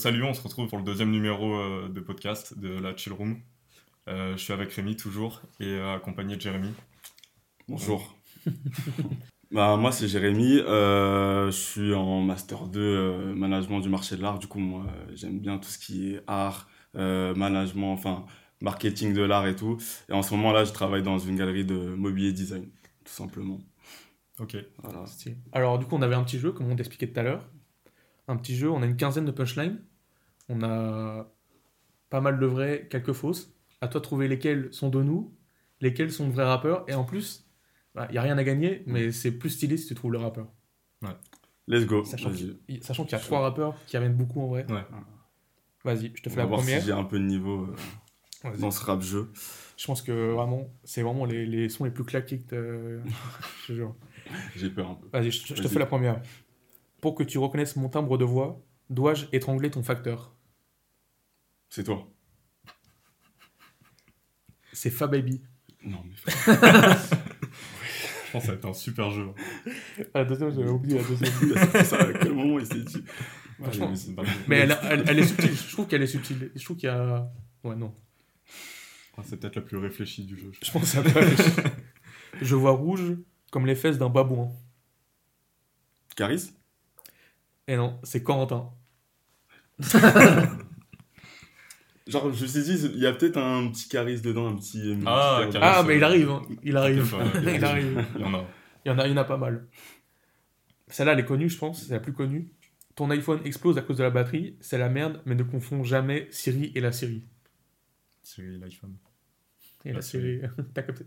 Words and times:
salut, 0.00 0.24
on 0.24 0.32
se 0.32 0.40
retrouve 0.40 0.66
pour 0.66 0.78
le 0.78 0.84
deuxième 0.84 1.10
numéro 1.10 1.54
euh, 1.56 1.90
de 1.90 2.00
podcast 2.00 2.58
de 2.58 2.70
la 2.70 2.96
Chill 2.96 3.12
Room. 3.12 3.38
Euh, 4.08 4.32
je 4.34 4.42
suis 4.42 4.54
avec 4.54 4.72
Rémi 4.72 4.96
toujours 4.96 5.42
et 5.60 5.66
euh, 5.66 5.94
accompagné 5.94 6.36
de 6.36 6.40
Jérémy. 6.40 6.72
Bonjour. 7.68 8.16
bah, 9.50 9.76
moi, 9.76 9.92
c'est 9.92 10.08
Jérémy. 10.08 10.56
euh, 10.60 11.50
je 11.50 11.56
suis 11.56 11.92
en 11.92 12.22
Master 12.22 12.66
2 12.66 12.80
euh, 12.80 13.34
Management 13.34 13.80
du 13.80 13.90
marché 13.90 14.16
de 14.16 14.22
l'art. 14.22 14.38
Du 14.38 14.46
coup, 14.46 14.58
moi, 14.58 14.86
j'aime 15.12 15.38
bien 15.38 15.58
tout 15.58 15.68
ce 15.68 15.78
qui 15.78 16.14
est 16.14 16.22
art, 16.26 16.66
euh, 16.96 17.34
management, 17.34 17.92
enfin, 17.92 18.24
marketing 18.62 19.12
de 19.12 19.20
l'art 19.20 19.46
et 19.46 19.54
tout. 19.54 19.76
Et 20.08 20.14
en 20.14 20.22
ce 20.22 20.32
moment-là, 20.34 20.64
je 20.64 20.72
travaille 20.72 21.02
dans 21.02 21.18
une 21.18 21.36
galerie 21.36 21.66
de 21.66 21.76
mobilier 21.76 22.32
design, 22.32 22.70
tout 23.04 23.12
simplement. 23.12 23.58
Ok. 24.38 24.56
Voilà. 24.82 25.04
Alors, 25.52 25.78
du 25.78 25.84
coup, 25.84 25.94
on 25.96 26.00
avait 26.02 26.14
un 26.14 26.24
petit 26.24 26.38
jeu, 26.38 26.52
comme 26.52 26.70
on 26.72 26.76
t'expliquait 26.76 27.12
tout 27.12 27.20
à 27.20 27.22
l'heure. 27.22 27.46
Un 28.28 28.36
petit 28.36 28.56
jeu, 28.56 28.70
on 28.70 28.80
a 28.80 28.86
une 28.86 28.96
quinzaine 28.96 29.26
de 29.26 29.30
punchlines. 29.30 29.82
On 30.52 30.62
a 30.62 31.32
pas 32.10 32.20
mal 32.20 32.38
de 32.40 32.46
vrais, 32.46 32.88
quelques 32.90 33.12
fausses. 33.12 33.54
À 33.80 33.88
toi 33.88 34.00
de 34.00 34.04
trouver 34.04 34.26
lesquelles 34.28 34.68
sont 34.72 34.88
de 34.90 35.00
nous, 35.02 35.32
lesquelles 35.80 36.10
sont 36.12 36.26
de 36.26 36.32
vrais 36.32 36.44
rappeurs. 36.44 36.84
Et 36.88 36.94
en 36.94 37.04
plus, 37.04 37.46
il 37.96 38.12
n'y 38.12 38.18
a 38.18 38.22
rien 38.22 38.36
à 38.36 38.44
gagner, 38.44 38.82
mais 38.86 39.12
c'est 39.12 39.30
plus 39.32 39.50
stylé 39.50 39.76
si 39.76 39.86
tu 39.86 39.94
trouves 39.94 40.12
le 40.12 40.18
rappeur. 40.18 40.48
Let's 41.68 41.86
go. 41.86 42.04
Sachant 42.04 42.30
qu'il 42.32 42.58
y 42.68 43.14
a 43.14 43.18
trois 43.20 43.40
rappeurs 43.40 43.76
qui 43.86 43.96
amènent 43.96 44.16
beaucoup 44.16 44.40
en 44.42 44.48
vrai. 44.48 44.66
Ouais. 44.70 44.84
Vas-y, 45.84 46.12
je 46.14 46.22
te 46.22 46.28
On 46.28 46.32
fais 46.32 46.36
va 46.36 46.42
la 46.42 46.48
voir 46.48 46.60
première. 46.60 46.80
si 46.80 46.86
j'ai 46.88 46.92
un 46.92 47.04
peu 47.04 47.18
de 47.18 47.24
niveau 47.24 47.68
euh, 48.44 48.56
dans 48.58 48.70
ce 48.70 48.84
rap 48.84 49.00
jeu. 49.00 49.32
Je 49.78 49.86
pense 49.86 50.02
que 50.02 50.32
vraiment, 50.32 50.68
c'est 50.84 51.02
vraiment 51.02 51.24
les, 51.24 51.46
les 51.46 51.68
sons 51.70 51.84
les 51.84 51.90
plus 51.90 52.04
claqués 52.04 52.40
que 52.40 53.00
je 53.62 53.66
te 53.68 53.72
jure. 53.72 53.94
J'ai 54.56 54.68
peur 54.68 54.90
un 54.90 54.94
peu. 54.94 55.08
Vas-y, 55.12 55.30
je, 55.30 55.54
je 55.54 55.62
te 55.62 55.68
fais 55.68 55.78
la 55.78 55.86
première. 55.86 56.20
Pour 57.00 57.14
que 57.14 57.22
tu 57.22 57.38
reconnaisses 57.38 57.76
mon 57.76 57.88
timbre 57.88 58.18
de 58.18 58.24
voix, 58.26 58.60
dois-je 58.90 59.26
étrangler 59.32 59.70
ton 59.70 59.82
facteur? 59.82 60.34
C'est 61.70 61.84
toi. 61.84 62.06
C'est 64.72 64.90
Fa 64.90 65.06
Baby. 65.06 65.40
Non, 65.84 66.02
mais 66.04 66.14
Je 68.26 68.32
pense 68.32 68.42
que 68.42 68.46
ça 68.46 68.52
va 68.52 68.58
être 68.58 68.66
un 68.68 68.74
super 68.74 69.10
jeu. 69.10 69.28
Ah, 70.14 70.20
la 70.20 70.24
deuxième, 70.24 70.50
j'avais 70.54 70.68
oublié 70.70 70.98
la 70.98 71.04
deuxième. 71.04 71.32
c'est 71.72 71.84
ça, 71.84 72.00
à 72.00 72.12
quel 72.12 72.32
moment 72.32 72.58
il 72.60 72.66
s'est 72.66 72.80
dit 72.84 73.02
mais 73.58 73.66
Mais 74.48 74.56
elle, 74.60 74.78
elle- 74.84 75.04
elle 75.08 75.18
est 75.18 75.26
subtile, 75.26 75.52
je 75.54 75.72
trouve 75.72 75.86
qu'elle 75.86 76.02
est 76.02 76.06
subtile. 76.06 76.50
Je 76.54 76.64
trouve 76.64 76.76
qu'il 76.76 76.86
y 76.88 76.92
a. 76.92 77.30
Ouais, 77.64 77.74
non. 77.76 77.94
ah, 79.18 79.22
c'est 79.24 79.36
peut-être 79.38 79.56
la 79.56 79.62
plus 79.62 79.76
réfléchie 79.78 80.24
du 80.24 80.36
jeu. 80.38 80.50
je 80.60 80.64
Je 80.66 80.70
pense 80.72 80.82
que 80.82 80.88
ça 80.88 81.02
peut 81.02 81.18
aller. 81.18 81.34
Je 82.40 82.54
vois 82.54 82.70
rouge 82.72 83.16
comme 83.50 83.66
les 83.66 83.74
fesses 83.74 83.98
d'un 83.98 84.08
babouin. 84.08 84.50
Caris? 86.16 86.52
Et 87.66 87.76
non, 87.76 88.00
c'est 88.04 88.22
Corentin. 88.22 88.70
Genre, 92.10 92.32
je 92.32 92.42
me 92.42 92.46
suis 92.48 92.62
dit, 92.62 92.86
il 92.94 93.00
y 93.00 93.06
a 93.06 93.12
peut-être 93.12 93.36
un 93.38 93.68
petit 93.70 93.88
Caris 93.88 94.20
dedans, 94.20 94.48
un 94.48 94.56
petit. 94.56 94.92
un 94.92 95.06
Ah, 95.06 95.42
petit. 95.46 95.58
Ah, 95.60 95.82
mais 95.86 95.96
il 95.96 96.04
arrive, 96.04 96.30
hein. 96.30 96.42
il 96.62 96.76
arrive. 96.76 97.14
Il 97.42 97.64
arrive. 97.64 98.04
Il 98.16 98.20
y 98.20 98.24
en 98.24 98.34
a. 98.34 98.44
Il 98.84 98.88
y 98.88 98.90
en 98.92 98.98
a, 98.98 99.06
il 99.06 99.10
y 99.10 99.14
en 99.14 99.16
a 99.18 99.24
pas 99.24 99.36
mal. 99.36 99.66
Celle-là, 100.88 101.12
elle 101.12 101.20
est 101.20 101.24
connue, 101.24 101.48
je 101.48 101.58
pense, 101.58 101.84
c'est 101.86 101.92
la 101.92 102.00
plus 102.00 102.12
connue. 102.12 102.50
Ton 102.96 103.08
iPhone 103.10 103.40
explose 103.44 103.78
à 103.78 103.82
cause 103.82 103.98
de 103.98 104.02
la 104.02 104.10
batterie, 104.10 104.56
c'est 104.60 104.78
la 104.78 104.88
merde, 104.88 105.22
mais 105.24 105.34
ne 105.34 105.42
confonds 105.42 105.84
jamais 105.84 106.26
Siri 106.30 106.72
et 106.74 106.80
la 106.80 106.90
Siri. 106.92 107.24
C'est 108.22 108.42
l'iPhone. 108.42 108.96
Et 109.84 109.90
la 109.90 109.94
La 109.96 110.02
Siri, 110.02 110.40
t'as 110.74 110.82
capté. 110.82 111.04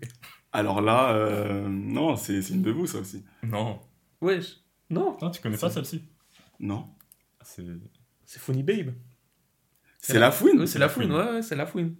Alors 0.51 0.81
là, 0.81 1.13
euh, 1.15 1.67
non, 1.67 2.15
c'est 2.15 2.41
c'est 2.41 2.53
une 2.53 2.61
de 2.63 2.71
vous, 2.71 2.87
ça 2.87 2.99
aussi. 2.99 3.23
Non. 3.43 3.79
Wesh, 4.21 4.57
non, 4.89 5.17
Ah, 5.21 5.29
tu 5.29 5.41
connais 5.41 5.57
pas 5.57 5.69
celle-ci? 5.69 6.03
Non 6.59 6.87
C'est. 7.41 7.63
c'est 8.25 8.39
Funny 8.39 8.63
Babe. 8.63 8.93
C'est 10.05 10.19
la 10.19 10.31
fouine 10.31 10.59
Ouais, 10.59 10.67
c'est 10.67 10.79
la 10.79 10.89
fouine, 10.89 11.11
ouais, 11.11 11.31
ouais, 11.31 11.41
c'est 11.41 11.55
la 11.55 11.65
fouine. 11.65 11.95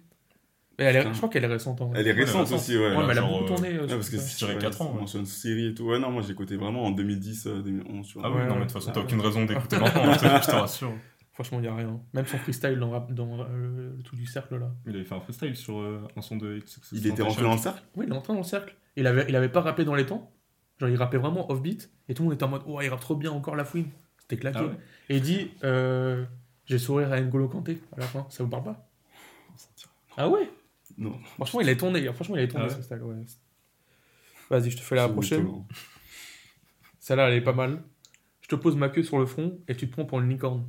Mais 0.78 0.86
elle 0.86 0.96
est- 0.96 1.02
je 1.12 1.16
crois 1.16 1.28
qu'elle 1.28 1.44
est 1.44 1.48
récente. 1.48 1.80
en 1.80 1.86
vrai. 1.86 2.00
Elle 2.00 2.08
est 2.08 2.12
récente 2.12 2.50
aussi, 2.50 2.76
ouais. 2.76 2.88
Ouais, 2.88 2.96
mais 2.96 3.02
elle 3.04 3.10
a 3.10 3.14
genre, 3.14 3.30
beaucoup 3.30 3.44
euh, 3.44 3.56
tourné. 3.56 3.74
euh, 3.74 3.86
parce 3.86 4.10
que 4.10 4.16
ça. 4.16 4.22
si 4.24 4.40
je 4.40 4.46
dirais 4.46 4.58
quatre 4.58 4.82
ans, 4.82 4.92
ouais. 4.92 5.00
mentionne 5.00 5.24
Siri 5.24 5.68
et 5.68 5.74
tout. 5.74 5.84
Ouais, 5.84 5.98
non, 6.00 6.10
moi 6.10 6.20
j'écoutais 6.22 6.56
vraiment 6.56 6.84
en 6.84 6.90
2010, 6.90 7.46
euh, 7.46 7.62
2011, 7.62 8.06
tu 8.08 8.14
vois. 8.18 8.22
Ah 8.26 8.30
Ouais, 8.30 8.46
non, 8.46 8.54
mais 8.54 8.60
de 8.60 8.64
toute 8.64 8.72
façon, 8.72 8.90
t'as 8.92 9.00
aucune 9.00 9.20
raison 9.20 9.44
d'écouter 9.44 9.78
maintenant, 9.78 10.12
je 10.12 10.46
te 10.46 10.50
rassure. 10.54 10.92
Franchement, 11.32 11.58
il 11.58 11.62
n'y 11.62 11.68
a 11.68 11.74
rien. 11.74 12.00
Même 12.12 12.26
son 12.26 12.38
freestyle 12.38 12.78
dans, 12.78 13.00
dans 13.10 13.40
euh, 13.40 13.92
le 13.96 14.02
tout 14.02 14.14
du 14.16 14.26
cercle 14.26 14.56
là. 14.56 14.72
Il 14.86 14.94
avait 14.94 15.04
fait 15.04 15.14
un 15.14 15.20
freestyle 15.20 15.56
sur 15.56 15.78
euh, 15.80 16.06
un 16.16 16.22
son 16.22 16.36
de 16.36 16.58
XXX. 16.58 16.92
Il 16.92 17.06
était 17.06 17.22
rentré 17.22 17.42
dans 17.42 17.52
le 17.54 17.58
cercle? 17.58 17.82
Oui, 17.96 18.04
il 18.08 18.12
est 18.12 18.16
entré 18.16 18.32
dans 18.32 18.40
le 18.40 18.44
cercle. 18.44 18.74
Il 18.96 19.06
avait, 19.06 19.26
il 19.28 19.34
avait 19.36 19.48
pas 19.48 19.60
rappé 19.60 19.84
dans 19.84 19.94
les 19.96 20.06
temps. 20.06 20.30
Genre, 20.80 20.88
il 20.90 20.96
rappait 20.96 21.18
vraiment 21.18 21.50
off-beat. 21.50 21.90
Et 22.08 22.14
tout 22.14 22.22
le 22.22 22.26
monde 22.28 22.34
était 22.34 22.44
en 22.44 22.48
mode, 22.48 22.62
oh, 22.66 22.80
il 22.82 22.88
rappe 22.88 23.00
trop 23.00 23.16
bien, 23.16 23.30
encore 23.32 23.54
la 23.56 23.64
fouine. 23.64 23.86
C'était 24.18 24.36
claqué. 24.38 24.58
Ah 24.60 24.64
ouais 24.66 24.76
Et 25.08 25.16
il 25.16 25.22
dit, 25.22 25.50
euh, 25.64 26.24
j'ai 26.66 26.78
sourire 26.78 27.12
à 27.12 27.20
N'Golo 27.20 27.48
Kanté 27.48 27.78
à 27.96 28.00
la 28.00 28.06
fin. 28.06 28.26
Ça 28.30 28.42
vous 28.44 28.50
parle 28.50 28.64
pas 28.64 28.88
Ah 30.16 30.28
ouais 30.28 30.50
Non. 30.98 31.18
Franchement, 31.34 31.60
il 31.60 31.68
est 31.68 31.76
tourné. 31.76 32.10
Franchement, 32.12 32.36
il 32.36 32.42
est 32.42 32.48
tourné 32.48 32.66
Ah 32.66 32.72
ouais 32.72 32.76
ce 32.76 32.82
style. 32.82 33.02
ouais. 33.02 33.24
Vas-y, 34.50 34.70
je 34.70 34.76
te 34.76 34.82
fais 34.82 34.94
la 34.96 35.08
prochaine. 35.08 35.48
Celle-là, 37.00 37.28
elle 37.28 37.34
est 37.34 37.40
pas 37.40 37.52
mal. 37.52 37.82
Je 38.40 38.48
te 38.48 38.54
pose 38.56 38.76
ma 38.76 38.88
queue 38.90 39.02
sur 39.02 39.18
le 39.18 39.26
front 39.26 39.58
et 39.68 39.74
tu 39.76 39.86
te 39.88 39.92
prends 39.92 40.04
pour 40.04 40.20
une 40.20 40.28
licorne. 40.28 40.66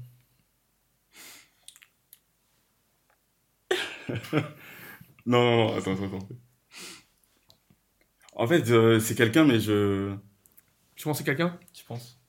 Non, 5.28 5.42
non, 5.44 5.56
non, 5.68 5.76
attends, 5.78 5.94
attends, 5.94 6.18
attends. 6.18 6.28
En 8.36 8.46
fait, 8.48 8.70
euh, 8.70 9.00
c'est 9.00 9.16
quelqu'un, 9.16 9.44
mais 9.44 9.60
je. 9.60 10.16
Tu 10.96 11.04
penses 11.04 11.18
que 11.18 11.24
c'est 11.24 11.24
quelqu'un? 11.36 11.60
Tu 11.74 11.84
penses 11.84 12.20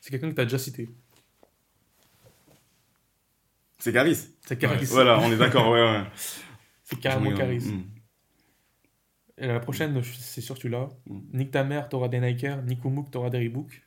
C'est 0.00 0.10
quelqu'un 0.10 0.28
que 0.30 0.34
t'as 0.34 0.44
déjà 0.44 0.58
cité. 0.58 0.90
C'est 3.86 3.92
Caris. 3.92 4.18
C'est 4.44 4.58
Caris. 4.58 4.84
Voilà, 4.86 5.20
on 5.20 5.30
est 5.30 5.36
d'accord, 5.36 5.70
ouais, 5.70 5.80
ouais. 5.80 6.04
C'est 6.82 6.98
carrément. 6.98 7.36
Caris. 7.36 7.60
Mm. 7.60 7.82
Et 9.38 9.46
la 9.46 9.60
prochaine, 9.60 10.02
c'est 10.02 10.40
sûr 10.40 10.58
tu 10.58 10.68
l'as. 10.68 10.88
Mm. 11.06 11.18
Nique 11.34 11.50
ta 11.52 11.62
mère, 11.62 11.88
t'auras 11.88 12.08
des 12.08 12.18
Nikers. 12.18 12.62
Nique 12.64 12.84
Oumouk, 12.84 13.12
t'auras 13.12 13.30
des 13.30 13.38
Reebok. 13.38 13.86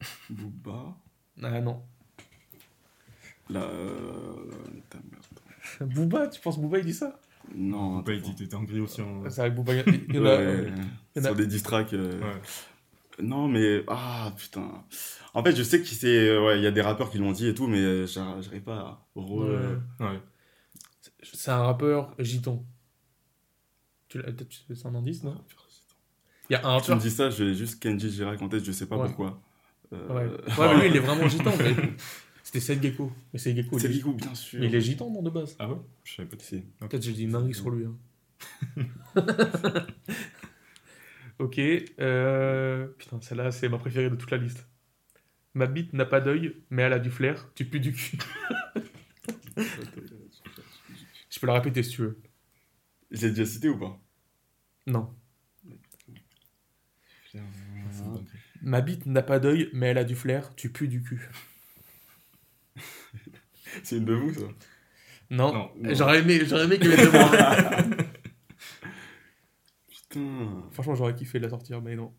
Booba. 0.30 0.96
Ah 1.40 1.60
non. 1.60 1.82
La. 3.48 3.60
euh, 3.62 4.34
ta 4.90 4.98
merde. 5.08 5.90
Booba, 5.94 6.26
tu 6.26 6.40
penses 6.40 6.58
Booba 6.58 6.78
il 6.78 6.84
dit 6.84 6.94
ça? 6.94 7.20
Non. 7.54 8.00
Bah, 8.00 8.12
il 8.12 8.22
dit 8.22 8.34
t'étais 8.34 8.56
en 8.56 8.64
gris 8.64 8.80
aussi. 8.80 9.00
hein. 9.00 9.22
C'est 9.30 9.40
avec 9.40 9.54
Booba. 9.54 9.74
Il 9.74 10.14
y 10.14 10.18
en 10.18 10.24
a- 10.24 10.36
Ouais, 10.36 10.64
il 10.66 10.68
y 11.16 11.20
en 11.20 11.24
a- 11.24 11.28
Sur 11.28 11.36
des 11.36 11.46
diss 11.46 11.62
tracks, 11.62 11.92
euh, 11.92 12.20
Ouais. 12.20 12.40
Non, 13.20 13.48
mais. 13.48 13.82
Ah, 13.88 14.32
putain. 14.36 14.84
En 15.34 15.42
fait, 15.44 15.54
je 15.56 15.62
sais 15.62 15.82
qu'il 15.82 16.08
euh, 16.08 16.44
Ouais, 16.44 16.58
il 16.58 16.62
y 16.62 16.66
a 16.66 16.70
des 16.70 16.80
rappeurs 16.82 17.10
qui 17.10 17.18
l'ont 17.18 17.32
dit 17.32 17.46
et 17.48 17.54
tout, 17.54 17.66
mais 17.66 17.78
euh, 17.80 18.06
j'arrive 18.06 18.62
pas 18.62 18.76
à. 18.76 19.06
re- 19.16 19.78
Ouais. 20.00 20.06
Ouais. 20.06 20.20
C'est 21.22 21.50
un 21.50 21.62
rappeur 21.64 22.14
gitan. 22.18 22.64
Tu 24.08 24.18
l'as- 24.22 24.32
tu- 24.32 24.74
C'est 24.74 24.86
un 24.86 24.94
indice, 24.94 25.22
non? 25.24 25.36
Il 26.48 26.54
y 26.54 26.56
a 26.56 26.60
un 26.60 26.80
Tu 26.80 26.90
me 26.90 26.94
rappeur. 26.94 26.98
dis 26.98 27.10
ça, 27.10 27.28
j'ai 27.30 27.54
juste 27.54 27.80
Kenji 27.82 28.10
Girac 28.10 28.40
en 28.40 28.48
tête, 28.48 28.64
je 28.64 28.72
sais 28.72 28.86
pas 28.86 28.96
Ouais. 28.96 29.06
pourquoi. 29.08 29.40
Euh, 29.92 30.08
Ouais, 30.08 30.26
ouais 30.58 30.76
mais 30.76 30.82
lui 30.82 30.88
il 30.90 30.96
est 30.96 31.00
vraiment 31.06 31.28
gitan. 31.28 31.52
mais- 31.58 31.74
C'était 32.42 32.60
Seth 32.60 32.82
Gecko. 32.82 33.12
Mais 33.32 33.38
c'est 33.38 33.54
Gecko. 33.54 33.78
Gikou, 33.78 34.14
bien 34.14 34.34
sûr. 34.34 34.58
Mais 34.60 34.66
il 34.68 34.74
est 34.74 34.80
gitan, 34.80 35.10
non, 35.10 35.20
de 35.22 35.28
base 35.30 35.54
Ah 35.58 35.68
ouais? 35.68 35.76
Je 36.04 36.14
savais 36.14 36.28
pas. 36.28 36.36
Si. 36.40 36.62
Peut-être 36.80 37.02
j'ai 37.02 37.12
dit 37.12 37.24
une 37.24 37.32
dinguerie 37.32 37.52
sur 37.54 37.68
lui. 37.70 37.84
hein. 37.84 37.96
ok. 41.38 41.58
euh, 42.00 42.86
Putain, 42.98 43.20
celle-là, 43.20 43.50
c'est 43.50 43.68
ma 43.68 43.78
préférée 43.78 44.10
de 44.10 44.16
toute 44.16 44.30
la 44.30 44.38
liste. 44.38 44.68
Ma 45.54 45.66
bite 45.66 45.92
n'a 45.92 46.04
pas 46.06 46.20
d'œil, 46.20 46.56
mais 46.70 46.82
elle 46.82 46.92
a 46.92 46.98
du 46.98 47.10
flair. 47.10 47.50
Tu 47.54 47.64
pues 47.64 47.80
du 47.80 47.92
cul. 47.92 48.18
Je 51.30 51.40
peux 51.40 51.46
la 51.46 51.54
répéter 51.54 51.82
si 51.82 51.90
tu 51.90 52.02
veux. 52.02 52.18
J'ai 53.10 53.30
déjà 53.30 53.46
cité 53.46 53.68
ou 53.68 53.78
pas? 53.78 53.98
Non. 54.86 55.14
Ma 58.62 58.80
bite 58.80 59.06
n'a 59.06 59.22
pas 59.22 59.38
d'œil, 59.38 59.70
mais 59.72 59.88
elle 59.88 59.98
a 59.98 60.04
du 60.04 60.14
flair. 60.14 60.54
Tu 60.56 60.70
pues 60.70 60.88
du 60.88 61.02
cul. 61.02 61.28
C'est 63.82 63.96
une 63.96 64.04
de 64.04 64.14
vous, 64.14 64.32
ça? 64.34 64.40
Non. 65.30 65.52
Non. 65.52 65.70
Non. 65.76 65.94
J'aurais 65.94 66.20
aimé, 66.20 66.40
j'aurais 66.46 66.64
aimé 66.64 66.78
qu'il 66.78 66.90
y 66.90 66.92
ait 66.94 66.96
de 66.96 67.10
moi. 67.10 67.30
Putain. 70.08 70.68
Franchement, 70.70 70.94
j'aurais 70.94 71.14
kiffé 71.14 71.38
la 71.38 71.48
sortir, 71.48 71.80
mais 71.82 71.96
non. 71.96 72.14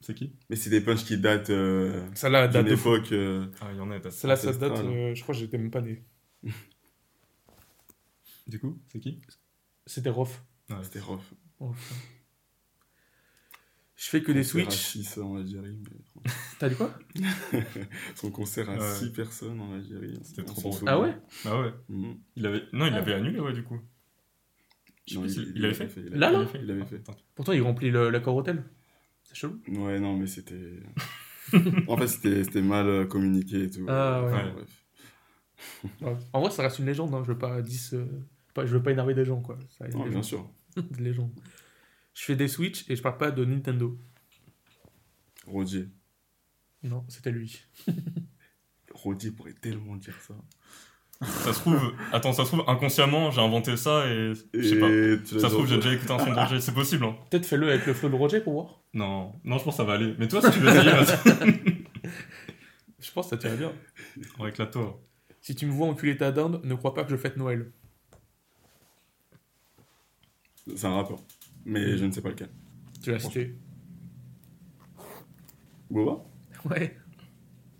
C'est 0.00 0.14
qui? 0.14 0.34
Mais 0.48 0.56
c'est 0.56 0.70
des 0.70 0.80
punchs 0.80 1.04
qui 1.04 1.18
datent 1.18 1.50
euh, 1.50 2.08
Celle-là, 2.14 2.48
date 2.48 2.64
d'une 2.64 2.72
de 2.72 2.76
fou. 2.76 2.94
époque. 2.96 3.12
euh, 3.12 3.46
Ah, 3.60 3.68
il 3.72 3.76
y 3.76 3.80
en 3.80 3.90
a, 3.90 4.00
t'as 4.00 4.10
Celle-là, 4.10 4.36
ça 4.36 4.52
date. 4.52 4.78
euh, 4.78 5.14
je 5.14 5.22
crois 5.22 5.34
que 5.34 5.40
j'étais 5.40 5.58
même 5.58 5.70
pas 5.70 5.82
né. 5.82 6.02
Du 8.46 8.58
coup, 8.58 8.80
c'est 8.88 8.98
qui? 9.00 9.20
C'était 9.86 10.10
Rof. 10.10 10.42
Ouais. 10.70 10.76
C'était. 10.82 11.00
Rof. 11.00 11.32
Je 13.96 14.08
fais 14.08 14.22
que 14.22 14.32
des 14.32 14.40
à 14.40 14.70
six 14.70 15.18
en 15.18 15.36
Algérie. 15.36 15.78
mais- 15.84 16.30
T'as 16.58 16.68
dit 16.70 16.74
quoi? 16.74 16.98
Son 18.16 18.30
concert 18.30 18.68
à 18.70 18.78
Ouais. 18.78 18.94
6 18.94 19.12
personnes 19.12 19.60
en 19.60 19.74
Algérie. 19.74 20.18
C'était 20.22 20.42
trop 20.44 20.70
drôle. 20.70 20.88
Ah 20.88 20.98
ouais? 20.98 21.14
Ah 21.44 21.60
ouais. 21.60 21.72
Mhm. 21.90 22.18
Il 22.36 22.46
avait... 22.46 22.62
Non, 22.72 22.86
il 22.86 22.94
Ah. 22.94 22.98
avait 22.98 23.12
annulé, 23.14 23.38
ouais, 23.40 23.52
du 23.52 23.62
coup. 23.62 23.78
Je 25.10 25.14
sais 25.14 25.20
Non, 25.20 25.22
plus 25.26 25.30
s'il- 25.34 25.52
il 25.56 25.64
avait 25.64 25.74
fait 25.74 25.88
il 25.96 26.04
Là, 26.14 26.30
là 26.30 26.46
fait, 26.46 26.60
Il 26.62 26.70
avait 26.70 26.84
fait. 26.84 26.96
Attends. 26.96 27.16
Pourtant, 27.34 27.52
il 27.52 27.62
remplit 27.62 27.90
le- 27.90 28.10
l'accord 28.10 28.36
hôtel. 28.36 28.64
C'est 29.24 29.34
chelou. 29.34 29.60
Ouais, 29.68 29.98
non, 30.00 30.16
mais 30.16 30.26
c'était. 30.26 30.80
En 31.88 31.96
fait, 31.96 32.06
c'était 32.06 32.44
c'était 32.44 32.62
mal 32.62 32.86
euh, 32.86 33.04
communiqué 33.06 33.64
et 33.64 33.70
tout. 33.70 33.84
Ah, 33.88 34.22
ouais. 34.24 34.32
Enfin, 34.32 34.52
bref. 34.52 34.84
Ouais. 36.02 36.16
En 36.32 36.40
vrai, 36.40 36.50
ça 36.50 36.62
reste 36.62 36.78
une 36.78 36.86
légende. 36.86 37.12
Hein. 37.14 37.22
Je 37.24 37.32
veux 37.32 37.38
pas, 37.38 37.60
10, 37.60 37.94
euh, 37.94 38.06
pas, 38.54 38.66
je 38.66 38.72
veux 38.76 38.82
pas 38.82 38.92
énerver 38.92 39.14
des 39.14 39.24
gens, 39.24 39.40
quoi. 39.40 39.58
Ça 39.76 39.88
Non, 39.88 40.06
bien 40.08 40.22
sûr. 40.22 40.48
Une 40.76 41.04
légende. 41.04 41.32
Je 42.14 42.22
fais 42.24 42.36
des 42.36 42.46
Switch 42.48 42.88
et 42.88 42.94
je 42.96 43.02
parle 43.02 43.18
pas 43.18 43.30
de 43.32 43.44
Nintendo. 43.44 43.98
Rodier. 45.46 45.88
Non, 46.82 47.04
c'était 47.08 47.32
lui. 47.32 47.64
Rodier 48.94 49.30
pourrait 49.32 49.54
tellement 49.54 49.96
dire 49.96 50.18
ça. 50.20 50.34
Ça 51.22 51.52
se 51.52 51.60
trouve, 51.60 51.92
attends, 52.12 52.32
ça 52.32 52.44
se 52.44 52.48
trouve, 52.48 52.64
inconsciemment, 52.66 53.30
j'ai 53.30 53.42
inventé 53.42 53.76
ça 53.76 54.06
et. 54.06 54.32
Je 54.54 54.62
sais 54.62 54.80
pas. 54.80 55.40
Ça 55.40 55.48
se 55.48 55.54
trouve, 55.54 55.66
j'ai 55.66 55.76
déjà 55.76 55.92
écouté 55.92 56.12
un 56.12 56.18
son 56.18 56.30
de 56.30 56.34
Roger, 56.34 56.60
c'est 56.60 56.72
possible, 56.72 57.04
hein. 57.04 57.14
Peut-être 57.28 57.44
fais-le 57.44 57.68
avec 57.68 57.84
le 57.86 57.92
flow 57.92 58.08
de 58.08 58.14
Roger 58.14 58.40
pour 58.40 58.54
voir. 58.54 58.80
Non, 58.94 59.32
non, 59.44 59.58
je 59.58 59.64
pense 59.64 59.74
que 59.74 59.76
ça 59.76 59.84
va 59.84 59.94
aller. 59.94 60.14
Mais 60.18 60.28
toi, 60.28 60.40
si 60.40 60.50
tu 60.50 60.60
veux 60.60 60.70
essayer, 60.70 60.90
vas-y. 60.90 61.84
Je 63.00 63.10
pense 63.12 63.26
que 63.26 63.30
ça 63.30 63.38
tirait 63.38 63.56
bien. 63.56 63.72
On 64.38 64.46
éclate-toi. 64.46 65.02
Si 65.40 65.54
tu 65.54 65.64
me 65.66 65.72
vois 65.72 65.88
enculer 65.88 66.16
ta 66.18 66.32
dinde, 66.32 66.60
ne 66.62 66.74
crois 66.74 66.92
pas 66.92 67.02
que 67.02 67.10
je 67.10 67.16
fête 67.16 67.36
Noël. 67.36 67.72
C'est 70.76 70.86
un 70.86 70.94
rappeur. 70.94 71.18
Mais 71.64 71.96
je 71.96 72.04
ne 72.04 72.12
sais 72.12 72.20
pas 72.20 72.28
lequel. 72.28 72.50
Tu 73.02 73.10
l'as 73.10 73.18
cité. 73.18 73.56
Boba? 75.90 76.22
Ouais. 76.66 76.96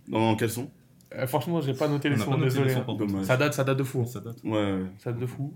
Dans 0.07 0.35
quel 0.35 0.49
son? 0.49 0.71
Euh, 1.13 1.27
franchement, 1.27 1.61
j'ai 1.61 1.73
pas 1.73 1.87
noté 1.87 2.09
les 2.09 2.17
sons, 2.17 2.31
pas 2.31 2.37
noté 2.37 2.57
les 2.59 2.65
désolé. 2.65 2.73
sons, 2.73 3.17
hein. 3.17 3.23
Ça 3.23 3.37
date, 3.37 3.53
ça 3.53 3.63
date 3.63 3.77
de 3.77 3.83
fou. 3.83 4.05
Ça 4.05 4.21
date. 4.21 4.37
Ouais, 4.43 4.51
ouais. 4.51 4.85
Ça 4.97 5.11
date 5.11 5.21
de 5.21 5.25
fou. 5.25 5.53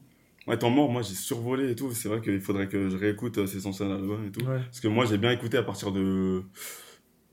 Ouais, 0.48 0.57
tant 0.60 0.69
mort, 0.69 0.92
moi 0.92 1.02
j'ai 1.02 1.16
survolé 1.16 1.72
et 1.72 1.75
tout. 1.75 1.92
C'est 1.92 2.07
vrai 2.07 2.22
qu'il 2.22 2.40
faudrait 2.40 2.68
que 2.68 2.90
je 2.90 2.98
réécoute 2.98 3.38
euh, 3.40 3.48
ses 3.48 3.66
anciens 3.66 3.90
albums 3.90 4.25
et 4.25 4.31
tout. 4.31 4.46
Ouais. 4.46 4.60
Parce 4.60 4.80
que 4.80 4.88
moi 4.88 5.06
j'ai 5.06 5.18
bien 5.18 5.31
écouté 5.31 5.57
à 5.57 5.63
partir 5.63 5.92
de 5.92 6.44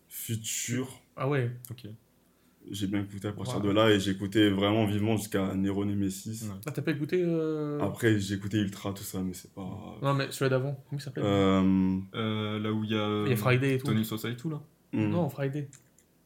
Future. 0.08 1.02
Ah 1.16 1.28
ouais. 1.28 1.50
Ok. 1.70 1.86
J'ai 2.70 2.86
bien 2.86 3.00
écouté 3.02 3.28
à 3.28 3.32
partir 3.32 3.60
de 3.60 3.70
là 3.70 3.90
et 3.90 3.98
j'ai 3.98 4.12
écouté 4.12 4.48
vraiment 4.48 4.86
vivement 4.86 5.16
jusqu'à 5.16 5.52
Nero 5.54 5.84
Nemesis. 5.84 6.44
Ouais. 6.44 6.54
Ah, 6.64 6.70
t'as 6.70 6.80
pas 6.80 6.92
écouté 6.92 7.22
euh... 7.22 7.80
Après 7.80 8.19
j'ai 8.19 8.36
écouté 8.36 8.58
Ultra, 8.58 8.92
tout 8.94 9.02
ça, 9.02 9.20
mais 9.20 9.34
c'est 9.34 9.52
pas. 9.52 9.98
Non, 10.00 10.14
mais 10.14 10.28
celui 10.30 10.48
d'avant. 10.48 10.82
Comment 10.88 10.98
il 10.98 11.02
s'appelle? 11.02 11.24
Euh... 11.26 11.98
Euh, 12.14 12.58
là 12.60 12.72
où 12.72 12.84
il 12.84 12.92
y 12.92 12.94
a. 12.94 13.24
Il 13.26 13.30
y 13.30 13.32
a 13.32 13.36
Friday 13.36 13.74
et 13.74 13.78
tout. 13.78 13.88
Tony 13.88 14.04
Sosa 14.04 14.30
et 14.30 14.36
tout, 14.36 14.48
là. 14.48 14.62
hmm. 14.92 15.08
Non, 15.10 15.28
Friday. 15.28 15.69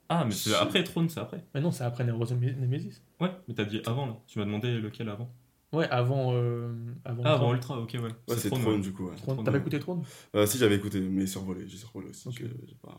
Ah, 0.09 0.25
mais 0.25 0.31
c'est 0.33 0.55
après 0.55 0.85
Throne, 0.85 1.09
c'est 1.09 1.21
après. 1.21 1.45
Mais 1.55 1.61
non, 1.61 1.71
c'est 1.71 1.85
après 1.85 2.05
Nemesis. 2.05 3.03
Ouais, 3.21 3.31
mais 3.49 3.55
t'as 3.55 3.65
dit 3.65 3.81
avant, 3.87 4.07
là. 4.07 4.17
Tu 4.27 4.39
m'as 4.39 4.45
demandé 4.45 4.79
lequel 4.79 5.09
avant. 5.09 5.31
Ouais, 5.73 5.89
avant. 5.91 6.31
Euh... 6.35 6.73
avant 7.05 7.23
Ah, 7.25 7.33
avant 7.33 7.53
Ultra. 7.55 7.81
Ok, 7.81 7.91
ouais. 7.95 8.01
Ouais, 8.03 8.13
c'est 8.37 8.49
Throne, 8.49 8.63
Throne 8.63 8.75
ouais. 8.77 8.81
du 8.81 8.93
coup. 8.93 9.09
Ouais. 9.09 9.37
T'as 9.45 9.51
pas 9.53 9.59
écouté 9.59 9.81
Throne? 9.81 10.03
Euh, 10.35 10.47
si 10.47 10.59
j'avais 10.59 10.77
écouté, 10.77 11.01
mais 11.01 11.27
survolé, 11.27 11.67
j'ai 11.67 11.77
survolé 11.77 12.11
aussi. 12.11 12.29
Ok. 12.29 12.39
J'ai 12.39 12.77
pas 12.81 12.99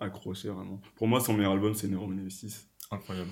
accroché 0.00 0.48
vraiment. 0.48 0.80
Pour 0.94 1.08
moi, 1.08 1.20
son 1.20 1.34
meilleur 1.34 1.52
album 1.52 1.74
c'est 1.74 1.88
Nero 1.88 2.06
Nemesis. 2.06 2.68
Incroyable. 2.90 3.30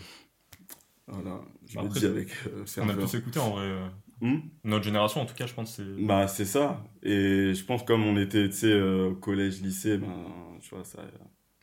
Voilà, 1.07 1.41
je 1.69 1.79
l'ai 1.79 1.89
dit 1.89 2.07
avec 2.07 2.29
euh, 2.47 2.65
On 2.79 2.89
a 2.89 2.95
tous 2.95 3.15
écouté 3.15 3.39
en 3.39 3.51
vrai. 3.51 3.65
euh, 3.65 3.89
Hmm? 4.21 4.39
Notre 4.63 4.85
génération, 4.85 5.21
en 5.21 5.27
tout 5.27 5.35
cas, 5.35 5.45
je 5.47 5.53
pense, 5.55 5.75
c'est. 5.75 6.07
Bah 6.07 6.29
c'est 6.29 6.45
ça. 6.45 6.83
Et 7.03 7.53
je 7.53 7.65
pense 7.65 7.83
comme 7.83 8.05
on 8.05 8.17
était, 8.17 8.49
tu 8.49 8.55
sais, 8.55 8.73
euh, 8.73 9.11
au 9.11 9.15
collège, 9.17 9.61
lycée, 9.61 9.99
ben, 9.99 10.15
tu 10.63 10.73
vois, 10.75 10.85
ça, 10.85 11.01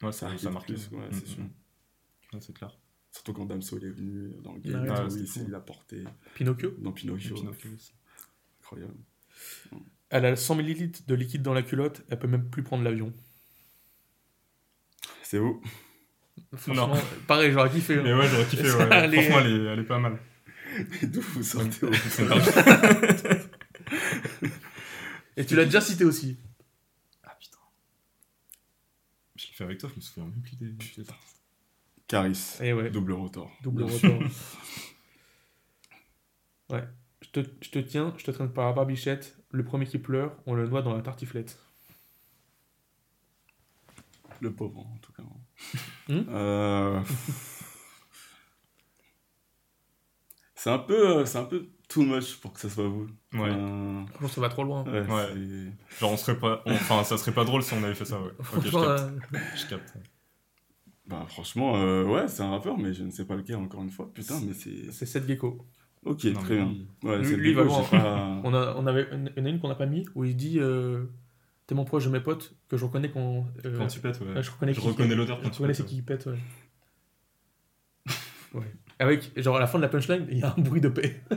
Ouais, 0.02 0.12
ça 0.12 0.36
ça, 0.38 0.50
marque. 0.50 0.66
plus, 0.68 0.90
ouais, 0.92 1.08
c'est 1.12 1.28
sûr. 1.28 1.44
Ouais, 2.34 2.40
c'est 2.42 2.54
clair. 2.54 2.78
surtout 3.12 3.34
quand 3.34 3.46
Damso 3.46 3.78
est 3.78 3.90
venu 3.90 4.34
dans 4.44 4.54
le 4.54 4.62
Ah 4.66 4.70
game, 4.70 4.88
tout, 4.88 5.10
c'était 5.10 5.22
il 5.24 5.28
fou. 5.28 5.40
s'est- 5.40 5.46
il 5.48 5.56
a 5.56 5.60
porté 5.60 6.04
Pinocchio. 6.36 6.72
dans 6.80 6.92
Pinocchio. 6.92 7.36
Pinocchio. 7.36 7.70
Incroyable. 8.62 8.94
Elle 10.10 10.26
a 10.26 10.36
100 10.36 10.60
ml 10.60 10.92
de 11.08 11.16
liquide 11.16 11.42
dans 11.42 11.54
la 11.54 11.64
culotte, 11.64 12.04
elle 12.10 12.20
peut 12.20 12.28
même 12.28 12.50
plus 12.50 12.64
prendre 12.64 12.84
l'avion. 12.84 13.14
C'est 15.24 15.40
où 15.40 15.62
Franchement, 16.56 16.94
pareil, 17.28 17.52
j'aurais 17.52 17.70
kiffé. 17.70 17.96
hein. 17.98 18.02
Mais 18.04 18.14
ouais, 18.14 18.28
j'aurais 18.28 18.46
kiffé, 18.46 18.64
ouais. 18.72 18.82
allait. 18.92 19.22
Franchement, 19.24 19.40
elle 19.46 19.52
est, 19.52 19.66
elle 19.74 19.80
est 19.80 19.84
pas 19.84 20.00
mal. 20.00 20.20
D'où 21.04 21.22
vous 21.22 21.44
sortez 21.44 21.86
au. 21.86 21.92
Et 25.38 25.46
tu 25.46 25.56
l'as 25.56 25.66
déjà 25.66 25.82
cité 25.82 26.04
aussi. 26.06 26.38
Ah 27.24 27.36
putain. 27.40 27.58
Je 29.38 29.48
l'ai 29.48 29.51
fait 29.62 29.66
avec 29.66 29.80
toi, 29.80 29.90
je 29.90 29.96
me 29.96 30.02
souviens 30.02 30.26
même 30.26 30.42
plus 30.42 30.56
des. 30.56 30.72
des 30.72 31.10
artistes. 31.10 31.42
Caris, 32.08 32.58
Et 32.62 32.74
ouais, 32.74 32.90
double 32.90 33.14
rotor. 33.14 33.50
double 33.64 33.84
retour. 33.84 34.22
ouais. 36.70 36.84
Je 37.22 37.30
te, 37.30 37.40
je 37.62 37.70
te 37.70 37.80
tiens, 37.80 38.14
je 38.18 38.24
te 38.26 38.32
traîne 38.32 38.52
par 38.52 38.66
la 38.66 38.74
barbichette. 38.74 39.38
Le 39.52 39.64
premier 39.64 39.86
qui 39.86 39.98
pleure, 40.00 40.36
on 40.46 40.54
le 40.56 40.68
noie 40.68 40.82
dans 40.82 40.94
la 40.94 41.02
tartiflette. 41.02 41.58
Le 44.42 44.52
pauvre, 44.52 44.80
en 44.80 44.98
tout 45.02 45.14
cas. 45.14 45.24
Hmm 46.10 46.24
Euh, 46.30 47.02
c'est 50.56 50.72
un 50.72 50.80
peu, 50.80 51.26
c'est 51.26 51.38
un 51.38 51.46
peu 51.46 51.70
too 51.92 52.04
much 52.04 52.38
pour 52.38 52.54
que 52.54 52.60
ça 52.60 52.70
soit 52.70 52.88
vous. 52.88 53.08
Ouais. 53.34 53.50
Euh, 53.50 54.06
Franchement, 54.08 54.28
ça 54.28 54.42
va 54.42 54.50
trop 54.50 54.64
loin. 54.64 54.84
ouais, 54.86 55.02
Ouais. 55.02 55.28
c'est- 55.34 56.00
Genre, 56.00 56.12
on 56.12 56.18
serait 56.18 56.38
pas. 56.40 56.64
Enfin, 56.68 57.04
ça 57.04 57.18
serait 57.18 57.34
pas 57.34 57.44
drôle 57.46 57.64
si 57.64 57.74
on 57.74 57.84
avait 57.84 57.94
fait 57.96 58.06
ça, 58.06 58.20
ouais. 58.22 58.32
Ok, 58.40 58.64
je 58.64 58.70
Franchement, 58.70 58.82
capte. 58.82 59.02
euh, 59.34 59.38
Je 59.58 59.68
capte. 59.68 59.94
Bah 61.08 61.26
franchement, 61.28 61.76
euh, 61.76 62.06
ouais, 62.06 62.28
c'est 62.30 62.44
un 62.44 62.52
rappeur, 62.52 62.78
mais 62.78 62.94
je 62.94 63.04
ne 63.04 63.12
sais 63.12 63.26
pas 63.26 63.36
lequel 63.36 63.58
encore 63.58 63.82
une 63.84 63.90
fois. 63.90 64.10
Putain, 64.14 64.40
mais 64.46 64.54
c'est. 64.54 64.92
c'est 64.92 65.06
Seth 65.06 65.28
Gecko. 65.28 65.66
Ok, 66.06 66.24
Non, 66.26 66.40
très 66.40 66.56
bien. 66.56 66.74
Ouais, 67.04 67.18
Lui- 67.20 67.26
c'est 67.28 67.36
lui, 67.36 67.54
le 67.54 67.62
va 67.64 67.82
pas- 67.84 68.42
On, 68.44 68.54
a, 68.54 68.74
on 68.78 68.88
avait 68.88 69.08
une, 69.12 69.32
une 69.36 69.60
qu'on 69.60 69.68
n'a 69.68 69.76
pas 69.76 69.86
mis 69.86 70.06
où 70.16 70.24
il 70.24 70.36
dit 70.36 70.58
euh, 70.60 71.04
tellement 71.68 71.84
proche 71.86 72.06
de 72.06 72.10
mes 72.10 72.22
potes 72.22 72.56
que 72.70 72.78
je 72.78 72.86
reconnais 72.86 73.10
qu'on. 73.12 73.46
euh, 73.66 73.78
Quand 73.78 73.88
tu 73.88 74.00
pètes, 74.00 74.20
ouais. 74.22 74.34
ouais, 74.34 74.42
je 74.44 74.52
reconnais, 74.52 74.74
Je 74.74 74.80
qui- 74.80 74.88
reconnais 74.88 75.16
l'odeur 75.16 75.38
Je 75.40 75.44
quand 75.44 75.50
tu 75.50 75.56
reconnais 75.62 75.68
pètes, 75.70 75.76
c'est 75.78 75.84
ouais. 75.84 75.90
qui 75.90 75.96
qui 75.98 76.02
pète, 76.02 76.26
ouais. 76.28 76.40
ouais. 78.54 78.72
Avec, 79.02 79.32
genre, 79.42 79.58
à 79.58 79.60
la 79.60 79.68
fin 79.68 79.80
de 79.80 79.84
la 79.84 79.90
punchline, 79.90 80.28
il 80.30 80.38
y 80.40 80.44
a 80.44 80.54
un 80.56 80.62
bruit 80.62 80.82
de 80.82 80.90
paix. 80.90 81.22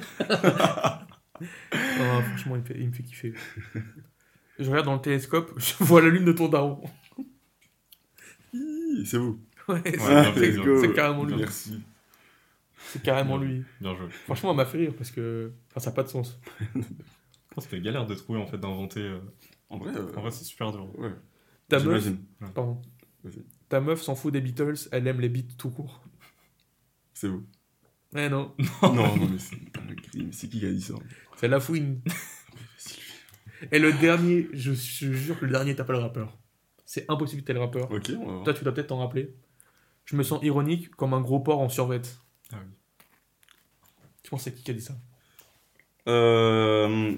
Oh, 1.40 2.20
franchement, 2.28 2.54
il 2.56 2.60
me, 2.62 2.64
fait, 2.64 2.76
il 2.78 2.86
me 2.88 2.92
fait 2.92 3.02
kiffer. 3.02 3.34
Je 4.58 4.68
regarde 4.70 4.86
dans 4.86 4.94
le 4.94 5.00
télescope, 5.00 5.52
je 5.58 5.74
vois 5.82 6.00
la 6.00 6.08
lune 6.08 6.24
de 6.24 6.32
ton 6.32 6.48
daron. 6.48 6.80
C'est 9.04 9.18
vous. 9.18 9.40
Ouais, 9.68 9.82
c'est- 9.84 10.92
carrément 10.94 11.24
lui. 11.24 11.34
Merci. 11.36 11.80
C'est 12.76 13.02
carrément 13.02 13.36
lui. 13.36 13.64
Bien 13.80 13.96
joué. 13.96 14.08
Franchement, 14.10 14.50
elle 14.52 14.56
m'a 14.58 14.64
fait 14.66 14.78
rire 14.78 14.94
parce 14.96 15.10
que 15.10 15.52
enfin, 15.70 15.80
ça 15.80 15.90
n'a 15.90 15.96
pas 15.96 16.02
de 16.04 16.08
sens. 16.08 16.38
Je 16.74 16.80
pense 17.54 17.64
que 17.64 17.70
c'était 17.70 17.80
galère 17.80 18.06
de 18.06 18.14
trouver, 18.14 18.38
en 18.38 18.46
fait, 18.46 18.58
d'inventer. 18.58 19.00
euh, 19.00 19.18
En 19.70 19.78
vrai, 19.78 19.90
euh, 19.96 20.12
En 20.16 20.20
vrai, 20.20 20.30
c'est 20.30 20.44
super 20.44 20.70
dur. 20.70 20.88
ouais. 20.98 21.10
Ta 21.68 21.78
meuf, 21.78 22.02
J'imagine. 22.04 22.24
pardon. 22.54 22.80
Vas-y. 23.24 23.42
Ta 23.68 23.80
meuf 23.80 24.02
s'en 24.02 24.14
fout 24.14 24.32
des 24.32 24.40
Beatles, 24.40 24.74
elle 24.92 25.06
aime 25.08 25.20
les 25.20 25.28
beats 25.30 25.54
tout 25.58 25.70
court. 25.70 26.04
C'est 27.14 27.28
vous. 27.28 27.44
Eh 28.14 28.28
non, 28.28 28.54
non, 28.82 28.94
non, 28.94 29.16
mais 29.16 29.38
c'est. 29.38 29.56
Mais 30.14 30.32
c'est 30.32 30.48
qui 30.48 30.60
qui 30.60 30.66
a 30.66 30.70
dit 30.70 30.80
ça 30.80 30.94
c'est 31.36 31.48
la 31.48 31.60
fouine. 31.60 32.00
Et 33.72 33.78
le 33.78 33.92
dernier, 33.92 34.48
je, 34.52 34.72
je 34.72 35.12
jure 35.12 35.38
que 35.38 35.44
le 35.46 35.52
dernier, 35.52 35.74
t'as 35.74 35.84
pas 35.84 35.92
le 35.94 35.98
rappeur. 35.98 36.36
C'est 36.84 37.10
impossible 37.10 37.42
que 37.42 37.46
t'aies 37.46 37.54
le 37.54 37.60
rappeur. 37.60 37.90
Ok, 37.90 38.10
on 38.16 38.26
va 38.26 38.32
voir. 38.32 38.44
Toi, 38.44 38.54
tu 38.54 38.64
dois 38.64 38.72
peut-être 38.74 38.88
t'en 38.88 38.98
rappeler. 38.98 39.34
Je 40.04 40.16
me 40.16 40.22
sens 40.22 40.42
ironique 40.42 40.90
comme 40.90 41.14
un 41.14 41.20
gros 41.20 41.40
porc 41.40 41.60
en 41.60 41.68
survette. 41.68 42.20
Ah 42.52 42.56
oui. 42.60 42.72
Tu 44.22 44.30
penses 44.30 44.42
c'est 44.42 44.54
qui 44.54 44.62
qui 44.62 44.70
a 44.70 44.74
dit 44.74 44.80
ça? 44.80 44.94
Euh, 46.08 47.14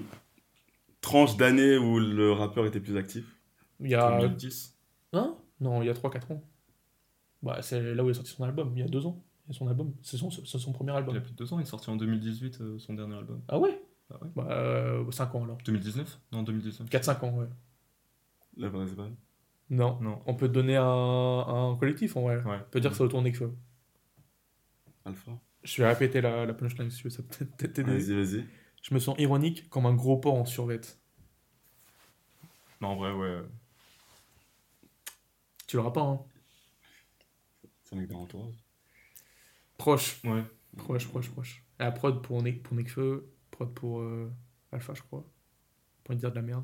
tranche 1.01 1.35
d'année 1.37 1.77
où 1.77 1.99
le 1.99 2.31
rappeur 2.31 2.65
était 2.65 2.79
plus 2.79 2.97
actif. 2.97 3.25
Il 3.79 3.89
y 3.89 3.95
a. 3.95 4.19
2010. 4.19 4.77
Hein? 5.13 5.35
Non, 5.59 5.81
il 5.81 5.87
y 5.87 5.89
a 5.89 5.93
3-4 5.93 6.33
ans. 6.33 6.43
Bah, 7.43 7.61
c'est 7.61 7.93
là 7.93 8.03
où 8.03 8.07
il 8.07 8.11
a 8.11 8.13
sorti 8.13 8.31
son 8.31 8.43
album, 8.43 8.71
il 8.75 8.79
y 8.79 8.83
a 8.83 8.87
2 8.87 9.05
ans. 9.05 9.23
A 9.49 9.53
son 9.53 9.67
album. 9.67 9.93
C'est 10.01 10.17
son, 10.17 10.29
c'est 10.29 10.59
son 10.59 10.73
premier 10.73 10.91
Il 10.91 10.95
a 10.95 10.97
album. 10.97 11.21
plus 11.21 11.31
de 11.31 11.37
deux 11.37 11.53
ans, 11.53 11.59
il 11.59 11.63
est 11.63 11.65
sorti 11.65 11.89
en 11.89 11.95
2018, 11.95 12.61
euh, 12.61 12.79
son 12.79 12.93
dernier 12.93 13.15
album. 13.15 13.41
Ah 13.47 13.57
ouais? 13.59 13.81
Ah 14.11 14.15
ouais 14.21 14.29
Bah, 14.35 14.47
euh, 14.51 15.09
5 15.11 15.35
ans 15.35 15.43
alors. 15.43 15.57
2019 15.65 16.19
Non, 16.33 16.43
2019. 16.43 16.89
4-5 16.89 17.25
ans, 17.25 17.33
ouais. 17.37 17.47
La 18.57 18.69
vraie 18.69 18.85
balle. 18.87 19.15
Non. 19.69 19.99
Non. 20.01 20.21
On 20.25 20.33
peut 20.35 20.47
te 20.47 20.53
donner 20.53 20.75
un, 20.75 20.83
un 20.83 21.75
collectif 21.77 22.15
en 22.17 22.21
vrai. 22.21 22.41
Ouais. 22.43 22.57
On 22.65 22.69
peut 22.71 22.79
dire 22.81 22.91
que 22.91 22.97
ça 22.97 23.03
autour 23.03 23.21
Nekfeu. 23.21 23.53
Alpha. 25.05 25.31
Je 25.63 25.81
vais 25.81 25.87
répéter 25.89 26.21
la, 26.21 26.45
la 26.45 26.53
punchline 26.53 26.89
si 26.89 26.97
tu 26.97 27.03
veux, 27.05 27.09
ça 27.09 27.23
peut 27.23 27.45
peut-être 27.45 27.73
t'aider. 27.73 27.97
Vas-y, 27.97 28.13
vas-y. 28.15 28.45
Je 28.81 28.93
me 28.93 28.99
sens 28.99 29.15
ironique 29.19 29.69
comme 29.69 29.85
un 29.85 29.93
gros 29.93 30.17
porc 30.17 30.35
en 30.35 30.45
survette. 30.45 30.99
Non, 32.81 32.89
en 32.89 32.95
vrai, 32.95 33.11
ouais. 33.13 33.41
Tu 35.67 35.75
l'auras 35.77 35.91
pas, 35.91 36.01
hein 36.01 36.19
C'est 37.83 37.95
un 37.95 37.99
mec 37.99 38.09
dans 38.09 38.19
l'entourage. 38.19 38.53
Proche. 39.77 40.19
Ouais. 40.23 40.43
Proche, 40.77 41.07
proche, 41.07 41.29
proche. 41.29 41.63
Et 41.79 41.83
la 41.83 41.91
prod 41.91 42.21
pour, 42.21 42.41
Ne- 42.43 42.51
pour 42.51 42.75
Nekfeu, 42.75 43.29
prod 43.51 43.73
pour 43.73 43.99
euh, 44.01 44.31
Alpha, 44.71 44.93
je 44.93 45.01
crois. 45.01 45.23
Pour 46.03 46.15
dire 46.15 46.29
de 46.31 46.35
la 46.35 46.41
merde. 46.41 46.63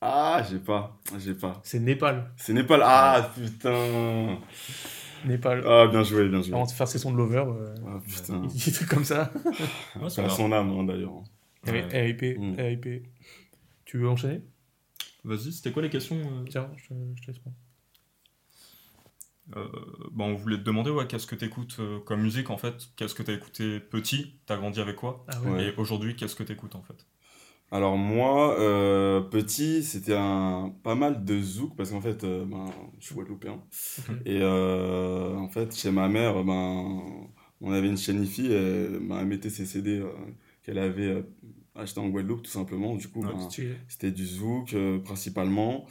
Ah, 0.00 0.42
j'ai 0.50 0.58
pas. 0.58 0.98
J'ai 1.18 1.34
pas. 1.34 1.60
C'est 1.62 1.78
Népal. 1.78 2.32
C'est 2.36 2.52
Népal. 2.52 2.80
Ah, 2.84 3.30
putain. 3.34 4.38
Népal. 5.24 5.62
Ah, 5.66 5.86
bien 5.86 6.02
joué, 6.02 6.28
bien 6.28 6.42
joué. 6.42 6.54
Avant 6.54 6.66
de 6.66 6.70
faire 6.72 6.88
ses 6.88 6.98
sons 6.98 7.12
de 7.12 7.16
Lover, 7.18 7.44
euh, 7.46 7.74
Ah, 7.86 8.00
putain. 8.04 8.40
il 8.42 8.48
dit 8.48 8.64
des 8.64 8.72
trucs 8.72 8.88
comme 8.88 9.04
ça. 9.04 9.32
Ouais, 10.00 10.10
C'est 10.10 10.24
à 10.24 10.28
son 10.28 10.50
âme, 10.50 10.70
hein, 10.70 10.84
d'ailleurs. 10.84 11.22
Ouais. 11.66 11.86
RIP, 11.92 12.38
Mm. 12.38 12.54
RIP. 12.58 13.06
Tu 13.84 13.98
veux 13.98 14.08
enchaîner? 14.08 14.42
Vas-y, 15.24 15.52
c'était 15.52 15.70
quoi 15.70 15.82
les 15.82 15.90
questions 15.90 16.16
euh? 16.16 16.44
Tiens, 16.50 16.68
je 16.76 16.88
te, 16.88 16.94
je 17.16 17.22
te 17.22 17.26
laisse 17.28 17.38
prendre. 17.38 17.56
Euh, 19.56 19.66
bon, 20.12 20.26
on 20.26 20.34
voulait 20.34 20.56
te 20.58 20.62
demander, 20.62 20.90
ouais, 20.90 21.06
qu'est-ce 21.06 21.26
que 21.26 21.34
tu 21.34 21.44
écoutes 21.44 21.78
comme 22.06 22.22
musique 22.22 22.50
en 22.50 22.56
fait? 22.58 22.88
Qu'est-ce 22.96 23.14
que 23.14 23.22
tu 23.22 23.30
as 23.30 23.34
écouté 23.34 23.80
petit? 23.80 24.36
T'as 24.46 24.56
grandi 24.56 24.80
avec 24.80 24.96
quoi? 24.96 25.24
Ah 25.28 25.40
ouais. 25.42 25.66
Et 25.66 25.74
aujourd'hui, 25.76 26.16
qu'est-ce 26.16 26.36
que 26.36 26.42
tu 26.44 26.52
écoutes 26.52 26.74
en 26.74 26.82
fait? 26.82 27.06
Alors 27.70 27.96
moi, 27.96 28.58
euh, 28.60 29.22
petit, 29.22 29.82
c'était 29.82 30.14
un 30.14 30.74
pas 30.82 30.94
mal 30.94 31.24
de 31.24 31.40
zouk 31.40 31.74
parce 31.74 31.90
qu'en 31.90 32.02
fait, 32.02 32.22
euh, 32.22 32.44
ben, 32.44 32.66
je 33.00 33.06
suis 33.06 33.14
guadeloupéen. 33.14 33.62
Ok. 33.98 34.14
Et 34.26 34.40
euh, 34.42 35.34
en 35.36 35.48
fait, 35.48 35.74
chez 35.74 35.90
ma 35.90 36.06
mère, 36.08 36.44
ben, 36.44 37.02
on 37.62 37.72
avait 37.72 37.88
une 37.88 37.96
chaîne 37.96 38.22
IFI, 38.22 38.52
et, 38.52 38.88
ben, 39.00 39.20
elle 39.20 39.26
mettait 39.26 39.48
ses 39.48 39.64
CD 39.64 40.00
euh, 40.00 40.10
qu'elle 40.62 40.78
avait 40.78 41.08
euh, 41.08 41.22
acheté 41.74 41.98
en 42.00 42.08
Guadeloupe 42.08 42.42
tout 42.42 42.50
simplement. 42.50 42.94
Du 42.94 43.08
coup, 43.08 43.22
Ouais, 43.22 43.32
ben, 43.32 43.48
c'était 43.88 44.10
du 44.10 44.26
zouk 44.26 44.74
euh, 44.74 44.98
principalement 44.98 45.86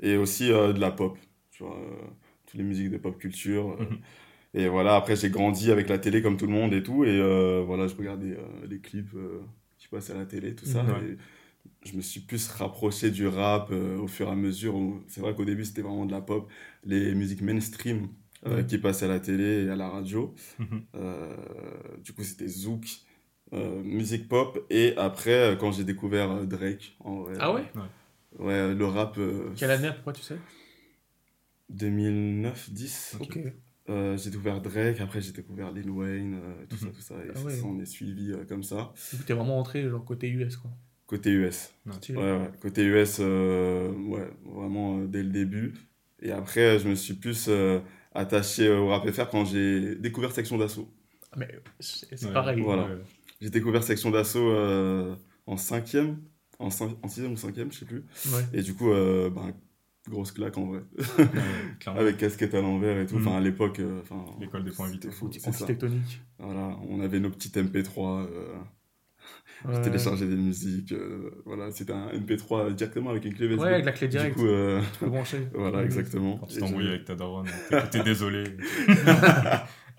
et 0.00 0.16
aussi 0.16 0.50
euh, 0.50 0.72
de 0.72 0.80
la 0.80 0.90
pop. 0.90 1.18
Tu 1.50 1.62
vois, 1.64 1.76
euh, 1.76 2.06
les 2.56 2.64
musiques 2.64 2.90
de 2.90 2.98
pop 2.98 3.16
culture. 3.18 3.76
Mhm. 3.80 3.98
Et 4.54 4.68
voilà, 4.68 4.96
après 4.96 5.16
j'ai 5.16 5.28
grandi 5.30 5.70
avec 5.70 5.88
la 5.88 5.98
télé 5.98 6.22
comme 6.22 6.36
tout 6.38 6.46
le 6.46 6.52
monde 6.52 6.72
et 6.72 6.82
tout. 6.82 7.04
Et 7.04 7.20
euh, 7.20 7.62
voilà, 7.66 7.86
je 7.88 7.94
regardais 7.94 8.36
euh, 8.38 8.66
les 8.68 8.80
clips 8.80 9.14
euh, 9.14 9.40
qui 9.78 9.88
passaient 9.88 10.12
à 10.14 10.16
la 10.16 10.26
télé, 10.26 10.54
tout 10.54 10.64
ça. 10.66 10.82
Mhm. 10.82 10.90
Ouais. 10.92 11.10
Et 11.10 11.16
je 11.88 11.96
me 11.96 12.00
suis 12.00 12.20
plus 12.20 12.48
rapproché 12.48 13.10
du 13.10 13.26
rap 13.26 13.70
au 13.70 14.06
fur 14.06 14.28
et 14.28 14.30
à 14.30 14.34
mesure. 14.34 14.74
où- 14.76 15.02
C'est 15.08 15.20
vrai 15.20 15.34
qu'au 15.34 15.44
début 15.44 15.64
c'était 15.64 15.82
vraiment 15.82 16.06
de 16.06 16.12
la 16.12 16.20
pop, 16.22 16.48
les 16.84 17.14
musiques 17.14 17.42
mainstream 17.42 18.08
Ouais. 18.46 18.64
qui 18.66 18.78
passaient 18.78 19.06
à 19.06 19.08
la 19.08 19.18
télé 19.20 19.64
et 19.64 19.70
à 19.70 19.76
la 19.76 19.88
radio. 19.88 20.32
Mhm. 20.58 20.82
Du 22.04 22.12
coup, 22.12 22.22
c'était 22.22 22.46
Zouk, 22.48 22.86
musique 23.84 24.28
pop. 24.28 24.64
Et 24.70 24.94
après, 24.96 25.56
quand 25.58 25.72
j'ai 25.72 25.84
découvert 25.84 26.46
Drake, 26.46 26.96
en 27.00 27.16
vrai, 27.22 27.34
Ah 27.40 27.52
ouais? 27.52 27.64
Ouais, 28.38 28.74
le 28.74 28.86
rap 28.86 29.18
Quelle 29.56 29.70
année, 29.70 29.90
pourquoi 29.94 30.12
tu 30.12 30.22
sais? 30.22 30.36
2009-10. 31.70 33.16
Ok. 33.20 33.38
Euh, 33.88 34.16
j'ai 34.16 34.30
découvert 34.30 34.60
Drake, 34.60 35.00
après 35.00 35.20
j'ai 35.20 35.30
découvert 35.32 35.70
Lil 35.70 35.90
Wayne, 35.90 36.40
euh, 36.42 36.66
tout 36.68 36.76
ça, 36.76 36.86
Mhm. 36.86 36.92
tout 36.92 37.00
ça. 37.00 37.14
Et 37.24 37.30
Ah 37.30 37.38
ça 37.38 37.44
ouais. 37.44 37.56
s'en 37.60 37.78
est 37.78 37.86
suivi 37.86 38.32
euh, 38.32 38.44
comme 38.44 38.64
ça. 38.64 38.92
Du 39.12 39.18
coup, 39.18 39.24
t'es 39.24 39.32
vraiment 39.32 39.54
rentré 39.56 39.88
genre 39.88 40.04
côté 40.04 40.28
US, 40.28 40.56
quoi. 40.56 40.70
Côté 41.06 41.30
US. 41.30 41.70
Ouais, 41.86 42.16
ouais. 42.16 42.50
Côté 42.60 42.82
US, 42.84 43.18
euh, 43.20 43.92
ouais, 43.92 44.28
vraiment 44.44 44.98
euh, 44.98 45.06
dès 45.06 45.22
le 45.22 45.30
début. 45.30 45.74
Et 46.20 46.32
après, 46.32 46.80
je 46.80 46.88
me 46.88 46.94
suis 46.96 47.14
plus 47.14 47.46
euh, 47.48 47.78
attaché 48.12 48.68
au 48.70 48.88
rap 48.88 49.08
FR 49.08 49.28
quand 49.30 49.44
j'ai 49.44 49.94
découvert 49.96 50.32
Section 50.32 50.58
d'Assaut. 50.58 50.88
Ah, 51.30 51.36
Mais 51.36 51.48
c'est 51.80 52.32
pareil. 52.32 52.60
Voilà. 52.60 52.86
Ouais. 52.86 52.98
J'ai 53.40 53.50
découvert 53.50 53.84
Section 53.84 54.10
d'Assaut 54.10 54.50
euh, 54.50 55.14
en 55.46 55.56
cinquième, 55.56 56.18
en, 56.58 56.68
cin- 56.70 56.96
en 57.02 57.08
sixième 57.08 57.32
ou 57.32 57.36
cinquième, 57.36 57.70
je 57.70 57.78
sais 57.80 57.84
plus. 57.84 58.04
Ouais. 58.32 58.42
Et 58.52 58.62
du 58.62 58.74
coup, 58.74 58.90
euh, 58.90 59.30
ben, 59.30 59.52
grosse 60.08 60.32
claque 60.32 60.56
en 60.58 60.66
vrai. 60.66 60.80
Ouais. 61.18 61.26
Avec 61.86 62.16
casquette 62.18 62.54
à 62.54 62.60
l'envers 62.60 62.98
et 63.00 63.06
tout. 63.06 63.16
Enfin, 63.16 63.36
à 63.36 63.40
l'époque, 63.40 63.80
euh, 63.80 64.00
enfin, 64.02 64.24
L'école 64.40 64.64
des 64.64 64.70
points 64.70 64.88
vitaux. 64.88 65.08
Anti-tectonique. 65.22 66.20
Voilà, 66.38 66.76
on 66.88 67.00
avait 67.00 67.20
nos 67.20 67.30
petites 67.30 67.56
MP3, 67.56 68.26
euh, 68.26 68.54
je 69.64 69.70
Ouais. 69.70 69.80
téléchargeais 69.80 70.26
des 70.26 70.36
musiques, 70.36 70.92
euh, 70.92 71.30
voilà, 71.44 71.70
c'était 71.72 71.92
un 71.94 72.08
MP3 72.12 72.72
directement 72.74 73.10
avec 73.10 73.24
une 73.24 73.34
clé 73.34 73.46
USB. 73.46 73.60
Ouais, 73.60 73.72
avec 73.72 73.84
la 73.86 73.92
clé 73.92 74.06
du 74.06 74.16
directe. 74.16 74.36
coup, 74.36 74.46
euh, 74.46 74.80
Tu 74.92 74.98
peux 75.00 75.06
brancher. 75.06 75.48
voilà, 75.54 75.82
exactement. 75.82 76.36
Quand 76.36 76.46
tu 76.46 76.58
t'embrouilles 76.58 76.88
avec 76.88 77.04
ta 77.06 77.14
daronne, 77.16 77.46
t'es 77.90 78.02
désolé. 78.04 78.44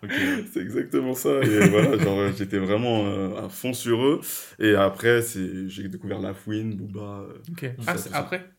ok. 0.04 0.12
C'est 0.54 0.62
exactement 0.62 1.14
ça. 1.16 1.42
Et 1.42 1.68
voilà, 1.70 1.98
genre, 1.98 2.20
euh, 2.20 2.32
j'étais 2.38 2.60
vraiment 2.60 3.06
euh, 3.08 3.46
à 3.46 3.50
fond 3.50 3.74
sur 3.74 4.02
eux. 4.06 4.22
Et 4.60 4.76
après, 4.76 5.22
c'est, 5.22 5.68
j'ai 5.70 5.88
découvert 5.90 6.20
La 6.20 6.34
Fouine, 6.34 6.76
Booba. 6.76 7.26
Ok. 7.52 7.62
Ça, 7.62 7.70
Ah, 7.88 7.98
c'est 7.98 8.04
c'est 8.04 8.10
ça. 8.10 8.18
après? 8.20 8.50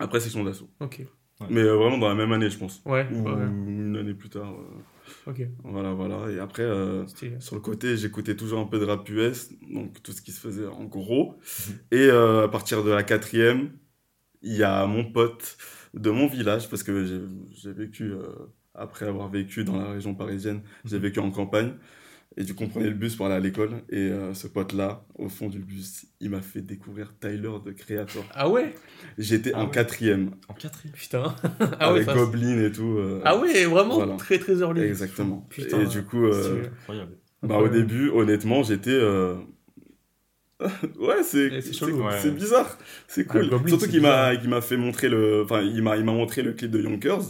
Après, 0.00 0.20
Section 0.20 0.42
d'Assaut. 0.44 0.70
Ok. 0.80 1.02
Mais 1.48 1.60
euh, 1.62 1.74
vraiment 1.76 1.96
dans 1.98 2.08
la 2.08 2.14
même 2.14 2.32
année, 2.32 2.50
je 2.50 2.58
pense. 2.58 2.82
Ouais, 2.84 3.06
Ou 3.10 3.22
ouais, 3.28 3.44
une 3.46 3.96
année 3.96 4.12
plus 4.14 4.28
tard. 4.28 4.52
euh, 4.52 5.30
Ok. 5.30 5.40
voilà, 5.64 5.92
voilà. 5.94 6.30
Et 6.30 6.38
après, 6.38 6.62
euh. 6.64 7.06
Sur 7.38 7.54
le 7.54 7.60
côté, 7.62 7.96
j'écoutais 7.96 8.36
toujours 8.36 8.60
un 8.60 8.66
peu 8.66 8.78
de 8.78 8.84
rap 8.84 9.08
US, 9.08 9.50
donc 9.72 10.02
tout 10.02 10.12
ce 10.12 10.20
qui 10.20 10.32
se 10.32 10.40
faisait 10.40 10.66
en 10.66 10.84
gros. 10.84 11.38
Mhm. 11.68 11.98
Et 11.98 12.10
à 12.10 12.48
partir 12.48 12.84
de 12.84 12.90
la 12.90 13.02
quatrième, 13.02 13.72
il 14.42 14.54
y 14.56 14.62
a 14.62 14.86
mon 14.86 15.10
pote 15.10 15.56
de 15.94 16.10
mon 16.10 16.26
village, 16.26 16.68
parce 16.68 16.82
que 16.82 17.04
j'ai 17.54 17.72
vécu, 17.72 18.12
après 18.74 19.06
avoir 19.06 19.28
vécu 19.30 19.64
dans 19.64 19.76
la 19.78 19.90
région 19.92 20.14
parisienne, 20.14 20.62
j'ai 20.84 20.96
Mhm. 20.96 21.02
vécu 21.02 21.20
en 21.20 21.30
campagne. 21.30 21.72
Et 22.36 22.44
du 22.44 22.54
coup, 22.54 22.62
on 22.64 22.68
prenait 22.68 22.88
le 22.88 22.94
bus 22.94 23.16
pour 23.16 23.26
aller 23.26 23.34
à 23.34 23.40
l'école. 23.40 23.82
Et 23.90 23.96
euh, 23.98 24.32
ce 24.34 24.46
pote-là, 24.46 25.04
au 25.16 25.28
fond 25.28 25.48
du 25.48 25.58
bus, 25.58 26.06
il 26.20 26.30
m'a 26.30 26.40
fait 26.40 26.60
découvrir 26.60 27.12
Tyler 27.20 27.50
de 27.66 27.72
Creator. 27.72 28.24
Ah 28.32 28.48
ouais? 28.48 28.72
J'étais 29.18 29.50
Ah 29.52 29.62
en 29.62 29.64
ouais. 29.64 29.70
quatrième, 29.72 30.30
En 30.48 30.54
quatrième. 30.54 30.94
Putain. 30.94 31.34
ah 31.80 31.92
ouais, 31.92 31.98
avec 31.98 32.04
ça- 32.04 32.14
Goblin 32.14 32.62
et 32.64 32.70
tout. 32.70 32.96
euh, 32.98 33.20
Ah 33.24 33.36
ouais, 33.36 33.64
vraiment 33.64 33.96
Voilà. 33.96 34.14
très 34.16 34.38
très 34.38 34.60
early. 34.60 34.80
Exactement. 34.82 35.44
Putain. 35.50 35.80
et 35.80 35.86
du 35.86 36.04
coup, 36.04 36.24
euh. 36.24 36.66
Incroyable. 36.80 37.16
Bah, 37.42 37.58
au 37.58 37.68
début, 37.68 38.10
honnêtement, 38.10 38.62
j'étais. 38.62 38.96
ouais, 40.60 41.22
c'est. 41.24 41.50
Ouais. 41.50 42.30
bizarre. 42.30 42.78
C'est 43.08 43.24
cool. 43.24 43.44
Ah, 43.46 43.48
Goblin, 43.50 43.68
Surtout 43.68 43.88
qu'il 43.90 44.02
m'a 44.02 44.60
fait 44.60 44.76
montrer 44.76 45.08
le. 45.08 45.42
Enfin, 45.44 45.62
il 45.62 45.82
m'a 45.82 45.96
montré 46.00 46.42
le 46.42 46.52
clip 46.52 46.70
de 46.70 46.80
Yonkers. 46.82 47.22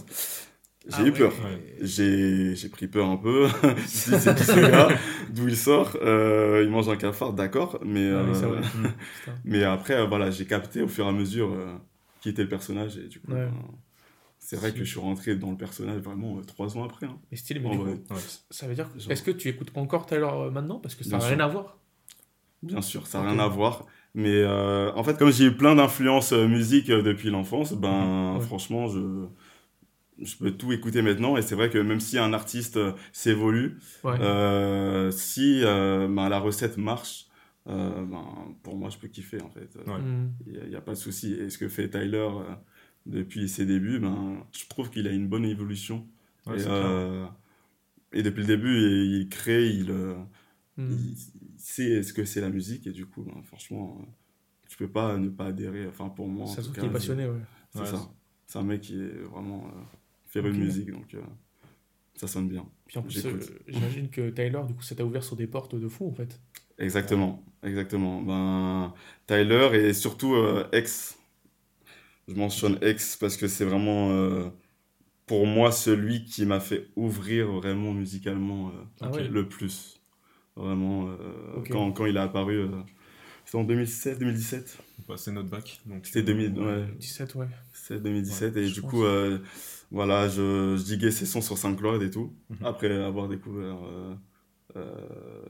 J'ai 0.88 0.96
Ah 0.96 1.02
eu 1.02 1.04
ouais. 1.04 1.18
peur. 1.18 1.32
Ouais. 1.44 1.76
J'ai 1.82 2.54
j'ai 2.56 2.68
pris 2.70 2.88
peur 2.88 3.06
un 3.08 3.16
peu. 3.18 3.46
C'est 3.86 4.34
qui 4.34 4.44
ce 4.44 4.60
gars 4.70 4.88
D'où 5.30 5.46
il 5.48 5.56
sort 5.56 5.96
Euh, 6.02 6.62
Il 6.64 6.70
mange 6.70 6.88
un 6.88 6.96
cafard, 6.96 7.32
d'accord. 7.34 7.78
Mais, 7.84 8.10
Ah 8.10 8.22
oui, 8.24 8.38
euh. 8.42 8.60
Mm. 8.74 8.82
Putain. 8.84 9.34
mais 9.44 9.62
après, 9.64 9.94
euh, 9.94 10.06
voilà, 10.06 10.30
j'ai 10.30 10.46
capté 10.46 10.80
au 10.82 10.88
fur 10.88 11.04
et 11.04 11.08
à 11.08 11.12
mesure 11.12 11.52
euh, 11.52 11.74
qui 12.22 12.30
était 12.30 12.42
le 12.42 12.48
personnage. 12.48 12.96
Et 12.96 13.08
du 13.08 13.20
coup, 13.20 13.30
Ouais. 13.32 13.40
euh, 13.40 13.50
c'est 14.38 14.56
vrai 14.56 14.72
que 14.72 14.78
je 14.78 14.84
suis 14.84 14.98
rentré 15.00 15.36
dans 15.36 15.50
le 15.50 15.56
personnage 15.58 16.00
vraiment 16.00 16.38
euh, 16.38 16.42
trois 16.42 16.76
ans 16.78 16.84
après. 16.84 17.06
hein. 17.06 17.18
Mais 17.30 17.36
stylé, 17.36 17.60
mais 17.60 17.70
du 17.70 17.78
coup, 17.78 17.84
Ouais. 17.84 18.00
ça 18.50 18.66
veut 18.66 18.74
dire 18.74 18.90
que. 18.92 18.98
Genre. 18.98 19.12
Est-ce 19.12 19.22
que 19.22 19.30
tu 19.32 19.48
écoutes 19.48 19.70
encore 19.76 20.06
Tyler 20.06 20.22
euh, 20.32 20.50
maintenant? 20.50 20.78
Parce 20.78 20.94
que 20.94 21.04
ça 21.04 21.10
n'a 21.10 21.18
Bien 21.18 21.26
rien 21.26 21.36
sûr. 21.36 21.44
à 21.44 21.48
voir. 21.48 21.78
Bien 22.62 22.80
sûr, 22.82 23.06
ça 23.06 23.20
n'a 23.22 23.30
rien 23.30 23.38
à 23.38 23.48
voir. 23.48 23.86
Mais 24.14 24.34
euh, 24.34 24.90
en 24.94 25.04
fait, 25.04 25.16
comme 25.18 25.30
j'ai 25.30 25.44
eu 25.44 25.56
plein 25.56 25.74
d'influences 25.76 26.32
euh, 26.32 26.48
musique 26.48 26.90
euh, 26.90 27.02
depuis 27.02 27.28
l'enfance, 27.30 27.74
ben 27.74 28.34
Ouais. 28.36 28.40
franchement, 28.44 28.88
je, 28.88 28.98
je 30.20 30.36
peux 30.36 30.50
tout 30.52 30.72
écouter 30.72 31.02
maintenant. 31.02 31.36
Et 31.36 31.42
c'est 31.42 31.54
vrai 31.54 31.70
que 31.70 31.78
même 31.78 32.00
si 32.00 32.18
un 32.18 32.32
artiste 32.32 32.76
euh, 32.76 32.92
s'évolue, 33.12 33.78
Ouais. 34.04 34.20
euh, 34.20 35.10
si 35.10 35.62
euh, 35.64 36.08
ben, 36.08 36.28
la 36.28 36.38
recette 36.38 36.76
marche, 36.76 37.26
euh, 37.66 38.04
ben, 38.04 38.54
pour 38.62 38.76
moi, 38.76 38.90
je 38.90 38.98
peux 38.98 39.08
kiffer 39.08 39.40
en 39.42 39.50
fait. 39.50 39.76
Ouais. 39.86 39.98
Hmm. 40.00 40.32
Il 40.46 40.68
n'y 40.68 40.76
a, 40.76 40.80
pas 40.80 40.92
de 40.92 40.98
souci. 40.98 41.32
Et 41.34 41.50
ce 41.50 41.58
que 41.58 41.68
fait 41.68 41.88
Tyler 41.88 42.16
euh, 42.18 42.54
depuis 43.06 43.48
ses 43.48 43.66
débuts, 43.66 43.98
ben, 43.98 44.44
je 44.52 44.66
trouve 44.68 44.90
qu'il 44.90 45.06
a 45.06 45.12
une 45.12 45.28
bonne 45.28 45.44
évolution. 45.44 46.06
Ouais, 46.46 46.60
et, 46.60 46.64
euh, 46.66 47.26
depuis 48.12 48.40
le 48.40 48.46
début, 48.46 48.76
il, 48.78 49.20
il 49.20 49.28
crée, 49.28 49.68
il, 49.68 49.92
Hmm. 50.76 50.92
il, 50.92 51.16
sait 51.58 52.02
ce 52.02 52.12
que 52.14 52.24
c'est 52.24 52.40
la 52.40 52.48
musique 52.48 52.86
et 52.86 52.92
du 52.92 53.04
coup 53.04 53.22
ben, 53.22 53.42
franchement 53.42 54.00
tu 54.66 54.78
peux 54.78 54.88
pas 54.88 55.18
ne 55.18 55.28
pas 55.28 55.46
adhérer 55.46 55.86
enfin 55.86 56.08
pour 56.08 56.26
moi 56.26 56.46
Ça 56.46 56.62
tout 56.62 56.72
cas, 56.72 56.80
qu'il 56.80 56.88
est 56.88 56.92
passionné, 56.92 57.26
ouais. 57.28 57.40
c'est 57.70 57.80
Ouais, 57.80 57.86
ça 57.86 58.10
c'est 58.46 58.58
un 58.58 58.62
mec 58.62 58.80
qui 58.80 58.98
est 58.98 59.22
vraiment 59.30 59.70
euh, 60.38 60.42
féru 60.42 60.52
de 60.52 60.56
Ok. 60.56 60.58
musique 60.58 60.90
donc 60.92 61.14
euh, 61.14 61.22
ça 62.16 62.28
sonne 62.28 62.48
bien 62.48 62.66
Puis 62.86 62.98
en 62.98 63.02
plus, 63.02 63.24
euh, 63.24 63.58
j'imagine 63.68 64.10
que 64.10 64.28
Tyler, 64.28 64.60
du 64.68 64.74
coup, 64.74 64.82
ça 64.82 64.94
t'a 64.94 65.04
ouvert 65.06 65.24
sur 65.24 65.34
des 65.34 65.46
portes 65.46 65.76
de 65.76 65.88
fou, 65.88 66.08
en 66.08 66.12
fait. 66.12 66.38
exactement 66.78 67.42
exactement 67.62 68.22
ben 68.22 68.94
Tyler 69.26 69.68
et 69.74 69.92
surtout 69.94 70.34
euh, 70.34 70.66
X 70.72 71.16
je 72.28 72.34
mentionne 72.34 72.78
X 72.82 73.16
parce 73.16 73.36
que 73.36 73.48
c'est 73.48 73.64
vraiment 73.64 74.10
euh, 74.10 74.48
pour 75.26 75.46
moi 75.46 75.72
celui 75.72 76.24
qui 76.24 76.46
m'a 76.46 76.60
fait 76.60 76.88
ouvrir 76.96 77.48
vraiment 77.52 77.92
musicalement 77.94 78.70
euh, 78.70 78.84
Ah 79.00 79.10
ouais 79.10 79.30
le 79.30 79.48
plus 79.48 80.00
vraiment 80.56 81.08
euh, 81.10 81.16
quand, 81.70 81.92
quand 81.92 82.06
il 82.06 82.16
est 82.16 82.20
apparu 82.20 82.58
euh, 82.58 82.68
c'était 83.44 83.58
en 83.58 83.64
2016 83.64 84.18
2017 84.18 84.78
Bah, 85.08 85.16
c'est 85.16 85.32
notre 85.32 85.48
bac. 85.48 85.80
donc, 85.86 86.06
C'était 86.06 86.22
2000, 86.22 86.58
ouais. 86.60 86.86
17, 86.98 87.34
ouais. 87.34 87.48
C'est 87.72 88.00
2017 88.02 88.56
Ouais, 88.56 88.58
et 88.58 88.70
du 88.70 88.82
pense. 88.82 88.92
coup 88.92 89.04
euh, 89.04 89.38
voilà 89.90 90.28
je, 90.28 90.76
je 90.76 90.82
diguais 90.84 91.10
ses 91.10 91.26
sons 91.26 91.40
sur 91.42 91.58
SoundCloud 91.58 92.02
et 92.02 92.10
tout 92.10 92.32
Mhm. 92.50 92.66
après 92.66 92.92
avoir 93.02 93.28
découvert 93.28 93.76
euh, 93.84 94.14
euh, 94.76 94.94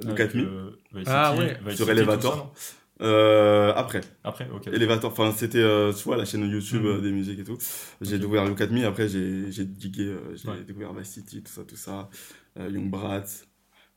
euh, 0.06 0.70
Vice 0.94 1.08
Ah 1.08 1.30
City, 1.30 1.38
ouais. 1.40 1.58
Vice 1.64 1.76
Sur 1.76 1.86
City, 1.86 1.90
Elevator. 1.90 2.54
Euh, 3.02 3.72
après 3.76 4.02
Après, 4.24 4.46
ok. 4.54 4.66
Elevator 4.68 5.10
enfin 5.10 5.32
c'était 5.32 5.58
euh, 5.58 5.92
tu 5.92 6.04
vois 6.04 6.16
la 6.18 6.24
chaîne 6.26 6.42
YouTube 6.50 6.82
Mhm. 6.82 6.88
euh, 6.90 7.00
des 7.00 7.12
musiques 7.12 7.38
et 7.40 7.44
tout 7.44 7.56
j'ai 8.02 8.14
Ok. 8.16 8.20
découvert 8.20 8.44
Look 8.46 8.60
at 8.60 8.66
Me 8.68 8.84
après 8.86 9.08
j'ai 9.08 9.50
j'ai 9.50 9.64
digué 9.64 10.04
euh, 10.04 10.36
j'ai 10.36 10.48
Ouais. 10.50 10.62
découvert 10.64 10.92
Vice 10.92 11.10
City 11.10 11.42
tout 11.42 11.50
ça 11.52 11.64
tout 11.64 11.76
ça 11.76 12.10
euh, 12.58 12.68
Young 12.68 12.90
Brat 12.90 13.24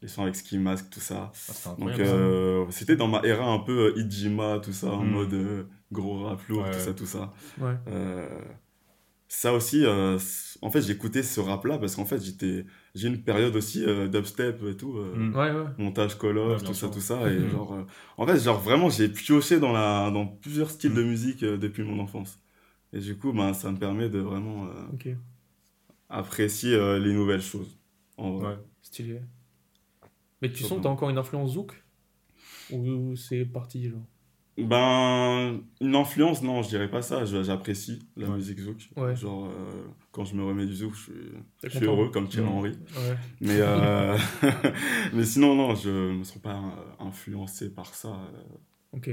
les 0.02 0.08
sons 0.08 0.24
avec 0.24 0.36
Ski 0.36 0.58
Mask 0.58 0.90
tout 0.90 1.00
ça 1.02 1.32
Ah, 1.34 1.54
c'était 1.54 1.82
donc 1.82 2.00
euh, 2.00 2.66
c'était 2.72 2.96
dans 2.96 3.08
ma 3.08 3.22
era 3.24 3.46
un 3.46 3.60
peu 3.60 3.94
euh, 3.94 4.00
Ijima 4.00 4.60
tout 4.60 4.74
ça 4.74 4.88
en 4.92 5.04
Mhm. 5.04 5.12
mode 5.14 5.34
euh, 5.34 5.64
gros 5.92 6.24
rap 6.24 6.42
lourd 6.48 6.64
Ouais. 6.64 6.72
tout 6.72 6.80
ça 6.80 6.94
tout 6.94 7.06
ça 7.06 7.34
Ouais. 7.60 7.76
Ça 9.36 9.52
aussi, 9.52 9.84
euh, 9.84 10.20
en 10.62 10.70
fait, 10.70 10.82
j'écoutais 10.84 11.24
ce 11.24 11.40
rap-là 11.42 11.80
parce 11.80 11.96
qu'en 11.96 12.06
fait, 12.06 12.22
j'étais, 12.22 12.66
j'ai 12.94 13.08
une 13.08 13.24
période 13.24 13.56
aussi 13.56 13.84
euh, 13.84 14.08
dubstep 14.08 14.62
et 14.64 14.78
tout, 14.78 14.96
euh, 14.98 15.16
Mm. 15.16 15.36
Ouais, 15.36 15.52
ouais. 15.52 15.66
montage 15.80 16.18
Ouais, 16.22 16.34
bien 16.34 16.58
tout 16.60 16.74
ça, 16.76 16.88
tout 16.88 17.02
ça. 17.02 17.30
Et 17.34 17.40
Mhm. 17.40 17.50
genre, 17.50 17.74
euh, 17.74 17.84
en 18.18 18.28
fait, 18.28 18.40
genre 18.40 18.60
vraiment, 18.62 18.90
j'ai 18.92 19.10
pioché 19.10 19.60
dans 19.60 19.72
la, 19.74 20.12
dans 20.12 20.28
plusieurs 20.28 20.70
styles 20.70 20.92
Mm. 20.92 20.96
de 20.98 21.04
musique 21.04 21.44
euh, 21.44 21.58
depuis 21.58 21.84
mon 21.84 22.00
enfance. 22.00 22.40
Et 22.94 23.00
du 23.00 23.18
coup, 23.18 23.34
ben, 23.34 23.54
ça 23.56 23.72
me 23.72 23.78
permet 23.78 24.08
de 24.08 24.20
vraiment 24.20 24.68
euh, 24.68 24.86
Ok. 24.94 25.10
apprécie 26.10 26.74
euh, 26.76 27.00
les 27.00 27.12
nouvelles 27.12 27.42
choses. 27.42 27.80
En 28.18 28.34
vrai. 28.34 28.50
Ouais. 28.56 28.60
Stylé. 28.84 29.20
Mais 30.44 30.52
tu 30.52 30.64
sens 30.64 30.80
t'as 30.82 30.90
encore 30.90 31.10
une 31.10 31.18
influence 31.18 31.54
zouk? 31.54 31.84
Ou 32.70 33.16
c'est 33.16 33.46
parti, 33.46 33.90
genre? 33.90 34.06
Ben, 34.58 35.62
une 35.82 35.96
influence, 35.96 36.44
non, 36.44 36.62
je 36.62 36.70
dirais 36.70 36.90
pas 36.90 37.02
ça. 37.02 37.26
J'apprécie 37.26 38.08
la 38.16 38.28
Ouais. 38.30 38.36
musique 38.36 38.60
zouk. 38.60 38.90
Ouais. 38.96 39.16
Genre, 39.16 39.48
euh, 39.48 39.72
quand 40.12 40.26
je 40.26 40.36
me 40.36 40.44
remets 40.44 40.66
du 40.68 40.76
zouk, 40.76 40.94
je 40.94 41.02
suis, 41.02 41.14
je 41.80 41.86
heureux, 41.86 42.10
comme 42.12 42.28
Thierry. 42.28 42.48
Henry. 42.48 42.70
Ouais. 42.72 43.18
Mais, 43.42 43.58
euh, 43.60 44.16
mais 45.14 45.24
sinon, 45.26 45.56
non, 45.56 45.74
je 45.76 45.90
me 45.90 46.24
sens 46.24 46.38
pas 46.40 46.56
euh, 46.58 47.04
influencé 47.06 47.72
par 47.74 47.94
ça 47.96 48.10
euh, 48.10 48.98
Ok. 48.98 49.10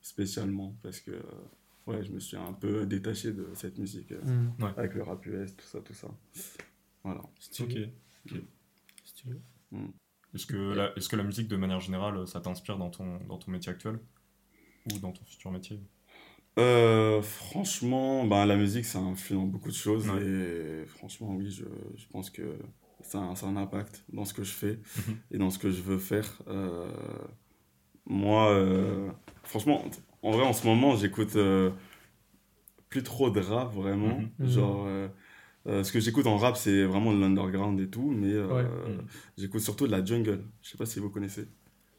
spécialement. 0.00 0.74
Parce 0.82 1.00
que, 1.00 1.12
ouais, 1.86 2.02
je 2.02 2.10
me 2.12 2.18
suis 2.18 2.38
un 2.38 2.52
peu 2.54 2.86
détaché 2.86 3.32
de 3.32 3.48
cette 3.54 3.76
musique. 3.78 4.12
euh, 4.12 4.22
Hmm. 4.24 4.64
avec 4.76 4.94
le 4.94 5.02
rap 5.02 5.24
US, 5.26 5.54
tout 5.54 5.66
ça, 5.66 5.80
tout 5.80 5.92
ça. 5.94 6.08
Voilà. 7.04 7.20
Stylé. 7.38 7.92
Ok. 8.30 8.38
Stylé. 9.04 9.36
Est-ce 10.34 10.46
que, 10.46 10.56
la, 10.74 10.96
est-ce 10.96 11.08
que 11.10 11.16
la 11.16 11.22
musique, 11.24 11.48
de 11.48 11.56
manière 11.56 11.80
générale, 11.80 12.26
ça 12.26 12.40
t'inspire 12.40 12.78
dans 12.78 12.90
ton, 12.90 13.18
dans 13.28 13.36
ton 13.38 13.50
métier 13.50 13.70
actuel? 13.70 13.98
Ou 14.92 14.98
dans 14.98 15.12
ton 15.12 15.24
futur 15.24 15.50
métier 15.50 15.80
Euh, 16.58 17.20
franchement, 17.22 18.24
ben, 18.24 18.46
la 18.46 18.56
musique, 18.56 18.84
ça 18.86 18.98
influe 18.98 19.36
dans 19.36 19.44
beaucoup 19.44 19.68
de 19.68 19.74
choses. 19.74 20.08
Ouais. 20.08 20.22
Et 20.24 20.86
franchement, 20.86 21.34
oui, 21.34 21.50
je, 21.50 21.64
je 21.96 22.06
pense 22.08 22.30
que 22.30 22.58
ça 23.02 23.30
a, 23.30 23.34
ça 23.36 23.46
a 23.46 23.50
un 23.50 23.56
impact 23.56 24.04
dans 24.12 24.24
ce 24.24 24.32
que 24.32 24.42
je 24.42 24.52
fais 24.52 24.78
Mhm. 24.96 25.16
et 25.32 25.38
dans 25.38 25.50
ce 25.50 25.58
que 25.58 25.70
je 25.70 25.82
veux 25.82 25.98
faire. 25.98 26.40
Euh, 26.48 26.88
moi, 28.06 28.50
euh, 28.52 29.10
franchement, 29.44 29.84
en 30.22 30.30
vrai, 30.30 30.44
en 30.46 30.52
ce 30.52 30.66
moment, 30.66 30.96
j'écoute 30.96 31.36
euh, 31.36 31.70
plus 32.88 33.02
trop 33.02 33.30
de 33.30 33.40
rap, 33.40 33.74
vraiment. 33.74 34.20
Mhm. 34.38 34.48
Genre, 34.48 34.84
euh, 34.86 35.08
euh, 35.66 35.82
ce 35.84 35.92
que 35.92 36.00
j'écoute 36.00 36.26
en 36.26 36.36
rap, 36.38 36.56
c'est 36.56 36.84
vraiment 36.84 37.12
de 37.12 37.20
l'underground 37.20 37.78
et 37.80 37.88
tout. 37.90 38.10
Mais 38.10 38.32
euh, 38.32 38.46
Ouais. 38.46 38.92
Mhm. 38.94 39.06
j'écoute 39.36 39.60
surtout 39.60 39.86
de 39.86 39.92
la 39.92 40.04
jungle. 40.04 40.44
Je 40.62 40.70
sais 40.70 40.78
pas 40.78 40.86
si 40.86 41.00
vous 41.00 41.10
connaissez. 41.10 41.48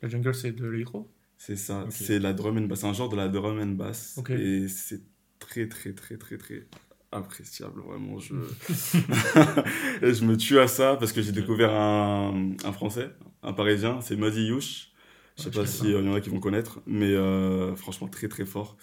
La 0.02 0.10
jungle, 0.10 0.34
c'est 0.34 0.52
de 0.52 0.66
l'électro? 0.68 1.12
C'est 1.38 1.56
ça, 1.56 1.86
c'est 1.92 2.20
la 2.20 2.34
drum 2.34 2.58
and 2.58 2.62
bass, 2.68 2.80
c'est 2.82 2.88
un 2.88 2.94
genre 2.94 3.10
de 3.10 3.16
la 3.16 3.28
drum 3.28 3.60
and 3.60 3.76
bass 3.76 4.18
et 4.34 4.68
c'est 4.68 5.02
très 5.40 5.68
très 5.70 5.94
très 5.94 6.18
très 6.18 6.38
très 6.38 6.68
appréciable 7.12 7.82
vraiment. 7.82 8.18
Je 8.20 8.34
je 10.02 10.26
me 10.26 10.36
tue 10.36 10.60
à 10.60 10.68
ça 10.68 10.96
parce 10.98 11.12
que 11.12 11.22
j'ai 11.22 11.32
découvert 11.32 11.72
un, 11.74 12.52
un 12.64 12.72
français, 12.72 13.12
un 13.44 13.54
parisien, 13.54 14.02
c'est 14.02 14.16
Muddy 14.16 14.48
Youch. 14.48 14.92
Je 15.38 15.44
sais 15.44 15.52
pas 15.52 15.64
je 15.66 15.70
si 15.70 15.78
connais 15.82 15.94
il 15.94 16.06
y 16.06 16.10
en 16.10 16.14
a 16.16 16.22
qui 16.22 16.30
vont 16.30 16.40
connaître, 16.40 16.82
mais 16.88 17.14
euh, 17.14 17.76
franchement 17.76 18.08
très 18.08 18.28
très 18.28 18.46
fort. 18.46 18.76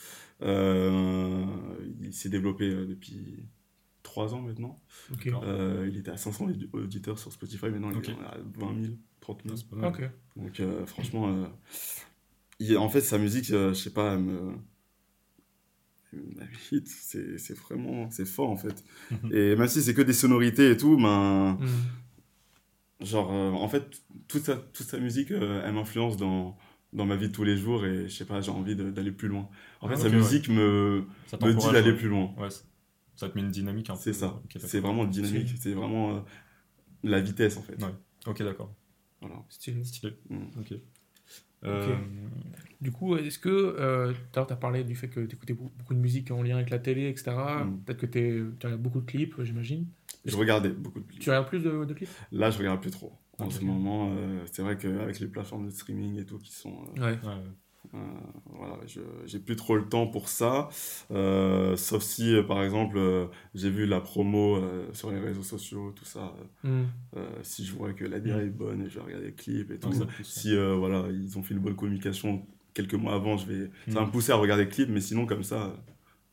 Euh, 0.42 1.44
il 2.00 2.12
s'est 2.12 2.28
développé 2.28 2.64
euh, 2.68 2.86
depuis 2.86 3.44
3 4.04 4.34
ans 4.34 4.40
maintenant. 4.42 4.80
Euh, 5.44 5.88
il 5.90 5.96
était 5.98 6.10
à 6.12 6.16
500 6.16 6.46
audi- 6.46 6.68
auditeurs 6.72 7.18
sur 7.18 7.32
Spotify, 7.32 7.66
maintenant 7.66 7.90
il 7.90 7.96
est 8.10 8.24
à 8.24 8.36
20 8.60 8.82
000, 8.82 8.94
30 9.20 9.42
000. 9.44 9.54
Ah, 9.54 9.56
c'est 9.56 9.68
pas 9.68 9.76
mal. 9.76 9.92
Donc 10.36 10.60
euh, 10.60 10.86
franchement, 10.86 11.28
euh, 11.28 11.46
il- 12.60 12.76
en 12.78 12.88
fait 12.88 13.00
sa 13.00 13.18
musique, 13.18 13.50
euh, 13.50 13.70
je 13.74 13.80
sais 13.80 13.92
pas, 13.92 14.14
elle 14.14 14.20
me, 14.20 14.54
elle 16.12 16.20
me 16.20 16.42
hit, 16.72 16.86
c'est 16.88 17.38
c'est 17.38 17.54
vraiment, 17.58 18.10
c'est 18.10 18.24
fort 18.26 18.50
en 18.50 18.56
fait. 18.56 18.84
Mhm. 19.10 19.30
Et 19.32 19.56
même 19.56 19.68
si 19.68 19.82
c'est 19.82 19.94
que 19.94 20.02
des 20.02 20.12
sonorités 20.12 20.70
et 20.70 20.76
tout, 20.76 20.96
ben, 20.96 21.58
Hmm. 21.60 21.66
genre, 23.00 23.32
euh, 23.32 23.50
en 23.50 23.68
fait, 23.68 24.02
toute 24.28 24.44
sa, 24.44 24.56
toute 24.56 24.86
sa 24.86 24.98
musique, 24.98 25.30
euh, 25.30 25.62
elle 25.64 25.74
m'influence 25.74 26.16
dans, 26.16 26.56
dans 26.92 27.06
ma 27.06 27.16
vie 27.16 27.28
de 27.28 27.32
tous 27.32 27.44
les 27.44 27.56
jours 27.56 27.84
et 27.84 28.08
je 28.08 28.14
sais 28.14 28.24
pas, 28.24 28.40
j'ai 28.40 28.50
envie 28.50 28.76
d'aller 28.76 29.12
plus 29.12 29.28
loin. 29.28 29.48
En 29.80 29.88
fait, 29.88 29.94
Ah, 29.94 29.98
sa 29.98 30.08
ouais. 30.08 30.16
musique 30.16 30.48
me, 30.48 31.04
Ça 31.26 31.36
me 31.40 31.52
dit 31.52 31.66
d'aller 31.72 31.90
ouais. 31.90 31.96
plus 31.96 32.08
loin. 32.08 32.32
Ouais, 32.38 32.48
ça 33.16 33.28
te 33.28 33.34
met 33.36 33.42
une 33.42 33.50
dynamique 33.50 33.90
un 33.90 33.94
peu. 33.94 34.00
C'est 34.00 34.12
ça, 34.12 34.40
c'est 34.58 34.80
vraiment 34.80 35.04
dynamique, 35.04 35.48
c'est 35.60 35.72
vraiment 35.74 36.16
euh, 36.16 36.20
la 37.02 37.20
vitesse 37.20 37.56
en 37.56 37.62
fait. 37.62 37.82
Ouais. 37.82 37.90
Ok, 38.26 38.42
d'accord. 38.42 38.74
Voilà. 39.20 39.36
Stylé. 39.48 39.84
Stylé. 39.84 40.16
Mm. 40.30 40.44
Ok. 40.60 40.74
Euh, 41.66 41.96
Du 42.80 42.92
coup, 42.92 43.16
est-ce 43.16 43.38
que 43.38 43.48
euh, 43.48 44.12
tout 44.12 44.18
à 44.34 44.40
l'heure, 44.40 44.46
tu 44.46 44.52
as 44.52 44.56
parlé 44.56 44.84
du 44.84 44.94
fait 44.94 45.08
que 45.08 45.20
tu 45.20 45.36
écoutais 45.36 45.54
beaucoup 45.54 45.94
de 45.94 45.98
musique 45.98 46.30
en 46.30 46.42
lien 46.42 46.56
avec 46.56 46.68
la 46.70 46.78
télé, 46.78 47.08
etc. 47.08 47.64
Mm. 47.64 47.78
Peut-être 47.84 47.98
que 47.98 48.06
t'es- 48.06 48.42
tu 48.58 48.66
regardes 48.66 48.82
beaucoup 48.82 49.00
de 49.00 49.06
clips, 49.06 49.34
j'imagine. 49.42 49.86
Je 50.26 50.36
regardais 50.36 50.68
beaucoup 50.70 51.00
de 51.00 51.06
Tu 51.18 51.30
regardes 51.30 51.48
plus 51.48 51.60
de, 51.62 51.84
de 51.84 51.94
clips? 51.94 52.08
Là, 52.32 52.50
je 52.50 52.58
regarde 52.58 52.80
plus 52.82 52.90
trop. 52.90 53.12
En 53.38 53.48
ce 53.50 53.60
moment, 53.64 54.12
euh, 54.12 54.44
c'est 54.52 54.62
vrai 54.62 54.76
qu'avec 54.76 55.18
les 55.18 55.26
plateformes 55.28 55.66
de 55.66 55.70
streaming 55.70 56.18
et 56.20 56.24
tout 56.26 56.38
qui 56.38 56.52
sont. 56.52 56.74
euh, 56.98 57.00
Ouais. 57.00 57.18
ouais. 57.26 57.42
Euh, 57.92 57.98
voilà, 58.46 58.78
je 58.86 59.00
j'ai 59.26 59.38
plus 59.38 59.56
trop 59.56 59.76
le 59.76 59.88
temps 59.88 60.06
pour 60.06 60.28
ça. 60.28 60.68
Euh, 61.10 61.76
sauf 61.76 62.02
si, 62.02 62.34
euh, 62.34 62.42
par 62.42 62.62
exemple, 62.62 62.96
euh, 62.98 63.26
j'ai 63.54 63.70
vu 63.70 63.86
la 63.86 64.00
promo 64.00 64.56
euh, 64.56 64.92
sur 64.94 65.10
les 65.10 65.18
réseaux 65.20 65.42
sociaux, 65.42 65.92
tout 65.92 66.04
ça. 66.04 66.34
Euh, 67.16 67.26
si 67.42 67.64
je 67.64 67.72
vois 67.74 67.92
que 67.92 68.04
la 68.04 68.18
DA 68.20 68.42
est 68.42 68.48
bonne 68.50 68.82
et 68.82 68.88
je 68.88 68.94
vais 68.98 69.04
regarder 69.04 69.26
les 69.26 69.34
clips 69.34 69.70
et 69.70 69.78
tout. 69.78 69.92
Ça 69.92 70.06
si 70.22 70.54
euh, 70.56 70.74
voilà, 70.74 71.06
ils 71.12 71.38
ont 71.38 71.42
fait 71.42 71.54
une 71.54 71.60
bonne 71.60 71.76
communication 71.76 72.46
quelques 72.72 72.94
mois 72.94 73.14
avant, 73.14 73.36
je 73.36 73.46
vais, 73.46 73.70
ça 73.88 73.94
va 73.94 74.02
Mm. 74.02 74.06
me 74.06 74.10
pousser 74.12 74.32
à 74.32 74.36
regarder 74.36 74.64
le 74.64 74.70
clip, 74.70 74.88
mais 74.88 75.00
sinon, 75.00 75.26
comme 75.26 75.44
ça, 75.44 75.76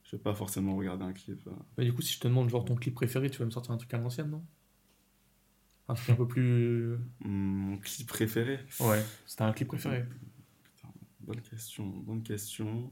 je 0.03 0.15
vais 0.15 0.21
pas 0.23 0.33
forcément 0.33 0.75
regarder 0.75 1.03
un 1.03 1.13
clip. 1.13 1.45
euh. 1.47 1.51
Bah, 1.77 1.83
du 1.83 1.93
coup, 1.93 2.01
si 2.01 2.13
je 2.13 2.19
te 2.19 2.27
demande 2.27 2.49
genre 2.49 2.65
ton 2.65 2.75
clip 2.75 2.95
préféré, 2.95 3.29
tu 3.29 3.37
vas 3.39 3.45
me 3.45 3.51
sortir 3.51 3.71
un 3.73 3.77
truc 3.77 3.93
à 3.93 3.97
l'ancienne, 3.99 4.29
non? 4.31 4.43
Un 5.87 5.93
truc 5.93 6.09
un 6.11 6.15
peu 6.15 6.27
plus. 6.27 6.95
Mon 7.25 7.77
clip 7.77 8.07
préféré? 8.07 8.59
Ouais. 8.79 9.03
C'était 9.25 9.43
un 9.43 9.51
clip 9.51 9.67
préféré. 9.67 10.05
Bonne 11.25 11.41
question, 11.41 11.85
bonne 11.87 12.21
question. 12.21 12.91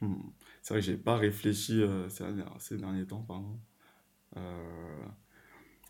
Hmm. 0.00 0.14
C'est 0.62 0.74
vrai 0.74 0.80
que 0.80 0.86
j'ai 0.86 0.96
pas 0.96 1.16
réfléchi 1.16 1.80
euh, 1.82 2.08
ces, 2.08 2.24
derniers, 2.24 2.44
ces 2.58 2.76
derniers 2.76 3.06
temps, 3.06 3.22
pardon. 3.22 3.58
Euh, 4.36 5.04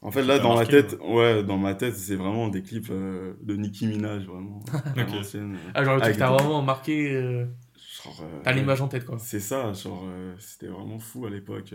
En 0.03 0.11
fait, 0.13 0.23
là, 0.23 0.39
dans 0.39 0.53
ma 0.55 0.67
marqué, 0.67 0.73
tête, 0.83 0.99
ouais, 1.03 1.45
dans 1.45 1.59
ma 1.59 1.75
tête, 1.75 1.97
c'est 1.97 2.17
vraiment 2.17 2.49
des 2.49 2.63
clips 2.63 2.89
euh, 2.91 3.35
de 3.43 3.57
Nicki 3.57 3.87
Minaj, 3.87 4.25
vraiment. 4.27 4.61
à 4.97 5.03
Ok. 5.03 5.07
l'ancienne, 5.07 5.55
euh, 5.57 5.71
Ah, 5.75 5.85
genre 5.85 5.97
le 5.97 6.01
truc 6.03 6.05
avec 6.05 6.17
qui 6.17 6.19
t'a 6.21 6.31
des- 6.31 6.37
vraiment 6.37 6.63
marqué. 6.63 7.47
T'as 8.43 8.53
l'image 8.53 8.81
en 8.83 8.89
tête, 8.89 9.05
quoi. 9.07 9.19
C'est 9.19 9.41
ça, 9.41 9.73
genre, 9.73 10.05
c'était 10.39 10.67
vraiment 10.69 10.99
fou 10.99 11.27
à 11.27 11.31
l'époque. 11.31 11.75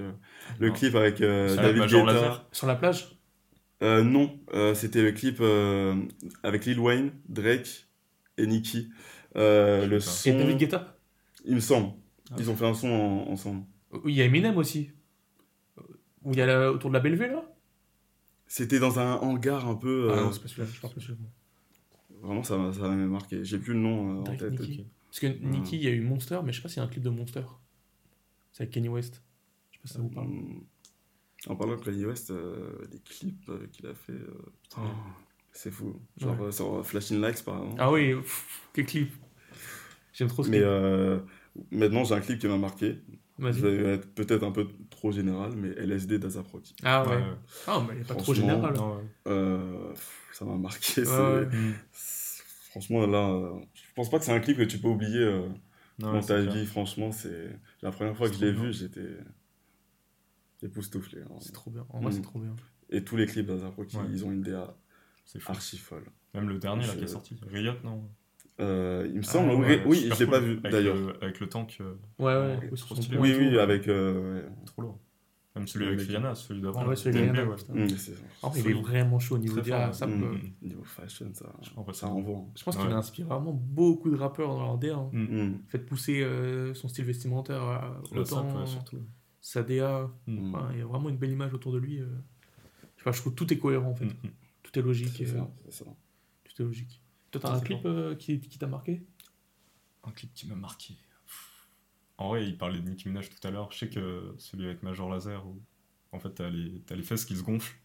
Le 0.60 0.72
clip 0.72 0.95
avec 0.95 1.19
David 1.19 1.88
Guetta. 1.89 2.48
Sur 2.52 2.67
la 2.67 2.76
plage? 2.76 3.17
Non, 3.82 4.39
c'était 4.76 5.02
le 5.02 5.12
clip 5.12 5.41
avec 6.43 6.65
Lil 6.65 6.80
Wayne, 6.80 7.12
Drake 7.28 7.88
et 8.39 8.47
Nicki. 8.47 8.89
Euh, 9.36 9.86
le 9.86 9.99
son, 9.99 10.30
Et 10.30 10.34
David 10.34 10.58
Guetta 10.58 10.95
il 11.45 11.56
me 11.56 11.60
semble. 11.60 11.93
Ah. 12.32 12.36
Ils 12.39 12.49
ont 12.49 12.56
fait 12.56 12.65
un 12.65 12.73
son 12.73 12.88
en- 12.89 13.30
ensemble. 13.32 13.63
Il 14.06 14.12
y 14.13 14.21
a 14.21 14.25
Eminem 14.25 14.58
aussi. 14.58 14.91
Où 16.23 16.32
il 16.34 16.38
y 16.38 16.41
a 16.41 16.45
la- 16.45 16.71
autour 16.71 16.89
de 16.89 16.95
la 16.95 16.99
Bellevue, 16.99 17.28
là? 17.30 17.43
C'était 18.47 18.80
dans 18.80 18.99
un 18.99 19.13
hangar 19.15 19.67
un 19.67 19.75
peu. 19.75 20.10
Ah 20.12 20.15
euh, 20.17 20.23
non, 20.25 20.32
c'est 20.32 20.41
pas 20.41 20.47
celui-là, 20.47 20.67
je 20.73 20.82
parle 20.82 20.93
pas 20.93 20.99
de 20.99 21.06
celui-là. 21.06 21.25
vraiment, 22.21 22.43
ça 22.43 22.58
m'a 22.58 22.73
ça 22.73 22.82
m'a 22.82 22.95
marqué. 22.95 23.43
J'ai 23.45 23.60
plus 23.60 23.73
le 23.73 23.80
nom 23.80 24.17
euh, 24.17 24.19
en 24.21 24.36
tête. 24.36 24.56
Parce 24.58 25.19
que 25.21 25.28
Nicki, 25.28 25.78
il 25.78 25.84
y 25.84 25.88
a 25.88 25.91
eu 25.91 26.02
Monster, 26.02 26.39
mais 26.43 26.52
je 26.52 26.58
sais 26.58 26.62
pas 26.63 26.69
s'il 26.69 26.78
y 26.78 26.82
a 26.82 26.84
un 26.84 26.88
clip 26.89 27.04
de 27.04 27.10
Monster. 27.10 27.43
C'est 28.52 28.63
avec 28.63 28.73
Kanye 28.73 28.89
West. 28.89 29.23
Je 29.71 29.78
sais 29.78 29.82
pas 29.82 29.88
si 29.88 29.93
ça 29.93 29.99
vous 29.99 30.10
parle. 30.10 30.28
Hum, 30.28 30.63
En 31.47 31.56
parlant 31.56 31.78
de 31.78 31.82
Kanye 31.84 32.06
West, 32.06 32.32
euh, 32.32 32.86
les 32.91 32.99
clips 32.99 33.47
euh, 33.49 33.65
qu'il 33.71 33.88
a 33.88 33.93
fait, 33.93 34.12
euh, 34.12 34.52
putain. 34.63 34.82
C'est 35.51 35.71
fou. 35.71 35.99
Genre 36.17 36.39
Ouais. 36.39 36.47
euh, 36.47 36.51
sur 36.51 36.85
Flashing 36.85 37.19
Lights 37.21 37.43
par 37.43 37.57
exemple. 37.57 37.75
Ah 37.79 37.91
oui, 37.91 38.13
pff, 38.15 38.69
quel 38.73 38.85
clip 38.85 39.12
J'aime 40.13 40.27
trop 40.27 40.43
ce 40.43 40.49
Mais 40.49 40.57
clip. 40.57 40.67
euh, 40.67 41.19
maintenant, 41.71 42.03
j'ai 42.03 42.15
un 42.15 42.19
clip 42.21 42.39
qui 42.39 42.47
m'a 42.47 42.57
marqué. 42.57 42.99
Je 43.38 43.43
Vas-y. 43.45 43.62
vais 43.62 43.93
être 43.93 44.13
peut-être 44.15 44.43
un 44.43 44.51
peu 44.51 44.67
trop 44.89 45.12
général, 45.13 45.53
mais 45.55 45.69
LSD 45.69 46.19
d'Azaproki. 46.19 46.75
Ah 46.83 47.03
ouais. 47.07 47.15
Ouais. 47.15 47.23
Ah, 47.67 47.81
mais 47.88 47.95
il 47.95 48.01
est 48.01 48.03
pas 48.07 48.15
trop 48.15 48.33
Franchement, 48.33 48.47
général. 48.49 48.73
Non, 48.75 48.97
ouais. 48.97 49.03
Euh, 49.27 49.89
pff, 49.93 50.29
ça 50.33 50.43
m'a 50.45 50.55
marqué. 50.57 51.01
Ouais, 51.01 51.05
c'est- 51.07 51.12
ouais. 51.21 51.45
Mm. 51.45 51.73
c'est- 51.93 52.43
Franchement, 52.71 53.07
là, 53.07 53.29
euh, 53.29 53.59
je 53.73 53.81
pense 53.95 54.09
pas 54.12 54.19
que 54.19 54.25
c'est 54.25 54.31
un 54.33 54.39
clip 54.39 54.57
que 54.57 54.63
tu 54.63 54.77
peux 54.77 54.89
oublier 54.89 55.17
euh, 55.19 55.47
Non, 55.99 56.13
dans 56.13 56.19
ta 56.21 56.38
c'est 56.38 56.43
clair. 56.43 56.53
vie. 56.53 56.65
Franchement, 56.67 57.12
c'est 57.12 57.49
la 57.81 57.91
première 57.91 58.15
fois 58.15 58.27
que 58.29 58.35
C'est 58.35 58.41
je 58.41 58.45
l'ai 58.45 58.51
vu, 58.51 58.71
j'étais 58.73 59.17
époustouflé. 60.62 61.21
hein. 61.21 61.38
C'est 61.39 61.53
trop 61.53 61.71
bien. 61.71 61.85
En 61.89 61.99
vrai, 62.01 62.09
Mm. 62.09 62.13
c'est 62.13 62.21
trop 62.21 62.39
bien. 62.39 62.55
Et 62.89 63.03
tous 63.03 63.15
les 63.17 63.25
clips 63.25 63.45
d'Azaproki, 63.47 63.97
Ouais. 63.97 64.03
ils 64.12 64.25
ont 64.25 64.31
une 64.31 64.41
DA 64.41 64.75
C'est 65.32 65.39
fou. 65.39 65.52
archi 65.52 65.78
folle. 65.78 66.06
Même 66.34 66.50
le 66.50 66.58
dernier 66.58 66.86
là 66.88 66.94
Je- 66.94 66.98
qui 66.98 67.04
est 67.04 67.08
sorti. 67.08 67.39
Riot, 67.48 67.74
non 67.84 68.10
Euh, 68.60 69.06
il 69.08 69.13
me 69.15 69.20
Ah, 69.20 69.24
semble, 69.24 69.52
oui, 69.54 69.60
ouais, 69.68 69.84
oui, 69.86 69.98
je 69.98 70.10
l'ai 70.10 70.15
cool. 70.26 70.30
pas 70.30 70.39
vu 70.39 70.52
Avec 70.58 70.72
d'ailleurs. 70.72 70.96
le- 70.96 71.24
Avec 71.24 71.39
le 71.39 71.48
tank, 71.48 71.78
euh, 71.80 71.94
Ouais, 72.18 72.26
ouais. 72.36 72.60
Ouais, 72.72 72.78
trop 72.78 72.96
stylé. 72.96 73.18
Oui, 73.18 73.34
oui, 73.38 73.58
avec. 73.60 73.88
euh, 73.88 74.42
trop 74.65 74.82
lourd. 74.82 75.00
Même 75.56 75.65
celui 75.68 75.88
avec 75.88 76.00
Rihanna, 76.02 76.36
celui 76.36 76.62
d'avant. 76.62 76.82
Ah 76.84 76.88
ouais, 76.89 76.96
celui 76.96 77.18
avec 77.20 77.32
Rihanna, 77.32 77.50
ouais. 77.50 77.56
Mm, 77.70 77.88
Ah, 78.44 78.52
il 78.58 78.68
est 78.68 78.74
vraiment 78.74 79.18
chaud 79.20 79.36
au 79.36 79.38
niveau 79.38 79.62
des 79.62 79.72
ouais. 79.72 79.94
ça 79.94 80.08
Mm, 80.08 80.12
mm, 80.12 80.39
Niveau 80.62 80.84
fashion, 80.84 81.30
ça, 81.34 81.46
En 81.78 81.84
vrai, 81.84 81.94
ça 81.94 82.00
c'est- 82.02 82.06
envoie. 82.08 82.46
Je 82.58 82.63
pense 82.63 82.76
Ouais. 82.76 82.82
qu'il 82.84 82.92
inspire 82.92 83.28
vraiment 83.28 83.54
beaucoup 83.54 84.10
de 84.10 84.15
rappeurs 84.18 84.50
dans 84.50 84.60
leur 84.63 84.78
DA. 84.78 84.96
Hein. 84.96 85.10
Mm. 85.13 85.20
Mm, 85.44 85.62
Fait 85.70 85.80
pousser 85.80 86.22
euh, 86.24 86.74
son 86.74 86.88
style 86.89 87.06
vestimentaire 87.06 87.62
à 87.62 88.02
autant, 88.12 88.60
ouais, 88.60 88.65
surtout. 88.68 88.98
sa 89.42 89.63
DA. 89.63 90.10
Enfin, 90.28 90.70
il 90.74 90.80
y 90.80 90.82
a 90.82 90.86
vraiment 90.86 91.08
une 91.10 91.18
belle 91.18 91.32
image 91.32 91.54
autour 91.54 91.72
de 91.72 91.78
lui. 91.78 92.00
euh. 92.02 92.08
Je 92.98 93.04
sais 93.04 93.04
pas, 93.06 93.12
je 93.13 93.22
trouve 93.22 93.34
que 93.34 93.38
tout 93.38 93.54
est 93.54 93.58
cohérent 93.58 93.92
en 93.92 93.96
fait. 93.96 94.08
Tout 94.71 94.79
est 94.79 94.84
logique. 94.84 95.13
c'est 95.17 95.36
euh, 95.36 95.41
ça. 95.69 95.86
Tout 96.43 96.62
est 96.62 96.65
logique. 96.65 97.01
Toi, 97.32 97.41
t'as 97.41 97.53
un 97.53 97.60
clip 97.60 97.82
bon. 97.84 97.89
euh, 97.89 98.15
qui, 98.15 98.39
qui 98.39 98.58
t'a 98.60 98.67
marqué? 98.67 99.03
Un 100.03 100.12
clip 100.12 100.34
qui 100.34 100.47
m'a 100.47 100.55
marqué. 100.55 100.95
En 102.17 102.29
vrai, 102.29 102.45
il 102.45 102.58
parlait 102.58 102.79
de 102.79 102.89
Nicki 102.89 103.08
Minaj 103.08 103.29
tout 103.29 103.47
à 103.47 103.51
l'heure. 103.51 103.71
Je 103.71 103.77
sais 103.79 103.89
que 103.89 104.34
celui 104.38 104.65
avec 104.65 104.84
Major 104.84 105.10
Laser, 105.10 105.45
où 105.47 105.62
en 106.12 106.19
fait, 106.19 106.29
t'as 106.32 106.49
les, 106.49 107.03
fesses 107.03 107.25
qui 107.25 107.36
se 107.36 107.43
gonflent. 107.43 107.75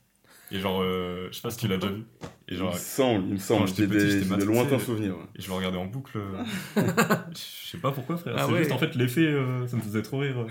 Et 0.51 0.59
genre, 0.59 0.81
euh, 0.83 1.29
je 1.31 1.37
sais 1.37 1.43
pas 1.43 1.51
si 1.51 1.59
tu 1.59 1.69
l'as 1.69 1.77
déjà 1.77 1.93
vu. 1.93 2.05
Et 2.49 2.55
Il 2.55 2.57
genre, 2.59 2.73
me 2.75 2.79
semble, 2.79 3.27
il 3.29 3.33
me 3.35 3.39
semble. 3.39 3.69
J'ai 3.69 3.75
petit, 3.75 3.87
des, 3.87 4.01
j'étais 4.01 4.11
j'ai 4.11 4.25
de 4.25 4.29
matrixé. 4.31 4.53
lointains 4.53 4.79
souvenirs. 4.79 5.17
ouais. 5.17 5.25
et 5.37 5.41
je 5.43 5.49
le 5.49 5.55
regardais 5.55 5.79
en 5.79 5.87
boucle. 5.87 6.19
je 6.77 7.71
sais 7.71 7.79
pas 7.79 7.93
pourquoi, 7.93 8.17
frère. 8.17 8.35
Ah 8.37 8.47
c'est 8.47 8.53
ouais. 8.53 8.59
juste, 8.61 8.73
en 8.73 8.79
fait, 8.79 8.95
l'effet, 8.97 9.27
euh, 9.27 9.67
ça 9.69 9.77
me 9.77 9.83
faisait 9.83 10.03
trop 10.03 10.19
rire. 10.19 10.47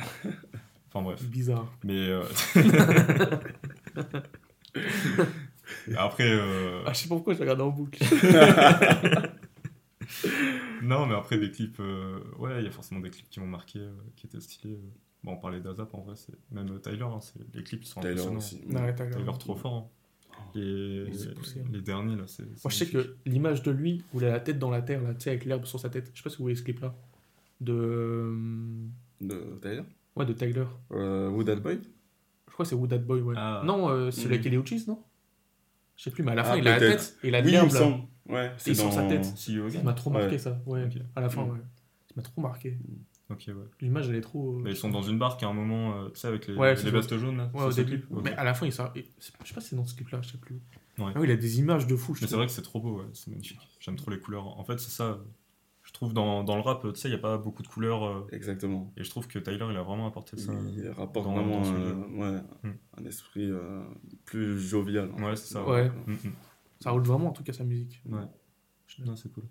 Enfin, 0.87 1.01
bref. 1.01 1.21
Bizarre. 1.23 1.71
Mais. 1.83 2.07
euh, 2.07 2.23
après. 5.97 6.29
euh, 6.31 6.81
Ah, 6.85 6.93
je 6.93 6.99
sais 6.99 7.07
pas 7.09 7.15
pourquoi 7.15 7.33
je 7.33 7.39
regardais 7.39 7.63
en 7.63 7.69
boucle. 7.69 8.03
Non, 10.83 11.05
mais 11.05 11.15
après 11.15 11.37
des 11.37 11.49
clips, 11.49 11.79
euh, 11.79 12.19
ouais, 12.37 12.59
il 12.59 12.65
y 12.65 12.67
a 12.67 12.71
forcément 12.71 12.99
des 12.99 13.09
clips 13.09 13.29
qui 13.29 13.39
m'ont 13.39 13.47
marqué, 13.47 13.79
euh, 13.79 13.91
qui 14.15 14.27
étaient 14.27 14.39
stylés. 14.41 14.73
euh. 14.75 14.89
Bon, 15.23 15.31
on 15.33 15.37
parlait 15.37 15.61
d'Azap 15.61 15.93
en 15.93 16.01
vrai, 16.01 16.15
c'est 16.17 16.33
même 16.51 16.77
Tyler, 16.81 17.03
hein, 17.03 17.19
c'est... 17.21 17.39
les 17.55 17.63
clips 17.63 17.85
sont 17.85 18.01
Tyler 18.01 18.11
impressionnants. 18.13 18.37
aussi. 18.39 18.61
Ouais, 18.69 18.93
Tyler 18.93 19.31
trop 19.39 19.55
fort. 19.55 19.73
hein. 19.73 19.87
Les... 20.55 21.05
Poussé, 21.35 21.61
hein. 21.61 21.69
les 21.71 21.81
derniers 21.81 22.15
là, 22.17 22.23
c'est. 22.27 22.43
c'est 22.43 22.63
Moi, 22.65 22.69
je 22.69 22.75
sais 22.75 22.87
que 22.87 23.15
l'image 23.25 23.63
de 23.63 23.71
lui, 23.71 24.03
où 24.13 24.19
il 24.19 24.25
a 24.25 24.29
la 24.31 24.39
tête 24.41 24.59
dans 24.59 24.69
la 24.69 24.81
terre, 24.81 25.01
là, 25.01 25.13
tu 25.13 25.21
sais, 25.21 25.29
avec 25.29 25.45
l'herbe 25.45 25.63
sur 25.65 25.79
sa 25.79 25.89
tête, 25.89 26.11
je 26.13 26.17
sais 26.19 26.23
pas 26.23 26.29
si 26.29 26.37
vous 26.37 26.43
voyez 26.43 26.57
ce 26.57 26.63
clip-là, 26.63 26.93
de. 27.61 27.73
euh, 27.73 28.85
De 29.21 29.57
Tyler? 29.61 29.83
Ouais, 30.17 30.25
de 30.25 30.33
Tyler. 30.33 30.65
euh, 30.91 31.29
Wood 31.29 31.47
That 31.47 31.55
Boy? 31.57 31.79
Je 32.49 32.53
crois 32.53 32.65
que 32.65 32.69
c'est 32.69 32.75
Wood 32.75 32.93
Boy, 33.05 33.21
ouais. 33.21 33.35
Ah. 33.37 33.63
Non, 33.65 33.89
euh, 33.89 34.11
c'est 34.11 34.25
Mhm. 34.25 34.33
avec 34.33 34.45
Elio 34.45 34.65
Cheese, 34.65 34.85
non? 34.87 35.01
Je 35.95 36.03
sais 36.03 36.11
plus, 36.11 36.23
mais 36.23 36.31
à 36.31 36.35
la 36.35 36.43
fin, 36.43 36.53
Ah, 36.53 36.57
il 36.57 36.67
a 36.67 36.71
la 36.71 36.79
tête 36.79 37.17
et 37.23 37.27
il 37.27 37.35
a 37.35 37.41
de 37.41 37.47
Oui, 37.47 37.53
il 37.55 37.63
me 37.63 37.69
semble. 37.69 38.03
Ouais, 38.29 38.51
c'est 38.57 38.73
dans... 38.77 38.89
sa 38.91 39.03
tête. 39.03 39.25
See 39.37 39.53
you 39.53 39.69
Ça 39.69 39.83
m'a 39.83 39.93
trop 39.93 40.09
marqué, 40.09 40.31
Ouais. 40.33 40.37
ça. 40.37 40.59
Ouais, 40.65 40.83
Ok. 40.85 41.01
à 41.15 41.21
la 41.21 41.29
fin, 41.29 41.43
Mhm. 41.43 41.51
ouais. 41.51 41.59
Ça 42.07 42.13
m'a 42.15 42.21
trop 42.23 42.41
marqué. 42.41 42.77
Ok, 43.29 43.43
ouais. 43.47 43.53
L'image, 43.81 44.09
elle 44.09 44.15
est 44.15 44.21
trop. 44.21 44.57
euh, 44.57 44.61
Mais 44.63 44.71
ils 44.71 44.75
sont 44.75 44.89
dans 44.89 45.01
une 45.01 45.17
barque 45.17 45.41
à 45.43 45.47
un 45.47 45.53
moment, 45.53 45.97
euh, 45.97 46.09
tu 46.09 46.19
sais, 46.19 46.27
avec 46.27 46.47
les, 46.47 46.55
Ouais, 46.55 46.71
les 46.75 46.81
c'est 46.81 46.89
vestes 46.91 47.17
jaunes 47.17 47.37
là. 47.37 47.49
Ouais, 47.53 47.59
c'est 47.71 47.81
au 47.81 47.83
début. 47.85 47.99
clip 48.01 48.11
Ok. 48.11 48.21
Mais 48.25 48.33
à 48.33 48.43
la 48.43 48.53
fin, 48.53 48.65
il 48.65 48.71
sort. 48.73 48.93
Je 48.95 49.01
sais 49.19 49.53
pas 49.53 49.61
si 49.61 49.69
c'est 49.69 49.75
dans 49.75 49.85
ce 49.85 49.95
clip-là, 49.95 50.19
je 50.21 50.29
sais 50.31 50.37
plus. 50.37 50.55
Ouais. 50.99 51.11
Ah 51.15 51.19
oui, 51.19 51.27
il 51.27 51.31
a 51.31 51.35
des 51.37 51.59
images 51.59 51.87
de 51.87 51.95
fou, 51.95 52.13
je 52.15 52.21
Mais 52.21 52.27
c'est 52.27 52.35
vrai 52.35 52.45
que 52.45 52.51
c'est 52.51 52.61
trop 52.61 52.79
beau, 52.79 52.97
ouais, 52.99 53.05
c'est 53.13 53.29
magnifique. 53.29 53.59
J'aime 53.79 53.95
trop 53.95 54.11
les 54.11 54.19
couleurs. 54.19 54.45
En 54.59 54.63
fait, 54.63 54.79
c'est 54.79 54.91
ça. 54.91 55.19
Je 55.93 55.99
trouve 55.99 56.13
dans, 56.13 56.43
dans 56.43 56.55
le 56.55 56.61
rap, 56.63 56.81
tu 56.81 56.99
sais, 56.99 57.07
il 57.07 57.11
n'y 57.11 57.17
a 57.17 57.21
pas 57.21 57.37
beaucoup 57.37 57.61
de 57.61 57.67
couleurs. 57.67 58.03
euh, 58.03 58.27
Exactement. 58.31 58.91
et 58.97 59.03
je 59.03 59.09
trouve 59.11 59.27
que 59.27 59.37
Tyler, 59.37 59.67
il 59.69 59.77
a 59.77 59.83
vraiment 59.83 60.07
apporté 60.07 60.35
ça. 60.37 60.51
Il 60.75 60.89
rapporte 60.89 61.27
dans- 61.27 61.35
vraiment 61.35 61.61
dans 61.61 61.75
euh, 61.75 61.93
ouais, 62.33 62.39
Hmm. 62.63 62.73
un 62.99 63.05
esprit 63.05 63.49
euh, 63.51 63.83
plus 64.25 64.59
jovial. 64.59 65.11
Ouais, 65.11 65.29
fait. 65.31 65.35
c'est 65.35 65.53
ça. 65.53 65.63
Ouais. 65.63 65.89
Mm, 66.07 66.13
mm. 66.13 66.17
Ça 66.79 66.89
roule 66.91 67.03
vraiment, 67.03 67.27
en 67.29 67.31
tout 67.31 67.43
cas, 67.43 67.53
sa 67.53 67.63
musique. 67.63 68.01
Ouais. 68.09 68.21
Non, 69.05 69.15
c'est 69.15 69.31
cool. 69.31 69.43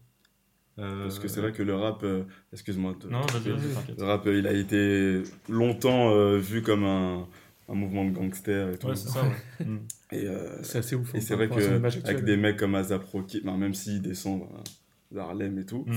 Euh, 0.78 1.02
Parce 1.04 1.18
que 1.20 1.28
c'est 1.28 1.40
vrai 1.40 1.52
que 1.52 1.62
le 1.62 1.74
rap, 1.76 2.02
euh, 2.02 2.24
excuse-moi, 2.52 2.96
de- 3.00 3.08
Non, 3.08 3.20
vas-y, 3.20 3.50
vas-y, 3.50 3.70
Euh, 3.70 3.74
t'inquiète. 3.74 3.98
le 4.00 4.04
rap, 4.04 4.26
euh, 4.26 4.38
il 4.38 4.46
a 4.48 4.52
été 4.52 5.22
longtemps 5.48 6.10
euh, 6.10 6.38
vu 6.38 6.62
comme 6.62 6.82
un, 6.84 7.28
un 7.68 7.74
mouvement 7.74 8.04
de 8.04 8.10
gangster 8.10 8.70
et 8.72 8.78
tout. 8.78 8.88
Ouais, 8.88 8.96
c'est 8.96 9.10
ça, 9.10 9.22
ouais. 9.22 9.66
Et, 10.12 10.26
euh, 10.26 10.62
C'est 10.62 10.78
assez 10.78 10.96
ouf. 10.96 11.14
et 11.14 11.18
hein, 11.18 11.20
c'est 11.20 11.36
par 11.36 11.46
vrai 11.46 11.48
que 11.56 12.06
avec 12.08 12.24
des 12.24 12.36
mecs 12.36 12.56
comme 12.58 12.74
Azap 12.74 13.04
Rocky, 13.04 13.42
ben, 13.44 13.56
même 13.56 13.74
s'il 13.74 14.02
descend 14.02 14.42
euh, 14.42 14.46
d'Harlem 15.14 15.58
et 15.58 15.64
tout, 15.66 15.84
Mm. 15.86 15.94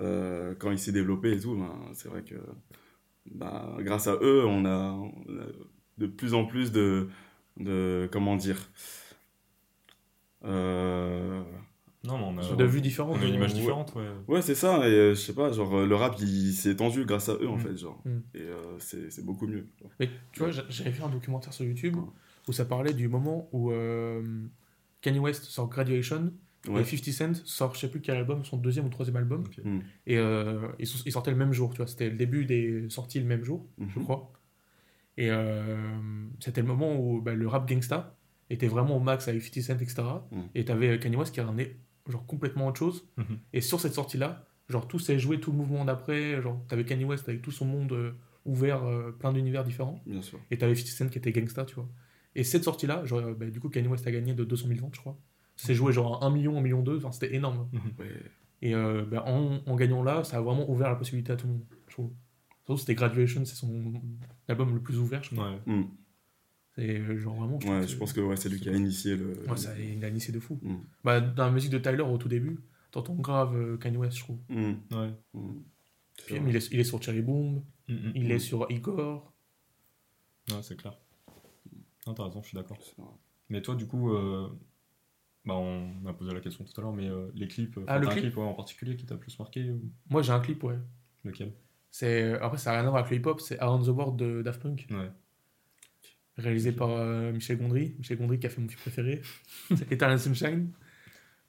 Euh, 0.00 0.54
quand 0.58 0.70
il 0.70 0.78
s'est 0.78 0.92
développé 0.92 1.32
et 1.32 1.40
tout, 1.40 1.54
ben, 1.56 1.74
c'est 1.94 2.08
vrai 2.08 2.22
que 2.22 2.36
ben, 3.30 3.76
grâce 3.80 4.06
à 4.06 4.14
eux, 4.22 4.44
on 4.46 4.64
a, 4.64 4.92
on 4.92 5.38
a 5.38 5.46
de 5.98 6.06
plus 6.06 6.34
en 6.34 6.44
plus 6.46 6.72
de, 6.72 7.08
de 7.58 8.08
comment 8.12 8.36
dire, 8.36 8.70
euh, 10.44 11.42
Non, 12.04 12.16
mais 12.18 12.40
on 12.42 12.52
a, 12.52 12.56
De 12.56 12.64
vues 12.64 12.80
différentes. 12.80 13.16
on 13.18 13.22
a 13.22 13.26
une 13.26 13.34
image 13.34 13.54
différente, 13.54 13.92
ouais. 13.96 14.06
Ouais, 14.28 14.42
c'est 14.42 14.54
ça, 14.54 14.88
et 14.88 14.92
euh, 14.92 15.10
je 15.14 15.20
sais 15.20 15.34
pas, 15.34 15.50
genre, 15.52 15.84
le 15.84 15.94
rap, 15.94 16.14
il 16.20 16.52
s'est 16.52 16.70
étendu 16.70 17.04
grâce 17.04 17.28
à 17.28 17.34
eux, 17.34 17.48
en 17.48 17.56
Mm. 17.56 17.60
fait, 17.60 17.76
genre. 17.76 18.00
Mm. 18.04 18.18
Et 18.34 18.40
euh, 18.42 18.78
c'est 18.78 19.10
c'est 19.10 19.24
beaucoup 19.24 19.46
mieux. 19.46 19.66
Mais 19.98 20.08
tu 20.32 20.40
vois, 20.40 20.50
j'a- 20.52 20.64
j'avais 20.68 20.90
vu 20.90 21.02
un 21.02 21.08
documentaire 21.08 21.52
sur 21.52 21.64
YouTube 21.64 21.96
Ouais. 21.96 22.02
où 22.46 22.52
ça 22.52 22.64
parlait 22.64 22.94
du 22.94 23.08
moment 23.08 23.48
où 23.52 23.72
euh, 23.72 24.22
Kanye 25.00 25.18
West 25.18 25.44
sort 25.44 25.68
Graduation 25.68 26.32
Ouais. 26.68 26.82
et 26.82 26.84
50 26.84 27.12
Cent 27.12 27.34
sort, 27.46 27.74
je 27.74 27.80
sais 27.80 27.90
plus 27.90 28.00
quel 28.00 28.16
album, 28.16 28.44
son 28.44 28.56
deuxième 28.56 28.86
ou 28.86 28.88
troisième 28.90 29.16
album. 29.16 29.44
Ok. 29.46 29.58
Mm. 29.64 29.78
Et 30.06 30.16
euh, 30.18 30.68
ils, 30.78 30.86
sont- 30.86 31.02
ils 31.06 31.12
sortaient 31.12 31.30
le 31.30 31.36
même 31.36 31.52
jour, 31.52 31.70
tu 31.72 31.78
vois. 31.78 31.86
C'était 31.86 32.10
le 32.10 32.16
début 32.16 32.44
des 32.44 32.88
sorties 32.90 33.18
le 33.20 33.26
même 33.26 33.44
jour, 33.44 33.66
je 33.78 33.98
Mhm. 33.98 34.04
crois. 34.04 34.32
Et 35.16 35.30
euh, 35.30 35.76
c'était 36.40 36.60
le 36.60 36.66
moment 36.66 36.96
où 36.98 37.20
bah, 37.20 37.34
le 37.34 37.48
rap 37.48 37.68
gangsta 37.68 38.16
était 38.50 38.68
vraiment 38.68 38.96
au 38.96 39.00
max 39.00 39.28
avec 39.28 39.42
50 39.42 39.62
Cent, 39.62 39.74
etc. 39.78 40.02
Mm. 40.30 40.40
Et 40.54 40.64
t'avais 40.64 40.98
Kanye 40.98 41.16
West 41.16 41.34
qui 41.34 41.40
a 41.40 41.44
ramené 41.46 41.76
genre 42.08 42.24
complètement 42.26 42.66
autre 42.68 42.78
chose. 42.78 43.06
Mhm. 43.16 43.38
Et 43.52 43.60
sur 43.60 43.80
cette 43.80 43.94
sortie-là, 43.94 44.46
genre 44.68 44.86
tout 44.88 44.98
s'est 44.98 45.18
joué, 45.18 45.40
tout 45.40 45.50
le 45.52 45.58
mouvement 45.58 45.84
d'après. 45.84 46.40
Genre 46.40 46.64
t'avais 46.68 46.84
Kanye 46.84 47.04
West 47.04 47.28
avec 47.28 47.42
tout 47.42 47.50
son 47.50 47.64
monde 47.66 47.92
euh, 47.92 48.12
ouvert, 48.44 48.84
euh, 48.84 49.10
plein 49.12 49.32
d'univers 49.32 49.64
différents. 49.64 50.02
Bien 50.06 50.22
sûr. 50.22 50.38
Et 50.50 50.56
t'avais 50.58 50.74
50 50.74 50.88
Cent 50.92 51.08
qui 51.08 51.18
était 51.18 51.32
gangsta, 51.32 51.64
tu 51.64 51.74
vois. 51.74 51.88
Et 52.34 52.44
cette 52.44 52.62
sortie-là, 52.64 53.04
genre, 53.04 53.18
euh, 53.20 53.34
bah, 53.34 53.46
du 53.50 53.58
coup, 53.58 53.68
Kanye 53.68 53.88
West 53.88 54.06
a 54.06 54.12
gagné 54.12 54.32
de 54.34 54.44
200 54.44 54.68
000 54.68 54.80
ventes, 54.80 54.94
je 54.94 55.00
crois. 55.00 55.18
C'est 55.60 55.74
joué 55.74 55.92
genre 55.92 56.22
à 56.22 56.26
1 56.26 56.30
million, 56.30 56.56
1 56.56 56.60
million 56.60 56.82
2, 56.82 56.96
enfin, 56.98 57.12
c'était 57.12 57.34
énorme. 57.34 57.68
Ouais. 57.98 58.06
Et 58.62 58.74
euh, 58.74 59.04
bah, 59.04 59.24
en, 59.26 59.60
en 59.66 59.76
gagnant 59.76 60.02
là, 60.02 60.24
ça 60.24 60.38
a 60.38 60.40
vraiment 60.40 60.68
ouvert 60.70 60.88
la 60.88 60.96
possibilité 60.96 61.32
à 61.32 61.36
tout 61.36 61.46
le 61.46 61.52
monde, 61.54 61.64
je 61.88 61.92
trouve. 61.92 62.10
Surtout 62.64 62.80
c'était 62.80 62.94
Graduation, 62.94 63.44
c'est 63.44 63.54
son 63.54 63.92
album 64.48 64.74
le 64.74 64.80
plus 64.80 64.98
ouvert, 64.98 65.22
je 65.22 65.34
crois. 65.34 65.50
Ouais. 65.50 65.58
Mm. 65.74 65.84
C'est 66.76 66.98
euh, 67.00 67.18
genre 67.18 67.34
vraiment. 67.34 67.58
trouve 67.58 67.72
Ouais, 67.72 67.86
je 67.86 67.96
pense 67.96 68.12
que 68.12 68.20
ouais, 68.20 68.36
c'est 68.36 68.48
lui 68.48 68.60
qui 68.60 68.68
a 68.68 68.72
initié 68.72 69.16
le. 69.16 69.32
Ouais, 69.48 69.56
ça, 69.56 69.76
il 69.78 70.04
a 70.04 70.08
initié 70.08 70.32
de 70.32 70.40
fou. 70.40 70.58
Mm. 70.62 70.76
Bah, 71.04 71.20
dans 71.20 71.46
la 71.46 71.50
musique 71.50 71.70
de 71.70 71.78
Tyler 71.78 72.02
au 72.02 72.18
tout 72.18 72.28
début, 72.28 72.58
t'entends 72.90 73.14
grave 73.14 73.56
euh, 73.56 73.76
Kanye 73.78 73.96
West, 73.96 74.16
je 74.18 74.22
trouve. 74.24 74.38
Mm. 74.48 74.72
Ouais. 74.92 75.10
Mm. 75.34 75.60
Puis, 76.26 76.36
il, 76.48 76.56
est, 76.56 76.72
il 76.72 76.80
est 76.80 76.84
sur 76.84 77.02
Cherry 77.02 77.22
Boom, 77.22 77.62
Mm, 77.88 77.94
mm. 77.94 78.12
il 78.16 78.30
est 78.30 78.38
sur 78.38 78.70
Igor. 78.70 79.32
Ouais, 80.50 80.62
c'est 80.62 80.76
clair. 80.76 80.98
Non, 82.06 82.14
t'as 82.14 82.24
raison, 82.24 82.42
je 82.42 82.48
suis 82.48 82.56
d'accord. 82.56 82.78
Mais 83.48 83.62
toi, 83.62 83.74
du 83.74 83.86
coup, 83.86 84.12
euh, 84.12 84.48
bah, 85.48 85.54
on 85.56 86.06
a 86.06 86.12
posé 86.12 86.32
la 86.32 86.40
question 86.40 86.64
tout 86.64 86.78
à 86.78 86.82
l'heure, 86.82 86.92
mais 86.92 87.08
euh, 87.08 87.30
les 87.34 87.48
clips, 87.48 87.76
euh, 87.78 87.84
Ah, 87.88 87.98
le 87.98 88.06
clip 88.06 88.20
clip 88.22 88.36
ouais, 88.36 88.44
en 88.44 88.54
particulier 88.54 88.94
qui 88.96 89.06
t'a 89.06 89.16
plus 89.16 89.36
marqué 89.38 89.70
ou? 89.70 89.80
Moi, 90.10 90.22
j'ai 90.22 90.32
un 90.32 90.40
clip, 90.40 90.62
ouais. 90.62 90.78
lequel? 91.24 91.52
C'est, 91.90 92.34
après, 92.40 92.58
ça 92.58 92.70
n'a 92.72 92.78
rien 92.78 92.86
à 92.86 92.90
voir 92.90 93.00
avec 93.04 93.10
le 93.10 93.16
hip-hop, 93.16 93.40
c'est 93.40 93.58
Around 93.58 93.84
the 93.86 93.88
World 93.88 94.16
de 94.16 94.42
Daft 94.42 94.60
Punk. 94.62 94.86
Ouais. 94.90 95.10
réalisé 96.36 96.72
par 96.72 96.90
euh, 96.90 97.32
Michel 97.32 97.56
Gondry. 97.58 97.94
Michel 97.98 98.18
Gondry 98.18 98.38
qui 98.38 98.46
a 98.46 98.50
fait 98.50 98.60
mon 98.60 98.68
film 98.68 98.80
préféré, 98.80 99.22
c'est 99.74 99.90
Eternal 99.90 100.20
Sunshine. 100.20 100.70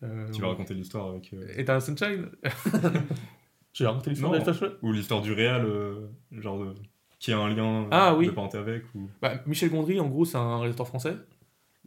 Euh, 0.02 0.32
Tu 0.32 0.42
vas 0.42 0.48
raconter 0.48 0.74
l'histoire 0.74 1.10
avec. 1.10 1.34
euh, 1.34 1.46
Eternal 1.58 1.82
Sunshine 1.82 2.30
Je 3.74 3.84
vais 3.84 3.88
raconter 3.90 4.10
l'histoire 4.12 4.44
Sunshine 4.46 4.72
Ou 4.82 4.92
l'histoire 4.94 5.22
du 5.22 5.34
réel, 5.34 5.64
euh, 5.66 6.08
genre 6.32 6.58
de... 6.60 6.74
qui 7.20 7.32
a 7.34 7.38
un 7.38 7.50
lien 7.54 7.84
euh, 7.84 7.88
Ah, 7.92 8.16
oui. 8.18 8.28
de 8.28 8.32
parenté 8.32 8.58
avec 8.58 8.84
ou... 8.96 9.10
bah, 9.22 9.42
Michel 9.46 9.70
Gondry, 9.70 10.00
en 10.00 10.08
gros, 10.08 10.24
c'est 10.26 10.38
un 10.38 10.58
réalisateur 10.60 10.88
français 10.88 11.16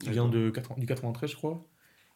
qui 0.01 0.11
vient 0.11 0.29
de 0.29 0.51
80 0.51 0.79
du 0.81 0.87
93, 0.87 1.31
je 1.31 1.37
crois, 1.37 1.64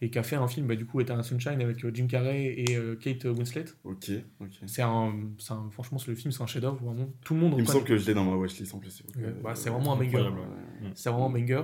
et 0.00 0.10
qui 0.10 0.18
a 0.18 0.22
fait 0.22 0.36
un 0.36 0.46
film, 0.46 0.66
bah, 0.66 0.76
du 0.76 0.86
coup, 0.86 1.00
Eternal 1.00 1.24
Sunshine 1.24 1.60
avec 1.60 1.84
euh, 1.84 1.90
Jim 1.94 2.06
Carrey 2.06 2.54
et 2.58 2.76
euh, 2.76 2.96
Kate 2.96 3.24
Winslet. 3.24 3.64
Ok, 3.84 4.10
ok. 4.40 4.48
C'est 4.66 4.82
un, 4.82 5.14
c'est 5.38 5.52
un- 5.52 5.70
franchement, 5.70 5.98
c'est 5.98 6.10
le 6.10 6.16
film, 6.16 6.32
c'est 6.32 6.42
un 6.42 6.46
chef-d'œuvre, 6.46 6.82
vraiment. 6.84 7.08
Tout 7.24 7.34
le 7.34 7.40
monde 7.40 7.54
Il 7.56 7.62
me 7.62 7.66
semble 7.66 7.84
que 7.84 7.96
je 7.96 8.06
l'ai 8.06 8.14
dans 8.14 8.24
ma 8.24 8.36
watchlist 8.36 8.74
en 8.74 8.78
plus. 8.78 9.02
Ouais, 9.16 9.24
euh, 9.24 9.32
bah, 9.42 9.54
c'est 9.54 9.70
vraiment 9.70 9.94
un 9.94 9.96
banger. 9.96 10.16
ouais. 10.18 10.90
C'est 10.94 11.10
vraiment 11.10 11.28
un 11.28 11.32
banger. 11.32 11.62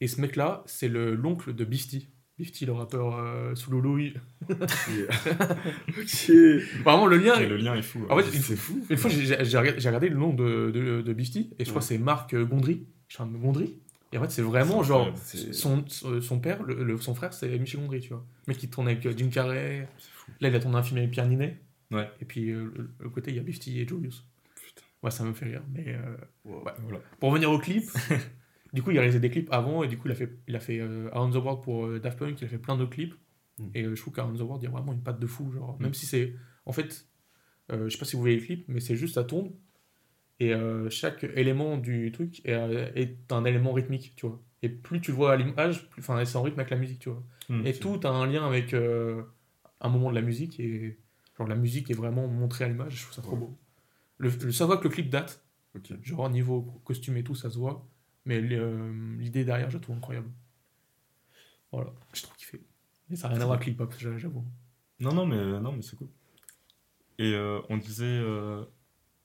Et 0.00 0.08
ce 0.08 0.20
mec-là, 0.20 0.62
c'est 0.66 0.88
le 0.88 1.14
l'oncle 1.14 1.54
de 1.54 1.64
Beastie. 1.64 2.08
Beastie, 2.38 2.66
le 2.66 2.72
rappeur 2.72 3.16
euh, 3.18 3.54
sous 3.54 3.70
ok. 3.76 4.12
Vraiment, 6.84 7.06
le 7.06 7.16
lien. 7.18 7.34
Et 7.38 7.46
le 7.46 7.56
lien 7.56 7.74
est 7.74 7.82
fou. 7.82 8.00
En 8.10 8.16
ouais. 8.16 8.22
fait, 8.22 8.36
une 8.36 8.42
C'est 8.42 8.56
fou. 8.56 8.80
Une 8.90 8.96
fois, 8.96 9.10
j'ai 9.10 9.58
regardé, 9.88 10.08
le 10.08 10.16
nom 10.16 10.32
de, 10.34 10.70
de, 10.74 11.02
de 11.02 11.12
Beastie, 11.12 11.50
et 11.58 11.64
je 11.64 11.70
crois 11.70 11.80
que 11.80 11.86
c'est 11.88 11.98
Marc 11.98 12.34
Gondry. 12.34 12.86
Je 13.08 13.14
suis 13.14 13.22
un 13.22 13.26
Gondry. 13.26 13.78
Et 14.12 14.18
en 14.18 14.22
fait, 14.22 14.30
c'est 14.30 14.42
vraiment 14.42 14.82
genre. 14.82 15.08
incroyable. 15.08 15.54
Son, 15.54 15.84
son 15.88 16.20
son 16.20 16.38
père, 16.40 16.62
le, 16.62 16.82
le- 16.84 16.98
son 16.98 17.14
frère, 17.14 17.32
c'est 17.32 17.58
Michel 17.58 17.80
Gondry, 17.80 18.00
tu 18.00 18.10
vois. 18.10 18.24
Le 18.46 18.52
mec 18.52 18.58
qui 18.58 18.68
tourne 18.68 18.88
avec 18.88 19.04
euh, 19.06 19.14
Jim 19.16 19.28
Carrey. 19.30 19.88
Là, 20.40 20.48
il 20.48 20.54
a 20.54 20.60
tourné 20.60 20.76
un 20.76 20.82
film 20.82 20.98
avec 20.98 21.10
Pierre 21.10 21.26
Ninet. 21.28 21.58
Ouais. 21.90 22.08
Et 22.20 22.24
puis, 22.24 22.50
euh, 22.50 22.70
le, 22.76 22.90
le 23.00 23.08
côté, 23.10 23.30
il 23.30 23.36
y 23.36 23.40
a 23.40 23.42
Beastie 23.42 23.80
et 23.80 23.86
Julius. 23.88 24.24
Putain. 24.64 24.82
Ouais, 25.02 25.10
ça 25.10 25.24
me 25.24 25.32
fait 25.32 25.46
rire. 25.46 25.62
Mais 25.72 25.84
euh, 25.88 26.16
Wow. 26.44 26.64
Ouais. 26.64 26.72
Voilà. 26.82 27.00
pour 27.20 27.30
revenir 27.30 27.50
au 27.50 27.58
clip, 27.58 27.84
du 28.72 28.82
coup, 28.82 28.90
il 28.90 28.98
a 28.98 29.00
réalisé 29.00 29.20
des 29.20 29.30
clips 29.30 29.48
avant, 29.52 29.82
et 29.82 29.88
du 29.88 29.96
coup, 29.98 30.08
il 30.08 30.12
a 30.12 30.14
fait, 30.14 30.30
il 30.48 30.56
a 30.56 30.60
fait 30.60 30.78
euh, 30.80 31.08
Around 31.12 31.32
the 31.34 31.36
World 31.36 31.62
pour 31.62 31.86
euh, 31.86 31.98
Daft 31.98 32.18
Punk, 32.18 32.40
il 32.40 32.44
a 32.44 32.48
fait 32.48 32.58
plein 32.58 32.76
d'autres 32.76 32.92
clips. 32.92 33.14
Mm. 33.58 33.64
Et 33.74 33.82
euh, 33.84 33.94
je 33.94 34.00
trouve 34.00 34.14
qu'Around 34.14 34.38
the 34.38 34.42
World, 34.42 34.62
il 34.62 34.66
y 34.66 34.68
a 34.68 34.70
vraiment 34.72 34.92
une 34.92 35.02
patte 35.02 35.20
de 35.20 35.26
fou. 35.26 35.50
Genre, 35.52 35.76
Mm. 35.78 35.82
Même 35.82 35.94
si 35.94 36.06
c'est. 36.06 36.34
En 36.66 36.72
fait, 36.72 37.06
euh, 37.72 37.84
je 37.88 37.92
sais 37.94 37.98
pas 37.98 38.04
si 38.04 38.16
vous 38.16 38.22
voyez 38.22 38.36
le 38.36 38.42
clip, 38.44 38.64
mais 38.68 38.80
c'est 38.80 38.96
juste 38.96 39.14
ça 39.14 39.24
tourne. 39.24 39.50
Et 40.42 40.52
euh, 40.52 40.90
chaque 40.90 41.22
élément 41.24 41.76
du 41.76 42.10
truc 42.10 42.40
est, 42.44 42.52
euh, 42.52 42.90
est 42.96 43.30
un 43.32 43.44
élément 43.44 43.72
rythmique, 43.72 44.12
tu 44.16 44.26
vois. 44.26 44.40
Et 44.62 44.68
plus 44.68 45.00
tu 45.00 45.10
le 45.12 45.16
vois 45.16 45.32
à 45.32 45.36
l'image, 45.36 45.88
plus 45.90 46.00
enfin, 46.02 46.24
c'est 46.24 46.36
en 46.36 46.42
rythme 46.42 46.58
avec 46.60 46.70
la 46.70 46.76
musique, 46.76 46.98
tu 46.98 47.10
vois. 47.10 47.22
Mm, 47.48 47.66
Et 47.66 47.72
tout 47.74 48.00
a 48.04 48.08
un 48.08 48.26
lien 48.26 48.44
avec 48.46 48.74
euh, 48.74 49.22
un 49.80 49.88
moment 49.88 50.10
de 50.10 50.14
la 50.16 50.22
musique. 50.22 50.58
Et 50.58 50.98
genre, 51.38 51.46
la 51.46 51.54
musique 51.54 51.90
est 51.90 51.94
vraiment 51.94 52.26
montrée 52.26 52.64
à 52.64 52.68
l'image. 52.68 52.94
Je 52.96 53.02
trouve 53.02 53.14
ça 53.14 53.22
trop 53.22 53.32
Ouais. 53.34 53.38
beau. 53.40 53.58
Le, 54.18 54.30
le, 54.30 54.52
ça 54.52 54.66
voit 54.66 54.78
que 54.78 54.84
le 54.84 54.90
clip 54.90 55.10
date. 55.10 55.44
Genre, 56.02 56.28
niveau 56.30 56.62
costume 56.84 57.16
et 57.18 57.24
tout, 57.24 57.34
ça 57.34 57.48
se 57.50 57.58
voit. 57.58 57.86
Mais 58.24 58.40
l'idée 58.40 59.44
derrière, 59.44 59.70
je 59.70 59.78
trouve 59.78 59.96
incroyable. 59.96 60.30
Voilà, 61.72 61.90
je 62.12 62.22
trouve 62.22 62.36
kiffé. 62.36 62.60
Mais 63.08 63.16
ça 63.16 63.28
n'a 63.28 63.34
rien 63.34 63.42
à 63.42 63.46
voir 63.46 63.56
avec 63.56 63.66
l'hip-hop, 63.68 63.94
j'a- 63.98 64.18
j'avoue. 64.18 64.44
Non, 65.00 65.12
non, 65.14 65.26
mais, 65.26 65.36
non, 65.60 65.72
mais 65.72 65.82
c'est 65.82 65.96
cool. 65.96 66.08
Et 67.18 67.32
euh, 67.34 67.60
on 67.68 67.76
disait. 67.78 68.04
euh, 68.06 68.64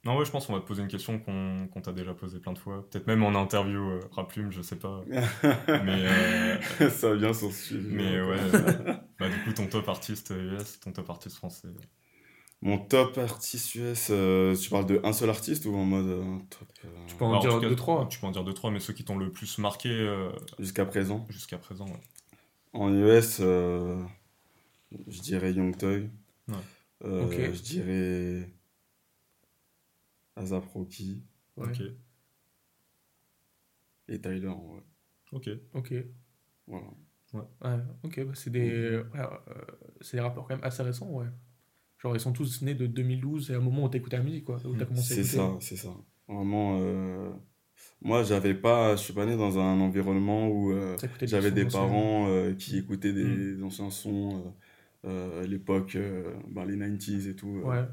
Non, 0.08 0.18
ouais, 0.18 0.26
je 0.26 0.32
pense 0.32 0.48
qu'on 0.48 0.54
va 0.54 0.62
te 0.62 0.66
poser 0.66 0.82
une 0.82 0.88
question 0.88 1.20
qu'on 1.20 1.68
qu'on 1.68 1.82
t'a 1.82 1.92
déjà 1.92 2.14
posée 2.14 2.40
plein 2.40 2.54
de 2.54 2.58
fois. 2.58 2.88
Peut-être 2.90 3.08
même 3.08 3.24
en 3.24 3.36
interview 3.36 3.90
euh, 3.90 4.00
Raplume, 4.12 4.52
je 4.54 4.62
sais 4.62 4.78
pas. 4.78 5.04
mais, 5.12 6.06
euh, 6.82 6.90
Ça 6.90 7.14
vient 7.14 7.34
sur 7.34 7.52
ce 7.52 7.62
sujet. 7.64 7.90
mais 7.92 8.22
ouais. 8.22 8.38
bah, 9.20 9.28
du 9.30 9.44
coup, 9.44 9.52
ton 9.54 9.68
top 9.68 9.88
artiste 9.90 10.34
US, 10.36 10.80
ton 10.80 10.92
top 10.94 11.10
artiste 11.10 11.36
français. 11.36 11.68
Mon 12.62 12.78
top 12.80 13.18
artiste 13.18 13.76
US, 13.76 14.08
euh, 14.10 14.56
tu 14.56 14.70
parles 14.70 14.86
de 14.88 15.00
un 15.04 15.12
seul 15.14 15.30
artiste 15.30 15.66
ou 15.66 15.76
en 15.76 15.84
mode 15.84 16.08
euh, 16.08 16.38
top 16.50 16.68
euh, 16.86 16.88
Tu 17.08 17.16
peux 17.16 17.26
en 17.26 17.34
Bah, 17.34 17.40
dire 17.40 17.52
tout 17.52 17.60
cas, 17.60 17.68
deux, 17.70 17.76
trois. 17.76 18.08
Tu 18.10 18.20
peux 18.20 18.28
en 18.28 18.32
dire 18.32 18.44
deux, 18.46 18.54
trois, 18.54 18.72
mais 18.72 18.80
ceux 18.80 18.94
qui 18.94 19.04
t'ont 19.04 19.18
le 19.18 19.30
plus 19.32 19.58
marqué 19.60 19.90
euh, 19.90 20.30
jusqu'à 20.58 20.86
présent 20.86 21.28
jusqu'à 21.30 21.58
présent. 21.58 21.86
ouais. 21.86 22.00
En 22.74 22.94
US, 22.94 23.40
euh, 23.42 24.02
je 25.08 25.20
dirais 25.20 25.52
Young 25.54 25.78
Thug. 25.78 26.10
Ouais. 26.48 26.56
Euh, 27.04 27.26
Ok. 27.26 27.54
Je 27.54 27.62
dirais 27.62 28.50
Azap 30.38 30.66
Rocky 30.74 31.24
Ouais. 31.58 31.66
Ok, 31.68 31.82
et 34.10 34.22
Tyler. 34.22 34.48
Ouais. 34.48 34.84
ok. 35.32 35.50
Ok. 35.74 35.94
Voilà. 36.68 36.88
Ouais, 37.34 37.80
ok, 38.04 38.26
bah, 38.26 38.32
c'est 38.36 38.50
des, 38.50 38.98
ouais, 38.98 39.20
euh, 39.20 39.28
c'est 40.02 40.18
des 40.18 40.22
rappeurs 40.22 40.46
quand 40.48 40.56
même 40.56 40.64
assez 40.64 40.82
récents, 40.84 41.10
ouais. 41.12 41.26
Genre, 42.00 42.16
ils 42.16 42.20
sont 42.20 42.32
tous 42.32 42.62
nés 42.62 42.76
de 42.76 42.88
2012 42.88 43.52
et 43.52 43.56
à 43.56 43.58
un 43.58 43.60
moment 43.60 43.86
où 43.86 43.92
écouté 43.92 44.18
la 44.18 44.24
musique, 44.24 44.46
quoi. 44.46 44.58
Où 44.66 44.76
t'as 44.76 44.86
Mm. 44.86 44.88
commencé 44.88 45.16
C'est 45.16 45.24
ça, 45.24 45.58
c'est 45.60 45.76
ça. 45.76 45.94
Vraiment, 46.28 46.78
euh, 46.80 47.32
moi, 48.02 48.24
j'avais 48.24 48.54
pas, 48.54 48.96
je 48.96 49.02
suis 49.04 49.14
pas 49.14 49.26
né 49.26 49.36
dans 49.36 49.60
un 49.60 49.80
environnement 49.82 50.48
où 50.50 50.72
euh, 50.72 50.96
j'avais 51.24 51.52
des 51.52 51.66
parents 51.66 52.28
euh, 52.30 52.54
qui 52.54 52.78
écoutaient 52.78 53.14
des 53.14 53.62
anciens 53.64 53.90
sons, 53.90 54.54
euh, 55.06 55.10
euh, 55.10 55.44
à 55.44 55.48
l'époque, 55.48 55.96
euh, 55.96 56.34
ben, 56.50 56.66
les 56.66 56.76
90s 56.78 57.28
et 57.28 57.36
tout, 57.36 57.58
euh, 57.58 57.64
Ouais. 57.64 57.88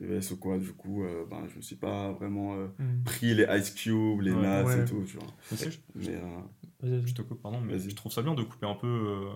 US 0.00 0.30
ou 0.32 0.36
quoi. 0.38 0.58
Du 0.58 0.72
coup, 0.72 1.04
euh, 1.04 1.24
ben, 1.30 1.44
je 1.48 1.56
me 1.56 1.62
suis 1.62 1.76
pas 1.76 2.12
vraiment 2.12 2.54
euh, 2.54 2.66
Mm. 2.78 3.02
pris 3.04 3.34
les 3.34 3.46
Ice 3.58 3.70
Cube, 3.70 4.20
les 4.20 4.32
Ouais. 4.32 4.42
Nas 4.42 4.64
Ouais. 4.64 4.82
et 4.82 4.84
tout, 4.84 5.02
tu 5.06 5.16
vois. 5.16 5.26
Mais 5.94 6.20
euh, 6.84 7.02
je 7.06 7.14
te 7.14 7.22
coupe, 7.22 7.40
pardon, 7.42 7.60
mais 7.60 7.78
je 7.78 7.94
trouve 7.94 8.12
ça 8.12 8.22
bien 8.22 8.34
de 8.34 8.42
couper 8.42 8.66
un 8.66 8.74
peu. 8.74 8.86
euh, 8.86 9.32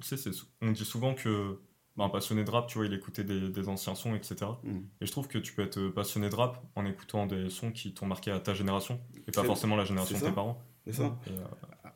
Tu 0.00 0.08
sais, 0.08 0.16
c'est- 0.16 0.30
on 0.60 0.72
dit 0.72 0.84
souvent 0.84 1.14
que 1.14 1.58
un 1.98 2.08
passionné 2.08 2.42
de 2.42 2.50
rap, 2.50 2.66
tu 2.66 2.78
vois, 2.78 2.86
il 2.86 2.92
écoutait 2.94 3.22
des, 3.22 3.50
des 3.50 3.68
anciens 3.68 3.94
sons, 3.94 4.14
etc. 4.16 4.34
Mm. 4.64 4.78
Et 5.00 5.06
je 5.06 5.12
trouve 5.12 5.28
que 5.28 5.38
tu 5.38 5.52
peux 5.52 5.62
être 5.62 5.88
passionné 5.90 6.28
de 6.30 6.34
rap 6.34 6.60
en 6.74 6.84
écoutant 6.86 7.26
des 7.26 7.50
sons 7.50 7.70
qui 7.70 7.92
t'ont 7.94 8.06
marqué 8.06 8.30
à 8.32 8.40
ta 8.40 8.54
génération 8.54 8.98
et 9.28 9.30
pas 9.30 9.42
C'est- 9.42 9.46
forcément 9.46 9.76
la 9.76 9.84
génération 9.84 10.18
de 10.18 10.24
tes 10.24 10.32
parents. 10.32 10.58
c'est 10.86 10.94
ça. 10.94 11.16
Et, 11.26 11.30
euh, 11.30 11.44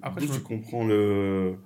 Après, 0.03 0.21
je 0.21 0.29
me- 0.29 0.35
tu 0.35 0.41
comprends 0.43 0.87
le. 0.87 1.57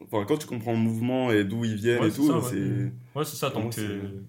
Enfin, 0.00 0.24
quand 0.26 0.38
tu 0.38 0.46
comprends 0.46 0.72
le 0.72 0.78
mouvement 0.78 1.30
et 1.32 1.44
d'où 1.44 1.64
ils 1.66 1.74
viennent 1.74 2.00
Ouais, 2.00 2.06
et 2.08 2.10
c'est 2.10 2.16
tout, 2.16 2.28
ça, 2.28 2.38
ouais. 2.38 2.42
c'est. 2.44 3.18
Ouais, 3.18 3.24
c'est 3.26 3.36
ça, 3.36 3.50
tant 3.50 3.60
Pour 3.62 3.70
que 3.70 4.22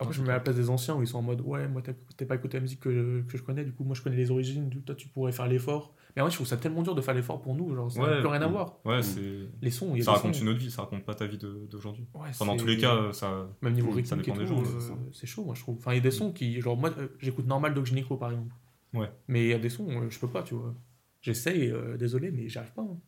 Mm, 0.00 0.04
mm, 0.04 0.06
mm. 0.06 0.08
Après, 0.08 0.12
je 0.14 0.20
me 0.20 0.26
mets 0.26 0.32
à 0.32 0.36
la 0.36 0.40
place 0.40 0.56
des 0.56 0.70
anciens 0.70 0.94
où 0.96 1.02
ils 1.02 1.06
sont 1.08 1.18
en 1.18 1.22
mode 1.22 1.40
Ouais, 1.42 1.68
moi, 1.68 1.82
t'as 1.82 2.26
pas 2.26 2.34
écouté 2.36 2.56
la 2.56 2.62
musique 2.62 2.80
que, 2.80 3.22
que 3.28 3.36
je 3.38 3.42
connais, 3.42 3.64
du 3.64 3.72
coup, 3.72 3.84
moi, 3.84 3.94
je 3.94 4.02
connais 4.02 4.16
les 4.16 4.30
origines, 4.30 4.70
toi, 4.84 4.94
tu 4.94 5.08
pourrais 5.08 5.32
faire 5.32 5.46
l'effort. 5.46 5.94
Mais 6.16 6.22
en 6.22 6.24
vrai, 6.24 6.30
je 6.32 6.36
trouve 6.36 6.46
ça 6.48 6.56
tellement 6.56 6.82
dur 6.82 6.94
de 6.96 7.00
faire 7.00 7.14
l'effort 7.14 7.40
pour 7.40 7.54
nous, 7.54 7.72
genre, 7.74 7.90
ça 7.92 8.00
n'a 8.00 8.06
Ouais. 8.08 8.18
plus 8.20 8.28
rien 8.28 8.42
à 8.42 8.48
voir. 8.48 8.80
Ouais, 8.84 8.98
Mm. 8.98 9.02
c'est. 9.02 9.48
Les 9.62 9.70
sons, 9.70 9.90
il 9.94 9.98
y 9.98 10.00
a 10.00 10.04
Ça 10.04 10.12
raconte 10.12 10.34
sons- 10.34 10.42
une 10.42 10.48
autre 10.48 10.58
vie, 10.58 10.70
ça 10.70 10.82
raconte 10.82 11.04
pas 11.04 11.14
ta 11.14 11.26
vie 11.26 11.38
d'aujourd'hui. 11.38 12.06
Ouais, 12.14 12.28
Enfin, 12.30 12.46
dans 12.46 12.56
tous 12.56 12.66
les 12.66 12.78
cas, 12.78 13.12
ça. 13.12 13.48
Même 13.62 13.74
niveau 13.74 13.88
Mm, 13.88 14.04
ça 14.04 14.16
rythmique 14.16 14.28
et 14.28 14.32
dépend 14.32 14.34
tout, 14.34 14.40
des 14.40 14.46
gens, 14.46 14.60
euh, 14.76 14.80
c'est 15.12 15.20
ça. 15.20 15.26
chaud, 15.26 15.44
moi, 15.44 15.54
je 15.54 15.60
trouve. 15.60 15.76
Enfin, 15.78 15.92
il 15.92 15.96
y 15.96 15.98
a 15.98 16.02
des 16.02 16.10
sons 16.10 16.32
qui, 16.32 16.60
genre, 16.60 16.76
moi, 16.76 16.90
euh, 16.98 17.08
j'écoute 17.20 17.46
normal 17.46 17.74
Doc 17.74 17.86
Gynéco, 17.86 18.16
par 18.16 18.30
exemple. 18.32 18.54
Ouais. 18.94 19.10
Mais 19.28 19.44
il 19.44 19.48
y 19.50 19.54
a 19.54 19.58
des 19.58 19.68
sons, 19.68 19.88
euh, 19.88 20.10
je 20.10 20.18
peux 20.18 20.28
pas, 20.28 20.42
tu 20.42 20.54
vois. 20.54 20.74
J'essaye, 21.20 21.70
euh, 21.70 21.96
désolé, 21.96 22.30
mais 22.32 22.48
j'arrive 22.48 22.72
pas. 22.72 22.82
hein. 22.82 22.98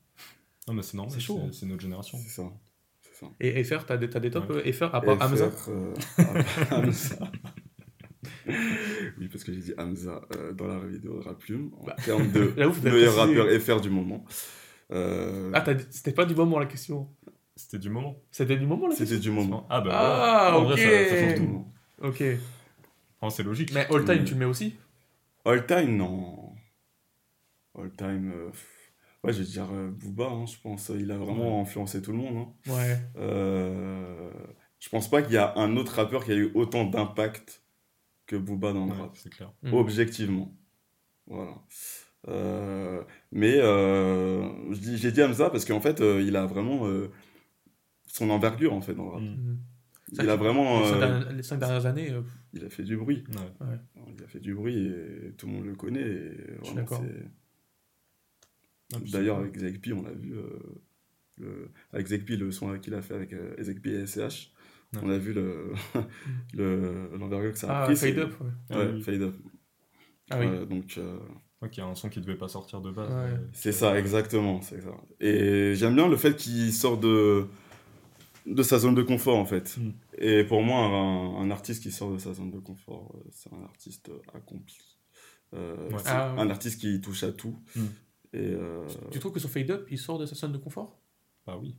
Non, 0.68 0.74
mais 0.74 0.82
c'est 0.82 0.96
normal, 0.96 1.12
C'est 1.12 1.20
chaud, 1.20 1.40
hein. 1.42 1.48
c'est 1.50 1.66
notre 1.66 1.80
génération. 1.82 2.16
C'est 2.18 2.28
ça. 2.28 2.44
Ça. 3.22 3.28
Et 3.40 3.62
FR, 3.64 3.84
t'as 3.86 3.96
des, 3.96 4.08
t'as 4.10 4.20
des 4.20 4.30
tops 4.30 4.48
Ouais. 4.50 4.72
FR 4.72 4.94
à 4.94 5.00
part 5.00 5.20
Hamza 5.22 5.50
euh, 5.68 5.94
Hamza. 6.70 7.16
oui, 8.46 9.28
parce 9.30 9.44
que 9.44 9.52
j'ai 9.52 9.60
dit 9.60 9.74
Hamza 9.78 10.20
euh, 10.36 10.52
dans 10.52 10.66
la 10.66 10.78
vidéo 10.80 11.18
de 11.18 11.24
Raplume, 11.24 11.70
en 11.80 11.84
Bah, 11.84 11.96
termes 12.04 12.30
de 12.32 12.52
meilleur 12.90 13.14
rappeur 13.16 13.48
FR 13.60 13.80
du 13.80 13.90
moment. 13.90 14.24
Euh, 14.90 15.50
Ah, 15.54 15.60
t'as 15.60 15.74
dit- 15.74 15.86
c'était 15.90 16.12
pas 16.12 16.24
du 16.24 16.34
moment 16.34 16.58
la 16.58 16.66
question. 16.66 17.08
C'était 17.54 17.78
du 17.78 17.90
moment. 17.90 18.16
C'était 18.30 18.56
du 18.56 18.66
moment 18.66 18.86
la 18.88 18.90
question 18.96 19.06
C'était 19.06 19.20
du 19.20 19.30
moment. 19.30 19.66
Ah, 19.70 19.80
bah 19.80 19.90
Ah, 19.92 20.50
voilà. 20.50 20.58
En 20.58 20.64
vrai, 20.64 20.74
ok. 20.74 20.80
ça- 21.08 21.16
ça 21.16 21.20
change 21.22 21.34
tout. 21.38 21.66
Ok. 22.02 22.22
Enfin, 23.20 23.34
c'est 23.36 23.42
logique. 23.44 23.72
Mais 23.72 23.86
All 23.90 24.04
Time, 24.04 24.18
Oui. 24.18 24.24
tu 24.24 24.34
le 24.34 24.40
mets 24.40 24.44
aussi? 24.46 24.74
All 25.44 25.64
time, 25.66 25.96
non. 25.96 26.52
All 27.78 27.90
time, 27.96 28.32
euh, 28.34 28.50
ouais, 29.24 29.32
je 29.32 29.38
vais 29.38 29.44
dire 29.44 29.68
euh, 29.72 29.90
Booba, 29.90 30.26
hein, 30.28 30.46
je 30.46 30.56
pense. 30.62 30.90
Il 30.94 31.10
a 31.10 31.16
vraiment 31.18 31.60
influencé 31.62 32.00
tout 32.02 32.12
le 32.12 32.18
monde. 32.18 32.36
hein. 32.66 32.72
Ouais. 32.72 32.98
Euh, 33.16 34.30
je 34.78 34.88
pense 34.88 35.08
pas 35.10 35.22
qu'il 35.22 35.34
y 35.34 35.36
a 35.38 35.56
un 35.58 35.76
autre 35.76 35.94
rappeur 35.96 36.24
qui 36.24 36.32
a 36.32 36.36
eu 36.36 36.50
autant 36.54 36.84
d'impact 36.84 37.62
que 38.26 38.36
Booba 38.36 38.72
dans 38.72 38.86
le 38.86 38.92
Ouais, 38.92 38.98
rap. 39.00 39.10
c'est 39.16 39.30
clair. 39.32 39.52
Mm. 39.62 39.74
objectivement. 39.74 40.54
Voilà. 41.26 41.54
Euh, 42.28 43.02
mais 43.32 43.56
euh, 43.58 44.48
je 44.72 44.78
dis- 44.78 44.96
j'ai 44.98 45.10
dit 45.12 45.22
Hamza 45.22 45.50
parce 45.50 45.64
qu'en 45.64 45.80
fait, 45.80 46.00
euh, 46.00 46.22
il 46.22 46.36
a 46.36 46.46
vraiment 46.46 46.86
son 48.06 48.30
envergure 48.30 48.72
en 48.74 48.80
fait 48.80 48.94
dans 48.94 49.04
le 49.04 49.10
rap. 49.10 49.20
Mm. 49.22 49.26
Mm. 49.26 49.58
Il 50.20 50.28
a 50.28 50.36
vraiment, 50.36 50.80
Les 50.80 50.86
cinq 50.86 50.94
euh, 50.94 50.98
dernières- 51.00 51.32
les 51.32 51.42
cinq 51.42 51.56
dernières 51.58 51.86
années, 51.86 52.10
euh, 52.10 52.20
il 52.52 52.64
a 52.64 52.68
fait 52.70 52.82
du 52.82 52.96
bruit. 52.98 53.24
Ouais. 53.60 53.78
Il 54.16 54.22
a 54.22 54.26
fait 54.28 54.40
du 54.40 54.54
bruit 54.54 54.86
et 54.86 55.32
tout 55.38 55.46
le 55.46 55.52
monde 55.54 55.64
le 55.64 55.74
connaît. 55.74 56.00
Et 56.02 56.54
vraiment, 56.60 56.74
d'accord. 56.74 57.02
c'est- 57.02 57.24
Ah, 57.24 58.81
puis 58.81 58.81
D'ailleurs, 59.12 59.36
c'est- 59.36 59.42
avec 59.42 59.58
Zekpi, 59.58 59.92
on 59.92 60.04
a 60.06 60.12
vu 60.12 60.34
euh, 60.34 60.44
le... 61.38 61.70
avec 61.92 62.06
Zekpi 62.06 62.36
le 62.36 62.50
son 62.50 62.78
qu'il 62.78 62.94
a 62.94 63.02
fait 63.02 63.14
avec 63.14 63.32
euh, 63.32 63.54
Zekpi 63.62 63.90
et 63.90 64.06
SCH. 64.06 64.52
Ouais. 64.94 65.00
On 65.02 65.10
a 65.10 65.18
vu 65.18 65.32
le 65.32 65.72
le- 66.54 67.10
l'envergure 67.18 67.52
que 67.52 67.58
ça 67.58 67.70
a 67.70 67.82
ah, 67.82 67.86
pris. 67.86 67.96
Fade 67.96 68.18
Up. 68.18 68.40
Ouais. 68.40 68.46
Ah 68.70 68.78
Ouais, 68.78 68.90
oui. 68.92 69.02
Fade 69.02 69.22
Up. 69.22 69.34
Ah 70.30 70.38
oui. 70.40 70.46
Ouais, 70.46 70.66
donc 70.66 70.94
euh, 70.98 71.18
Ok, 71.62 71.78
un 71.78 71.94
son 71.94 72.08
qui 72.08 72.20
devait 72.20 72.36
pas 72.36 72.48
sortir 72.48 72.80
de 72.80 72.90
base. 72.90 73.10
Ouais. 73.12 73.38
C'est 73.52 73.70
ça, 73.72 73.96
exactement, 73.98 74.60
c'est 74.62 74.80
ça. 74.80 74.90
Et 75.20 75.74
j'aime 75.76 75.94
bien 75.94 76.08
le 76.08 76.16
fait 76.16 76.34
qu'il 76.34 76.72
sort 76.72 76.98
de, 76.98 77.46
de 78.46 78.62
sa 78.64 78.78
zone 78.80 78.96
de 78.96 79.02
confort, 79.02 79.36
en 79.36 79.44
fait. 79.46 79.76
Mm. 79.78 79.90
Et 80.18 80.42
pour 80.44 80.62
moi, 80.62 80.78
un, 80.80 81.36
un 81.40 81.50
artiste 81.52 81.80
qui 81.84 81.92
sort 81.92 82.12
de 82.12 82.18
sa 82.18 82.34
zone 82.34 82.50
de 82.50 82.58
confort, 82.58 83.14
euh, 83.14 83.28
c'est 83.30 83.52
un 83.52 83.62
artiste 83.62 84.10
accompli. 84.34 84.76
Euh, 85.54 85.88
Ah, 86.06 86.34
un 86.36 86.50
artiste 86.50 86.80
qui 86.80 87.00
touche 87.00 87.22
à 87.22 87.30
tout. 87.30 87.56
Mm. 87.76 87.80
Et 88.32 88.38
euh, 88.54 88.86
Tu 89.10 89.18
trouves 89.18 89.32
que 89.32 89.40
sur 89.40 89.50
Fade 89.50 89.70
Up, 89.70 89.86
il 89.90 89.98
sort 89.98 90.18
de 90.18 90.26
sa 90.26 90.34
zone 90.34 90.52
de 90.52 90.58
confort? 90.58 90.98
Bah 91.46 91.58
oui. 91.60 91.76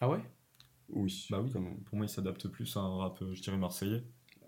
Ah 0.00 0.08
ouais? 0.08 0.20
Oui, 0.88 1.26
Bah 1.30 1.40
oui. 1.42 1.50
quand 1.52 1.60
même. 1.60 1.78
Pour 1.84 1.96
moi, 1.96 2.06
il 2.06 2.08
s'adapte 2.08 2.48
plus 2.48 2.76
à 2.76 2.80
un 2.80 2.96
rap, 2.98 3.22
euh, 3.22 3.34
je 3.34 3.42
dirais, 3.42 3.56
marseillais. 3.56 4.02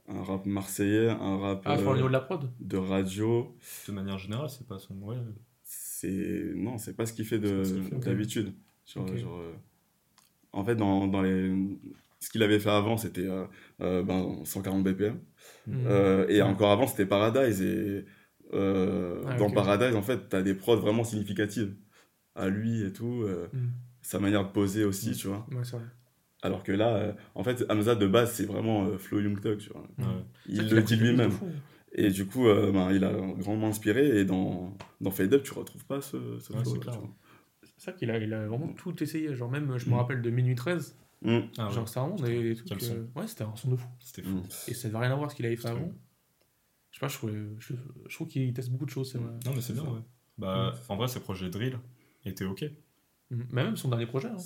Un 0.08 0.22
rap 0.24 0.44
marseillais, 0.46 1.08
un 1.08 1.38
rap 1.38 1.62
Ah, 1.64 1.76
euh, 1.78 1.86
au 1.90 1.94
niveau 1.94 2.08
de 2.08 2.12
la 2.12 2.20
prod 2.20 2.50
de 2.58 2.76
radio. 2.76 3.56
De 3.86 3.92
manière 3.92 4.18
générale, 4.18 4.50
c'est 4.50 4.66
pas 4.66 4.78
son. 4.78 4.94
Ouais. 5.02 5.16
C'est 5.62 6.52
non, 6.56 6.76
c'est 6.78 6.94
pas 6.96 7.06
ce 7.06 7.12
qu'il 7.12 7.24
fait 7.24 7.38
de 7.38 7.62
d'habitude. 7.98 8.52
Genre, 8.84 9.04
Ok. 9.08 9.16
genre, 9.16 9.38
euh, 9.38 9.52
en 10.52 10.64
fait, 10.64 10.74
dans, 10.74 11.06
dans 11.06 11.22
les 11.22 11.54
ce 12.18 12.28
qu'il 12.30 12.42
avait 12.42 12.58
fait 12.60 12.70
avant, 12.70 12.96
c'était 12.96 13.26
euh, 13.26 13.46
euh, 13.80 14.02
ben, 14.02 14.44
140 14.44 14.82
BPM. 14.84 15.20
Mm. 15.66 15.86
Euh, 15.86 16.26
et 16.28 16.42
encore 16.42 16.70
avant, 16.72 16.86
c'était 16.88 17.06
Paradise. 17.06 17.62
Et 17.62 18.04
euh, 18.54 19.22
Ah, 19.28 19.36
dans. 19.36 19.50
Paradise, 19.50 19.94
en 19.96 20.02
fait, 20.02 20.28
t'as 20.28 20.42
des 20.42 20.54
prods 20.54 20.76
vraiment 20.76 21.04
significatives 21.04 21.74
à 22.34 22.48
lui 22.48 22.82
et 22.82 22.92
tout. 22.92 23.22
euh, 23.24 23.48
Mm. 23.52 23.68
sa 24.02 24.18
manière 24.18 24.44
de 24.44 24.50
poser 24.52 24.84
aussi, 24.84 25.10
Mm. 25.10 25.14
tu 25.14 25.28
vois. 25.28 25.46
Ouais, 25.52 25.62
c'est 25.64 25.76
vrai. 25.76 25.84
Alors 26.42 26.62
que 26.64 26.72
là, 26.72 26.96
euh, 26.96 27.12
en 27.36 27.44
fait, 27.44 27.64
Hamza 27.70 27.94
de 27.94 28.06
base, 28.08 28.32
c'est 28.32 28.46
vraiment 28.46 28.84
euh, 28.86 28.98
Flo 28.98 29.20
Young 29.20 29.40
Thug, 29.40 29.58
tu 29.58 29.70
vois. 29.70 29.86
Mm. 29.98 30.02
Ouais. 30.02 30.24
Il 30.48 30.68
le 30.68 30.82
dit 30.82 30.96
lui-même. 30.96 31.30
Et 31.94 32.08
du 32.10 32.26
coup, 32.26 32.48
euh, 32.48 32.72
ben, 32.72 32.90
il 32.90 33.04
a 33.04 33.12
grandement 33.38 33.68
inspiré. 33.68 34.18
Et 34.18 34.24
dans, 34.24 34.74
dans 35.00 35.10
Fade 35.10 35.32
Up, 35.34 35.42
tu 35.44 35.52
retrouves 35.52 35.84
pas 35.84 36.00
ce, 36.00 36.16
ce 36.40 36.52
Ouais, 36.52 36.58
c'est 37.62 37.80
ça 37.84 37.92
qu'il 37.92 38.10
a, 38.10 38.18
il 38.18 38.32
a 38.32 38.46
vraiment 38.46 38.68
tout 38.72 39.00
essayé. 39.02 39.34
Genre, 39.34 39.50
même, 39.50 39.76
je 39.78 39.86
me 39.86 39.90
Mm. 39.90 39.94
rappelle 39.98 40.22
de 40.22 40.30
Minuit 40.30 40.54
13. 40.54 40.96
Mm. 41.22 41.38
Ah 41.58 41.68
ouais. 41.68 41.72
Genre, 41.74 41.86
c'était 41.88 42.00
vraiment 42.00 42.16
des, 42.16 42.42
des 42.42 42.54
trucs. 42.56 42.68
Quel 42.70 42.80
son. 42.80 42.94
euh, 42.94 43.06
Ouais, 43.20 43.26
c'était 43.28 43.44
un 43.44 43.54
son 43.54 43.70
de 43.70 43.76
fou. 43.76 43.86
C'était 44.00 44.22
fou. 44.22 44.36
Mm. 44.36 44.42
Et 44.68 44.74
ça 44.74 44.88
n'avait 44.88 44.98
rien 45.04 45.12
à 45.12 45.14
voir 45.14 45.20
avec 45.24 45.30
ce 45.32 45.36
qu'il 45.36 45.46
avait 45.46 45.56
fait 45.56 45.68
avant. 45.68 45.92
Je 47.02 47.08
sais 47.08 47.08
pas, 47.08 47.08
je 47.08 47.16
trouve, 47.16 47.32
je, 47.58 47.74
je 48.08 48.14
trouve 48.14 48.28
qu'il 48.28 48.52
teste 48.52 48.70
beaucoup 48.70 48.84
de 48.84 48.90
choses, 48.90 49.10
c'est 49.10 49.18
vrai. 49.18 49.32
Non, 49.44 49.52
mais 49.54 49.60
c'est 49.60 49.72
bien, 49.72 49.84
ça. 49.84 49.90
ouais. 49.90 50.00
Bah, 50.38 50.74
en 50.88 50.96
vrai, 50.96 51.08
ses 51.08 51.20
projets 51.20 51.50
drill 51.50 51.78
étaient 52.24 52.44
ok. 52.44 52.64
Mm. 53.30 53.42
Mais 53.50 53.64
même 53.64 53.76
son 53.76 53.88
dernier 53.88 54.06
projet. 54.06 54.28
hein. 54.28 54.36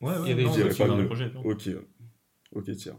Ouais, 0.00 0.14
Il 0.22 0.28
y 0.28 0.32
a 0.32 0.34
des- 0.34 0.44
non, 0.44 0.52
je 0.52 0.78
pas 0.78 0.86
le 0.96 1.06
projet. 1.06 1.32
Ok, 1.44 1.68
ok, 2.52 2.76
tiens. 2.76 2.96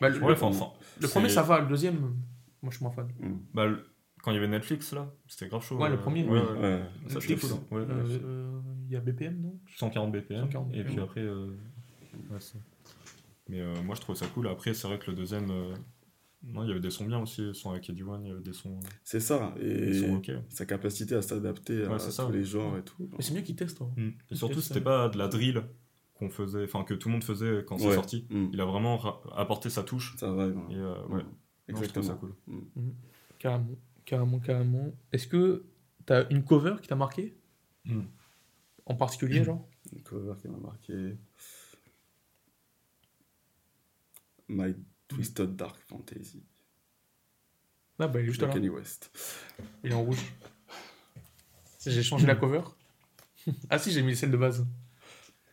Bah, 0.00 0.08
le, 0.08 0.18
Ouais, 0.20 0.28
le- 0.28 0.32
enfin, 0.34 0.46
enfin, 0.46 0.72
le 1.00 1.08
premier, 1.08 1.28
ça 1.28 1.42
va. 1.42 1.60
Le 1.60 1.68
deuxième, 1.68 1.98
moi, 2.00 2.70
je 2.70 2.76
suis 2.76 2.84
moins 2.84 2.92
fan. 2.92 3.08
Bah, 3.52 3.66
le- 3.66 3.84
quand 4.22 4.30
il 4.30 4.34
y 4.34 4.38
avait 4.38 4.48
Netflix, 4.48 4.92
là, 4.92 5.12
c'était 5.28 5.48
grave 5.48 5.62
chaud. 5.64 5.76
Ouais, 5.78 5.88
le 5.88 5.94
euh, 5.94 5.98
premier. 5.98 6.24
Ouais, 6.24 6.40
ouais. 6.40 6.58
Ouais. 6.58 6.82
Ça, 7.08 7.14
Netflix, 7.14 7.42
c'était 7.42 7.54
cool. 7.54 7.78
hein. 7.78 7.86
Ouais, 7.86 7.92
Euh, 7.94 8.04
ouais. 8.08 8.20
euh, 8.24 8.60
Il 8.86 8.92
y 8.92 8.96
a 8.96 9.00
BPM, 9.00 9.40
non? 9.40 9.58
140 9.76 10.12
BPM. 10.12 10.40
140 10.42 10.74
et 10.74 10.84
puis 10.84 10.94
BPM. 10.94 11.04
après. 11.04 11.20
euh, 11.22 11.46
ouais, 12.30 12.38
Mais 13.48 13.82
moi, 13.82 13.94
je 13.94 14.00
trouve 14.00 14.14
ça 14.16 14.26
cool. 14.28 14.48
Après, 14.48 14.74
c'est 14.74 14.86
vrai 14.88 14.98
que 14.98 15.10
le 15.10 15.16
deuxième. 15.16 15.50
Euh, 16.46 16.52
Non, 16.52 16.62
il 16.64 16.68
y 16.68 16.70
avait 16.70 16.80
des 16.80 16.90
sons 16.90 17.04
bien 17.06 17.18
aussi. 17.20 17.50
Son 17.54 17.70
avec 17.70 17.88
Eddie 17.90 18.02
One, 18.02 18.24
il 18.24 18.28
y 18.28 18.32
avait 18.32 18.40
des 18.42 18.52
sons, 18.52 18.78
C'est 19.02 19.20
ça. 19.20 19.54
Et 19.60 19.92
sons 19.94 20.20
sa 20.48 20.66
capacité 20.66 21.14
à 21.14 21.22
s'adapter 21.22 21.86
Ouais, 21.86 21.94
à 21.94 21.98
tous 21.98 22.10
ça. 22.10 22.28
les 22.30 22.44
genres 22.44 22.76
et 22.78 22.82
tout. 22.82 23.08
Mais 23.16 23.22
c'est 23.22 23.34
mieux 23.34 23.40
qu'il 23.42 23.56
teste. 23.56 23.80
hein. 23.82 23.90
Mm. 23.96 24.10
Et 24.30 24.34
surtout, 24.34 24.60
c'était 24.60 24.80
ça. 24.80 24.84
pas 24.84 25.08
de 25.08 25.18
la 25.18 25.28
drill 25.28 25.62
qu'on 26.14 26.28
faisait, 26.30 26.64
enfin 26.64 26.84
que 26.84 26.94
tout 26.94 27.08
le 27.08 27.12
monde 27.14 27.24
faisait 27.24 27.64
quand 27.66 27.78
c'est 27.78 27.88
Ouais. 27.88 27.94
sorti. 27.94 28.26
Mm. 28.30 28.46
Il 28.52 28.60
a 28.60 28.64
vraiment 28.64 28.96
ra- 28.96 29.20
apporté 29.36 29.68
sa 29.70 29.82
touche. 29.82 30.16
Ça 30.16 30.30
va. 30.32 30.46
Et 30.46 30.50
euh, 30.76 31.06
ouais, 31.08 31.22
Mm. 31.22 31.72
Non, 31.72 31.80
je 31.82 31.86
trouve 31.88 32.02
ça 32.04 32.12
Exactement. 32.12 32.16
cool. 32.18 32.34
Ok, 32.76 32.82
Carrément, 33.38 33.76
carrément, 34.04 34.38
carrément. 34.38 34.92
Est-ce 35.12 35.26
que 35.26 35.64
t'as 36.06 36.28
une 36.28 36.44
cover 36.44 36.76
qui 36.82 36.88
t'a 36.88 36.94
marqué? 36.96 37.34
En 38.86 38.94
particulier, 38.94 39.42
genre? 39.44 39.66
Une 39.94 40.02
cover 40.02 40.34
qui 40.40 40.48
m'a 40.48 40.58
marqué. 40.58 41.16
My 44.48 44.74
Twisted 45.08 45.56
Dark 45.56 45.76
Fantasy. 45.88 46.42
Ah 47.98 48.08
bah 48.08 48.20
il 48.20 48.24
est 48.24 48.26
juste 48.26 48.40
de 48.40 48.46
là. 48.46 48.52
Kanye 48.52 48.68
West. 48.68 49.10
Il 49.84 49.92
est 49.92 49.94
en 49.94 50.02
rouge. 50.02 50.18
J'ai 51.86 52.02
changé 52.02 52.26
la 52.26 52.34
cover. 52.34 52.62
ah 53.70 53.78
si, 53.78 53.92
j'ai 53.92 54.02
mis 54.02 54.16
celle 54.16 54.30
de 54.30 54.36
base. 54.36 54.66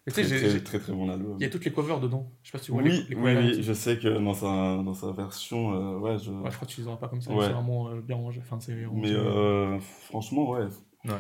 Mais 0.08 0.14
tu 0.14 0.22
Très, 0.22 0.24
sais, 0.24 0.30
j'ai- 0.30 0.40
très, 0.40 0.50
j'ai- 0.52 0.64
très 0.64 0.80
très 0.80 0.94
bon 0.94 1.10
album. 1.10 1.36
il 1.40 1.44
y 1.44 1.46
a 1.46 1.50
toutes 1.50 1.66
les 1.66 1.72
covers 1.74 2.00
dedans. 2.00 2.32
Je 2.42 2.48
sais 2.48 2.52
pas 2.54 2.58
si 2.58 2.66
tu 2.66 2.72
vois 2.72 2.82
Oui, 2.82 2.90
les, 2.90 2.98
les 2.98 3.16
oui, 3.16 3.34
covers. 3.34 3.38
oui, 3.44 3.52
ici. 3.52 3.64
je 3.64 3.74
sais 3.74 4.00
que 4.00 4.08
dans 4.18 4.34
sa, 4.34 4.82
dans 4.82 4.94
sa 4.96 5.12
version, 5.12 5.74
euh, 5.74 6.00
ouais, 6.00 6.18
je... 6.18 6.32
Ouais, 6.32 6.50
je 6.50 6.56
crois 6.56 6.68
que 6.68 6.74
tu 6.74 6.82
les 6.82 6.88
auras 6.88 6.98
pas 6.98 7.08
comme 7.10 7.22
ça. 7.22 7.32
Ouais. 7.32 7.46
C'est 7.46 7.54
vraiment 7.54 7.90
euh, 7.90 8.02
bien 8.02 8.16
rangé. 8.16 8.40
Enfin, 8.42 8.60
c'est 8.60 8.86
rangé. 8.86 9.00
Mais 9.00 9.12
euh, 9.12 9.78
franchement, 9.80 10.50
ouais. 10.52 10.66
Ouais. 11.06 11.12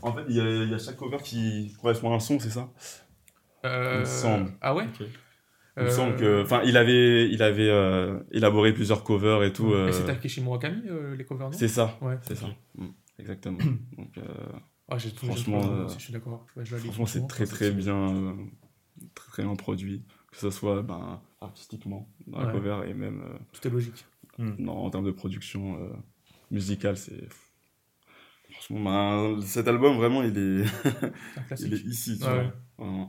En 0.00 0.12
fait, 0.14 0.24
il 0.28 0.34
y, 0.34 0.40
a, 0.40 0.44
il 0.64 0.70
y 0.70 0.74
a 0.74 0.78
chaque 0.78 0.96
cover 0.96 1.18
qui 1.22 1.76
correspond 1.80 2.10
à 2.12 2.16
un 2.16 2.20
son, 2.20 2.40
c'est 2.40 2.50
ça? 2.50 2.68
Euh, 3.64 3.92
il 3.96 4.00
me 4.00 4.04
semble. 4.04 4.52
Ah 4.60 4.74
ouais? 4.74 4.84
Ok. 4.86 5.06
Il 5.76 5.84
me 5.84 5.88
Euh, 5.88 5.90
semble 5.90 6.16
que. 6.16 6.42
Enfin, 6.42 6.62
il 6.64 6.76
avait, 6.76 7.30
il 7.30 7.42
avait 7.42 7.68
euh, 7.70 8.20
élaboré 8.30 8.72
plusieurs 8.74 9.02
covers 9.04 9.42
et 9.42 9.52
tout. 9.52 9.66
Mais 9.68 9.72
euh, 9.74 9.92
c'est 9.92 10.04
Takeshi 10.04 10.42
Murakami, 10.42 10.82
euh, 10.88 11.16
les 11.16 11.24
covers, 11.24 11.46
non? 11.50 11.56
C'est 11.56 11.68
ça, 11.68 11.98
Ouais. 12.02 12.18
c'est 12.22 12.34
ça. 12.36 12.46
Exactement. 13.18 13.58
Donc, 13.96 14.18
euh, 14.18 14.22
Ah, 14.88 14.98
j'ai 14.98 15.10
tout 15.12 15.26
Franchement, 15.26 15.88
je 15.88 15.98
suis 15.98 16.12
d'accord. 16.12 16.46
Ouais, 16.56 16.64
franchement, 16.66 17.06
c'est 17.06 17.26
très 17.26 17.46
très 17.46 17.70
bien, 17.70 17.96
euh, 18.14 18.32
très 19.14 19.30
très 19.30 19.42
bien 19.44 19.54
produit. 19.56 20.04
Que 20.30 20.38
ce 20.38 20.50
soit 20.50 20.82
ben, 20.82 21.20
artistiquement 21.40 22.08
dans 22.26 22.40
la 22.40 22.46
Ouais. 22.46 22.52
cover 22.52 22.80
et 22.88 22.94
même 22.94 23.20
euh, 23.22 23.38
Tout 23.52 23.66
est 23.68 23.70
logique. 23.70 24.04
non, 24.38 24.72
en 24.72 24.90
termes 24.90 25.04
de 25.06 25.10
production 25.10 25.78
euh, 25.82 25.92
musicale, 26.50 26.96
c'est. 26.98 27.28
Franchement, 28.50 29.34
ben, 29.36 29.40
cet 29.42 29.68
album, 29.68 29.96
vraiment, 29.96 30.22
il 30.22 30.36
est, 30.36 30.64
il 31.60 31.72
est 31.74 31.84
ici. 31.84 32.18
tu 32.18 32.26
Ouais, 32.26 32.50
vois. 32.78 33.08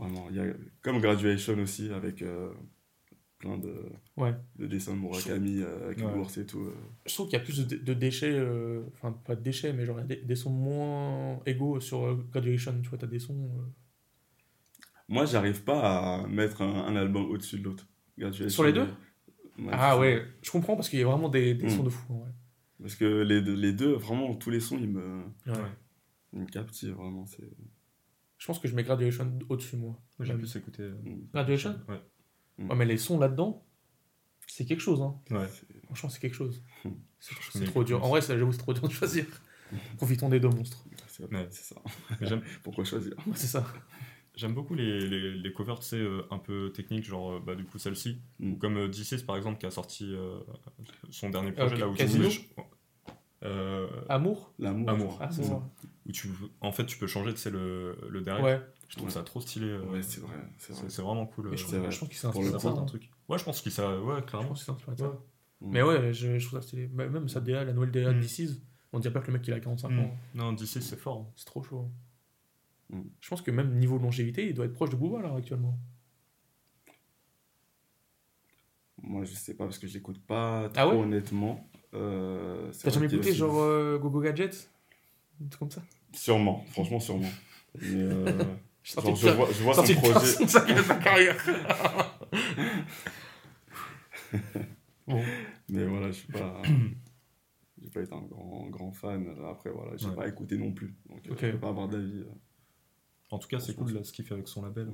Vraiment. 0.00 0.26
Il 0.30 0.36
y 0.36 0.40
a, 0.40 0.44
comme 0.82 1.00
Graduation 1.00 1.54
aussi, 1.58 1.90
avec 1.92 2.22
euh, 2.22 2.50
plein 3.38 3.58
de, 3.58 3.74
Ouais. 4.16 4.34
de 4.58 4.66
dessins 4.66 4.94
de 4.94 4.98
Murakami 5.00 5.60
euh, 5.62 5.84
avec 5.86 5.98
Ouais. 5.98 6.42
et 6.42 6.46
tout. 6.46 6.60
euh. 6.60 6.74
Je 7.06 7.14
trouve 7.14 7.28
qu'il 7.28 7.38
y 7.38 7.40
a 7.40 7.44
plus 7.44 7.66
de, 7.66 7.76
de 7.76 7.94
déchets, 7.94 8.38
enfin 8.94 9.12
pas 9.12 9.36
de 9.36 9.42
déchets, 9.42 9.72
mais 9.72 9.84
genre 9.86 9.98
il 9.98 10.00
y 10.00 10.04
a 10.04 10.06
des, 10.06 10.16
des 10.22 10.36
sons 10.36 10.50
moins 10.50 11.40
égaux 11.46 11.80
sur 11.80 12.16
Graduation. 12.30 12.74
Tu 12.82 12.88
vois, 12.88 12.98
t'as 12.98 13.06
des 13.06 13.18
sons. 13.18 13.50
Moi, 15.08 15.24
j'arrive 15.26 15.62
pas 15.64 16.22
à 16.22 16.26
mettre 16.28 16.62
un, 16.62 16.84
un 16.86 16.96
album 16.96 17.24
au-dessus 17.30 17.58
de 17.58 17.64
l'autre. 17.64 17.86
Sur 18.48 18.64
les 18.64 18.72
deux? 18.72 18.86
Ouais, 19.58 19.68
Ah 19.72 19.98
ouais, 19.98 20.24
je 20.42 20.50
comprends 20.50 20.76
parce 20.76 20.88
qu'il 20.88 20.98
y 21.00 21.02
a 21.02 21.06
vraiment 21.06 21.28
des, 21.28 21.54
des 21.54 21.66
Mm. 21.66 21.70
sons 21.70 21.82
de 21.82 21.88
fou. 21.90 22.12
Ouais. 22.14 22.30
Parce 22.80 22.94
que 22.94 23.22
les 23.22 23.42
deux, 23.42 23.54
les 23.54 23.72
deux, 23.72 23.92
vraiment, 23.94 24.34
tous 24.36 24.50
les 24.50 24.60
sons, 24.60 24.78
ils 24.78 24.88
me, 24.88 25.22
Ouais. 25.46 25.54
ils 26.32 26.40
me 26.40 26.46
captivent, 26.46 26.92
vraiment. 26.94 27.24
Je 28.40 28.46
pense 28.46 28.58
que 28.58 28.66
je 28.66 28.74
mets 28.74 28.82
Graduation 28.82 29.38
au-dessus, 29.50 29.76
moi. 29.76 29.96
J'ai 30.18 30.32
plus 30.34 30.56
écouté. 30.56 30.82
euh, 30.82 30.94
Graduation 31.32 31.78
Ouais. 31.88 32.00
Ouais, 32.58 32.74
mais 32.74 32.86
les 32.86 32.96
sons 32.96 33.18
là-dedans, 33.18 33.62
c'est 34.46 34.64
quelque 34.64 34.80
chose. 34.80 35.00
Hein. 35.02 35.14
Ouais. 35.30 35.46
Franchement, 35.84 36.08
c'est 36.08 36.20
quelque 36.20 36.34
chose. 36.34 36.62
Hmm. 36.84 36.90
C'est 37.52 37.64
trop 37.66 37.84
dur. 37.84 38.02
En 38.02 38.08
vrai, 38.08 38.20
j'avoue, 38.22 38.50
c'est 38.52 38.58
trop 38.58 38.72
dur 38.72 38.88
de 38.88 38.92
choisir. 38.92 39.26
Profitons 39.98 40.28
des 40.30 40.40
deux 40.40 40.48
monstres. 40.48 40.84
C'est, 41.06 41.30
Ouais. 41.32 41.46
c'est 41.50 41.74
ça. 41.74 41.82
Pourquoi 42.62 42.84
choisir 42.84 43.12
Ouais, 43.26 43.34
c'est 43.34 43.46
ça. 43.46 43.66
j'aime 44.34 44.54
beaucoup 44.54 44.74
les, 44.74 45.00
les, 45.06 45.32
les 45.32 45.52
covers, 45.52 45.78
tu 45.80 45.86
sais, 45.86 45.96
euh, 45.98 46.22
un 46.30 46.38
peu 46.38 46.72
techniques, 46.74 47.04
genre 47.04 47.32
euh, 47.32 47.40
bah, 47.40 47.54
du 47.54 47.64
coup 47.64 47.78
celle-ci. 47.78 48.22
Mm. 48.38 48.52
Ou 48.52 48.56
comme 48.56 48.76
euh, 48.78 48.88
D6 48.88 49.26
par 49.26 49.36
exemple, 49.36 49.58
qui 49.58 49.66
a 49.66 49.70
sorti 49.70 50.14
euh, 50.14 50.40
son 51.10 51.28
dernier 51.28 51.52
projet, 51.52 51.74
Ok, 51.74 51.78
là 51.80 51.88
où 51.88 51.92
tu 51.92 51.98
Casino 51.98 52.28
euh, 53.42 53.86
Amour 54.08 54.52
L'amour. 54.58 54.88
Amour. 54.90 55.18
Ah, 55.20 55.30
Où 56.10 56.12
tu, 56.12 56.28
en 56.60 56.72
fait, 56.72 56.84
tu 56.86 56.98
peux 56.98 57.06
changer, 57.06 57.32
tu 57.32 57.38
sais, 57.40 57.50
le, 57.50 57.96
le 58.08 58.20
derrière. 58.20 58.44
Ouais. 58.44 58.60
Je 58.88 58.96
trouve 58.96 59.06
Ouais. 59.08 59.14
ça 59.14 59.22
trop 59.22 59.40
stylé. 59.40 59.66
euh, 59.68 59.84
Ouais, 59.84 60.02
c'est 60.02 60.20
vrai. 60.20 60.34
C'est 60.58 60.72
vrai. 60.72 60.82
c'est 60.82 60.90
c'est 60.90 61.02
vraiment 61.02 61.24
cool. 61.26 61.48
Mais 61.50 61.56
je 61.56 61.62
euh, 61.62 61.66
trouve, 61.68 61.78
vrai. 61.80 61.90
je 61.92 61.98
pense 62.00 62.08
qu'il 62.08 62.18
s'est 62.18 62.26
inspiré 62.26 62.46
le 62.46 62.52
de 62.52 62.58
ça. 62.58 62.70
c'est 62.72 62.78
un 62.78 62.82
hein. 62.82 62.86
truc. 62.86 63.10
Ouais, 63.28 63.38
je 63.38 63.44
pense 63.44 63.60
qu'il 63.62 63.70
ça, 63.72 64.00
ouais, 64.00 64.16
Je 64.20 64.24
clairement. 64.26 64.48
pense 64.48 64.58
qu'il 64.58 64.64
s'est 64.66 64.72
inspiré 64.72 64.92
de 64.96 65.00
ça. 65.00 65.08
Ouais. 65.08 65.14
Mm. 65.60 65.70
Mais 65.70 65.82
ouais, 65.82 66.12
je, 66.12 66.38
je 66.38 66.46
trouve 66.46 66.60
ça 66.60 66.66
stylé. 66.66 66.86
Bah, 66.88 67.06
Même 67.08 67.28
sa 67.28 67.40
DA, 67.40 67.62
la 67.64 67.72
nouvelle 67.72 67.92
DA 67.92 68.12
de. 68.12 68.20
DC's, 68.20 68.60
on 68.92 68.98
dirait 68.98 69.12
pas 69.14 69.20
que 69.20 69.28
le 69.28 69.34
mec 69.34 69.46
il 69.46 69.52
a 69.54 69.60
45 69.60 69.88
Mm. 69.90 69.98
ans. 70.00 70.16
Non, 70.34 70.52
D6 70.54 70.80
c'est 70.80 70.96
fort. 70.98 71.18
hein. 71.18 71.32
C'est 71.36 71.44
trop 71.46 71.62
chaud. 71.62 71.88
Mm. 72.90 73.02
Je 73.20 73.28
pense 73.28 73.42
que 73.42 73.52
même 73.52 73.78
niveau 73.78 73.96
longévité, 73.98 74.48
il 74.48 74.54
doit 74.54 74.64
être 74.64 74.72
proche 74.74 74.90
de 74.90 74.96
Booba 74.96 75.22
là 75.22 75.32
actuellement. 75.36 75.78
Moi, 79.02 79.24
je 79.24 79.32
sais 79.34 79.54
pas 79.54 79.64
parce 79.64 79.78
que 79.78 79.86
j'écoute 79.86 80.20
pas 80.26 80.68
trop 80.70 80.72
Ah 80.76 80.88
ouais? 80.88 80.96
honnêtement. 80.96 81.66
Euh, 81.94 82.70
T'as 82.82 82.90
jamais 82.90 83.06
écouté 83.06 83.30
aussi- 83.30 83.38
genre 83.38 83.58
euh, 83.60 83.98
Gogo 83.98 84.20
Gadget 84.20 84.70
Un 85.42 85.46
truc 85.48 85.58
comme 85.60 85.70
ça? 85.70 85.82
Sûrement, 86.12 86.64
franchement, 86.70 87.00
sûrement. 87.00 87.30
Mais 87.80 87.88
euh, 88.02 88.44
genre, 88.84 89.14
je 89.16 89.28
vois, 89.30 89.48
je 89.52 89.62
vois 89.62 89.74
son 89.74 89.94
projet. 89.94 90.46
sa, 90.46 90.60
carrière. 90.96 91.36
bon, 95.06 95.22
Mais 95.68 95.84
voilà, 95.84 96.08
je 96.08 96.16
suis 96.18 96.28
pas. 96.28 96.62
J'ai 97.82 97.90
pas 97.90 98.02
été 98.02 98.12
un 98.12 98.22
grand, 98.22 98.66
grand 98.68 98.92
fan. 98.92 99.26
Après, 99.50 99.70
voilà, 99.70 99.96
j'ai 99.96 100.06
Ouais. 100.08 100.14
pas 100.14 100.28
écouté 100.28 100.58
non 100.58 100.72
plus. 100.72 100.94
Donc, 101.08 101.26
euh, 101.26 101.32
Ok. 101.32 101.38
je 101.42 101.50
peux 101.52 101.58
pas 101.60 101.68
avoir 101.70 101.88
d'avis. 101.88 102.20
euh. 102.20 102.24
En 103.30 103.38
tout 103.38 103.48
cas, 103.48 103.58
c'est 103.60 103.74
cool 103.74 103.92
là, 103.92 104.02
ce 104.04 104.12
qu'il 104.12 104.24
fait 104.24 104.34
avec 104.34 104.48
son 104.48 104.62
label. 104.62 104.88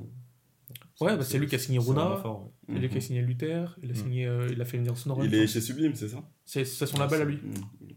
Ouais, 1.01 1.17
bah, 1.17 1.23
c'est 1.25 1.39
lui 1.39 1.47
qui 1.47 1.55
a 1.55 1.59
signé 1.59 1.81
c'est 1.81 1.89
Runa. 1.91 2.15
ouais. 2.15 2.23
c'est 2.69 2.75
lui 2.75 2.89
qui 2.89 2.95
a 2.95 2.97
Mhm. 2.97 3.01
signé 3.01 3.23
Luther, 3.23 3.79
il 3.83 3.91
a 3.91 3.93
Mm. 3.93 3.97
signé, 3.97 4.27
euh, 4.27 4.49
il 4.51 4.61
a 4.61 4.65
fait 4.65 4.79
venir 4.79 4.97
Sonoran. 4.99 5.23
Il 5.23 5.35
est 5.35 5.47
chez 5.47 5.61
Sublime, 5.61 5.95
c'est 5.95 6.09
ça? 6.09 6.29
C'est 6.45 6.65
son 6.65 6.99
label 6.99 7.23
à 7.23 7.25
lui. 7.25 7.37
Mhm. 7.43 7.89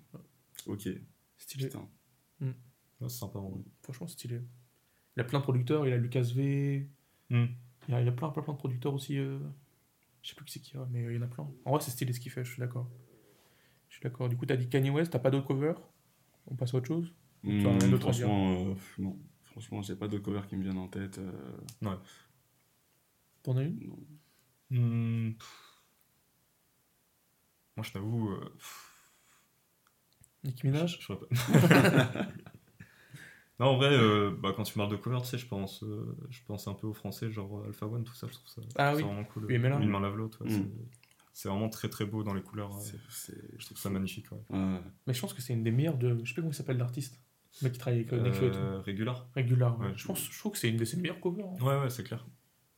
Ok, 0.68 0.88
Stylé. 1.38 1.66
putain. 1.68 1.88
Ouais, 2.42 2.48
c'est 3.08 3.20
sympa. 3.20 3.40
ouais. 3.40 3.62
Franchement, 3.84 4.08
stylé. 4.08 4.42
Il 5.16 5.22
a 5.22 5.24
plein 5.24 5.40
de 5.40 5.44
producteurs, 5.44 5.88
il 5.88 5.94
a 5.94 5.98
Lucas 5.98 6.32
V. 6.36 6.88
Mm. 7.30 7.46
Il 7.88 7.92
y 7.94 7.94
a, 7.96 8.02
il 8.02 8.06
y 8.06 8.10
a 8.10 8.12
plein, 8.12 8.30
plein, 8.30 8.42
plein 8.44 8.54
de 8.54 8.58
producteurs 8.58 8.94
aussi. 8.94 9.18
euh, 9.18 9.40
Je 10.22 10.30
sais 10.30 10.36
plus 10.36 10.46
qui 10.46 10.54
c'est 10.54 10.60
qui 10.60 10.78
a, 10.78 10.86
mais 10.92 11.04
il 11.04 11.14
y 11.16 11.18
en 11.18 11.22
a 11.22 11.28
plein. 11.28 11.50
En 11.66 11.72
vrai, 11.72 11.80
c'est 11.82 11.92
stylé 11.92 12.14
ce 12.14 12.20
qu'il 12.20 12.32
fait, 12.32 12.44
je 12.44 12.52
suis 12.52 12.60
d'accord. 12.60 12.90
Je 13.90 13.96
suis 13.96 14.04
d'accord. 14.04 14.30
Du 14.30 14.38
coup, 14.38 14.46
t'as 14.46 14.56
dit 14.58 14.70
Kanye 14.70 14.90
West, 14.90 15.12
t'as 15.12 15.20
pas 15.20 15.32
d'autres 15.32 15.48
covers? 15.48 15.80
On 16.48 16.56
passe 16.56 16.74
à 16.74 16.78
autre 16.78 16.88
chose? 16.88 17.14
Hmm, 17.44 17.66
as 17.66 17.78
dire? 17.88 18.00
franchement, 18.00 18.54
euh, 18.66 18.76
non. 18.98 19.18
Franchement, 19.46 19.82
j'ai 19.82 19.96
pas 19.96 20.08
de 20.08 20.18
cover 20.20 20.42
qui 20.48 20.56
me 20.56 20.64
viennent 20.64 20.78
en 20.78 20.88
tête. 20.88 21.18
euh, 21.18 21.32
T'en 23.44 23.58
as 23.58 23.64
une? 23.64 23.80
Non. 23.88 24.00
Hmm. 24.72 25.32
Moi, 27.76 27.84
je 27.84 27.92
t'avoue. 27.92 28.30
euh, 28.30 28.54
Nicki 30.44 30.68
Minaj? 30.68 31.00
Je- 31.00 31.14
pas. 31.14 31.20
non, 33.60 33.66
en 33.68 33.78
vrai, 33.78 33.90
euh, 33.92 34.32
bah, 34.42 34.54
quand 34.56 34.64
tu 34.64 34.74
parles 34.74 34.90
de 34.92 34.96
cover, 34.96 35.18
tu 35.22 35.28
sais, 35.28 35.38
je 35.38 35.48
pense, 35.48 35.84
euh, 35.84 36.16
je 36.30 36.40
pense 36.48 36.68
un 36.68 36.74
peu 36.74 36.88
aux 36.88 36.94
français, 36.94 37.30
genre 37.32 37.60
euh, 37.60 37.68
Alpha 37.68 37.86
One, 37.88 38.04
tout 38.04 38.14
ça, 38.14 38.28
je 38.28 38.34
trouve 38.34 38.48
ça, 38.48 38.62
Ah 38.76 38.92
c'est 38.92 38.98
oui. 38.98 39.04
vraiment 39.04 39.24
cool. 39.26 39.52
Et 39.52 39.58
Mela. 39.58 39.78
Une 39.80 39.90
main 39.90 40.00
lave 40.00 40.16
l'autre, 40.16 40.44
ouais, 40.46 40.52
Mm. 40.52 40.70
c'est- 41.34 41.50
vraiment 41.50 41.70
très 41.70 41.90
très 41.90 42.06
beau 42.06 42.24
dans 42.24 42.34
les 42.34 42.42
couleurs. 42.42 42.72
ouais. 42.76 42.82
C'est- 42.82 43.00
c'est- 43.10 43.42
Je 43.60 43.66
trouve 43.66 43.78
ça 43.78 43.90
magnifique. 43.90 44.32
Ouais. 44.32 44.40
Ouais. 44.50 44.80
Mais 45.08 45.14
je 45.14 45.22
pense 45.22 45.34
que 45.34 45.42
c'est 45.42 45.54
une 45.54 45.64
des 45.64 45.72
meilleures 45.72 45.98
de. 45.98 46.18
Je 46.24 46.30
sais 46.30 46.36
pas 46.36 46.42
comment 46.42 46.52
il 46.52 46.56
s'appelle 46.56 46.78
l'artiste. 46.78 47.20
Le 47.62 47.66
mec 47.66 47.74
qui 47.74 47.80
travaille 47.80 48.00
avec 48.02 48.12
Nekfeu 48.12 48.48
et 48.48 48.52
tout. 48.52 48.58
Euh, 48.58 48.80
Régular. 48.82 49.28
Régular. 49.36 49.80
ouais. 49.80 49.88
ouais. 49.88 49.94
Je, 49.96 50.06
pense, 50.06 50.24
je 50.32 50.38
trouve 50.38 50.52
que 50.52 50.58
c'est 50.60 50.70
une 50.70 50.78
de 50.78 50.86
ses 50.86 50.98
meilleures 50.98 51.20
covers. 51.20 51.46
hein. 51.48 51.64
Ouais, 51.66 51.80
ouais, 51.82 51.90
c'est 51.90 52.04
clair. 52.04 52.26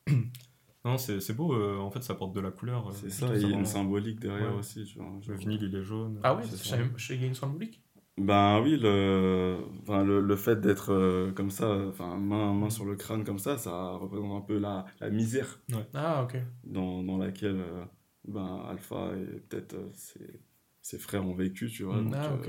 non, 0.86 0.98
c'est 0.98 1.20
c'est 1.20 1.34
beau, 1.34 1.54
euh, 1.54 1.78
en 1.78 1.92
fait, 1.92 2.02
ça 2.04 2.14
apporte 2.14 2.34
de 2.34 2.40
la 2.40 2.52
couleur. 2.52 2.88
euh, 2.88 2.92
C'est 2.94 3.10
ça, 3.10 3.36
il 3.36 3.42
y 3.50 3.54
a 3.54 3.58
une 3.58 3.66
symbolique 3.66 4.20
derrière 4.20 4.52
Ouais. 4.54 4.60
aussi. 4.60 4.86
Tu 4.86 4.98
vois, 4.98 5.08
Le 5.18 5.22
genre. 5.22 5.36
vinyle, 5.38 5.62
il 5.64 5.76
est 5.76 5.84
jaune. 5.84 6.20
Ah 6.24 6.36
ouais, 6.36 6.44
qu'il 6.44 7.20
y 7.22 7.24
a 7.24 7.28
une 7.28 7.36
symbolique. 7.36 7.84
Ben 8.22 8.62
oui, 8.62 8.78
le, 8.78 9.58
enfin, 9.82 10.04
le, 10.04 10.22
le 10.22 10.36
fait 10.36 10.60
d'être 10.62 10.92
euh, 10.92 11.32
comme 11.32 11.50
ça, 11.50 11.70
enfin, 11.88 12.18
main, 12.18 12.54
main 12.54 12.70
sur 12.70 12.86
le 12.86 12.96
crâne 12.96 13.24
comme 13.24 13.40
ça, 13.40 13.58
ça 13.58 13.92
représente 13.94 14.44
un 14.44 14.46
peu 14.46 14.60
la, 14.60 14.86
la 15.00 15.10
misère 15.10 15.60
Ah, 15.94 16.24
ok. 16.24 16.38
dans, 16.64 17.04
dans 17.04 17.18
laquelle 17.18 17.60
euh, 17.60 17.84
ben, 18.28 18.64
Alpha 18.70 19.12
et 19.16 19.40
peut-être 19.40 19.74
euh, 19.74 19.90
ses, 19.94 20.40
ses 20.82 21.00
frères 21.00 21.26
ont 21.26 21.34
vécu, 21.34 21.70
tu 21.70 21.84
vois. 21.84 21.98
Mm. 21.98 22.06
donc, 22.06 22.14
ah, 22.16 22.32
euh, 22.32 22.38
ok. 22.38 22.48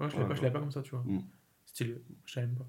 Ouais, 0.00 0.10
je 0.10 0.16
l'avais 0.16 0.34
ouais, 0.34 0.40
pas, 0.40 0.50
pas 0.50 0.60
comme 0.60 0.72
ça, 0.72 0.82
tu 0.82 0.90
vois. 0.90 1.04
Mm. 1.06 1.20
Stylé. 1.64 2.02
Je 2.24 2.32
savais 2.32 2.48
pas. 2.48 2.68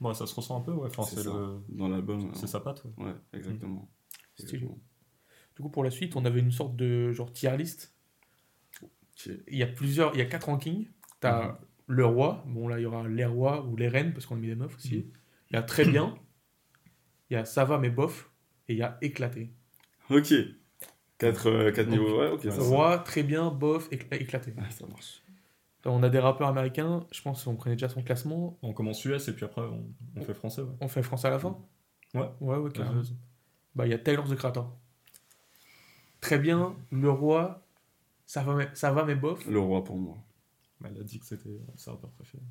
Ouais, 0.00 0.14
ça 0.14 0.26
se 0.26 0.34
ressent 0.34 0.58
un 0.58 0.60
peu, 0.62 0.72
ouais. 0.72 0.88
Enfin, 0.88 1.02
c'est 1.04 1.24
le- 1.24 1.60
dans 1.68 1.88
l'album. 1.88 2.30
c'est 2.34 2.46
sa 2.46 2.60
patte, 2.60 2.84
ouais. 2.84 3.04
Ouais, 3.04 3.14
exactement. 3.32 3.88
Stylé. 4.34 4.54
Exactement. 4.54 4.78
Du 5.56 5.62
coup, 5.62 5.70
pour 5.70 5.84
la 5.84 5.90
suite, 5.90 6.16
on 6.16 6.24
avait 6.24 6.40
une 6.40 6.52
sorte 6.52 6.74
de 6.76 7.12
genre 7.12 7.32
tier 7.32 7.56
list. 7.56 7.94
Il 9.26 9.56
y 9.56 9.62
a 9.62 9.66
plusieurs, 9.66 10.14
il 10.14 10.18
y 10.18 10.22
a 10.22 10.26
quatre 10.26 10.44
rankings. 10.46 10.88
T'as 11.20 11.48
Mhm. 11.48 11.56
le 11.88 12.04
roi, 12.06 12.44
bon 12.46 12.68
là 12.68 12.78
il 12.78 12.82
y 12.82 12.86
aura 12.86 13.06
les 13.08 13.24
rois 13.24 13.64
ou 13.64 13.76
les 13.76 13.88
reines 13.88 14.12
parce 14.12 14.26
qu'on 14.26 14.36
a 14.36 14.38
mis 14.38 14.48
des 14.48 14.54
meufs 14.54 14.76
aussi. 14.76 14.96
Mhm. 14.96 15.10
Il 15.50 15.54
y 15.54 15.58
a 15.58 15.62
très 15.62 15.84
bien, 15.84 16.14
il 17.30 17.34
y 17.34 17.36
a 17.36 17.44
ça 17.44 17.64
va 17.64 17.78
mais 17.78 17.90
bof, 17.90 18.30
et 18.68 18.74
il 18.74 18.78
y 18.78 18.82
a 18.82 18.98
éclaté. 19.00 19.50
Ok. 20.10 20.32
Quatre, 21.18 21.48
euh, 21.50 21.72
quatre 21.72 21.88
Donc, 21.88 21.98
niveaux, 22.00 22.18
ouais, 22.20 22.30
ok. 22.30 22.42
ça, 22.42 22.62
Roi, 22.62 22.98
très 22.98 23.22
bien, 23.22 23.50
bof, 23.50 23.90
écla- 23.90 24.20
éclaté. 24.20 24.54
ça- 24.70 24.86
marche. 24.86 25.22
On 25.84 26.02
a 26.02 26.08
des 26.10 26.18
rappeurs 26.18 26.48
américains, 26.48 27.06
je 27.12 27.22
pense 27.22 27.44
qu'on 27.44 27.56
connaît 27.56 27.76
déjà 27.76 27.88
son 27.88 28.02
classement. 28.02 28.58
On 28.62 28.72
commence 28.72 29.04
US 29.04 29.28
et 29.28 29.32
puis 29.32 29.44
après, 29.44 29.62
on, 29.62 29.86
on 30.16 30.20
fait 30.22 30.34
français, 30.34 30.62
ouais. 30.62 30.74
On 30.80 30.88
fait 30.88 31.02
français 31.02 31.28
à 31.28 31.30
la 31.30 31.38
fin? 31.38 31.58
Ouais. 32.14 32.28
Ouais, 32.40 32.56
ouais. 32.56 32.70
Bah, 33.74 33.86
il 33.86 33.90
y 33.90 33.94
a 33.94 33.98
Taylor 33.98 34.28
the 34.28 34.34
Creator. 34.34 34.76
Très 36.20 36.38
bien, 36.38 36.74
le 36.90 37.10
roi, 37.10 37.62
ça 38.26 38.42
va, 38.42 38.54
mais, 38.54 38.68
ça 38.74 38.92
va, 38.92 39.04
mais 39.04 39.14
bof. 39.14 39.46
Le 39.46 39.58
roi 39.60 39.84
pour 39.84 39.96
moi. 39.96 40.18
Il 40.80 41.00
a 41.00 41.02
dit 41.02 41.18
que 41.18 41.26
c'était 41.26 41.60
son 41.76 41.92
rappeur 41.92 42.10
préféré. 42.10 42.42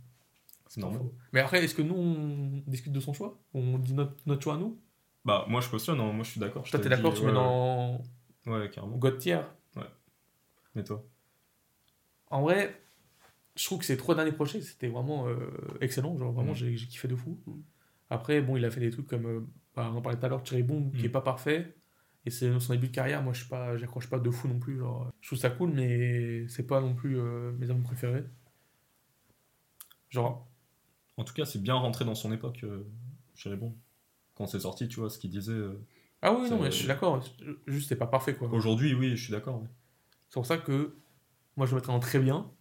C'est 0.67 0.81
normal. 0.81 1.01
Mais 1.31 1.39
après, 1.39 1.63
est-ce 1.63 1.73
que 1.75 1.81
nous, 1.81 1.95
on 1.95 2.63
discute 2.69 2.91
de 2.91 2.99
son 2.99 3.13
choix? 3.13 3.39
On 3.53 3.77
dit 3.79 3.93
notre, 3.93 4.15
notre 4.25 4.41
choix 4.43 4.55
à 4.55 4.57
nous? 4.57 4.77
Bah, 5.23 5.45
moi 5.49 5.61
je 5.61 5.69
cautionne, 5.69 5.99
hein, 5.99 6.11
moi 6.11 6.23
je 6.23 6.31
suis 6.31 6.39
d'accord. 6.39 6.63
Toi, 6.63 6.79
t'es 6.79 6.89
d'accord, 6.89 7.13
tu 7.13 7.21
mets 7.21 7.27
ouais, 7.27 7.33
dans 7.33 8.01
Ouais, 8.45 8.59
ouais, 8.59 8.69
carrément. 8.69 8.97
God 8.97 9.17
tier? 9.17 9.39
Mais 10.75 10.83
toi? 10.83 11.03
En 12.29 12.41
vrai, 12.41 12.79
je 13.55 13.63
trouve 13.65 13.79
que 13.79 13.85
ces 13.85 13.97
trois 13.97 14.13
derniers 14.15 14.31
projets, 14.33 14.61
c'était 14.61 14.87
vraiment 14.89 15.27
euh, 15.27 15.49
excellent. 15.81 16.17
Genre, 16.17 16.31
vraiment, 16.33 16.51
Mm. 16.51 16.55
j'ai 16.55 16.75
kiffé 16.75 17.07
de 17.07 17.15
fou. 17.15 17.39
Après, 18.09 18.41
bon, 18.41 18.57
il 18.57 18.65
a 18.65 18.69
fait 18.71 18.79
des 18.81 18.91
trucs 18.91 19.07
comme, 19.07 19.25
euh, 19.25 19.39
bah, 19.75 19.89
on 19.93 19.97
en 19.97 20.01
parlait 20.01 20.19
tout 20.19 20.25
à 20.25 20.29
l'heure, 20.29 20.45
Cherry 20.45 20.63
Boom, 20.63 20.91
qui 20.91 21.03
Mm. 21.03 21.05
est 21.05 21.09
pas 21.09 21.21
parfait. 21.21 21.75
Et 22.27 22.29
c'est 22.29 22.59
son 22.59 22.73
début 22.73 22.89
de 22.89 22.91
carrière, 22.93 23.23
moi, 23.23 23.31
je 23.31 23.39
suis 23.39 23.47
pas, 23.47 23.77
j'accroche 23.77 24.09
pas 24.09 24.19
de 24.19 24.29
fou 24.29 24.49
non 24.49 24.59
plus. 24.59 24.77
Genre, 24.79 25.09
je 25.21 25.29
trouve 25.29 25.39
ça 25.39 25.49
cool, 25.49 25.71
mais 25.71 26.45
c'est 26.49 26.67
pas 26.67 26.81
non 26.81 26.93
plus 26.93 27.17
euh, 27.17 27.53
mes 27.53 27.69
albums 27.69 27.83
préférés. 27.83 28.25
Genre, 30.09 30.45
En 31.17 31.23
tout 31.23 31.33
cas, 31.33 31.45
c'est 31.45 31.61
bien 31.61 31.75
rentré 31.75 32.03
dans 32.05 32.15
son 32.15 32.31
époque, 32.33 32.61
euh, 32.63 32.83
Bon. 33.57 33.73
Quand 34.35 34.45
c'est 34.47 34.59
sorti, 34.59 34.87
tu 34.89 34.99
vois, 34.99 35.09
ce 35.09 35.17
qu'il 35.19 35.29
disait. 35.29 35.53
euh, 35.53 35.79
ah 36.21 36.33
oui, 36.33 36.49
non, 36.49 36.59
mais 36.61 36.69
je 36.71 36.75
suis 36.75 36.87
d'accord. 36.87 37.23
Juste, 37.65 37.87
c'est 37.89 37.95
pas 37.95 38.07
parfait, 38.07 38.35
quoi. 38.35 38.49
Aujourd'hui, 38.49 38.93
oui, 38.93 39.15
je 39.15 39.23
suis 39.23 39.31
d'accord. 39.31 39.63
C'est 40.27 40.33
pour 40.33 40.45
ça 40.45 40.57
que 40.57 40.95
moi, 41.55 41.65
je 41.65 41.71
le 41.71 41.77
mettrais 41.77 41.93
en 41.93 41.99
très 41.99 42.19
bien. 42.19 42.51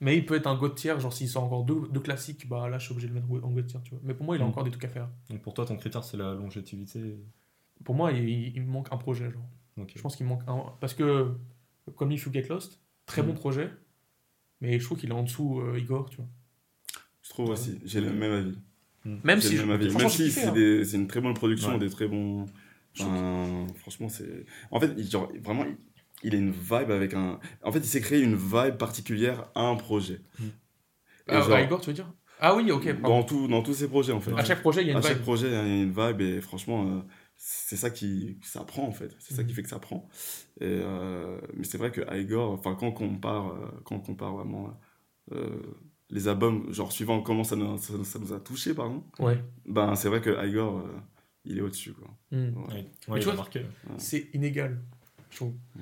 Mais 0.00 0.16
il 0.16 0.26
peut 0.26 0.34
être 0.36 0.46
un 0.46 0.56
God 0.56 0.74
tier, 0.74 0.98
genre 1.00 1.12
s'il 1.12 1.28
sort 1.28 1.44
encore 1.44 1.64
deux, 1.64 1.88
deux 1.88 2.00
classiques, 2.00 2.48
bah 2.48 2.68
là 2.70 2.78
je 2.78 2.84
suis 2.84 2.92
obligé 2.92 3.08
de 3.08 3.12
le 3.14 3.20
mettre 3.20 3.44
en 3.44 3.50
God 3.50 3.66
tier, 3.66 3.80
tu 3.84 3.90
vois. 3.90 4.00
Mais 4.04 4.14
pour 4.14 4.24
moi, 4.24 4.36
il 4.36 4.40
a 4.42 4.44
Mm. 4.44 4.48
encore 4.48 4.64
des 4.64 4.70
trucs 4.70 4.84
à 4.84 4.88
faire. 4.88 5.08
Donc 5.28 5.42
pour 5.42 5.52
toi, 5.54 5.66
ton 5.66 5.76
critère, 5.76 6.02
c'est 6.02 6.16
la 6.16 6.32
longévité. 6.34 7.18
Pour 7.84 7.94
moi, 7.94 8.12
il, 8.12 8.28
il 8.54 8.62
me 8.62 8.70
manque 8.70 8.88
un 8.92 8.96
projet, 8.96 9.30
genre. 9.30 9.86
Je 9.94 10.00
pense 10.02 10.16
qu'il 10.16 10.26
me 10.26 10.30
manque 10.30 10.42
un. 10.46 10.64
Parce 10.80 10.94
que, 10.94 11.32
comme 11.96 12.12
If 12.12 12.26
You 12.26 12.32
Get 12.32 12.46
Lost, 12.48 12.80
très 13.06 13.22
Mm. 13.22 13.26
bon 13.26 13.34
projet, 13.34 13.70
mais 14.60 14.78
je 14.78 14.84
trouve 14.84 14.98
qu'il 14.98 15.08
est 15.10 15.14
en 15.14 15.22
dessous 15.22 15.60
euh, 15.60 15.78
Igor, 15.78 16.10
tu 16.10 16.16
vois. 16.18 16.28
Je 17.22 17.30
trouve 17.30 17.50
aussi, 17.50 17.78
j'ai 17.84 18.00
le 18.00 18.12
même 18.12 18.32
avis. 18.32 18.58
Même 19.24 19.40
J'ai 19.40 19.48
si, 19.48 19.54
même 19.56 19.68
Même 19.68 20.08
si 20.10 20.30
c'est 20.30 20.48
hein. 20.48 20.84
c'est 20.84 20.96
une 20.96 21.06
très 21.06 21.20
bonne 21.22 21.32
production, 21.34 21.72
Ouais. 21.72 21.78
des 21.78 21.88
très 21.88 22.06
bons. 22.06 22.46
Enfin, 22.98 23.66
franchement, 23.76 24.08
c'est. 24.08 24.44
En 24.70 24.78
fait, 24.80 24.92
il- 24.98 25.08
genre, 25.08 25.30
vraiment, 25.42 25.64
il, 25.64 25.76
il 26.22 26.34
a 26.34 26.38
une 26.38 26.50
vibe 26.50 26.90
avec 26.90 27.14
un. 27.14 27.38
En 27.62 27.72
fait, 27.72 27.78
il 27.78 27.86
s'est 27.86 28.00
créé 28.02 28.20
une 28.20 28.34
vibe 28.36 28.76
particulière 28.76 29.48
à 29.54 29.62
un 29.62 29.76
projet. 29.76 30.20
Et 30.40 30.46
Ah, 31.28 31.40
genre, 31.40 31.52
à 31.52 31.62
Igor, 31.62 31.80
tu 31.80 31.86
veux 31.88 31.94
dire? 31.94 32.12
Ah 32.40 32.54
oui, 32.56 32.70
ok. 32.70 32.92
pardon. 33.00 33.08
dans, 33.18 33.22
tout, 33.22 33.48
dans 33.48 33.62
tous 33.62 33.74
ses 33.74 33.88
projets, 33.88 34.12
en 34.12 34.20
fait. 34.20 34.32
À 34.32 34.44
chaque 34.44 34.60
projet, 34.60 34.82
il 34.82 34.86
y 34.88 34.90
a 34.90 34.92
une 34.92 34.98
à 34.98 35.02
chaque 35.02 35.14
vibe. 35.16 35.22
projet, 35.22 35.46
il 35.48 35.52
y 35.52 35.56
a 35.56 35.62
une 35.82 35.92
vibe 35.92 36.20
et 36.20 36.40
franchement, 36.40 36.86
euh, 36.86 37.00
c'est 37.42 37.76
ça 37.76 37.88
qui 37.90 38.38
ça 38.42 38.64
prend 38.64 38.86
en 38.86 38.92
fait. 38.92 39.16
C'est 39.18 39.32
ça 39.34 39.42
qui 39.44 39.50
Mhm. 39.50 39.54
fait 39.56 39.62
que 39.62 39.68
ça 39.70 39.78
prend. 39.78 40.06
Et, 40.60 40.64
euh, 40.66 41.40
mais 41.56 41.64
c'est 41.64 41.78
vrai 41.78 41.90
que 41.90 42.02
Igor, 42.14 42.50
enfin 42.52 42.74
quand 42.74 42.88
on 42.88 42.92
compare, 42.92 43.52
euh, 43.54 43.80
quand 43.84 43.96
on 43.96 44.00
compare 44.00 44.34
vraiment 44.34 44.78
euh, 45.32 45.62
les 46.10 46.28
albums, 46.28 46.70
genre 46.72 46.92
suivant 46.92 47.22
comment 47.22 47.44
ça 47.44 47.56
nous, 47.56 47.78
ça, 47.78 47.94
ça 48.04 48.18
nous 48.18 48.32
a 48.34 48.40
touché, 48.40 48.74
pardon, 48.74 49.04
Ouais. 49.18 49.42
ben 49.66 49.94
c'est 49.94 50.08
vrai 50.08 50.20
que 50.20 50.46
Igor, 50.46 50.78
euh, 50.80 50.98
il 51.46 51.56
est 51.58 51.60
au-dessus 51.62 51.92
quoi. 51.94 52.08
Mm. 52.30 52.48
Ouais. 52.68 52.90
Ouais. 53.08 53.20
C'est 53.98 54.28
inégal, 54.34 54.82
je 55.30 55.36
trouve. 55.36 55.54
Mm. 55.76 55.80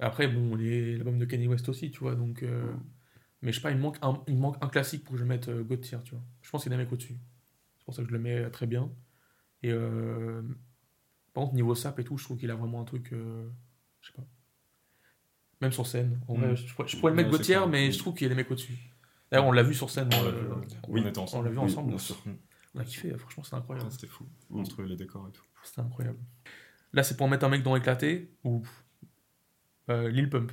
Après, 0.00 0.28
bon, 0.28 0.54
les- 0.56 0.94
l'album 0.96 1.18
de 1.18 1.24
Kanye 1.24 1.48
West 1.48 1.68
aussi, 1.68 1.90
tu 1.90 2.00
vois, 2.00 2.14
donc. 2.14 2.42
euh, 2.42 2.72
Mm. 2.72 2.80
Mais 3.40 3.52
je 3.52 3.56
sais 3.58 3.62
pas, 3.62 3.70
il 3.70 3.78
manque 3.78 3.98
un, 4.02 4.20
il 4.26 4.36
manque 4.36 4.56
un 4.60 4.68
classique 4.68 5.04
pour 5.04 5.12
que 5.14 5.18
je 5.20 5.24
mette 5.24 5.48
euh, 5.48 5.62
God 5.62 5.80
tier, 5.80 5.98
tu 6.04 6.10
vois. 6.10 6.24
Je 6.42 6.50
pense 6.50 6.64
qu'il 6.64 6.72
y 6.72 6.74
a 6.74 6.76
des 6.76 6.82
mecs 6.82 6.92
au-dessus. 6.92 7.16
C'est 7.78 7.84
pour 7.84 7.94
ça 7.94 8.02
que 8.02 8.08
je 8.08 8.12
le 8.12 8.18
mets 8.18 8.50
très 8.50 8.66
bien. 8.66 8.90
Et 9.62 9.70
euh, 9.70 10.42
par 11.38 11.44
contre, 11.44 11.54
niveau 11.54 11.76
sap 11.76 11.96
et 12.00 12.04
tout, 12.04 12.18
je 12.18 12.24
trouve 12.24 12.36
qu'il 12.36 12.50
a 12.50 12.56
vraiment 12.56 12.80
un 12.80 12.84
truc. 12.84 13.12
euh, 13.12 13.48
je 14.00 14.08
sais 14.08 14.12
pas. 14.12 14.24
Même 15.60 15.70
sur 15.70 15.86
scène. 15.86 16.18
En 16.26 16.34
vrai, 16.34 16.56
je, 16.56 16.74
pourrais- 16.74 16.88
je 16.88 16.96
pourrais 16.96 17.12
le 17.12 17.16
mettre 17.16 17.38
clair. 17.38 17.68
mais 17.68 17.92
je 17.92 17.98
trouve 17.98 18.14
qu'il 18.14 18.24
y 18.24 18.26
a 18.26 18.28
des 18.30 18.34
mecs 18.34 18.50
au-dessus. 18.50 18.76
D'ailleurs, 19.30 19.46
on 19.46 19.52
l'a 19.52 19.62
vu 19.62 19.72
sur 19.72 19.88
scène. 19.88 20.08
On 20.12 20.22
l'a 20.24 20.30
euh, 20.30 20.40
vu, 20.40 20.48
ouais. 20.48 20.66
oui, 20.88 21.02
on 21.04 21.18
on 21.20 21.22
ensemble. 21.22 21.44
l'a 21.44 21.50
vu 21.52 21.58
Oui, 21.58 21.64
ensemble. 21.64 21.94
On 22.74 22.80
a 22.80 22.84
kiffé, 22.84 23.16
franchement, 23.16 23.44
c'était 23.44 23.54
incroyable. 23.56 23.86
Ouais, 23.86 23.92
C'était 23.94 24.08
fou. 24.08 24.24
Mm. 24.50 24.56
Monstrueux 24.56 24.86
les 24.86 24.96
décors 24.96 25.28
et 25.28 25.30
tout. 25.32 25.44
C'était 25.62 25.80
incroyable. 25.80 26.18
Là, 26.92 27.04
c'est 27.04 27.16
pour 27.16 27.28
mettre 27.28 27.44
un 27.44 27.50
mec 27.50 27.62
dans 27.62 27.76
éclaté 27.76 28.32
ou 28.42 28.62
euh, 29.90 30.08
Lil 30.08 30.28
Pump. 30.30 30.50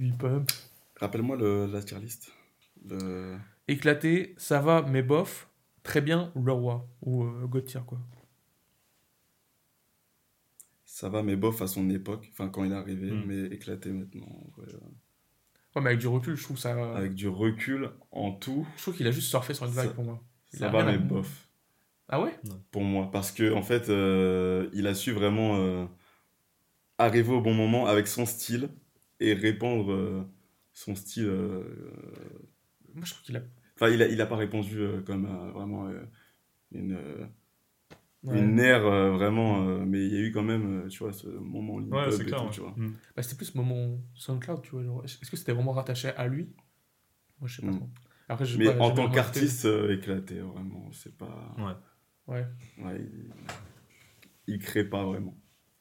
Lil 0.00 0.16
Pump. 0.16 0.50
Rappelle-moi 0.96 1.36
le, 1.36 1.66
la 1.66 1.82
tier 1.84 2.00
list. 2.00 2.32
Le... 2.84 3.36
Éclaté, 3.68 4.34
ça 4.38 4.60
va, 4.60 4.82
mais 4.82 5.02
bof. 5.02 5.48
Très 5.84 6.00
bien, 6.00 6.32
le 6.34 6.50
roi. 6.52 6.88
Ou 7.02 7.22
euh, 7.22 7.46
God 7.46 7.64
tier, 7.66 7.80
quoi. 7.86 8.00
Ça 10.86 11.08
va, 11.08 11.22
mais 11.22 11.34
bof 11.36 11.60
à 11.62 11.66
son 11.66 11.88
époque, 11.90 12.28
enfin 12.32 12.48
quand 12.48 12.64
il 12.64 12.72
est 12.72 12.74
arrivé, 12.76 13.10
Mm. 13.10 13.24
mais 13.26 13.40
éclaté 13.54 13.90
maintenant. 13.90 14.46
euh. 14.58 14.62
Ouais, 15.74 15.82
mais 15.82 15.88
avec 15.90 15.98
du 15.98 16.06
recul, 16.06 16.36
je 16.36 16.42
trouve 16.44 16.58
ça. 16.58 16.94
Avec 16.94 17.14
du 17.14 17.26
recul 17.28 17.90
en 18.12 18.30
tout, 18.32 18.66
Je 18.76 18.82
trouve 18.82 18.96
qu'il 18.96 19.06
a 19.08 19.10
juste 19.10 19.28
surfé 19.28 19.54
sur 19.54 19.66
une 19.66 19.72
vague 19.72 19.88
Ça- 19.88 19.94
pour 19.94 20.04
moi. 20.04 20.20
Il 20.52 20.58
ça 20.60 20.68
va, 20.68 20.80
à- 20.86 20.92
mais 20.92 20.98
bof. 20.98 21.48
Ah 22.08 22.20
ouais? 22.22 22.38
Pour 22.70 22.82
moi 22.82 23.10
parce 23.10 23.32
que 23.32 23.52
en 23.54 23.62
fait 23.62 23.88
euh, 23.88 24.68
il 24.74 24.86
a 24.86 24.94
su 24.94 25.10
vraiment 25.12 25.56
euh, 25.56 25.86
arriver 26.98 27.32
au 27.32 27.40
bon 27.40 27.54
moment 27.54 27.86
avec 27.86 28.06
son 28.06 28.26
style 28.26 28.68
et 29.20 29.32
répandre 29.34 29.90
euh, 29.92 30.22
son 30.72 30.94
style 30.94 31.26
euh, 31.26 31.64
Moi, 32.94 33.04
je 33.04 33.12
trouve 33.12 33.24
qu'il 33.24 33.36
a. 33.36 33.40
enfin 33.76 33.88
il 33.90 34.02
a 34.02 34.08
il 34.08 34.20
a 34.20 34.26
pas 34.26 34.36
répondu 34.36 34.78
euh, 34.80 35.00
comme 35.02 35.26
euh, 35.26 35.50
vraiment 35.52 35.86
euh, 35.88 36.04
une 36.72 36.92
euh, 36.92 37.26
Ouais. 38.22 38.38
une 38.40 38.58
ère 38.58 38.86
euh, 38.86 39.10
vraiment 39.12 39.68
euh, 39.68 39.84
mais 39.84 40.06
il 40.06 40.12
y 40.12 40.16
a 40.16 40.20
eu 40.20 40.32
quand 40.32 40.42
même 40.42 40.88
tu 40.88 41.00
vois 41.00 41.12
ce 41.12 41.26
moment 41.28 41.74
Ouais, 41.74 42.10
c'est 42.10 42.24
clair. 42.24 42.50
tout, 42.50 42.62
ouais. 42.62 42.72
Mm. 42.76 42.94
Bah, 43.14 43.22
c'était 43.22 43.36
plus 43.36 43.46
ce 43.46 43.56
moment 43.58 44.00
SoundCloud, 44.14 44.62
tu 44.62 44.70
vois. 44.70 45.04
Est-ce 45.04 45.30
que 45.30 45.36
c'était 45.36 45.52
vraiment 45.52 45.72
rattaché 45.72 46.08
à 46.08 46.26
lui? 46.26 46.48
Moi, 47.38 47.48
je 47.48 47.56
sais 47.56 47.62
pas 47.66 47.72
Mm. 47.72 47.76
trop. 47.76 47.90
Après, 48.28 48.44
j'ai 48.46 48.56
mais 48.56 48.64
pas- 48.64 48.80
en 48.82 48.92
tant 48.92 49.10
qu'artiste 49.10 49.66
euh, 49.66 49.94
éclaté 49.94 50.38
vraiment 50.40 50.90
c'est 50.92 51.14
pas 51.18 51.54
Ouais. 51.58 51.74
Ouais. 52.34 52.46
ouais, 52.82 52.98
il... 52.98 53.34
il 54.46 54.58
crée 54.58 54.84
pas 54.88 55.04
vraiment 55.04 55.36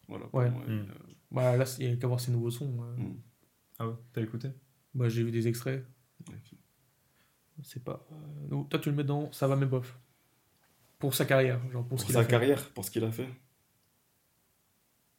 voilà 0.10 0.26
Ouais. 0.34 0.52
moi, 0.52 0.66
Mm. 0.66 0.72
euh, 0.72 0.86
Bah, 1.32 1.56
là, 1.56 1.64
il 1.80 1.90
y 1.90 1.94
a 1.94 1.96
qu'à 1.96 2.08
voir 2.08 2.20
ses 2.20 2.32
nouveaux 2.34 2.52
sons. 2.52 2.78
euh. 2.84 2.98
Mm. 2.98 3.22
Ah 3.80 3.88
ouais, 3.88 3.96
t'as 4.12 4.22
écouté? 4.22 4.50
Bah, 4.94 5.08
j'ai 5.08 5.24
vu 5.24 5.32
des 5.32 5.48
extraits. 5.48 5.86
C'est 7.62 7.84
pas. 7.84 8.06
euh, 8.12 8.48
donc, 8.48 8.70
toi, 8.70 8.80
tu 8.80 8.90
le 8.90 8.96
mets 8.96 9.04
dans 9.04 9.32
Ça 9.32 9.48
va, 9.48 9.56
mais 9.56 9.66
bof. 9.66 9.98
Pour 11.00 11.14
sa 11.14 11.26
carrière, 11.26 11.60
genre 11.72 11.86
pour 11.88 12.00
ce 12.00 12.04
pour 12.04 12.08
qu'il 12.08 12.14
sa 12.14 12.20
a 12.22 12.24
fait. 12.24 12.30
carrière 12.30 12.70
pour 12.72 12.86
ce 12.86 12.92
qu'il 12.92 13.04
a 13.04 13.12
fait 13.12 13.28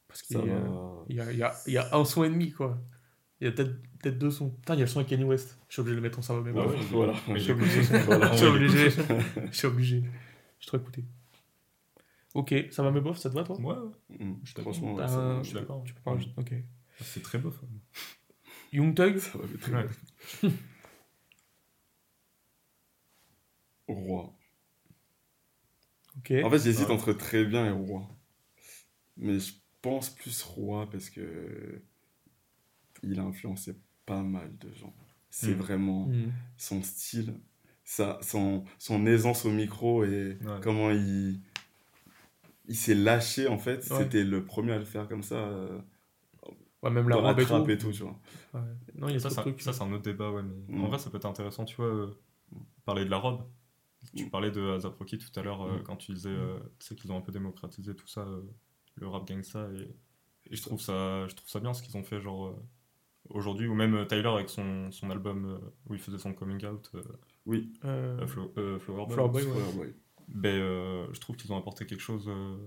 Parce 0.07 0.21
qu'il 0.21 0.37
ça 0.37 0.43
y, 0.43 0.47
va 0.47 0.55
a- 0.55 1.05
il 1.09 1.15
y 1.15 1.19
a, 1.21 1.31
il 1.31 1.37
y, 1.37 1.43
a, 1.43 1.53
il 1.67 1.73
y 1.73 1.77
a 1.77 1.95
un 1.95 2.05
son 2.05 2.23
et 2.23 2.29
demi, 2.29 2.51
quoi. 2.51 2.77
Il 3.41 3.45
y 3.45 3.47
a 3.47 3.51
peut-être 3.51 3.73
peut-être 3.99 4.17
deux 4.17 4.31
sons. 4.31 4.49
Putain, 4.51 4.75
il 4.75 4.79
y 4.79 4.81
a 4.81 4.85
le 4.85 4.89
son 4.89 4.99
avec 4.99 5.09
Kanye 5.09 5.23
West. 5.25 5.59
Je 5.67 5.73
suis 5.73 5.81
obligé 5.81 5.95
de 5.95 6.01
le 6.01 6.03
mettre 6.03 6.19
en 6.19 6.21
Ça 6.21 6.33
va, 6.33 6.41
mais 6.41 6.51
Ouais, 6.51 6.63
bof. 6.65 6.75
ouais, 6.75 6.81
voilà 6.91 7.13
Mais 7.27 7.39
Je 7.39 7.43
suis 7.43 7.51
obligé. 7.53 7.81
Je 7.81 8.35
suis 8.37 8.45
obligé. 8.45 8.89
Je 9.51 9.57
suis 9.57 9.67
obligé. 9.67 10.03
Je 10.59 10.67
trop 10.67 10.77
écouté. 10.77 11.03
Ok, 12.33 12.53
ça 12.71 12.83
va, 12.83 12.91
mais 12.91 13.01
bof, 13.01 13.17
ça 13.17 13.29
te 13.29 13.35
va, 13.35 13.43
toi? 13.43 13.57
Ouais, 13.59 13.75
ouais. 13.75 14.25
Mm, 14.25 14.35
Je 14.43 14.47
suis 14.47 14.55
d'accord. 14.55 14.73
Franchement, 14.73 14.95
ouais, 14.95 15.03
un- 15.03 15.41
je 15.43 15.47
suis 15.47 15.55
d'accord. 15.55 15.83
Tu 15.85 15.93
peux 15.93 16.01
parler. 16.01 16.27
Ok. 16.37 16.53
C'est 17.01 17.21
très 17.23 17.37
beau. 17.37 17.51
ça. 17.51 17.59
Young 18.73 18.93
Thug? 18.95 19.17
Ça 19.19 19.37
va 19.37 19.45
très 19.59 19.71
Ouais. 19.73 19.87
bien. 20.41 20.51
Roi. 23.87 24.33
Ok. 26.17 26.31
En 26.43 26.49
fait, 26.49 26.59
j'hésite 26.59 26.87
Ouais. 26.87 26.93
entre 26.95 27.13
très 27.13 27.45
bien 27.45 27.65
et 27.67 27.71
roi. 27.71 28.07
Mais 29.17 29.39
je 29.39 29.53
pense 29.81 30.09
plus 30.09 30.41
roi 30.43 30.89
parce 30.89 31.09
que 31.09 31.81
il 33.03 33.19
a 33.19 33.23
influencé 33.23 33.75
pas 34.05 34.21
mal 34.23 34.57
de 34.57 34.71
gens. 34.73 34.93
C'est 35.29 35.51
Mm. 35.51 35.59
vraiment 35.59 36.05
Hmm. 36.07 36.31
son 36.57 36.81
style, 36.81 37.33
sa, 37.83 38.19
son, 38.21 38.63
son 38.79 39.05
aisance 39.05 39.45
au 39.45 39.51
micro 39.51 40.03
et 40.05 40.37
Ouais. 40.41 40.59
comment 40.61 40.91
il, 40.91 41.39
il 42.67 42.75
s'est 42.75 42.95
lâché 42.95 43.47
en 43.47 43.57
fait. 43.57 43.77
Ouais. 43.77 44.03
C'était 44.03 44.23
le 44.23 44.45
premier 44.45 44.73
à 44.73 44.77
le 44.79 44.85
faire 44.85 45.07
comme 45.07 45.23
ça. 45.23 45.35
euh, 45.35 45.79
Ouais, 46.83 46.91
même 46.91 47.09
la 47.09 47.15
robe 47.15 47.39
et 47.39 47.73
et 47.73 47.77
tout, 47.77 47.91
tu 47.91 48.03
vois. 48.03 48.19
Ouais. 48.53 48.61
Non, 48.95 49.07
il 49.09 49.13
y 49.13 49.15
a 49.15 49.19
Ça, 49.19 49.29
ça, 49.31 49.43
c'est 49.57 49.81
un 49.81 49.91
autre 49.91 50.03
débat, 50.03 50.31
ouais. 50.31 50.43
Mais 50.67 50.79
En 50.79 50.85
Mm. 50.85 50.87
vrai, 50.87 50.99
ça 50.99 51.09
peut 51.09 51.17
être 51.17 51.25
intéressant, 51.25 51.65
tu 51.65 51.75
vois, 51.77 51.87
euh, 51.87 52.07
parler 52.85 53.05
de 53.05 53.09
la 53.09 53.17
robe. 53.17 53.43
Tu 54.13 54.25
Mm. 54.25 54.29
parlais 54.29 54.51
de 54.51 54.61
Azap 54.71 54.95
Rocky 54.97 55.17
tout 55.17 55.39
à 55.39 55.43
l'heure 55.43 55.61
euh, 55.63 55.79
Mm. 55.79 55.83
quand 55.83 55.95
tu 55.97 56.13
disais 56.13 56.29
euh, 56.29 56.59
tu 56.79 56.87
sais 56.87 56.95
qu'ils 56.95 57.11
ont 57.11 57.17
un 57.17 57.21
peu 57.21 57.31
démocratisé 57.31 57.95
tout 57.95 58.07
ça, 58.07 58.21
euh, 58.21 58.41
le 58.95 59.07
rap 59.07 59.27
gangsta. 59.27 59.67
Et, 59.73 59.95
et 60.51 60.55
je, 60.55 60.61
trouve 60.61 60.79
ça, 60.81 61.27
je 61.27 61.35
trouve 61.35 61.49
ça 61.49 61.59
bien 61.59 61.73
ce 61.73 61.81
qu'ils 61.81 61.97
ont 61.97 62.03
fait, 62.03 62.21
genre, 62.21 62.47
euh, 62.47 62.55
aujourd'hui. 63.29 63.67
Ou 63.67 63.73
même 63.75 64.05
Tyler 64.07 64.27
avec 64.27 64.49
son, 64.49 64.91
son 64.91 65.09
album 65.09 65.45
euh, 65.45 65.59
où 65.87 65.93
il 65.95 65.99
faisait 65.99 66.17
son 66.19 66.33
coming 66.33 66.63
out, 66.65 66.91
euh, 66.95 67.01
Oui, 67.45 67.73
Euh, 67.83 68.19
euh, 68.21 68.27
Flo- 68.27 68.53
euh, 68.57 68.79
Flower 68.79 69.05
Boy. 69.05 69.13
Flower 69.15 69.29
Boy, 69.31 69.43
ouais. 69.45 69.93
Ben, 70.27 70.59
euh, 70.59 71.07
je 71.13 71.19
trouve 71.19 71.35
qu'ils 71.35 71.51
ont 71.53 71.57
apporté 71.57 71.85
quelque 71.85 72.01
chose. 72.01 72.25
euh, 72.27 72.57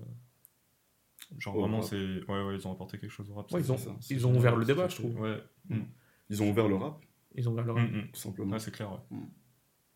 genre, 1.39 1.57
vraiment, 1.59 1.81
rap. 1.81 1.89
c'est. 1.91 2.25
Ouais, 2.31 2.45
ouais, 2.45 2.55
ils 2.57 2.67
ont 2.69 2.73
apporté 2.73 2.99
quelque 2.99 3.11
chose 3.11 3.31
au 3.31 3.35
rap. 3.35 3.47
Ils 3.51 3.73
ont, 3.73 3.77
ça, 3.77 3.91
ils 4.11 4.27
ont 4.27 4.37
ouvert 4.37 4.57
le 4.57 4.65
débat, 4.65 4.89
je 4.89 4.97
trouve. 4.97 5.19
Ouais. 5.21 5.43
Ils 6.31 6.43
ont 6.43 6.51
ouvert 6.51 6.69
le 6.69 6.77
rap, 6.77 7.01
Ils 7.35 7.49
ont 7.49 7.53
ouvert 7.53 7.65
le 7.65 7.73
Mm, 7.73 7.77
rap. 7.77 7.91
mm. 7.93 8.11
tout 8.13 8.21
simplement. 8.21 8.53
Ouais, 8.53 8.59
c'est 8.59 8.71
clair, 8.71 8.93
ouais. 8.93 9.19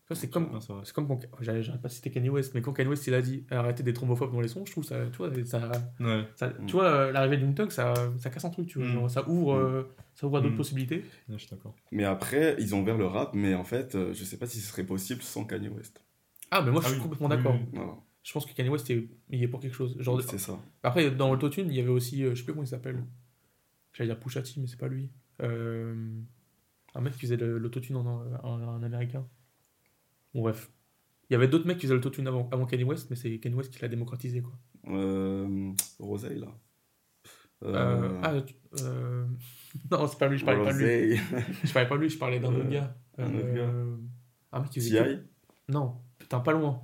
Ça, 0.09 0.15
c'est 0.15 0.29
comme, 0.29 0.53
Ouais, 0.53 0.59
c'est 0.83 0.93
comme 0.93 1.07
quand, 1.07 1.19
j'arrête 1.39 1.61
j'arrête 1.63 1.81
pas 1.81 1.87
citer 1.87 2.11
Kanye 2.11 2.27
West, 2.29 2.53
mais 2.53 2.61
quand 2.61 2.73
Kanye 2.73 2.89
West 2.89 3.07
il 3.07 3.13
a 3.13 3.21
dit 3.21 3.45
arrêtez 3.49 3.83
d'être 3.83 4.03
homophobes 4.03 4.33
dans 4.33 4.41
les 4.41 4.49
sons, 4.49 4.65
je 4.65 4.71
trouve 4.73 4.83
ça, 4.83 4.97
tu 5.09 5.17
vois, 5.17 5.31
ça, 5.45 5.71
Ouais. 6.01 6.27
ça- 6.35 6.49
Mm. 6.49 6.65
tu 6.65 6.73
vois, 6.73 7.09
l'arrivée 7.13 7.37
de 7.37 7.43
Young 7.43 7.55
Thug, 7.55 7.69
ça, 7.71 7.93
ça 8.17 8.29
casse 8.29 8.43
un 8.43 8.49
truc, 8.49 8.67
tu 8.67 8.79
vois, 8.79 8.87
Mm. 8.87 8.91
genre, 8.91 9.09
ça 9.09 9.27
ouvre, 9.29 9.55
Mm. 9.55 9.63
euh, 9.75 9.83
ça 10.13 10.27
ouvre 10.27 10.37
à 10.37 10.41
d'autres 10.41 10.57
possibilités. 10.57 10.97
Ouais, 11.29 11.35
je 11.35 11.37
suis 11.37 11.49
d'accord. 11.49 11.73
Mais 11.91 12.03
après, 12.03 12.57
ils 12.59 12.75
ont 12.75 12.81
ouvert 12.81 12.97
le 12.97 13.05
rap, 13.05 13.33
mais 13.33 13.55
en 13.55 13.63
fait, 13.63 13.95
euh, 13.95 14.13
je 14.13 14.23
sais 14.25 14.37
pas 14.37 14.45
si 14.45 14.59
ce 14.59 14.67
serait 14.67 14.83
possible 14.83 15.21
sans 15.21 15.45
Kanye 15.45 15.69
West. 15.69 16.03
Ah, 16.51 16.61
mais 16.61 16.71
moi 16.71 16.81
je 16.81 16.87
Ah 16.87 16.89
suis 16.89 16.97
oui. 16.97 17.03
complètement 17.03 17.29
d'accord. 17.29 17.53
oui, 17.55 17.65
Voilà, 17.73 17.93
Je 18.23 18.31
pense 18.33 18.45
que 18.45 18.53
Kanye 18.53 18.69
West 18.69 18.89
il 18.89 19.07
est 19.43 19.47
pour 19.47 19.61
quelque 19.61 19.73
chose. 19.75 19.95
Genre, 19.99 20.21
c'est 20.21 20.37
ça. 20.37 20.59
après, 20.83 21.11
dans 21.11 21.31
l'autotune, 21.31 21.67
il 21.69 21.75
y 21.75 21.79
avait 21.79 21.89
aussi, 21.89 22.23
euh, 22.25 22.31
je 22.31 22.35
sais 22.39 22.43
plus 22.43 22.51
comment 22.53 22.63
il 22.63 22.67
s'appelle. 22.67 23.03
J'allais 23.93 24.09
dire 24.09 24.19
Pusha 24.19 24.41
T, 24.41 24.51
mais 24.57 24.67
c'est 24.67 24.79
pas 24.79 24.87
lui. 24.89 25.09
Euh, 25.41 25.95
un 26.95 27.01
mec 27.01 27.13
qui 27.13 27.21
faisait 27.21 27.37
le- 27.37 27.57
l'autotune 27.57 27.95
en, 27.95 28.05
en, 28.43 28.61
en 28.61 28.83
américain. 28.83 29.25
Bon, 30.33 30.41
bref. 30.41 30.71
Il 31.29 31.33
y 31.33 31.35
avait 31.35 31.47
d'autres 31.47 31.65
mecs 31.67 31.77
qui 31.77 31.83
faisaient 31.83 31.93
l'autotune 31.95 32.27
avant, 32.27 32.49
avant 32.51 32.65
Kanye 32.65 32.83
West, 32.83 33.07
mais 33.09 33.15
c'est 33.15 33.39
Kanye 33.39 33.55
West 33.55 33.71
qui 33.73 33.81
l'a 33.81 33.87
démocratisé, 33.87 34.41
quoi. 34.41 34.53
Euh, 34.89 35.71
Rosé, 35.99 36.35
là. 36.35 36.47
Euh, 37.63 38.19
ah, 38.23 38.41
tu- 38.41 38.55
euh, 38.81 39.25
non, 39.91 40.05
c'est 40.07 40.17
pas 40.19 40.27
lui, 40.27 40.37
je 40.37 40.45
parlais 40.45 40.63
pas 40.63 40.73
de 40.73 40.77
lui. 40.79 41.15
Rosé. 41.17 41.21
Je 41.63 41.71
parlais 41.73 41.87
pas 41.87 41.95
de 41.95 42.01
lui, 42.01 42.09
je 42.09 42.17
parlais 42.17 42.39
d'un 42.39 42.51
Euh, 42.53 42.59
autre 42.59 42.69
gars. 42.69 42.95
un 43.17 43.33
autre 43.35 43.45
Euh, 43.47 43.95
Un 44.51 44.59
mec 44.59 44.69
qui 44.69 44.79
faisait. 44.81 45.23
Non, 45.69 45.95
putain, 46.19 46.39
pas 46.41 46.51
loin. 46.51 46.81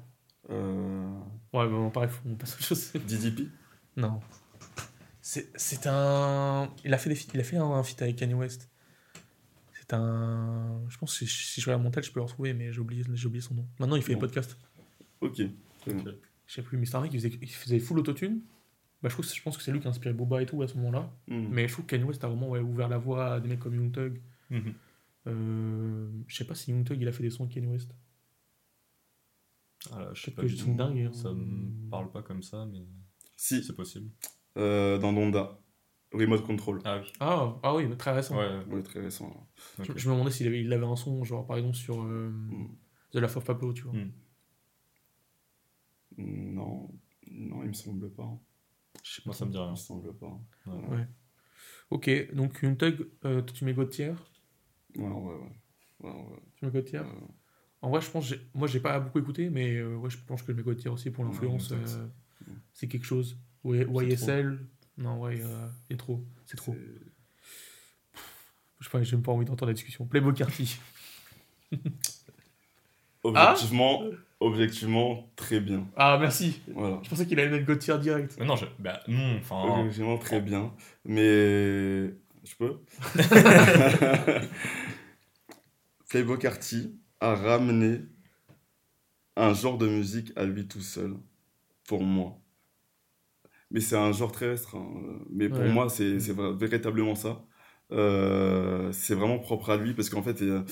Euh, 0.50 1.20
Ouais, 1.54 1.68
bon, 1.68 1.90
pareil, 1.90 2.10
on 2.26 2.36
passe 2.36 2.54
à 2.54 2.56
autre 2.56 2.64
chose. 2.66 2.94
DDP. 2.94 3.50
Non. 3.98 4.20
C'est 5.22 5.52
c'est 5.56 5.86
un. 5.88 6.70
Il 6.86 6.94
a 6.94 6.98
fait, 6.98 7.10
des 7.10 7.16
feats- 7.16 7.32
il 7.34 7.40
a 7.40 7.44
fait 7.44 7.58
un, 7.58 7.66
un 7.66 7.84
feat 7.84 8.02
avec 8.02 8.16
Kanye 8.16 8.34
West. 8.36 8.70
C'est 9.90 9.96
un. 9.96 10.82
Je 10.88 10.98
pense 10.98 11.18
que 11.18 11.26
si, 11.26 11.62
je 11.62 11.66
regarde 11.66 11.82
mon 11.84 11.90
tel, 11.92 12.04
je 12.04 12.12
peux 12.12 12.20
le 12.20 12.26
retrouver, 12.26 12.54
mais 12.54 12.72
j'ai 12.72 12.80
oublié, 12.80 13.04
j'ai 13.14 13.28
oublié 13.28 13.42
son 13.42 13.56
nom. 13.56 13.68
Maintenant, 13.80 13.96
il 13.96 14.04
fait 14.04 14.14
Bon. 14.14 14.20
des 14.22 14.28
podcasts. 14.28 14.58
Ok. 15.22 15.42
Je 15.88 16.54
sais 16.54 16.62
plus, 16.62 16.78
mais 16.78 16.86
c'est 16.86 16.96
un 16.96 17.02
mec 17.02 17.12
qui 17.12 17.18
faisait, 17.18 17.30
il 17.42 17.48
faisait 17.50 17.80
full 17.80 18.00
autotune. 18.00 18.42
Bah, 19.02 19.10
je, 19.10 19.14
trouve, 19.16 19.26
je 19.26 19.42
pense 19.42 19.56
que 19.58 19.64
c'est 19.64 19.72
lui 19.72 19.80
qui 19.80 19.88
a 19.88 19.90
inspiré 19.90 20.14
Boba 20.14 20.42
et 20.42 20.46
tout 20.46 20.62
à 20.62 20.68
ce 20.68 20.76
moment-là. 20.78 21.12
Hmm. 21.28 21.48
Mais 21.50 21.68
je 21.68 21.74
trouve 21.74 21.86
que 21.86 21.92
Kanye 21.96 22.04
West 22.04 22.24
a 22.24 22.28
vraiment 22.28 22.50
ouais, 22.50 22.60
ouvert 22.60 22.90
la 22.90 22.98
voie 22.98 23.34
à 23.36 23.40
des 23.40 23.48
mecs 23.48 23.60
comme 23.60 23.74
Young 23.76 23.92
Thug. 23.92 24.22
Mhm. 24.50 24.74
Euh, 25.28 26.10
je 26.28 26.36
sais 26.36 26.46
pas 26.46 26.56
si 26.56 26.72
Young 26.72 26.84
Thug 26.86 27.00
il 27.02 27.08
a 27.08 27.12
fait 27.12 27.24
des 27.24 27.30
sons 27.30 27.44
avec 27.44 27.54
Kanye 27.56 27.68
West. 27.68 27.92
Ah, 29.92 30.00
là, 30.00 30.10
je 30.14 30.22
sais 30.22 30.32
Peut-être 30.32 30.36
pas 30.36 30.42
que 30.44 30.48
du 30.48 30.54
je 30.54 30.58
tout. 30.60 30.64
suis 30.66 30.76
dingue, 30.76 31.00
hein. 31.00 31.14
Ça 31.14 31.32
me 31.34 31.90
parle 31.90 32.12
pas 32.12 32.22
comme 32.22 32.44
ça, 32.44 32.66
mais 32.72 32.80
Si, 33.36 33.64
c'est 33.64 33.76
possible. 33.76 34.10
euh, 34.58 34.98
dans 34.98 35.14
Donda. 35.14 35.58
Remote 36.12 36.44
Control. 36.46 36.80
Ah 36.86 37.00
oui. 37.02 37.08
Ah, 37.20 37.60
ah 37.64 37.76
oui, 37.76 37.86
mais 37.88 37.96
très 37.96 38.12
récent. 38.12 38.38
Ouais. 38.38 38.64
Ouais, 38.68 38.82
très 38.84 39.00
récent. 39.00 39.48
Je, 39.80 39.92
me 40.10 40.14
demandais 40.16 40.32
s'il 40.32 40.48
avait, 40.48 40.62
il 40.62 40.74
avait 40.74 40.86
un 40.86 40.96
son, 40.96 41.24
genre 41.24 41.46
par 41.46 41.58
exemple 41.58 41.76
sur 41.78 42.02
euh, 42.04 42.30
Mm. 42.30 42.68
The 43.12 43.16
Life 43.18 43.38
of 43.38 43.46
Pablo, 43.46 43.74
tu 43.74 43.84
vois. 43.84 43.94
Mm. 43.94 44.12
Non, 46.18 46.90
non, 47.32 47.64
il 47.64 47.70
me 47.70 47.74
semble 47.74 48.10
pas. 48.12 48.30
Je 49.04 49.14
sais 49.16 49.22
pas 49.22 49.28
Moi, 49.30 49.34
ça 49.36 49.46
me 49.46 49.52
dit 49.52 49.58
Il 49.58 49.62
rien. 49.62 49.72
me 49.72 49.76
semble 49.76 50.14
pas. 50.16 50.40
Ouais. 50.68 50.88
Ouais. 50.98 51.08
Ok, 51.92 52.34
donc 52.34 52.60
Young 52.62 52.78
Thug, 52.78 53.08
euh, 53.26 53.42
tu 53.42 53.66
mets 53.66 53.74
God 53.74 53.90
tier? 53.90 54.14
Ouais, 54.96 55.04
ouais, 55.08 55.12
ouais. 55.12 55.52
ouais, 56.02 56.12
ouais. 56.12 56.40
Tu 56.56 56.66
mets 56.66 56.72
God 56.72 56.86
tier? 56.86 57.00
Euh, 57.00 57.06
En 57.82 57.90
vrai, 57.90 58.02
je 58.02 58.10
pense, 58.10 58.34
moi 58.54 58.68
j'ai 58.68 58.80
pas 58.80 59.00
beaucoup 59.00 59.20
écouté, 59.20 59.50
mais 59.50 59.76
euh, 59.78 59.96
ouais, 59.96 60.10
je 60.10 60.18
pense 60.18 60.42
que 60.44 60.52
je 60.52 60.58
mets 60.58 60.64
God 60.64 60.78
tier 60.78 60.90
aussi 60.90 61.10
pour 61.12 61.24
l'influence. 61.24 61.72
Euh, 61.72 61.78
c'est- 61.86 62.46
c'est 62.74 62.88
quelque 62.88 63.06
chose. 63.06 63.40
Ouais, 63.64 63.86
YSL, 63.90 64.66
non, 65.00 65.18
ouais, 65.18 65.42
euh, 65.42 65.68
il 65.90 65.94
y 65.94 65.96
a 65.96 65.98
trop. 65.98 66.22
C'est 66.46 66.58
trop. 66.58 66.76
Je 68.80 68.86
sais 68.86 68.90
pas, 68.92 69.02
j'ai 69.02 69.16
même 69.16 69.24
pas 69.24 69.32
envie 69.32 69.46
d'entendre 69.46 69.72
la 69.72 69.74
discussion. 69.74 70.06
Playboy 70.06 70.34
Carty. 70.34 70.78
Objectivement, 73.24 74.04
objectivement, 74.40 75.30
très 75.36 75.60
bien. 75.60 75.86
Ah, 75.98 76.18
merci. 76.20 76.62
Voilà. 76.74 77.00
Je 77.04 77.10
pensais 77.10 77.26
qu'il 77.26 77.38
allait 77.40 77.50
mettre 77.50 77.66
God 77.66 77.80
tier 77.80 77.98
direct. 77.98 78.38
Mais 78.40 78.46
non, 78.46 78.56
je... 78.56 78.66
bah 78.80 79.02
non, 79.10 79.38
enfin. 79.40 79.80
Objectivement, 79.80 80.18
très 80.18 80.42
bien. 80.42 80.74
Mais. 81.04 82.14
Je 82.46 82.56
peux 82.58 82.80
Playboy 86.10 86.40
Carty 86.40 86.98
a 87.20 87.36
ramené 87.36 88.00
un 89.36 89.54
genre 89.54 89.78
de 89.78 89.88
musique 89.88 90.32
à 90.38 90.46
lui 90.46 90.66
tout 90.66 90.82
seul, 90.82 91.16
pour 91.86 92.02
moi. 92.02 92.40
Mais 93.72 93.82
c'est 93.82 93.96
un 93.98 94.12
genre 94.12 94.32
très 94.32 94.50
restreint. 94.50 94.80
euh, 95.06 95.20
Mais 95.30 95.50
pour 95.50 95.66
Ouais. 95.66 95.72
moi, 95.74 95.90
c'est 95.90 96.20
c'est 96.20 96.34
vra- 96.34 96.58
véritablement 96.58 97.16
ça. 97.16 97.46
Euh, 97.92 98.92
c'est 98.92 99.16
vraiment 99.16 99.40
propre 99.40 99.70
à 99.72 99.78
lui 99.78 99.94
parce 99.94 100.10
qu'en 100.10 100.22
fait, 100.24 100.42
euh, 100.42 100.64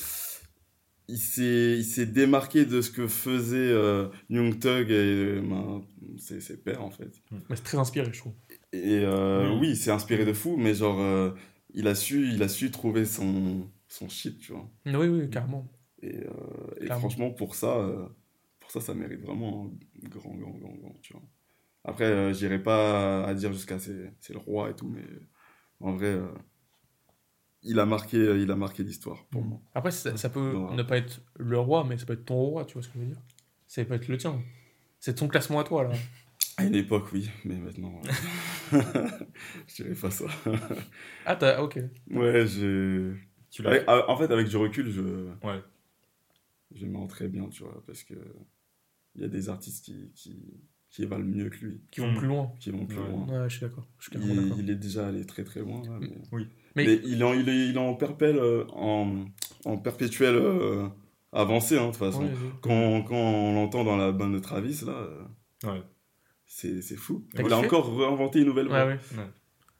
il 1.08 1.18
s'est 1.18 1.76
il 1.78 1.86
s'est 1.86 2.06
démarqué 2.06 2.66
de 2.66 2.82
ce 2.82 2.91
que 2.91 3.08
faisait 3.08 3.58
euh, 3.58 4.10
Young 4.30 4.60
Thug 4.60 4.91
et 4.91 5.39
ben, 5.41 5.82
ses, 6.18 6.41
ses 6.41 6.58
pairs, 6.58 6.84
en 6.84 6.91
fait. 6.91 7.12
Mais 7.50 7.56
c'est 7.56 7.64
très 7.64 7.78
inspiré, 7.78 8.12
je 8.12 8.20
trouve. 8.20 8.34
Et 8.74 9.00
euh, 9.04 9.50
Oui. 9.54 9.60
oui, 9.62 9.70
il 9.72 9.78
s'est 9.78 9.91
inspiré 9.91 10.26
de 10.26 10.34
fou, 10.34 10.58
mais 10.58 10.74
genre, 10.74 11.00
euh, 11.00 11.32
il, 11.74 11.88
a 11.88 11.95
su, 11.95 12.28
il 12.34 12.43
a 12.43 12.50
su 12.50 12.72
trouver 12.72 13.06
son, 13.06 13.70
son 13.88 14.10
shit, 14.10 14.38
tu 14.39 14.52
vois. 14.52 14.70
Oui, 14.86 15.08
oui, 15.08 15.30
carrément. 15.30 15.66
Et, 16.02 16.18
euh, 16.26 16.89
franchement, 17.00 17.32
pour 17.32 17.56
ça, 17.56 17.78
euh, 17.78 18.06
pour 18.60 18.72
ça, 18.72 18.82
ça 18.82 18.93
mérite 18.93 19.22
vraiment 19.22 19.72
un 20.04 20.10
grand, 20.10 20.36
grand, 20.36 20.52
grand, 20.52 20.76
grand, 20.76 20.93
tu 21.02 21.14
vois. 21.14 21.24
Après, 21.88 22.03
euh, 22.03 22.33
j'irai 22.33 22.61
pas 22.61 23.23
à 23.25 23.33
dire 23.33 23.53
jusqu'à 23.53 23.79
c'est 23.79 24.11
le 24.33 24.38
roi 24.38 24.69
et 24.69 24.75
tout, 24.75 24.89
mais 24.89 25.05
en 25.79 25.93
vrai, 25.93 26.07
euh, 26.13 26.27
il 27.63 27.79
a 27.79 27.85
marqué, 27.85 28.17
euh, 28.17 28.38
il 28.38 28.51
a 28.51 28.55
marqué 28.57 28.83
l'histoire 28.83 29.25
pour 29.27 29.41
moi. 29.41 29.61
Après, 29.73 29.91
ça, 29.91 30.17
ça 30.17 30.29
peut 30.29 30.53
ne 30.73 30.83
pas 30.83 30.97
être 30.97 31.21
le 31.38 31.57
roi, 31.57 31.85
mais 31.85 31.97
ça 31.97 32.05
peut 32.05 32.13
être 32.13 32.25
ton 32.25 32.35
roi, 32.35 32.65
tu 32.65 32.73
vois 32.73 32.83
ce 32.83 32.89
que 32.89 32.95
je 32.95 32.99
veux 32.99 33.05
dire? 33.05 33.21
Ça 33.67 33.83
peut 33.85 33.93
être 33.93 34.09
le 34.09 34.17
tien. 34.17 34.41
C'est 34.99 35.15
ton 35.15 35.29
classement 35.29 35.59
à 35.59 35.63
toi, 35.63 35.85
là. 35.85 35.91
À 36.57 36.65
une 36.65 36.75
époque, 36.75 37.11
oui, 37.13 37.29
mais 37.45 37.55
maintenant, 37.55 38.01
euh, 38.73 38.81
je 39.67 39.75
dirais 39.83 39.95
pas 39.95 40.11
ça. 40.11 40.25
Ah, 41.25 41.35
t'as. 41.38 41.61
Ok. 41.61 41.79
Ouais, 42.11 42.45
j'ai. 42.47 43.13
Tu 43.49 43.61
l'as. 43.63 43.69
Avec- 43.69 43.88
en 43.88 44.17
fait, 44.17 44.31
avec 44.31 44.47
du 44.49 44.57
recul, 44.57 44.91
je. 44.91 45.01
Ouais. 45.45 45.61
Je 46.73 46.85
me 46.85 46.97
rends 46.97 47.07
très 47.07 47.29
bien, 47.29 47.47
tu 47.47 47.63
vois, 47.63 47.81
parce 47.85 48.03
que 48.03 48.15
il 49.15 49.21
y 49.21 49.25
a 49.25 49.29
des 49.29 49.47
artistes 49.49 49.85
qui, 49.85 50.11
qui, 50.13 50.38
qui 50.89 51.05
valent 51.05 51.23
mieux 51.25 51.49
que 51.49 51.57
lui, 51.65 51.81
Qui 51.91 52.01
vont 52.01 52.11
Mm. 52.11 52.17
plus 52.17 52.27
loin. 52.27 52.51
qui 52.59 52.71
vont 52.71 52.85
plus 52.85 52.97
Ouais. 52.97 53.07
loin. 53.09 53.27
Ouais, 53.43 53.49
je 53.49 53.57
suis 53.57 53.61
d'accord. 53.65 53.88
Je 53.99 54.03
suis 54.03 54.11
carrément 54.13 54.33
Il, 54.33 54.41
d'accord. 54.41 54.57
il 54.59 54.69
est 54.69 54.75
déjà 54.75 55.07
allé 55.07 55.25
très 55.25 55.43
très 55.43 55.59
loin, 55.59 55.81
là, 55.83 55.97
mais... 55.99 56.09
Oui. 56.31 56.47
Mais- 56.75 56.85
mais 56.85 56.99
il 57.05 57.21
est 57.21 57.23
en, 57.23 57.33
il 57.33 57.49
est, 57.49 57.69
il 57.69 57.75
est 57.75 57.79
en 57.79 57.93
perpèle, 57.95 58.38
euh, 58.38 58.65
en, 58.73 59.25
en 59.65 59.77
perpétuel 59.77 60.35
euh, 60.35 60.88
avancé, 61.31 61.77
hein, 61.77 61.85
de 61.88 61.91
toute 61.91 61.97
façon. 61.97 62.23
Ouais. 62.23 62.31
Quand, 62.61 63.01
quand 63.03 63.15
on 63.15 63.53
l'entend 63.55 63.83
dans 63.83 63.97
la 63.97 64.11
bande 64.11 64.33
de 64.33 64.39
Travis, 64.39 64.81
là, 64.85 64.93
euh, 64.93 65.23
Ouais. 65.71 65.81
c'est 66.45 66.81
c'est 66.81 66.95
fou. 66.95 67.25
Il 67.38 67.51
a 67.51 67.57
encore 67.57 67.97
réinventé 67.97 68.39
une 68.39 68.45
nouvelle 68.45 68.67
voix. 68.67 68.85
Ouais, 68.85 68.93
ouais. 69.17 69.27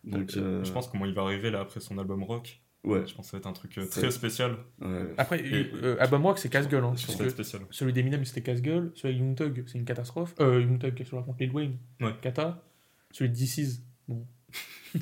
Donc, 0.04 0.36
euh, 0.38 0.64
Je 0.64 0.72
pense 0.72 0.88
comment 0.88 1.06
il 1.06 1.14
va 1.14 1.22
arriver 1.24 1.52
là 1.52 1.60
après 1.62 1.80
son 1.80 1.98
album 1.98 2.24
rock. 2.24 2.62
Ouais, 2.84 3.06
Je 3.08 3.14
pense 3.16 3.26
que 3.26 3.32
ça 3.32 3.38
va 3.38 3.40
être 3.40 3.48
un 3.48 3.54
truc 3.54 3.78
euh, 3.78 3.86
très 3.86 4.12
spécial. 4.12 4.58
ouais. 4.82 5.14
Après, 5.18 5.40
Et- 5.40 5.72
euh, 5.84 5.98
album 6.00 6.26
rock, 6.26 6.38
c'est 6.40 6.50
casse-gueule. 6.50 6.84
Hein, 6.84 6.90
parce 6.90 7.16
que 7.16 7.30
spécial. 7.30 7.62
celui 7.72 7.94
d'Eminem, 7.94 8.24
c'était 8.26 8.42
casse-gueule. 8.42 8.92
Celui 8.96 9.16
de 9.16 9.20
Young 9.20 9.36
Thug, 9.36 9.64
c'est 9.68 9.78
une 9.78 9.86
catastrophe. 9.86 10.34
Euh, 10.40 10.62
Young 10.62 10.80
Thug, 10.80 10.94
qu'est-ce 10.96 11.10
que 11.12 11.16
je 11.16 11.20
raconte? 11.20 11.40
Lil 11.40 11.52
Wayne 11.52 11.78
Ouais. 12.02 12.14
Cata. 12.22 12.64
Celui 13.12 13.30
de 13.32 13.36
DC's. 13.36 13.82
Bon. 14.08 14.26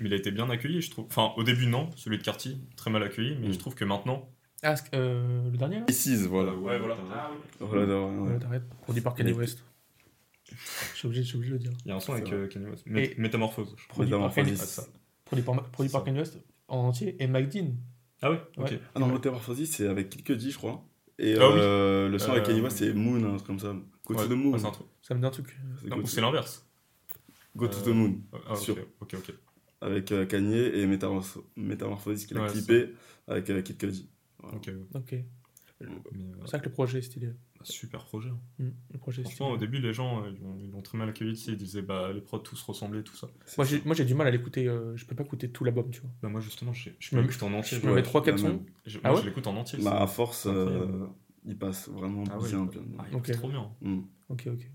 Mais 0.00 0.08
il 0.08 0.12
a 0.14 0.16
été 0.16 0.30
bien 0.32 0.48
accueilli, 0.50 0.80
je 0.82 0.90
trouve. 0.90 1.06
Enfin, 1.06 1.32
au 1.36 1.44
début, 1.44 1.66
non. 1.66 1.90
Celui 1.96 2.18
de 2.18 2.22
Carty, 2.24 2.60
très 2.76 2.90
mal 2.90 3.02
accueilli. 3.02 3.36
Mais 3.40 3.48
Mm. 3.48 3.52
je 3.52 3.58
trouve 3.58 3.74
que 3.74 3.84
maintenant. 3.84 4.28
Ah, 4.64 4.74
euh, 4.94 5.50
le 5.50 5.56
dernier, 5.56 5.76
là? 5.76 5.82
Précise, 5.82 6.26
voilà. 6.26 6.54
Ouais, 6.54 6.78
voilà. 6.78 6.96
Voilà, 7.60 7.84
voilà, 7.84 8.00
ouais. 8.00 8.32
Ouais, 8.32 8.38
t'arrêtes. 8.38 8.68
Produit 8.82 9.02
par 9.02 9.14
Kanye 9.14 9.32
West. 9.32 9.64
Je 10.50 10.54
suis 10.94 11.06
obligé, 11.06 11.48
de 11.48 11.52
le 11.54 11.58
dire. 11.58 11.72
Il 11.84 11.88
y 11.88 11.92
a 11.92 11.96
un 11.96 12.00
son 12.00 12.12
avec 12.12 12.32
euh, 12.32 12.46
Kanye 12.48 12.66
West. 12.66 12.84
Métamorphose. 13.18 13.74
Produit 13.88 14.10
par 14.12 14.24
Ah. 14.24 14.30
Kanye 16.04 16.18
West 16.18 16.38
en 16.72 16.88
entier 16.88 17.16
et 17.22 17.26
McDean. 17.26 17.74
Ah 18.22 18.30
ouais, 18.30 18.40
Ok. 18.56 18.70
Ouais. 18.70 18.80
Ah 18.94 19.00
non, 19.00 19.08
Métamorphosis, 19.08 19.70
c'est 19.70 19.86
avec 19.88 20.22
Cudi, 20.24 20.50
je 20.50 20.56
crois. 20.58 20.84
Et 21.18 21.34
Ah 21.38 21.48
oui. 21.48 21.54
euh, 21.58 22.08
le 22.08 22.18
son 22.18 22.30
avec 22.32 22.44
Euh, 22.44 22.46
Kanye 22.46 22.60
West, 22.60 22.78
c'est 22.78 22.92
Moon, 22.94 23.22
un 23.24 23.34
truc 23.36 23.46
comme 23.46 23.58
ça. 23.58 23.72
Go 24.06 24.14
Ouais, 24.14 24.22
to 24.22 24.28
the 24.28 24.36
Moon. 24.36 24.52
ouais. 24.52 24.58
Ça 25.02 25.14
me 25.14 25.20
dit 25.20 25.26
un 25.26 25.30
truc. 25.30 25.58
C'est 26.06 26.20
l'inverse. 26.20 26.66
Go 27.56 27.68
to 27.68 27.76
Euh, 27.78 27.82
the 27.84 27.88
Moon. 27.94 28.14
Ah, 28.32 28.52
ok, 28.52 28.58
Sûr. 28.58 28.76
ok, 29.00 29.14
ok. 29.14 29.34
avec 29.82 30.12
euh, 30.12 30.24
Kanye 30.26 30.56
et 30.56 30.86
Métamorph- 30.86 31.42
Métamorphosis 31.56 32.26
qu'il 32.26 32.38
a 32.38 32.42
Ouais, 32.44 32.50
clippé 32.50 32.94
avec 33.26 33.50
euh, 33.50 33.60
Kid 33.62 33.76
Cudi. 33.78 34.08
Voilà. 34.38 34.56
Ok. 34.56 34.68
Euh, 35.12 35.86
C'est 36.44 36.50
vrai 36.50 36.60
que 36.60 36.64
le 36.66 36.72
projet 36.72 36.98
est 37.00 37.02
stylé. 37.02 37.30
Super 37.64 38.04
projet. 38.04 38.30
Mm, 38.58 38.68
Le 38.92 38.98
projet 38.98 39.22
Franchement, 39.22 39.50
au 39.50 39.56
début, 39.56 39.78
les 39.78 39.92
gens, 39.92 40.22
euh, 40.24 40.30
ils 40.60 40.70
l'ont- 40.70 40.82
très 40.82 40.98
mal 40.98 41.08
accueilli. 41.08 41.32
Ils 41.48 41.56
disaient, 41.56 41.82
bah, 41.82 42.12
les 42.12 42.20
prods 42.20 42.38
tous 42.40 42.60
ressemblaient, 42.62 43.02
tout 43.02 43.14
ça. 43.16 43.28
Moi, 43.56 43.66
j'ai, 43.66 43.80
moi, 43.84 43.94
j'ai 43.94 44.04
du 44.04 44.14
mal 44.14 44.26
à 44.26 44.30
l'écouter. 44.30 44.66
euh, 44.68 44.96
je 44.96 45.04
peux 45.06 45.14
pas 45.14 45.22
écouter 45.24 45.50
tout 45.50 45.64
l'album, 45.64 45.90
tu 45.90 46.00
vois. 46.00 46.10
Bah, 46.22 46.28
moi, 46.28 46.40
justement, 46.40 46.72
je, 46.72 46.90
je 46.98 47.16
me- 47.16 47.22
en 47.22 47.52
entier. 47.54 47.78
Je 47.80 47.86
me 47.86 47.94
mets 47.94 48.02
3-4 48.02 48.36
la 48.36 48.38
sons. 48.38 48.64
Je, 48.86 48.98
Ah 49.04 49.12
ouais 49.14 49.20
je 49.20 49.26
l'écoute 49.26 49.46
en 49.46 49.56
entier. 49.56 49.78
Bah, 49.82 50.00
à 50.02 50.06
force, 50.06 50.46
euh, 50.46 51.06
il 51.46 51.56
passe 51.56 51.88
vraiment 51.88 52.24
Ah 52.30 52.38
ouais, 52.38 52.48
bien, 52.48 52.62
il- 52.64 52.68
bien. 52.70 52.82
Ah, 52.98 53.04
il 53.10 53.16
Ok. 53.16 53.26
passe 53.28 53.36
trop 53.36 53.48
bien. 53.48 53.70
Mm. 53.80 54.00
Ok, 54.28 54.48
ok. 54.52 54.70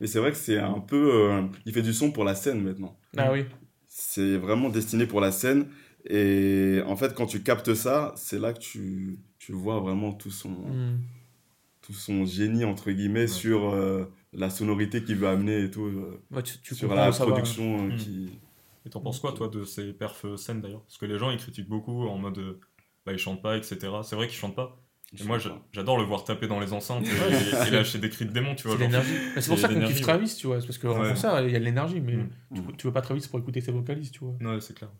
Mais 0.00 0.06
c'est 0.08 0.18
vrai 0.18 0.30
que 0.32 0.36
c'est 0.36 0.58
un 0.58 0.80
peu. 0.80 1.30
euh, 1.30 1.42
il 1.66 1.72
fait 1.72 1.82
du 1.82 1.92
son 1.94 2.10
pour 2.10 2.24
la 2.24 2.34
scène 2.34 2.60
maintenant. 2.62 2.98
Ah 3.16 3.32
oui. 3.32 3.44
C'est 3.86 4.36
vraiment 4.36 4.68
destiné 4.70 5.06
pour 5.06 5.20
la 5.20 5.30
scène. 5.30 5.68
Et 6.10 6.82
en 6.86 6.96
fait, 6.96 7.14
quand 7.14 7.26
tu 7.26 7.42
captes 7.42 7.72
ça, 7.74 8.12
c'est 8.16 8.38
là 8.38 8.52
que 8.52 8.58
tu, 8.58 9.18
tu 9.38 9.52
vois 9.52 9.80
vraiment 9.80 10.12
tout 10.12 10.30
son, 10.30 10.50
Mm. 10.50 10.98
Tout 11.84 11.92
son 11.92 12.24
génie, 12.24 12.64
entre 12.64 12.90
guillemets, 12.90 13.26
sur 13.26 13.72
euh, 13.74 14.04
la 14.32 14.48
sonorité 14.48 15.04
qu'il 15.04 15.16
veut 15.16 15.28
amener 15.28 15.64
et 15.64 15.70
tout, 15.70 15.84
euh, 15.84 16.20
Ouais, 16.30 16.42
tu, 16.42 16.58
tu 16.60 16.74
sur 16.74 16.94
la 16.94 17.12
ça 17.12 17.24
va. 17.26 17.32
production 17.32 17.78
euh, 17.78 17.92
Mm. 17.92 17.96
qui. 17.96 18.40
Et 18.86 18.90
t'en 18.90 19.00
penses 19.00 19.20
quoi, 19.20 19.32
toi, 19.32 19.48
de 19.48 19.64
ces 19.64 19.92
perfs 19.92 20.26
scènes 20.36 20.60
d'ailleurs? 20.60 20.82
Parce 20.82 20.98
que 20.98 21.06
les 21.06 21.18
gens, 21.18 21.30
ils 21.30 21.38
critiquent 21.38 21.68
beaucoup 21.68 22.06
en 22.06 22.18
mode. 22.18 22.58
bah, 23.06 23.12
ils 23.12 23.18
chantent 23.18 23.42
pas, 23.42 23.56
etc. 23.58 23.76
C'est 24.02 24.16
vrai 24.16 24.26
qu'ils 24.28 24.36
chantent 24.38 24.56
pas. 24.56 24.80
Et 25.20 25.24
moi, 25.24 25.38
j'adore 25.72 25.98
le 25.98 26.04
voir 26.04 26.24
taper 26.24 26.48
dans 26.48 26.58
les 26.58 26.72
enceintes 26.72 27.04
et, 27.06 27.68
et 27.68 27.70
lâcher 27.70 27.98
des 27.98 28.08
cris 28.08 28.24
de 28.24 28.32
démon, 28.32 28.54
tu 28.54 28.66
vois. 28.66 28.78
C'est 29.38 29.46
pour 29.48 29.58
ça 29.58 29.68
qu'on 29.68 29.84
kiffe. 29.86 30.00
Travis, 30.00 30.34
tu 30.34 30.46
vois. 30.46 30.60
c'est 30.60 30.66
Parce 30.66 30.78
qu'en 30.78 30.98
Ouais. 31.02 31.10
concert, 31.10 31.38
il 31.46 31.52
y 31.52 31.56
a 31.56 31.60
de 31.60 31.64
l'énergie, 31.64 32.00
mais 32.00 32.16
Mm. 32.16 32.28
tu, 32.54 32.60
tu 32.78 32.86
veux 32.86 32.92
pas 32.94 33.02
Travis 33.02 33.26
pour 33.28 33.38
écouter 33.38 33.60
ses 33.60 33.72
vocalistes, 33.72 34.14
tu 34.14 34.20
vois. 34.24 34.34
Ouais, 34.40 34.60
c'est 34.60 34.74
clair. 34.74 34.90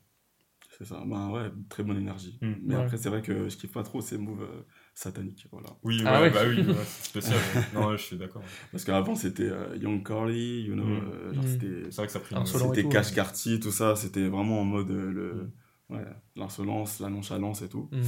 C'est 0.78 0.84
ça. 0.84 1.02
Ben 1.06 1.30
ouais, 1.30 1.50
très 1.68 1.82
bonne 1.82 1.96
énergie. 1.98 2.38
Mm. 2.42 2.52
Mais 2.62 2.76
Ouais. 2.76 2.82
après, 2.82 2.96
c'est 2.98 3.08
vrai 3.08 3.22
que 3.22 3.48
je 3.48 3.56
kiffe 3.56 3.72
pas 3.72 3.82
trop 3.82 4.00
ces 4.00 4.18
moves 4.18 4.42
euh, 4.42 4.62
sataniques. 4.94 5.46
Voilà. 5.50 5.68
Oui, 5.82 6.02
Ah 6.06 6.20
ouais, 6.20 6.28
ouais. 6.28 6.30
bah 6.32 6.40
oui, 6.48 6.60
ouais, 6.66 6.74
c'est 6.84 7.04
spécial. 7.08 7.38
Non, 7.74 7.88
ouais, 7.88 7.98
je 7.98 8.02
suis 8.02 8.16
d'accord. 8.16 8.42
Parce 8.72 8.84
qu'avant, 8.84 9.14
c'était 9.14 9.48
euh, 9.50 9.76
Young 9.76 10.06
Carly, 10.06 10.62
you 10.62 10.74
know, 10.74 10.84
Mm. 10.84 11.10
euh, 11.12 11.34
genre 11.34 11.44
Mm. 11.44 11.46
c'était. 11.48 11.82
C'est 11.90 11.96
vrai 11.96 12.06
que 12.06 12.12
ça 12.12 12.20
pris 12.20 12.34
C'était 12.46 12.88
Cash 12.88 13.08
ouais. 13.10 13.14
Cartier, 13.14 13.60
tout 13.60 13.72
ça, 13.72 13.96
c'était 13.96 14.28
vraiment 14.28 14.60
en 14.60 14.64
mode 14.64 14.90
euh, 14.90 15.10
le, 15.10 15.50
ouais, 15.90 16.04
l'insolence, 16.36 17.00
la 17.00 17.10
nonchalance 17.10 17.62
et 17.62 17.68
tout. 17.68 17.88
Mm. 17.92 18.00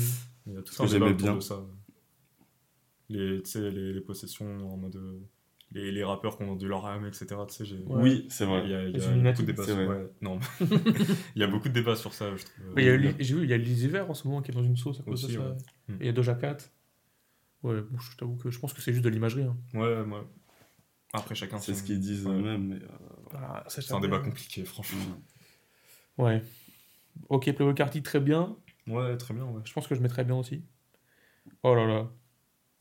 Il 0.48 0.52
y 0.52 0.56
a 0.56 0.62
tout 0.62 0.72
Ce 0.72 0.82
un 0.82 0.86
que 0.86 0.90
j'aimais 0.92 1.12
bien. 1.14 1.34
de 1.34 1.40
ça. 1.40 1.60
Les, 3.08 3.42
tu 3.42 3.50
sais, 3.50 3.70
les, 3.70 3.92
les 3.92 4.00
possessions 4.00 4.72
en 4.72 4.76
mode. 4.76 4.96
euh, 4.96 5.18
Les, 5.72 5.90
les 5.90 6.04
rappeurs 6.04 6.36
qui 6.38 6.44
ont 6.44 6.54
du 6.54 6.68
leur 6.68 6.86
âme, 6.86 7.06
etc. 7.06 7.26
Tu 7.48 7.54
sais, 7.54 7.64
j'ai- 7.64 7.82
Ouais. 7.84 8.00
Oui, 8.02 8.26
c'est 8.30 8.44
Il 8.44 8.50
vrai. 8.50 8.68
y 8.68 8.74
a, 8.74 8.84
il 8.88 8.96
y 8.96 9.00
a 9.04 9.32
beaucoup 9.32 9.42
de 9.42 9.46
débats 9.46 9.64
sur 9.64 9.76
ouais, 9.76 10.10
non. 10.22 10.38
il 10.60 11.40
y 11.40 11.42
a 11.42 11.46
beaucoup 11.48 11.68
de 11.68 11.74
débats 11.74 11.96
sur 11.96 12.12
ça, 12.14 12.34
je 12.36 12.44
trouve. 12.44 12.78
Il 12.78 12.84
y 12.84 12.88
a 12.88 12.96
J'ai 13.18 13.34
vu, 13.34 13.42
il 13.44 13.50
y 13.50 13.52
a 13.52 13.56
Lizzie 13.56 13.88
Vert 13.88 14.08
en 14.08 14.14
ce 14.14 14.26
moment 14.28 14.42
qui 14.42 14.52
est 14.52 14.54
dans 14.54 14.62
une 14.62 14.76
sauce 14.76 15.00
à 15.00 15.02
cause 15.02 15.24
Aussi, 15.24 15.34
de 15.34 15.40
ça. 15.40 15.48
ouais. 15.48 15.56
Mm. 15.88 15.92
Et 15.94 15.96
il 16.02 16.06
y 16.06 16.08
a 16.08 16.12
Doja 16.12 16.34
Cat. 16.34 16.56
Ouais, 17.62 17.80
bon, 17.80 17.98
je 17.98 18.16
t'avoue 18.16 18.36
que 18.36 18.50
je 18.50 18.58
pense 18.58 18.72
que 18.72 18.80
c'est 18.80 18.92
juste 18.92 19.04
de 19.04 19.08
l'imagerie. 19.08 19.42
hein. 19.44 19.56
Ouais, 19.74 20.04
moi. 20.04 20.24
Après, 21.12 21.34
chacun 21.34 21.58
C'est 21.58 21.72
son- 21.72 21.78
ce 21.80 21.84
qu'ils 21.84 22.00
disent 22.00 22.26
Ouais. 22.26 22.32
eux-mêmes. 22.34 22.66
mais, 22.68 22.76
euh, 22.76 22.88
Ah, 23.34 23.64
C'est 23.68 23.92
un 23.92 24.00
débat 24.00 24.18
compliqué, 24.20 24.64
franchement. 24.64 25.00
Ouais. 26.18 26.42
Ok, 27.28 27.44
Playboy 27.52 27.74
Carty, 27.74 28.02
très 28.02 28.20
bien. 28.20 28.56
Ouais, 28.86 29.16
très 29.16 29.34
bien, 29.34 29.44
ouais. 29.44 29.62
Je 29.64 29.72
pense 29.72 29.86
que 29.86 29.94
je 29.94 30.00
mettrais 30.00 30.24
bien 30.24 30.36
aussi. 30.36 30.62
Oh 31.62 31.74
là 31.74 31.86
là. 31.86 32.10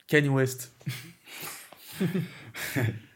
Kanye 0.07 0.30
West. 0.30 0.76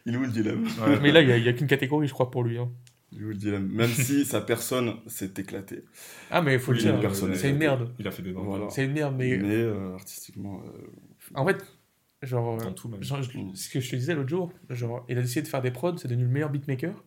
Il 0.06 0.14
est 0.14 0.18
où 0.18 0.22
le 0.22 0.28
dilemme? 0.30 0.64
Ouais. 0.82 1.00
Mais 1.02 1.12
là, 1.12 1.22
il 1.22 1.28
n'y 1.28 1.34
a, 1.34 1.38
il 1.38 1.44
y 1.44 1.50
a 1.50 1.54
qu'une 1.54 1.68
catégorie, 1.68 2.08
je 2.08 2.14
crois, 2.14 2.32
pour 2.32 2.44
lui. 2.44 2.58
hein. 2.58 2.72
Il 3.12 3.22
est 3.22 3.26
où 3.26 3.30
le 3.30 3.36
dilemme? 3.36 3.68
Même 3.68 3.90
si 3.90 4.26
sa 4.26 4.42
personne 4.42 4.96
s'est 5.08 5.34
éclatée. 5.38 5.84
Ah, 6.32 6.42
mais 6.42 6.54
il 6.54 6.60
faut 6.60 6.72
Oui, 6.72 6.78
le 6.84 7.00
dire. 7.00 7.16
C'est 7.36 7.50
une 7.50 7.58
merde. 7.58 7.94
Il 8.00 8.08
a 8.08 8.12
fait 8.12 8.22
des 8.24 8.32
dents. 8.34 8.44
Voilà. 8.44 8.70
C'est 8.70 8.86
une 8.86 8.94
merde, 8.94 9.16
Mais, 9.18 9.38
mais 9.38 9.56
euh, 9.56 9.94
artistiquement. 9.94 10.62
euh, 10.66 10.88
en 11.36 11.46
fait, 11.46 11.64
genre, 12.22 12.58
Dans 12.58 12.74
tout, 12.74 12.88
même. 12.90 13.02
genre, 13.04 13.22
je- 13.24 13.38
Mm. 13.38 13.56
ce 13.56 13.70
que 13.70 13.80
je 13.80 13.90
te 13.90 13.96
disais 13.96 14.14
l'autre 14.16 14.30
jour, 14.30 14.52
genre, 14.70 15.06
il 15.10 15.18
a 15.18 15.22
décidé 15.22 15.42
de 15.44 15.48
faire 15.48 15.62
des 15.62 15.72
prods, 15.72 15.98
c'est 15.98 16.08
devenu 16.08 16.26
le 16.26 16.30
meilleur 16.32 16.50
beatmaker. 16.50 17.04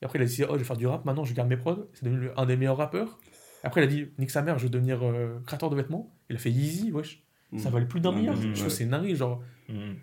Et 0.00 0.04
après, 0.04 0.18
il 0.18 0.22
a 0.22 0.24
décidé, 0.26 0.46
oh, 0.48 0.52
je 0.54 0.58
vais 0.58 0.64
faire 0.64 0.76
du 0.76 0.86
rap, 0.86 1.04
maintenant 1.04 1.24
je 1.24 1.34
garde 1.34 1.48
mes 1.48 1.56
prods, 1.56 1.88
c'est 1.94 2.04
devenu 2.04 2.28
un 2.36 2.46
des 2.46 2.56
meilleurs 2.56 2.76
rappeurs. 2.76 3.18
Après, 3.64 3.80
il 3.80 3.84
a 3.84 3.86
dit, 3.88 4.06
nique 4.18 4.30
sa 4.30 4.42
mère, 4.42 4.58
je 4.58 4.64
vais 4.64 4.70
devenir 4.70 5.02
euh, 5.02 5.40
créateur 5.46 5.70
de 5.70 5.76
vêtements. 5.76 6.14
Il 6.30 6.36
a 6.36 6.38
fait 6.38 6.50
Yeezy, 6.52 6.92
wesh. 6.92 7.22
Ça 7.56 7.70
mm. 7.70 7.72
valait 7.72 7.86
plus 7.86 8.00
d'un 8.00 8.10
Ouais, 8.10 8.16
milliard. 8.20 8.36
mais- 8.36 8.42
Je 8.42 8.48
trouve 8.52 8.62
ouais. 8.62 8.68
que 8.68 8.72
c'est 8.74 8.84
dinguerie, 8.86 9.16
genre. 9.16 9.42
Mhm. 9.68 9.96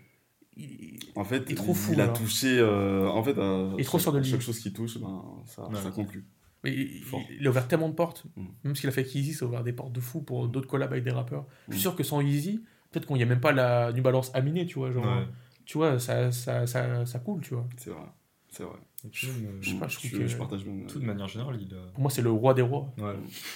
il- 0.57 0.99
En 1.15 1.23
fait, 1.25 1.43
Il 1.47 1.51
est 1.51 1.55
trop 1.55 1.73
fou, 1.73 1.93
il 1.93 2.01
a 2.01 2.07
touché. 2.07 2.57
euh, 2.59 3.07
en 3.09 3.21
fait, 3.23 3.37
euh, 3.37 3.71
Il 3.75 3.81
est 3.81 3.83
trop 3.83 3.97
chaque- 3.97 4.03
sûr 4.03 4.11
de 4.13 4.19
lui. 4.19 4.25
Chaque 4.25 4.41
chose 4.41 4.59
qu'il 4.59 4.73
touche, 4.73 4.97
ben, 4.97 5.23
ça, 5.45 5.67
Ouais. 5.67 5.75
ça 5.75 5.91
conclut. 5.91 6.25
Mais 6.63 6.71
il, 6.73 7.03
il 7.39 7.45
a 7.45 7.49
ouvert 7.49 7.67
tellement 7.67 7.89
de 7.89 7.93
portes. 7.93 8.25
Mm. 8.35 8.45
Même 8.63 8.75
ce 8.75 8.81
qu'il 8.81 8.89
a 8.89 8.91
fait 8.93 9.01
avec 9.01 9.13
Yeezy, 9.13 9.33
ça 9.33 9.45
a 9.45 9.47
ouvert 9.47 9.63
des 9.63 9.73
portes 9.73 9.91
de 9.93 9.99
fou 9.99 10.21
pour 10.21 10.47
d'autres 10.47 10.67
collabs 10.67 10.91
avec 10.91 11.03
des 11.03 11.11
rappeurs. 11.11 11.45
Je 11.67 11.73
suis 11.73 11.79
Mm. 11.79 11.81
sûr 11.81 11.95
que 11.95 12.03
sans 12.03 12.21
Yeezy, 12.21 12.63
peut-être 12.95 13.05
qu'on 13.07 13.17
n'y 13.17 13.23
a 13.23 13.25
même 13.27 13.41
pas 13.41 13.51
la 13.51 13.91
New 13.91 14.01
Balance 14.01 14.31
aminée, 14.33 14.65
tu 14.65 14.79
vois. 14.79 14.91
Genre, 14.91 15.05
Ouais. 15.05 15.27
Tu 15.65 15.77
vois, 15.79 15.97
ça, 15.99 16.31
ça, 16.31 16.65
ça, 16.67 17.05
ça 17.05 17.19
coule, 17.19 17.41
tu 17.41 17.53
vois. 17.55 17.67
C'est 17.77 17.89
vrai. 17.89 18.05
C'est 18.49 18.63
vrai. 18.63 18.77
Puis, 19.11 19.27
euh, 19.27 19.57
Je 19.61 19.71
sais 19.71 19.75
pas, 19.77 19.87
je 19.87 19.97
trouve 19.97 20.11
je, 20.11 20.17
que- 20.17 20.27
je 20.27 20.37
partage 20.37 20.63
même. 20.65 20.85
tout 20.87 20.99
de 20.99 21.05
manière 21.05 21.27
générale, 21.27 21.57
il 21.59 21.73
a. 21.75 21.81
Pour 21.91 22.01
moi, 22.01 22.11
c'est 22.11 22.21
le 22.21 22.29
roi 22.31 22.53
des 22.53 22.61
rois. 22.61 22.93
Ouais. 22.97 23.15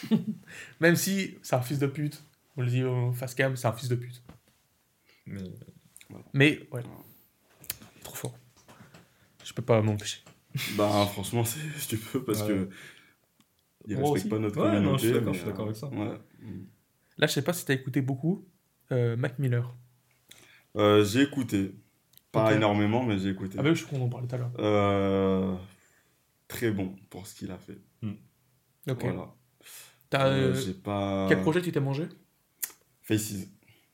Même 0.80 0.96
si 0.96 1.38
c'est 1.44 1.56
un 1.56 1.62
fils 1.62 1.80
de 1.80 1.88
pute. 1.88 2.24
On 2.58 2.62
le 2.62 2.68
dit 2.68 2.84
au 2.84 3.12
face 3.14 3.34
cam, 3.36 3.56
c'est 3.56 3.68
un 3.68 3.72
fils 3.74 3.90
de 3.90 3.96
pute. 3.96 4.22
Mais 5.28 5.42
Mais, 6.34 6.68
ouais. 6.72 6.82
Trop 8.04 8.16
fort. 8.16 8.38
Je 9.44 9.54
peux 9.54 9.62
pas 9.62 9.82
m'empêcher. 9.82 10.22
Bah, 10.76 11.08
franchement, 11.12 11.44
c'est- 11.46 11.60
tu 11.88 11.98
peux 11.98 12.24
parce 12.24 12.42
Ouais. 12.42 12.48
que. 12.48 12.70
Respectent 13.88 14.08
aussi. 14.10 14.30
pas 14.30 14.40
notre 14.40 14.58
Ouais, 14.58 14.64
communauté. 14.72 14.86
non, 14.86 14.98
je 14.98 15.04
suis 15.06 15.14
d'accord, 15.14 15.28
mais, 15.28 15.34
je 15.34 15.38
suis 15.40 15.48
d'accord 15.48 15.66
euh, 15.66 15.70
avec 15.70 15.78
ça. 15.78 15.88
Ouais. 15.90 16.20
Là, 17.18 17.28
je 17.28 17.32
sais 17.34 17.42
pas 17.44 17.54
si 17.54 17.66
t'as 17.66 17.74
écouté 17.76 18.02
beaucoup 18.02 18.46
Mac 18.92 19.40
Miller. 19.40 19.74
Euh, 20.76 21.04
j'ai 21.04 21.22
écouté. 21.24 21.76
Pas 22.32 22.52
Ok. 22.52 22.58
énormément, 22.58 23.04
mais 23.04 23.18
j'ai 23.18 23.30
écouté. 23.30 23.58
Ah 23.60 23.64
bah 23.64 23.70
oui, 23.70 23.76
je 23.76 23.86
crois 23.86 23.98
qu'on 23.98 24.06
en 24.06 24.10
parlait 24.10 24.28
tout 24.28 24.36
à 24.36 24.38
l'heure. 24.38 24.52
Euh, 24.60 25.56
très 26.48 26.72
bon 26.72 26.96
pour 27.10 27.26
ce 27.28 27.36
qu'il 27.36 27.52
a 27.52 27.58
fait. 27.58 27.80
Ok. 28.88 29.02
Voilà. 29.02 29.34
T'as, 30.10 30.28
Euh, 30.28 30.52
euh, 30.52 30.54
j'ai 30.54 30.74
pas. 30.74 31.26
Quel 31.30 31.42
projet 31.42 31.62
tu 31.62 31.72
t'es 31.72 31.80
mangé? 31.80 32.08
Faces. 33.02 33.48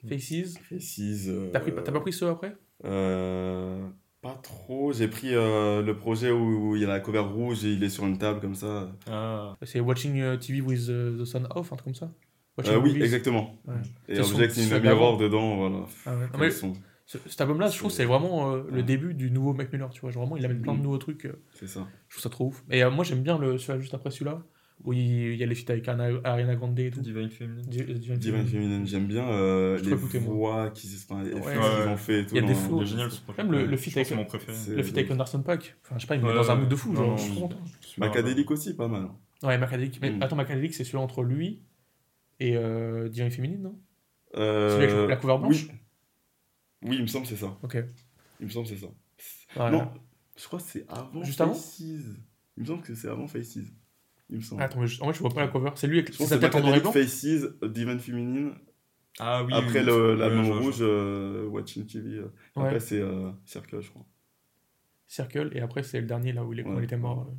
Faces 0.08 0.58
Faces. 0.70 1.28
euh, 1.28 1.50
T'as 1.52 1.60
pris- 1.60 1.74
t'as 1.74 1.92
pas 1.92 2.00
pris 2.00 2.14
ceux 2.14 2.30
après? 2.30 2.56
Euh, 2.84 3.88
Pas 4.22 4.36
trop. 4.36 4.92
J'ai 4.92 5.08
pris 5.08 5.34
euh, 5.34 5.82
le 5.82 5.96
projet 5.96 6.32
où, 6.32 6.72
où 6.72 6.76
il 6.76 6.82
y 6.82 6.86
a 6.86 6.88
la 6.88 7.00
cover 7.00 7.20
rouge 7.20 7.64
et 7.66 7.72
il 7.74 7.84
est 7.84 7.90
sur 7.90 8.06
une 8.06 8.18
table 8.18 8.40
comme 8.42 8.56
ça. 8.56 8.92
Ah, 9.08 9.56
C'est 9.64 9.80
Watching 9.80 10.20
euh, 10.20 10.38
TV 10.38 10.62
with 10.62 10.90
euh, 10.90 11.18
the 11.22 11.26
Sun 11.26 11.48
Off, 11.56 11.72
un 11.72 11.76
truc 11.76 11.86
comme 11.86 11.96
ça? 11.96 12.12
Euh, 12.60 12.78
oui, 12.80 12.90
Movies. 12.92 13.04
exactement. 13.04 13.56
Ouais. 13.68 13.74
Et 14.08 14.20
Object 14.20 14.58
in 14.58 14.68
d'avant. 14.70 14.82
Mirror 14.84 15.18
dedans, 15.18 15.56
voilà. 15.58 15.86
Ah 16.06 16.16
ouais. 16.16 16.26
Mais 16.40 16.52
ce- 16.52 17.18
cet 17.28 17.42
album-là, 17.42 17.68
je 17.70 17.78
trouve 17.78 17.92
que 17.92 17.96
c'est 17.98 18.06
vraiment 18.06 18.52
euh, 18.54 18.64
le 18.70 18.78
Ouais. 18.78 18.84
début 18.84 19.14
du 19.14 19.30
nouveau 19.30 19.54
Mac 19.54 19.72
Miller, 19.74 19.90
tu 19.90 20.02
vois. 20.02 20.12
Genre 20.12 20.24
vraiment, 20.24 20.38
il 20.38 20.46
amène 20.46 20.62
plein 20.62 20.74
de 20.74 20.78
Mhm. 20.78 20.84
nouveaux 20.86 20.98
trucs. 20.98 21.26
euh, 21.26 21.42
C'est 21.54 21.68
ça. 21.68 21.86
je 22.08 22.16
trouve 22.16 22.24
ça 22.24 22.30
trop 22.30 22.48
ouf. 22.48 22.64
Et 22.72 22.84
euh, 22.84 22.90
moi, 22.90 23.04
j'aime 23.04 23.22
bien 23.22 23.38
le, 23.38 23.58
celui 23.58 23.82
juste 23.82 23.94
après 23.94 24.10
celui-là, 24.10 24.42
où 24.84 24.94
il, 24.94 25.00
il 25.34 25.36
y 25.36 25.44
a 25.44 25.46
les 25.46 25.54
feats 25.56 25.72
avec 25.72 25.88
Ariana, 25.88 26.18
Ariana 26.24 26.56
Grande 26.56 26.80
et 26.80 26.90
tout. 26.92 27.02
Divine 27.02 27.30
Feminine. 27.30 27.66
Di- 27.68 27.78
Divine 27.84 27.98
Divine 28.18 28.20
Feminine. 28.22 28.48
Feminine, 28.48 28.88
j'aime 28.88 29.06
bien 29.08 29.28
euh, 29.30 29.78
Je 29.78 29.90
les 29.90 29.96
voix 29.96 30.70
qui 30.72 30.88
enfin, 31.10 31.24
les 31.24 31.32
qu'ils 31.32 31.40
ont 31.90 31.98
fait 31.98 32.22
et 32.22 32.26
tout. 32.26 32.36
Il 32.36 32.42
y 32.42 32.44
a 32.46 32.48
des 32.48 32.54
projet. 32.54 32.96
Même 33.38 33.52
le- 33.52 33.66
le 33.66 33.78
feat 33.78 33.98
avec- 33.98 34.10
Le 34.10 34.84
feat 34.84 34.98
avec 34.98 35.12
Anderson 35.12 35.42
Paak. 35.44 35.76
Enfin, 35.84 35.96
je 35.98 36.02
sais 36.02 36.08
pas, 36.08 36.16
il 36.16 36.22
me 36.22 36.28
met 36.30 36.34
dans 36.34 36.50
un 36.52 36.56
mood 36.56 36.70
de 36.70 36.76
fou, 36.76 36.96
genre, 36.96 37.18
je 37.18 37.24
suis 37.24 37.40
content. 37.40 37.58
Macadélique 37.98 38.50
aussi, 38.52 38.74
pas 38.76 38.88
mal. 38.88 39.08
Ouais, 39.44 39.58
Macadélique. 39.58 40.00
Mais 40.02 40.12
Mm. 40.12 40.24
attends, 40.24 40.36
Macadélique, 40.38 40.74
c'est 40.74 40.84
celui 40.86 40.98
entre 40.98 41.22
lui 41.24 41.62
et 42.40 42.56
euh, 42.58 43.10
Divine 43.10 43.32
Féminine, 43.32 43.62
non? 43.62 43.80
Euh, 44.36 44.78
Celui 44.78 44.92
avec 44.94 45.10
la 45.10 45.16
cover 45.16 45.38
blanche? 45.40 45.68
Oui. 45.70 46.90
oui, 46.90 46.96
il 46.98 47.02
me 47.04 47.08
semble 47.08 47.24
que 47.26 47.30
c'est 47.30 47.38
ça. 47.38 47.58
Ok. 47.64 47.78
Il 48.40 48.46
me 48.48 48.52
semble 48.52 48.68
que 48.68 48.76
c'est 48.76 48.86
ça. 48.86 49.72
Non, 49.72 49.92
je 50.36 50.46
crois 50.46 50.60
que 50.60 50.66
c'est 50.66 50.86
avant 50.90 51.24
Juste 51.24 51.42
avant? 51.42 51.54
Faces. 51.54 51.80
Il 52.58 52.62
me 52.62 52.66
semble 52.66 52.82
que 52.84 52.94
c'est 52.96 53.08
avant 53.08 53.28
Faces. 53.28 53.58
Il 54.30 54.38
me 54.38 54.42
semble. 54.42 54.62
Attends, 54.62 54.82
mais 54.82 54.88
je- 54.88 55.02
en 55.02 55.06
vrai, 55.06 55.14
je 55.14 55.20
vois 55.20 55.30
pas 55.30 55.42
la 55.42 55.48
cover. 55.48 55.72
C'est 55.76 55.88
lui 55.88 56.00
avec 56.00 56.14
sa 56.14 56.38
tête 56.38 56.56
en 56.56 56.60
noir 56.62 56.76
et 56.76 56.80
Macadélique 56.80 56.84
blanc 56.84 56.92
Faces, 56.92 57.72
Divine 57.74 58.00
Feminine. 58.00 58.56
Ah 59.20 59.44
oui. 59.44 59.54
Après 59.54 59.80
oui, 59.80 59.86
le- 59.86 60.18
je 60.44 60.52
vois, 60.52 60.60
rouge, 60.60 60.78
euh, 60.82 61.48
Watching 61.48 61.86
TV. 61.86 62.16
euh. 62.16 62.34
Ouais. 62.58 62.64
Après, 62.66 62.80
c'est 62.82 63.00
euh, 63.00 63.32
Circle, 63.46 63.80
je 63.82 63.90
crois. 63.90 64.06
Circle, 65.08 65.52
et 65.54 65.62
après, 65.62 65.84
c'est 65.84 66.02
le 66.02 66.08
dernier 66.08 66.34
là 66.34 66.44
où 66.44 66.52
il, 66.52 66.60
est, 66.60 66.66
il 66.78 66.84
était 66.84 66.98
mort. 66.98 67.32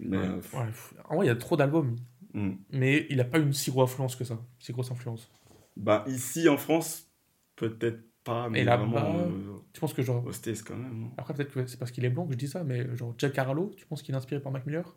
Ouais, 0.00 0.36
pff, 0.36 0.94
en 1.08 1.16
vrai, 1.16 1.26
il 1.26 1.28
y 1.28 1.32
a 1.32 1.36
trop 1.36 1.56
d'albums. 1.56 1.96
Hmm. 2.34 2.52
Mais 2.70 3.06
il 3.10 3.20
a 3.20 3.24
pas 3.24 3.38
une 3.38 3.52
si 3.52 3.70
grosse 3.70 3.90
influence 3.90 4.16
que 4.16 4.24
ça. 4.24 4.38
Si 4.58 4.72
grosse 4.72 4.90
influence. 4.90 5.30
Bah, 5.76 6.04
ici 6.08 6.48
en 6.48 6.56
France, 6.56 7.08
peut-être 7.56 8.02
pas, 8.24 8.48
mais 8.50 8.60
Et 8.60 8.64
là-bas, 8.64 8.84
vraiment 8.84 9.18
euh, 9.18 9.58
Tu 9.72 9.80
penses 9.80 9.94
que 9.94 10.02
genre. 10.02 10.32
States 10.34 10.62
quand 10.62 10.76
même. 10.76 11.04
hein. 11.06 11.14
Après, 11.16 11.32
peut-être 11.34 11.52
que 11.52 11.66
c'est 11.66 11.78
parce 11.78 11.90
qu'il 11.90 12.04
est 12.04 12.10
blanc 12.10 12.26
que 12.26 12.32
je 12.32 12.38
dis 12.38 12.48
ça, 12.48 12.64
mais 12.64 12.94
genre 12.96 13.14
Jack 13.18 13.38
Harlow, 13.38 13.72
tu 13.76 13.86
penses 13.86 14.02
qu'il 14.02 14.14
est 14.14 14.18
inspiré 14.18 14.40
par 14.42 14.52
Mac 14.52 14.66
Miller? 14.66 14.96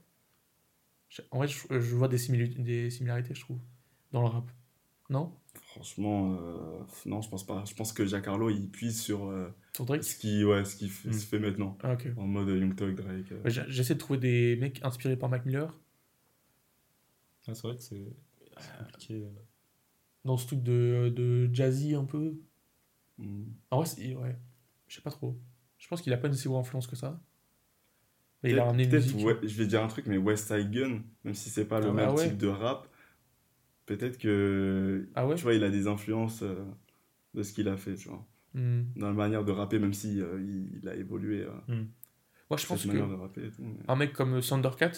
En 1.31 1.37
vrai, 1.37 1.47
je, 1.47 1.57
je 1.69 1.95
vois 1.95 2.07
des, 2.07 2.17
des 2.57 2.89
similarités, 2.89 3.35
je 3.35 3.41
trouve, 3.41 3.59
dans 4.11 4.21
le 4.23 4.27
rap. 4.29 4.49
Non? 5.09 5.31
Franchement, 5.67 6.35
euh, 6.41 6.79
non, 7.05 7.21
je 7.21 7.29
pense 7.29 7.45
pas. 7.45 7.63
Je 7.69 7.75
pense 7.75 7.93
que 7.93 8.05
Jack 8.05 8.27
Harlow, 8.27 8.49
il 8.49 8.67
puise 8.69 8.99
sur 8.99 9.25
euh, 9.29 9.47
Sur 9.75 9.85
Drake? 9.85 10.03
ce 10.03 10.15
qui, 10.17 10.43
ouais, 10.43 10.65
ce 10.65 10.75
qui 10.75 10.85
Hmm. 11.05 11.13
se 11.13 11.25
fait 11.27 11.37
maintenant. 11.39 11.77
Ah. 11.83 11.95
En 12.17 12.25
mode 12.25 12.49
Young 12.49 12.75
Thug, 12.75 12.95
Drake. 12.95 13.31
euh. 13.31 13.65
J'essaie 13.69 13.93
de 13.93 13.99
trouver 13.99 14.19
des 14.19 14.55
mecs 14.55 14.83
inspirés 14.83 15.15
par 15.15 15.29
Mac 15.29 15.45
Miller 15.45 15.79
Ouais, 17.47 17.55
c'est 17.55 17.67
vrai 17.67 17.75
que 17.75 17.81
c'est 17.83 18.05
c'est 18.57 18.77
compliqué. 18.77 19.23
euh. 19.23 19.29
dans 20.25 20.37
ce 20.37 20.47
truc 20.47 20.63
de, 20.63 21.11
de 21.15 21.49
jazzy 21.53 21.95
un 21.95 22.05
peu. 22.05 22.35
Hmm. 23.17 23.45
En 23.71 23.77
vrai, 23.77 23.85
c'est- 23.85 24.15
ouais, 24.15 24.37
je 24.87 24.95
sais 24.95 25.01
pas 25.01 25.11
trop. 25.11 25.37
Je 25.77 25.87
pense 25.87 26.01
qu'il 26.01 26.13
a 26.13 26.17
pas 26.17 26.27
une 26.27 26.33
si 26.33 26.47
grosse 26.47 26.65
influence 26.65 26.87
que 26.87 26.95
ça. 26.95 27.21
Mais 28.41 28.51
il 28.51 28.59
a 28.59 28.65
ramené 28.65 28.83
une 28.83 28.89
peut-être, 28.89 29.03
musique. 29.13 29.25
ouais, 29.25 29.37
je 29.43 29.57
vais 29.57 29.67
dire 29.67 29.81
un 29.83 29.87
truc, 29.87 30.05
mais 30.05 30.17
West 30.17 30.47
Side 30.47 30.69
Gun, 30.71 31.01
même 31.23 31.33
si 31.33 31.49
c'est 31.49 31.65
pas 31.65 31.79
le 31.79 31.87
Ah 31.89 31.93
même 31.93 32.09
ouais. 32.13 32.27
type 32.29 32.37
de 32.37 32.47
rap, 32.47 32.87
peut-être 33.85 34.17
que, 34.17 35.09
Ah 35.15 35.27
ouais 35.27 35.35
tu 35.35 35.43
vois, 35.43 35.53
il 35.53 35.63
a 35.63 35.69
des 35.69 35.87
influences 35.87 36.41
euh, 36.43 36.63
de 37.33 37.43
ce 37.43 37.53
qu'il 37.53 37.67
a 37.67 37.77
fait, 37.77 37.95
tu 37.95 38.09
vois. 38.09 38.25
Hmm. 38.53 38.83
Dans 38.95 39.07
la 39.07 39.13
manière 39.13 39.43
de 39.45 39.51
rapper, 39.51 39.79
même 39.79 39.93
si 39.93 40.21
euh, 40.21 40.39
il, 40.41 40.77
il 40.81 40.87
a 40.89 40.95
évolué, 40.95 41.41
euh, 41.43 41.83
Moi, 42.49 42.57
je 42.57 42.65
pense 42.67 42.85
que 42.85 42.91
de 42.91 43.13
rapper 43.13 43.45
et 43.47 43.51
tout. 43.51 43.61
mais- 43.63 43.75
un 43.87 43.95
mec 43.95 44.13
comme 44.13 44.39
Thundercat, 44.41 44.91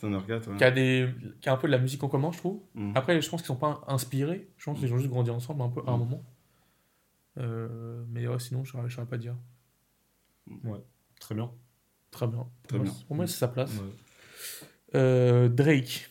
Thundercat, 0.00 0.38
ouais. 0.50 0.56
qui 0.56 0.64
a, 0.64 0.70
des, 0.70 1.08
qui 1.40 1.48
a 1.48 1.52
un 1.52 1.56
peu 1.56 1.66
de 1.68 1.72
la 1.72 1.78
musique 1.78 2.02
en 2.02 2.08
commun, 2.08 2.30
je 2.32 2.38
trouve. 2.38 2.60
Hmm. 2.74 2.92
Après, 2.94 3.20
je 3.20 3.28
pense 3.28 3.40
qu'ils 3.42 3.48
sont 3.48 3.56
pas 3.56 3.82
inspirés. 3.88 4.48
Je 4.56 4.64
pense 4.64 4.78
qu'ils 4.78 4.92
ont 4.92 4.98
juste 4.98 5.10
grandi 5.10 5.30
ensemble 5.30 5.62
un 5.62 5.68
peu 5.68 5.80
à 5.86 5.90
un 5.90 5.96
Mm. 5.96 6.00
moment. 6.00 6.24
Euh, 7.38 8.04
mais 8.08 8.26
ouais, 8.26 8.38
sinon, 8.38 8.64
je 8.64 8.76
ne 8.76 8.88
saurais 8.88 9.06
pas 9.06 9.18
dire. 9.18 9.36
Très 11.20 11.34
bien. 11.34 11.50
Très 12.10 12.26
bien. 12.26 12.38
Pour 12.38 12.50
Très 12.68 12.76
moi, 12.78 12.84
bien. 12.84 12.94
Pour 13.06 13.16
moi, 13.16 13.26
c'est 13.26 13.38
sa 13.38 13.48
place. 13.48 13.70
Ouais. 13.72 14.96
Euh, 14.96 15.48
Drake. 15.48 16.10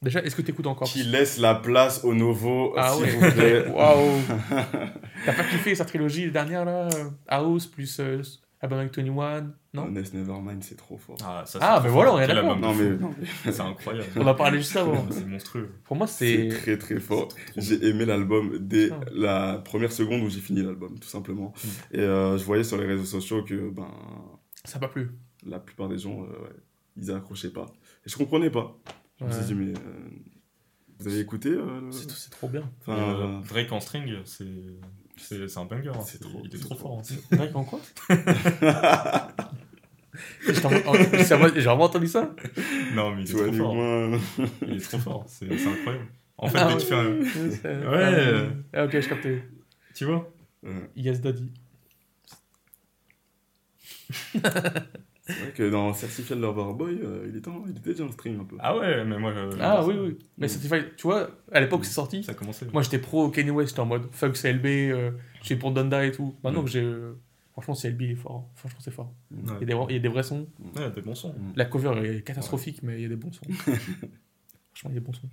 Déjà, 0.00 0.22
est-ce 0.22 0.36
que 0.36 0.42
tu 0.42 0.50
écoutes 0.50 0.66
encore? 0.66 0.86
Qui 0.88 1.02
laisse 1.02 1.38
la 1.38 1.54
place 1.54 2.04
au 2.04 2.14
nouveau, 2.14 2.74
Ah 2.76 2.92
s'il 2.92 3.04
ouais. 3.04 3.10
vous 3.12 3.30
plaît. 3.32 3.68
Waouh 3.74 4.20
T'as 5.24 5.32
pas 5.34 5.44
kiffé 5.44 5.74
sa 5.74 5.84
trilogie 5.86 6.30
dernière 6.30 6.64
là? 6.66 6.88
House 7.26 7.66
plus 7.66 7.98
euh, 8.00 8.20
avec 8.60 8.94
21 8.96 9.54
Non 9.74 9.86
Honest 9.86 10.14
Nevermind, 10.14 10.62
c'est 10.62 10.76
trop 10.76 10.96
fort. 10.96 11.16
Ah, 11.24 11.42
ça, 11.46 11.58
Ah, 11.60 11.80
mais 11.82 11.90
voilà, 11.90 12.14
on 12.14 12.20
est 12.20 12.26
d'accord. 12.28 12.56
Non, 12.58 12.72
mais. 12.74 12.96
C'est 13.52 13.60
incroyable. 13.60 14.06
On 14.16 14.26
a 14.26 14.34
parlé 14.34 14.58
juste 14.58 14.76
avant. 14.76 15.04
C'est 15.10 15.26
monstrueux. 15.26 15.70
Pour 15.84 15.96
moi, 15.96 16.06
c'est 16.06 16.48
c'est. 16.50 16.56
très 16.56 16.78
très 16.78 17.00
fort. 17.00 17.28
J'ai 17.56 17.84
aimé 17.88 18.04
l'album 18.06 18.56
dès 18.60 18.90
Ah. 18.92 19.00
la 19.12 19.58
première 19.58 19.90
seconde 19.92 20.22
où 20.22 20.30
j'ai 20.30 20.40
fini 20.40 20.62
l'album, 20.62 20.98
tout 20.98 21.08
simplement. 21.08 21.52
Mm. 21.64 21.68
Et 21.96 22.00
euh, 22.00 22.38
je 22.38 22.44
voyais 22.44 22.64
sur 22.64 22.78
les 22.78 22.86
réseaux 22.86 23.04
sociaux 23.04 23.42
que 23.42 23.68
ben, 23.70 23.90
Ça 24.64 24.78
m'a 24.78 24.86
plu. 24.88 25.10
la 25.44 25.58
plupart 25.58 25.88
des 25.88 25.98
gens, 25.98 26.22
euh, 26.22 26.26
ouais, 26.44 26.56
ils 26.96 27.10
accrochaient 27.10 27.52
pas. 27.52 27.66
Et 28.06 28.08
je 28.10 28.16
comprenais 28.16 28.50
pas. 28.50 28.78
Je 29.20 29.24
me 29.26 29.30
suis 29.32 29.44
dit, 29.44 29.54
mais 29.54 29.72
euh, 29.72 30.08
vous 31.00 31.08
avez 31.08 31.18
écouté 31.18 31.48
euh, 31.48 31.80
le- 31.80 31.90
C'est 31.92 32.30
trop 32.30 32.48
bien. 32.48 32.62
Enfin, 32.80 32.96
Euh, 32.96 33.40
Drake 33.48 33.72
en 33.72 33.80
string, 33.80 34.14
c'est 34.24 34.44
c'est 35.16 35.58
un 35.58 35.64
banger. 35.64 35.90
hein. 35.94 36.00
C'est 36.04 36.20
trop- 36.20 36.40
Il 36.44 36.48
est 36.52 36.56
c'est 36.56 36.64
trop 36.64 36.74
trop. 36.74 36.88
fort. 36.88 36.98
hein. 36.98 37.36
Drake 37.36 37.54
en 37.54 37.62
quoi? 37.64 37.80
J'ai 40.46 40.52
vraiment- 40.52 41.84
entendu 41.84 42.06
ça 42.06 42.34
Non, 42.94 43.14
mais 43.14 43.22
il 43.22 43.24
est 43.24 43.26
tu 43.26 43.32
vois, 43.32 43.42
trop 43.42 43.50
du 43.52 43.58
fort. 43.58 43.74
moins. 43.74 44.18
Il 44.68 44.76
est 44.76 44.80
trop 44.80 44.98
fort. 44.98 45.24
C'est 45.28 45.56
c'est 45.58 45.68
incroyable. 45.68 46.06
En 46.38 46.48
fait, 46.48 46.58
Ah 46.58 46.68
dès 46.68 46.74
que 46.74 46.80
tu 46.80 46.86
fais 47.56 47.68
un- 47.68 47.90
ouais. 47.90 48.46
Ah, 48.72 48.84
ok, 48.84 49.00
je 49.00 49.08
captais. 49.08 49.42
Tu 49.94 50.04
vois? 50.04 50.30
Ouais. 50.62 50.90
Yes 50.96 51.20
Daddy. 51.20 51.52
C'est 54.10 55.32
vrai 55.32 55.52
que 55.54 55.70
dans 55.70 55.94
Certified 55.94 56.38
Lover 56.38 56.74
Boy, 56.76 56.98
euh, 57.02 57.26
il, 57.30 57.36
était 57.38 57.48
en- 57.48 57.64
il 57.66 57.70
était 57.78 57.90
déjà 57.90 58.04
en 58.04 58.12
stream 58.12 58.40
un 58.40 58.44
peu. 58.44 58.56
Ah 58.60 58.76
ouais, 58.76 59.04
mais 59.04 59.18
moi. 59.18 59.32
Ah 59.58 59.76
ça- 59.80 59.86
oui, 59.86 59.94
oui. 59.98 60.18
Mais 60.36 60.48
Certified, 60.48 60.96
tu 60.96 61.04
vois, 61.06 61.30
à 61.50 61.60
l'époque, 61.60 61.84
c'est 61.86 61.94
sorti. 61.94 62.22
Ça 62.22 62.32
a 62.32 62.34
commencé. 62.34 62.66
Moi, 62.72 62.82
j'étais 62.82 62.98
pro 62.98 63.30
Kanye 63.30 63.50
West, 63.50 63.70
j'étais 63.70 63.80
en 63.80 63.86
mode 63.86 64.06
fuck 64.12 64.36
CLB, 64.36 64.66
euh, 64.90 65.12
je 65.40 65.46
suis 65.46 65.56
pour 65.56 65.70
Donda 65.72 66.04
et 66.04 66.12
tout. 66.12 66.36
Maintenant 66.44 66.62
que 66.62 66.70
j'ai. 66.70 66.82
euh, 66.82 67.14
franchement, 67.54 67.74
CLB, 67.74 68.02
il 68.02 68.10
est 68.10 68.14
fort. 68.16 68.50
Franchement, 68.54 68.80
c'est 68.82 68.90
fort. 68.90 69.14
Ouais. 69.30 69.38
Il 69.42 69.50
y, 69.60 69.62
a 69.62 69.66
des, 69.66 69.74
vra- 69.74 69.86
il 69.88 69.92
y 69.94 69.96
a 69.96 70.00
des 70.00 70.08
vrais 70.08 70.22
sons. 70.22 70.46
Ouais, 70.60 70.70
il 70.76 70.80
y 70.82 70.84
a 70.84 70.90
des 70.90 71.00
bons 71.00 71.14
sons. 71.14 71.34
La 71.56 71.64
cover 71.64 71.92
est 72.04 72.22
catastrophique, 72.22 72.82
mais 72.82 72.96
il 72.98 73.02
y 73.02 73.04
a 73.06 73.08
des 73.08 73.16
bons 73.16 73.32
sons. 73.32 73.46
franchement, 73.52 74.90
il 74.90 74.94
y 74.94 74.96
a 74.96 75.00
des 75.00 75.00
bons 75.00 75.12
sons. 75.14 75.28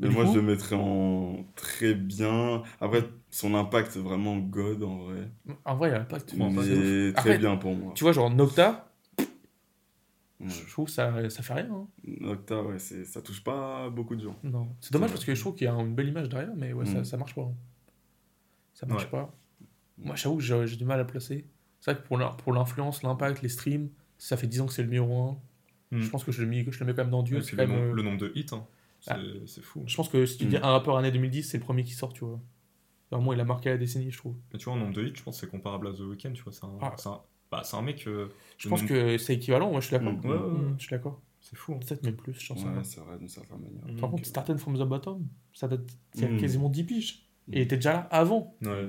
Mais 0.00 0.08
moi, 0.08 0.24
coup- 0.24 0.32
je 0.32 0.36
le 0.38 0.42
mettrais 0.42 0.74
en 0.74 1.44
très 1.54 1.94
bien. 1.94 2.64
Après, 2.80 3.04
son 3.30 3.54
impact, 3.54 3.96
vraiment 3.96 4.36
God 4.38 4.82
en 4.82 4.96
vrai. 5.04 5.30
En 5.64 5.76
vrai, 5.76 5.90
il 5.90 5.92
y 5.92 5.94
a 5.94 5.98
l'impact. 6.00 6.34
Mais 6.36 6.50
c'est 6.62 7.12
très 7.12 7.20
Après, 7.30 7.38
bien 7.38 7.56
pour 7.56 7.76
moi. 7.76 7.92
Tu 7.94 8.02
vois, 8.02 8.12
genre 8.12 8.28
Nocta, 8.28 8.90
Ouais. 10.40 10.48
je 10.50 10.68
trouve 10.72 10.86
que 10.86 10.90
ça, 10.90 11.30
ça 11.30 11.42
fait 11.44 11.54
rien. 11.54 11.68
hein. 11.72 11.86
Nocta, 12.04 12.60
ouais, 12.64 12.78
c'est- 12.80 13.04
ça 13.04 13.22
touche 13.22 13.42
pas 13.44 13.88
beaucoup 13.88 14.16
de 14.16 14.22
gens. 14.24 14.36
Non. 14.42 14.68
C'est 14.80 14.92
dommage 14.92 15.10
parce 15.12 15.24
que 15.24 15.32
je 15.34 15.40
trouve 15.40 15.54
qu'il 15.54 15.66
y 15.66 15.68
a 15.70 15.74
une 15.74 15.94
belle 15.94 16.08
image 16.08 16.28
derrière, 16.28 16.54
mais 16.56 16.72
ouais, 16.72 16.86
ça, 16.86 17.00
Mm. 17.00 17.04
ça 17.04 17.16
marche 17.16 17.34
pas. 17.36 17.42
hein. 17.42 17.54
Ça 18.74 18.86
marche 18.86 19.04
Ouais. 19.04 19.10
pas. 19.10 19.32
Moi, 19.98 20.16
j'avoue 20.16 20.36
que 20.38 20.66
j'ai 20.66 20.76
du 20.76 20.84
mal 20.84 21.00
à 21.00 21.04
placer. 21.04 21.46
C'est 21.80 21.92
vrai 21.92 22.00
que 22.02 22.06
pour 22.06 22.16
l'in- 22.18 22.30
pour 22.32 22.52
l'influence, 22.52 23.02
l'impact, 23.02 23.42
les 23.42 23.48
streams, 23.48 23.88
ça 24.18 24.36
fait 24.36 24.46
10 24.46 24.60
ans 24.60 24.66
que 24.66 24.72
c'est 24.72 24.82
le 24.82 24.88
numéro 24.88 25.38
1. 25.92 25.96
Mm. 25.96 26.00
Je 26.00 26.10
pense 26.10 26.24
que 26.24 26.32
je 26.32 26.42
le, 26.42 26.48
mets, 26.48 26.64
je 26.68 26.80
le 26.80 26.86
mets 26.86 26.92
quand 26.94 27.02
même 27.02 27.10
dans 27.10 27.22
Dieu. 27.22 27.40
C'est 27.42 27.56
le, 27.56 27.66
même, 27.66 27.76
euh, 27.78 27.92
le 27.92 28.02
nombre 28.02 28.18
de 28.18 28.32
hits, 28.34 28.46
hein. 28.52 28.66
c'est 29.00 29.10
Ah. 29.12 29.18
c'est 29.46 29.62
fou. 29.62 29.82
Je 29.86 29.94
pense 29.96 30.08
que 30.08 30.24
si 30.26 30.38
tu 30.38 30.46
dis 30.46 30.56
Mm. 30.56 30.64
un 30.64 30.70
rappeur 30.72 30.96
année 30.96 31.10
2010, 31.12 31.42
c'est 31.44 31.58
le 31.58 31.62
premier 31.64 31.84
qui 31.84 31.92
sort, 31.92 32.12
tu 32.12 32.24
vois. 32.24 32.40
Vraiment, 33.10 33.32
il 33.32 33.38
a 33.40 33.44
marqué 33.44 33.68
la 33.68 33.76
décennie, 33.76 34.10
je 34.10 34.18
trouve. 34.18 34.34
Mais 34.52 34.58
tu 34.58 34.64
vois, 34.64 34.72
en 34.74 34.76
nombre 34.78 34.94
de 34.94 35.04
hits, 35.04 35.12
je 35.14 35.22
pense 35.22 35.36
que 35.40 35.46
c'est 35.46 35.50
comparable 35.50 35.88
à 35.88 35.92
The 35.92 36.00
Weeknd. 36.00 36.32
Tu 36.32 36.42
vois, 36.42 36.52
c'est 36.52 36.64
un, 36.64 36.72
Ah. 36.80 36.94
un, 37.06 37.20
bah, 37.50 37.62
c'est 37.64 37.76
un 37.76 37.82
mec. 37.82 38.04
euh, 38.08 38.28
Je 38.58 38.68
pense 38.68 38.80
nombre- 38.80 38.92
que 38.94 39.18
c'est 39.18 39.34
équivalent, 39.34 39.70
moi 39.70 39.80
je 39.80 39.86
suis 39.86 39.96
d'accord. 39.96 40.12
Mm. 40.14 40.20
Ouais, 40.26 40.30
ouais, 40.36 40.42
ouais. 40.42 40.50
Mm, 40.70 40.74
je 40.78 40.82
suis 40.82 40.90
d'accord. 40.90 41.20
C'est 41.40 41.56
fou. 41.56 41.74
hein. 41.74 41.78
Peut-être 41.86 42.02
même 42.02 42.16
plus, 42.16 42.32
je 42.40 42.48
pense. 42.48 42.64
Ouais, 42.64 42.70
c'est 42.82 43.00
vrai, 43.00 43.18
d'une 43.18 43.28
certaine 43.28 43.58
manière. 43.60 44.00
Par 44.00 44.10
contre, 44.10 44.24
Starting 44.24 44.56
from 44.56 44.76
the 44.78 44.82
Bottom, 44.88 45.26
ça 45.52 45.68
date 45.68 45.82
il 46.14 46.22
y 46.22 46.24
a 46.24 46.38
quasiment 46.38 46.70
10 46.70 46.84
piges. 46.84 47.26
Et 47.52 47.58
il 47.58 47.62
était 47.62 47.76
déjà 47.76 47.92
là 47.92 47.98
avant. 48.10 48.56
Ouais. 48.62 48.88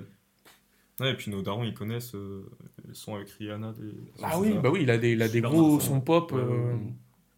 Ouais, 1.00 1.12
et 1.12 1.16
puis 1.16 1.30
nos 1.30 1.42
darons, 1.42 1.64
ils 1.64 1.74
connaissent 1.74 2.16
euh, 2.16 2.50
les 2.88 2.94
sons 2.94 3.16
avec 3.16 3.30
Rihanna. 3.30 3.74
Des... 3.74 3.94
Ah 4.24 4.40
oui, 4.40 4.54
bah 4.64 4.70
oui, 4.72 4.80
il 4.84 4.90
a 4.90 4.98
des, 4.98 5.12
il 5.12 5.22
a 5.22 5.28
des 5.28 5.42
gros 5.42 5.80
sons 5.80 6.02
pop. 6.02 6.32
Euh, 6.34 6.76
Mm. 6.76 6.94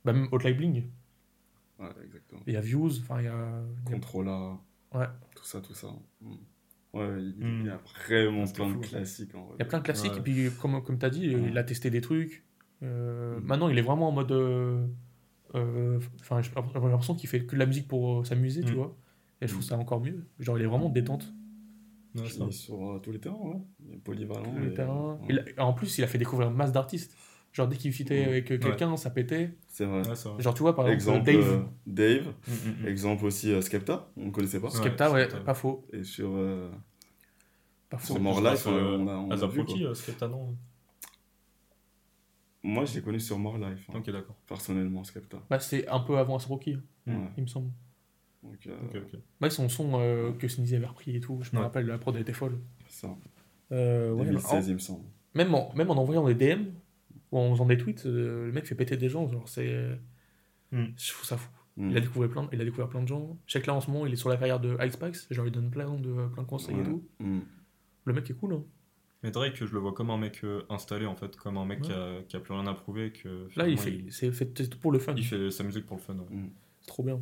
bah 0.06 0.14
même 0.14 0.28
Hotline 0.32 0.56
Bling. 0.56 0.84
Ouais, 1.80 1.90
exactement. 2.06 2.42
Il 2.48 2.54
y 2.54 2.58
a 2.58 2.62
Views, 2.62 3.00
enfin 3.00 3.20
il 3.20 3.26
y 3.26 3.28
a. 3.28 3.62
Controla. 3.86 4.58
Ouais. 4.94 5.06
Tout 5.36 5.44
ça, 5.44 5.60
tout 5.62 5.74
ça. 5.74 5.88
Mm. 6.22 6.32
Ouais, 6.94 7.08
il, 7.20 7.36
Mm. 7.40 7.60
il 7.62 7.66
y 7.66 7.70
a 7.70 7.80
vraiment 8.08 8.46
C'était 8.46 8.58
plein 8.64 8.70
de 8.70 8.74
fou. 8.74 8.80
classiques 8.82 9.36
en 9.36 9.46
vrai. 9.46 9.56
Il 9.58 9.60
y 9.60 9.64
a 9.64 9.66
plein 9.66 9.80
de 9.80 9.84
classiques, 9.84 10.12
Ouais. 10.14 10.20
et 10.20 10.22
puis 10.22 10.50
comme, 10.62 10.84
comme 10.84 10.98
tu 11.00 11.06
as 11.06 11.10
dit, 11.10 11.36
Ouais. 11.36 11.48
il 11.50 11.58
a 11.58 11.64
testé 11.64 11.90
des 11.90 12.02
trucs. 12.02 12.44
Euh, 12.84 13.40
Mm. 13.40 13.44
Maintenant, 13.44 13.70
il 13.70 13.78
est 13.78 13.82
vraiment 13.82 14.10
en 14.10 14.12
mode. 14.12 14.32
euh, 14.32 14.86
euh, 15.56 16.00
Enfin, 16.20 16.42
j'ai 16.42 16.52
l'impression 16.56 17.16
qu'il 17.16 17.28
fait 17.30 17.44
que 17.46 17.54
de 17.56 17.60
la 17.60 17.66
musique 17.66 17.88
pour 17.88 18.20
euh, 18.20 18.24
s'amuser, 18.24 18.62
tu 18.64 18.74
Mm. 18.74 18.76
vois. 18.76 18.96
Et 19.42 19.48
je 19.48 19.52
trouve 19.54 19.64
Mm. 19.66 19.68
ça 19.70 19.78
encore 19.78 20.02
mieux. 20.02 20.26
Genre, 20.40 20.58
il 20.60 20.64
est 20.64 20.68
vraiment 20.68 20.90
détente. 20.90 21.34
Il 22.26 22.48
est 22.48 22.52
sur 22.52 22.92
euh, 22.96 23.00
tous 23.00 23.12
les 23.12 23.20
terrains, 23.20 23.36
ouais. 23.38 23.62
Il 23.88 23.94
est 23.96 23.98
polyvalent. 23.98 24.54
Le 24.58 24.72
et- 24.72 24.74
terrain. 24.74 25.14
ouais. 25.22 25.28
Il 25.30 25.54
a- 25.58 25.66
en 25.66 25.74
plus, 25.74 25.98
il 25.98 26.04
a 26.04 26.08
fait 26.08 26.18
découvrir 26.18 26.50
une 26.50 26.56
masse 26.56 26.72
d'artistes. 26.72 27.16
Genre, 27.54 27.68
dès 27.68 27.76
qu'il 27.78 27.92
fitait 27.94 28.26
avec 28.26 28.52
euh, 28.52 28.58
quelqu'un, 28.60 28.96
ça 28.98 29.10
pétait. 29.10 29.56
C'est 29.68 29.86
vrai. 29.86 30.08
Ouais, 30.08 30.16
c'est 30.16 30.30
vrai. 30.30 30.42
Genre, 30.42 30.54
tu 30.54 30.62
vois, 30.62 30.76
par 30.76 30.88
exemple, 30.90 31.30
Exemple, 31.30 31.44
Dave. 31.44 31.54
euh, 31.54 32.24
Dave. 32.26 32.34
Mm, 32.48 32.52
mm, 32.54 32.84
mm. 32.84 32.88
Exemple 32.88 33.26
aussi 33.26 33.52
euh, 33.52 33.62
Skepta, 33.62 34.10
on 34.18 34.26
ne 34.26 34.32
connaissait 34.32 34.60
pas. 34.60 34.68
Ouais, 34.68 34.74
Skepta, 34.76 35.12
ouais, 35.12 35.24
Skepta. 35.24 35.40
pas 35.44 35.54
faux. 35.54 35.88
Et 35.94 36.04
sur, 36.04 36.30
euh, 36.36 36.70
Pas 37.90 37.98
faux. 37.98 38.14
sur 38.14 38.22
More 38.22 38.44
Je 38.44 38.50
Life, 38.52 38.68
euh, 38.68 38.98
on 39.00 39.08
a, 39.08 39.16
on 39.16 39.32
a 39.32 39.48
vu, 39.48 39.64
quoi. 39.66 39.76
euh, 39.80 39.94
Skepta, 39.96 40.28
non 40.28 40.56
Moi, 42.64 42.86
je 42.86 42.96
l'ai 42.96 43.02
connu 43.02 43.20
sur 43.20 43.40
More 43.40 43.58
Life, 43.58 43.90
hein, 43.90 43.98
Ok, 43.98 44.10
d'accord. 44.12 44.36
personnellement, 44.46 45.04
Skepta. 45.04 45.38
Bah, 45.50 45.60
c'est 45.60 45.88
un 45.88 46.00
peu 46.02 46.18
avant 46.18 46.38
Rocky, 46.38 46.74
hein. 46.74 46.82
Ouais. 47.08 47.30
il 47.38 47.44
me 47.44 47.48
semble. 47.48 47.72
Donc, 48.44 48.68
euh, 48.68 48.76
Ok, 48.86 48.96
ok. 49.14 49.20
Bah, 49.42 49.50
son 49.50 49.68
son 49.70 50.00
euh, 50.00 50.32
que 50.34 50.48
Sneezy 50.48 50.76
avait 50.76 50.86
repris 50.86 51.16
et 51.16 51.20
tout, 51.20 51.40
je 51.42 51.52
me 51.52 51.58
Ouais. 51.58 51.64
rappelle, 51.64 51.86
la 51.86 51.98
prod 51.98 52.16
était 52.16 52.34
folle. 52.34 52.58
ça. 52.88 53.16
Euh, 53.72 54.12
ouais, 54.14 54.26
2016, 54.26 54.68
il 54.70 54.74
me 54.76 54.80
semble. 54.80 55.04
même, 55.34 55.54
en, 55.54 55.74
même 55.76 55.90
en 55.90 55.96
envoyant 55.98 56.26
des 56.28 56.36
DM 56.36 56.66
ou 57.32 57.38
en 57.40 57.52
faisant 57.52 57.66
des 57.66 57.78
tweets, 57.78 58.06
euh, 58.06 58.46
le 58.46 58.52
mec 58.54 58.66
fait 58.66 58.76
péter 58.76 58.96
des 58.96 59.10
gens. 59.10 59.28
Genre, 59.28 59.48
c'est. 59.50 60.00
Mm. 60.72 60.86
Je 60.98 61.12
trouve 61.12 61.26
ça 61.26 61.38
fou. 61.38 61.50
Mm. 61.76 61.90
Il, 61.92 61.98
a 61.98 62.00
découvert 62.00 62.30
plein, 62.30 62.50
il 62.54 62.62
a 62.62 62.64
découvert 62.64 62.88
plein 62.88 63.02
de 63.04 63.08
gens. 63.08 63.38
Je 63.46 63.54
sais 63.54 63.62
que 63.62 63.68
là 63.68 63.74
en 63.74 63.82
ce 63.82 63.92
moment, 63.92 64.06
il 64.06 64.14
est 64.14 64.18
sur 64.18 64.30
la 64.30 64.38
carrière 64.38 64.60
de 64.60 64.78
Icebox. 64.80 65.28
Genre, 65.32 65.46
il 65.46 65.52
donne 65.52 65.70
plein 65.70 65.94
de, 65.96 66.28
plein 66.34 66.44
de 66.44 66.48
conseils 66.48 66.80
et 66.80 66.84
tout. 66.84 67.04
Mm. 67.20 67.40
Le 68.06 68.14
mec 68.14 68.30
est 68.30 68.34
cool. 68.36 68.54
Hein. 68.54 68.64
Mais 69.24 69.32
Drake, 69.32 69.56
je 69.56 69.66
le 69.74 69.80
vois 69.80 69.94
comme 69.94 70.12
un 70.12 70.18
mec 70.18 70.42
euh, 70.44 70.62
installé, 70.70 71.06
en 71.08 71.16
fait, 71.16 71.36
comme 71.36 71.58
un 71.58 71.66
mec 71.66 71.82
qui, 71.82 71.92
a, 71.92 72.22
qui 72.28 72.36
a 72.36 72.40
plus 72.40 72.54
rien 72.54 72.68
à 72.68 72.74
prouver. 72.76 73.12
Que, 73.12 73.48
Là, 73.58 73.68
il 73.68 73.78
fait, 73.78 74.06
c'est 74.12 74.32
fait 74.32 74.76
pour 74.80 74.92
le 74.92 75.00
fun. 75.00 75.14
il 75.18 75.26
fait 75.26 75.50
sa 75.52 75.64
musique 75.64 75.86
pour 75.88 75.98
le 75.98 76.02
fun. 76.04 76.14
ouais. 76.16 76.26
C'est 76.82 76.88
trop 76.88 77.04
bien. 77.04 77.20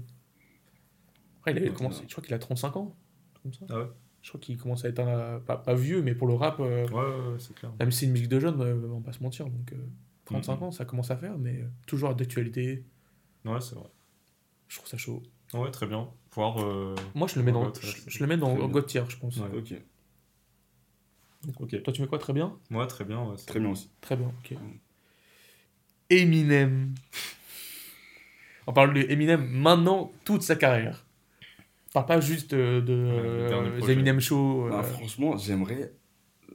Après, 1.47 1.51
il 1.61 1.67
a 1.67 1.69
Ouais, 1.71 1.75
commencé, 1.77 2.03
je 2.07 2.11
crois 2.11 2.23
qu'il 2.23 2.33
a 2.33 2.39
35 2.39 2.75
ans. 2.77 2.95
Comme 3.43 3.53
ça. 3.53 3.65
Ah 3.69 3.79
ouais 3.79 3.87
Je 4.23 4.29
crois 4.29 4.39
qu'il 4.41 4.57
commence 4.57 4.83
à 4.85 4.89
être 4.89 4.99
un, 4.99 5.39
pas, 5.39 5.57
pas 5.57 5.75
vieux, 5.75 6.01
mais 6.01 6.15
pour 6.15 6.27
le 6.27 6.33
rap, 6.33 6.59
euh, 6.59 6.87
Ouais, 6.87 6.93
ouais, 6.93 7.33
ouais, 7.33 7.39
c'est 7.39 7.53
clair. 7.53 7.71
même 7.79 7.91
si 7.91 7.99
c'est 7.99 8.05
une 8.07 8.13
musique 8.13 8.29
de 8.29 8.39
jeunes, 8.39 8.59
euh, 8.61 8.87
on 8.91 8.99
va 8.99 9.05
pas 9.05 9.13
se 9.13 9.21
mentir. 9.21 9.45
Donc, 9.45 9.71
euh, 9.73 9.77
35 10.25 10.55
Mhm. 10.57 10.63
ans, 10.63 10.71
ça 10.71 10.85
commence 10.85 11.11
à 11.11 11.17
faire, 11.17 11.37
mais 11.37 11.59
euh, 11.61 11.67
toujours 11.85 12.15
d'actualité. 12.15 12.83
Ouais, 13.45 13.61
c'est 13.61 13.75
vrai. 13.75 13.89
Je 14.67 14.77
trouve 14.77 14.87
ça 14.89 14.97
chaud. 14.97 15.21
Ouais, 15.53 15.69
très 15.69 15.85
bien. 15.85 16.09
Voir. 16.33 16.59
euh, 16.63 16.95
Moi, 17.13 17.27
je 17.27 17.37
le 17.37 17.45
mets 17.45 17.51
dans, 17.51 17.65
ouais, 17.67 17.71
je, 17.81 18.09
je 18.09 18.19
le 18.19 18.27
mets 18.27 18.37
dans 18.37 18.55
très. 18.55 18.67
God 18.67 18.85
tier, 18.87 19.03
je 19.07 19.17
pense. 19.17 19.37
Ouais. 19.37 19.49
Ok, 19.55 19.73
Ok. 21.59 21.83
Toi, 21.83 21.93
tu 21.93 22.01
mets 22.01 22.07
quoi 22.07 22.17
Très 22.17 22.33
bien? 22.33 22.57
Ouais, 22.71 22.87
très 22.87 23.05
bien. 23.05 23.23
Ouais, 23.23 23.35
c'est- 23.37 23.45
très 23.45 23.59
bien 23.59 23.69
aussi. 23.69 23.91
Très 24.01 24.15
bien, 24.17 24.27
ok. 24.43 24.51
Mm. 24.53 24.79
Eminem. 26.09 26.95
On 28.67 28.73
parle 28.73 28.93
de 28.95 29.01
Eminem 29.11 29.47
maintenant, 29.47 30.11
toute 30.23 30.41
sa 30.41 30.55
carrière. 30.55 31.04
Parle 31.95 32.05
pas 32.07 32.19
juste 32.19 32.53
euh, 32.53 32.81
de 32.81 33.45
dernier 33.47 33.69
euh. 33.81 33.89
Eminem 33.89 34.19
Show. 34.19 34.67
euh, 34.67 34.69
Bah, 34.71 34.83
franchement, 34.83 35.37
j'aimerais, 35.37 35.93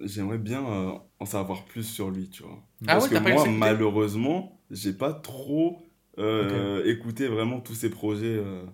j'aimerais 0.03 0.39
bien 0.39 0.67
euh, 0.67 0.93
en 1.21 1.27
savoir 1.27 1.65
plus 1.67 1.85
sur 1.85 2.11
lui, 2.11 2.31
tu 2.31 2.43
vois. 2.45 2.63
Ah 2.87 2.95
Parce 2.95 3.05
ouais, 3.05 3.11
t'as 3.11 3.21
que 3.21 3.25
pas 3.25 3.31
moi, 3.31 3.47
malheureusement, 3.47 4.61
j'ai 4.71 4.93
pas 4.95 5.13
trop 5.15 5.83
euh, 6.19 6.85
écouté 6.87 7.29
vraiment 7.29 7.61
tous 7.61 7.75
ses 7.75 7.91
projets. 7.91 8.27
euh, 8.39 8.65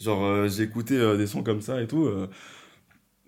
genre, 0.00 0.24
euh, 0.24 0.48
j'ai 0.48 0.64
écouté 0.64 0.96
euh, 0.96 1.16
des 1.18 1.26
sons 1.28 1.42
comme 1.44 1.62
ça 1.62 1.82
et 1.82 1.88
tout. 1.88 2.06
euh, 2.06 2.28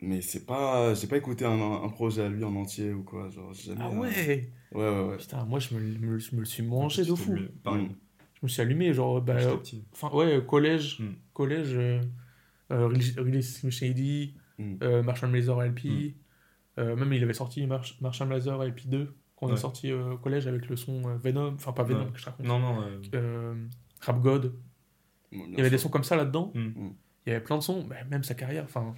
mais 0.01 0.21
c'est 0.23 0.47
pas, 0.47 0.95
j'ai 0.95 1.07
pas 1.07 1.17
écouté 1.17 1.45
un, 1.45 1.61
un 1.61 1.89
projet 1.89 2.23
à 2.23 2.29
lui 2.29 2.45
en 2.45 2.55
entier 2.57 2.93
ou 2.93 3.03
quoi. 3.03 3.29
Genre, 3.31 3.53
jamais, 3.53 3.83
ah 3.83 3.91
ouais? 3.91 4.53
Ouais, 4.73 4.89
ouais, 4.89 5.05
ouais. 5.11 5.17
Putain, 5.17 5.45
moi, 5.45 5.59
je 5.61 5.75
me, 5.75 5.81
me- 5.81 6.19
je 6.19 6.35
me 6.35 6.41
le 6.41 6.47
suis 6.47 6.63
mangé 6.63 7.05
de 7.05 7.15
fou. 7.15 7.37
Pareil. 7.65 7.85
Mm. 7.85 7.93
Je 8.35 8.41
me 8.47 8.49
suis 8.49 8.63
allumé, 8.63 8.93
genre, 8.95 9.21
bah, 9.21 9.37
enfin, 9.93 10.11
ouais, 10.17 10.45
collège, 10.47 11.01
Mm. 11.01 11.15
collège, 11.35 11.77
euh, 12.71 12.87
Release 12.89 13.69
Shady, 13.71 14.35
Mm. 14.59 14.75
euh, 14.83 15.03
Marshall 15.03 15.31
Mazer 15.31 15.63
LP, 15.63 15.85
Mm. 15.85 16.15
euh, 16.81 16.97
même 16.97 17.13
il 17.13 17.23
avait 17.23 17.33
sorti 17.35 17.65
Marsh- 17.67 17.97
Marshall 18.01 18.29
Mazer 18.29 18.61
LP 18.65 18.81
2, 18.89 19.15
quand 19.37 19.47
on 19.47 19.49
est 19.51 19.53
Ouais. 19.53 19.57
sorti 19.59 19.93
euh, 19.93 20.13
au 20.15 20.19
collège 20.19 20.47
avec 20.49 20.69
le 20.69 20.77
son 20.77 21.03
euh, 21.09 21.17
Venom, 21.17 21.55
enfin 21.55 21.73
pas 21.73 21.85
Venom, 21.85 22.07
Ouais. 22.07 22.13
que 22.13 22.19
je 22.19 22.25
raconte, 22.25 22.47
Non, 22.47 22.59
non. 22.59 22.83
euh, 22.83 23.01
euh, 23.15 23.55
Rap 24.01 24.21
God, 24.21 24.53
il 25.33 25.55
y 25.57 25.61
avait 25.61 25.71
des 25.71 25.79
sons 25.79 25.89
comme 25.91 26.03
ça 26.05 26.17
là-dedans, 26.17 26.51
Mm. 26.55 26.61
Mm. 26.61 26.93
il 27.27 27.31
y 27.31 27.33
avait 27.37 27.45
plein 27.45 27.57
de 27.57 27.63
sons, 27.63 27.85
bah, 27.89 27.97
même 28.11 28.25
sa 28.25 28.35
carrière, 28.35 28.65
enfin, 28.65 28.95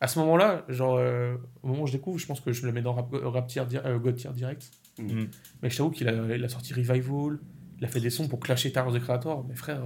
à 0.00 0.08
ce 0.08 0.18
moment-là, 0.20 0.64
genre, 0.68 0.96
euh, 0.98 1.36
au 1.62 1.68
moment 1.68 1.82
où 1.82 1.86
je 1.86 1.92
découvre, 1.92 2.18
je 2.18 2.26
pense 2.26 2.40
que 2.40 2.52
je 2.52 2.66
le 2.66 2.72
mets 2.72 2.82
dans 2.82 2.92
rap, 2.92 3.08
rap 3.12 3.46
tier, 3.46 3.64
di- 3.66 3.78
euh, 3.78 3.98
God 3.98 4.14
tier 4.16 4.30
direct. 4.32 4.70
Mm. 4.98 5.24
Mais 5.62 5.70
je 5.70 5.76
t'avoue 5.78 5.90
qu'il 5.90 6.08
a, 6.08 6.36
il 6.36 6.44
a 6.44 6.48
sorti 6.48 6.74
Revival, 6.74 7.38
il 7.78 7.84
a 7.84 7.88
fait 7.88 8.00
des 8.00 8.10
sons 8.10 8.28
pour 8.28 8.40
clasher 8.40 8.70
Tyler 8.72 8.92
the 8.92 9.02
Creator. 9.02 9.44
Mais 9.48 9.54
frère, 9.54 9.82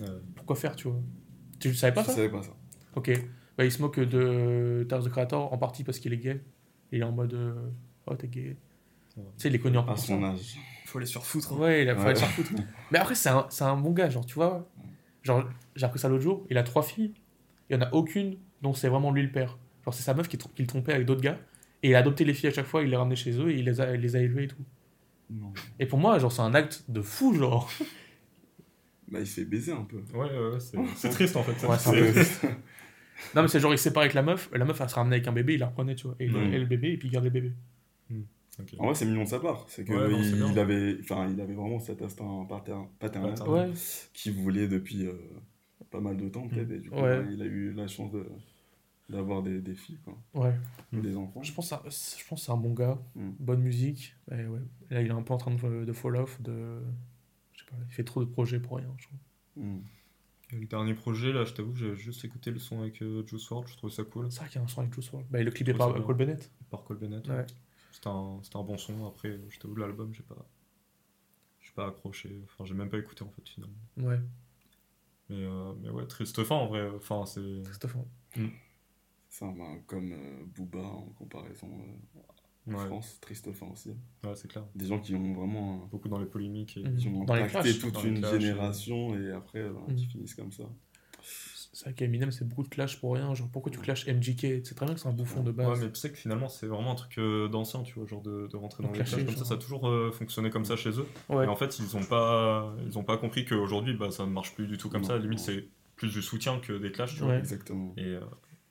Ouais. 0.00 0.06
pourquoi 0.34 0.54
faire, 0.56 0.76
tu 0.76 0.88
vois? 0.88 1.00
Tu 1.58 1.72
savais 1.74 1.94
pas 1.94 2.02
Je 2.02 2.08
ça? 2.08 2.12
savais 2.14 2.28
pas 2.28 2.42
ça. 2.42 2.50
Ok. 2.96 3.10
Bah, 3.56 3.64
il 3.64 3.72
se 3.72 3.80
moque 3.80 4.00
de 4.00 4.84
Tyler 4.88 5.02
the 5.04 5.08
Creator 5.08 5.52
en 5.52 5.58
partie 5.58 5.84
parce 5.84 5.98
qu'il 5.98 6.12
est 6.12 6.18
gay. 6.18 6.40
Il 6.92 7.00
est 7.00 7.04
en 7.04 7.12
mode. 7.12 7.34
euh, 7.34 7.54
oh, 8.06 8.14
t'es 8.14 8.28
gay. 8.28 8.56
Tu 9.14 9.20
sais, 9.38 9.48
il 9.48 9.54
est 9.54 9.58
connu 9.58 9.78
en 9.78 9.82
À 9.82 9.86
part 9.86 9.98
son 9.98 10.22
âge. 10.22 10.56
Faut 10.86 10.98
les 10.98 11.06
surfoutre. 11.06 11.52
hein. 11.54 11.58
Ouais, 11.58 11.82
il 11.82 11.88
a 11.88 11.94
fallu 11.96 12.08
Ouais. 12.08 12.14
s'en 12.16 12.26
foutre. 12.26 12.50
Mais 12.90 12.98
après, 12.98 13.14
c'est 13.14 13.30
un, 13.30 13.46
c'est 13.48 13.64
un 13.64 13.76
bon 13.76 13.92
gars, 13.92 14.10
genre, 14.10 14.26
tu 14.26 14.34
vois. 14.34 14.68
Genre, 15.22 15.48
j'ai 15.74 15.86
appris 15.86 15.98
ça 15.98 16.08
l'autre 16.08 16.22
jour. 16.22 16.46
Il 16.50 16.58
a 16.58 16.62
trois 16.62 16.82
filles. 16.82 17.14
Il 17.70 17.76
n'y 17.76 17.82
en 17.82 17.86
a 17.86 17.92
aucune 17.94 18.36
dont 18.62 18.74
c'est 18.74 18.88
vraiment 18.88 19.10
lui 19.12 19.22
le 19.22 19.30
père. 19.32 19.58
Genre, 19.84 19.94
c'est 19.94 20.02
sa 20.02 20.12
meuf 20.14 20.28
qui, 20.28 20.36
le 20.58 20.66
trompait 20.66 20.92
avec 20.92 21.06
d'autres 21.06 21.22
gars. 21.22 21.38
Et 21.82 21.90
il 21.90 21.94
a 21.94 21.98
adopté 21.98 22.24
les 22.24 22.34
filles 22.34 22.48
à 22.50 22.52
chaque 22.52 22.66
fois, 22.66 22.82
il 22.82 22.90
les 22.90 22.96
ramenait 22.96 23.16
chez 23.16 23.32
eux 23.40 23.50
et 23.50 23.58
il 23.58 23.64
les 23.64 23.80
a, 23.80 23.94
il 23.94 24.00
les 24.00 24.16
a 24.16 24.20
élevées 24.20 24.44
et 24.44 24.48
tout. 24.48 24.64
Non. 25.30 25.52
Et 25.78 25.86
pour 25.86 25.98
moi, 25.98 26.18
genre, 26.18 26.30
c'est 26.30 26.42
un 26.42 26.54
acte 26.54 26.84
de 26.88 27.00
fou, 27.02 27.34
genre. 27.34 27.70
Bah, 29.10 29.20
il 29.20 29.26
se 29.26 29.40
fait 29.40 29.44
baiser 29.46 29.72
un 29.72 29.82
peu. 29.84 29.98
Ouais, 30.14 30.30
ouais, 30.30 30.48
ouais, 30.54 30.86
c'est 30.96 31.08
triste 31.10 31.36
en 31.36 31.42
fait. 31.42 31.66
Ouais, 31.66 31.76
c'est 31.78 31.88
un 31.90 32.22
C'est- 32.24 32.40
peu 32.46 32.48
Non, 33.34 33.42
mais 33.42 33.48
c'est 33.48 33.60
genre, 33.60 33.72
il 33.72 33.78
se 33.78 33.84
sépare 33.84 34.02
avec 34.02 34.14
la 34.14 34.22
meuf. 34.22 34.50
La 34.52 34.64
meuf, 34.64 34.80
elle 34.80 34.88
se 34.88 34.94
ramenait 34.94 35.16
avec 35.16 35.28
un 35.28 35.32
bébé, 35.32 35.54
il 35.54 35.60
la 35.60 35.66
reprenait, 35.68 35.94
tu 35.94 36.06
vois. 36.06 36.16
Et 36.20 36.26
il 36.26 36.32
Mm. 36.32 36.52
et 36.54 36.58
le 36.58 36.66
bébé, 36.66 36.92
et 36.92 36.96
puis 36.96 37.08
il 37.08 37.10
gardait 37.12 37.28
le 37.28 37.32
bébé. 37.40 37.52
Ok. 38.58 38.74
En 38.78 38.86
vrai, 38.86 38.94
c'est 38.94 39.04
mignon 39.04 39.24
de 39.24 39.28
sa 39.28 39.38
part. 39.38 39.66
C'est 39.68 39.84
que 39.84 39.92
Ouais, 39.92 40.08
non, 40.10 40.50
il, 40.50 40.58
avait, 40.58 40.96
enfin, 41.02 41.28
il 41.30 41.38
avait 41.40 41.52
vraiment 41.52 41.78
cet 41.78 42.00
instinct 42.00 42.46
pater- 42.48 42.72
paternel 42.98 43.34
Paternel. 43.34 43.68
Ouais. 43.70 43.74
qu'il 44.14 44.32
voulait 44.32 44.66
depuis 44.66 45.04
euh, 45.06 45.12
pas 45.90 46.00
mal 46.00 46.16
de 46.16 46.26
temps 46.30 46.48
peut-être. 46.48 46.70
Et 46.70 46.78
du 46.78 46.88
coup, 46.88 46.96
Ouais. 47.00 47.22
il 47.30 47.42
a 47.42 47.44
eu 47.44 47.72
la 47.72 47.86
chance 47.86 48.10
de 48.12 48.24
d'avoir 49.08 49.40
des, 49.42 49.60
des 49.60 49.74
filles, 49.76 49.98
quoi, 50.04 50.18
Ouais. 50.34 50.54
Mm. 50.90 51.00
des 51.02 51.16
enfants. 51.16 51.40
Je 51.42 51.52
pense, 51.52 51.70
que 51.70 51.90
c'est- 51.90 52.18
je 52.20 52.26
pense 52.26 52.40
que 52.40 52.46
c'est 52.46 52.52
un 52.52 52.56
bon 52.56 52.72
gars. 52.72 52.98
Mm. 53.14 53.30
Bonne 53.38 53.60
musique. 53.60 54.16
Et 54.32 54.46
ouais. 54.46 54.58
Là, 54.90 55.00
il 55.02 55.06
est 55.08 55.10
un 55.10 55.22
peu 55.22 55.32
en 55.34 55.38
train 55.38 55.54
de, 55.54 55.84
de 55.84 55.92
fall 55.92 56.16
off. 56.16 56.40
De... 56.42 56.80
Je 57.52 57.60
sais 57.60 57.66
pas, 57.70 57.76
il 57.88 57.92
fait 57.94 58.02
trop 58.04 58.24
de 58.24 58.28
projets 58.30 58.58
pour 58.58 58.78
rien, 58.78 58.88
je 58.96 59.04
trouve. 59.06 59.18
Mm. 59.64 59.78
Et 60.52 60.56
Le 60.56 60.66
dernier 60.66 60.94
projet, 60.94 61.32
là, 61.32 61.44
je 61.44 61.52
t'avoue, 61.52 61.74
j'ai 61.74 61.96
juste 61.96 62.24
écouté 62.24 62.50
le 62.50 62.58
son 62.58 62.80
avec 62.80 63.02
euh, 63.02 63.26
Juice 63.26 63.50
WRLD, 63.50 63.68
je 63.68 63.76
trouvais 63.76 63.92
ça 63.92 64.04
cool. 64.04 64.30
C'est 64.30 64.40
vrai 64.40 64.48
qu'il 64.48 64.56
y 64.56 64.62
a 64.62 64.64
un 64.64 64.68
son 64.68 64.80
avec 64.80 64.94
Juice 64.94 65.10
WRLD. 65.12 65.26
Bah, 65.30 65.42
le 65.42 65.50
clip 65.50 65.68
est 65.68 65.74
par. 65.74 65.92
Cole 65.92 66.14
Bennett. 66.16 66.50
Par 66.70 66.84
Cole 66.84 66.98
Bennett. 66.98 67.26
Ouais. 67.28 67.46
C'était 67.90 68.08
un, 68.08 68.40
un 68.54 68.62
bon 68.62 68.78
son. 68.78 69.06
Après, 69.06 69.40
je 69.48 69.58
t'avoue, 69.58 69.76
l'album, 69.76 70.14
j'ai 70.14 70.22
pas. 70.22 70.36
J'ai 71.60 71.72
pas 71.72 71.88
accroché. 71.88 72.40
Enfin, 72.44 72.64
j'ai 72.64 72.74
même 72.74 72.88
pas 72.88 72.98
écouté 72.98 73.24
en 73.24 73.30
fait, 73.30 73.48
finalement. 73.48 73.74
Ouais, 73.96 74.20
Mais, 75.28 75.44
euh, 75.44 75.72
mais 75.82 75.90
ouais, 75.90 76.06
triste 76.06 76.42
fin 76.44 76.54
en 76.54 76.66
vrai. 76.68 76.88
Enfin, 76.94 77.26
c'est. 77.26 77.62
Christophe. 77.64 77.96
Ça, 79.28 79.52
bah, 79.56 79.64
comme 79.86 80.12
euh, 80.12 80.44
Booba 80.54 80.78
en 80.78 81.06
comparaison 81.18 81.68
en 82.68 82.72
Ouais, 82.72 82.86
France, 82.86 83.18
triste 83.20 83.52
fin 83.52 83.66
aussi. 83.72 83.90
ouais 84.24 84.34
c'est 84.34 84.48
clair. 84.48 84.64
Des 84.74 84.86
gens 84.86 84.98
qui 84.98 85.14
ont 85.14 85.34
vraiment 85.34 85.86
Beaucoup 85.90 86.08
dans 86.08 86.18
les 86.18 86.26
polémiques. 86.26 86.76
Et... 86.76 86.82
Mhm. 86.84 86.96
qui 86.96 87.08
ont 87.08 87.24
Dans 87.24 87.34
impacté 87.34 87.60
clashs. 87.60 87.78
toute 87.78 88.04
une 88.04 88.18
clashs, 88.20 88.40
génération 88.40 89.18
et 89.18 89.30
après 89.32 89.62
bah, 89.68 89.80
Mhm. 89.88 89.94
qui 89.96 90.06
finissent 90.06 90.34
comme 90.34 90.52
ça. 90.52 90.64
C'est 91.72 91.84
vrai 91.84 91.94
qu'Eminem, 91.94 92.30
c'est 92.32 92.48
beaucoup 92.48 92.62
de 92.62 92.68
clash 92.68 92.98
pour 93.00 93.12
rien. 93.14 93.34
Genre, 93.34 93.50
pourquoi 93.52 93.70
tu 93.70 93.78
clashes 93.78 94.06
MJK 94.06 94.64
C'est 94.64 94.74
très 94.74 94.86
bien 94.86 94.94
que 94.94 95.00
c'est 95.00 95.08
un 95.08 95.12
bouffon 95.12 95.42
de 95.42 95.52
base. 95.52 95.68
Ouais, 95.78 95.84
mais 95.86 95.92
tu 95.92 96.00
sais 96.00 96.10
que 96.10 96.16
finalement, 96.16 96.48
c'est 96.48 96.66
vraiment 96.66 96.92
un 96.92 96.94
truc 96.94 97.18
euh, 97.18 97.48
d'ancien, 97.48 97.82
tu 97.82 97.92
vois, 97.98 98.06
genre 98.06 98.22
de, 98.22 98.48
de 98.50 98.56
rentrer 98.56 98.82
dans 98.82 98.88
Donc, 98.88 98.96
les 98.98 99.04
clashs 99.04 99.22
comme 99.26 99.36
ça. 99.36 99.44
Ça 99.44 99.54
a 99.54 99.56
toujours 99.58 99.86
euh, 99.86 100.10
fonctionné 100.10 100.48
comme 100.48 100.64
ça 100.64 100.74
chez 100.76 100.88
eux. 100.98 101.06
Ouais. 101.28 101.44
Et 101.44 101.48
en 101.48 101.54
fait, 101.56 101.78
ils 101.78 101.94
ont 101.94 102.02
pas, 102.02 102.74
ils 102.86 102.96
ont 102.98 103.04
pas 103.04 103.18
compris 103.18 103.44
qu'aujourd'hui, 103.44 103.92
bah, 103.94 104.10
ça 104.10 104.24
ne 104.24 104.30
marche 104.30 104.54
plus 104.54 104.66
du 104.66 104.78
tout 104.78 104.88
comme 104.88 105.02
Non, 105.02 105.08
ça. 105.08 105.18
Limite, 105.18 105.38
non. 105.40 105.44
c'est 105.44 105.68
plus 105.96 106.10
du 106.10 106.22
soutien 106.22 106.60
que 106.60 106.72
des 106.78 106.90
clashs, 106.92 107.12
tu 107.14 107.20
vois. 107.20 107.32
Ouais. 107.32 107.38
Exactement. 107.40 107.92
Et 107.98 108.04
euh, 108.06 108.20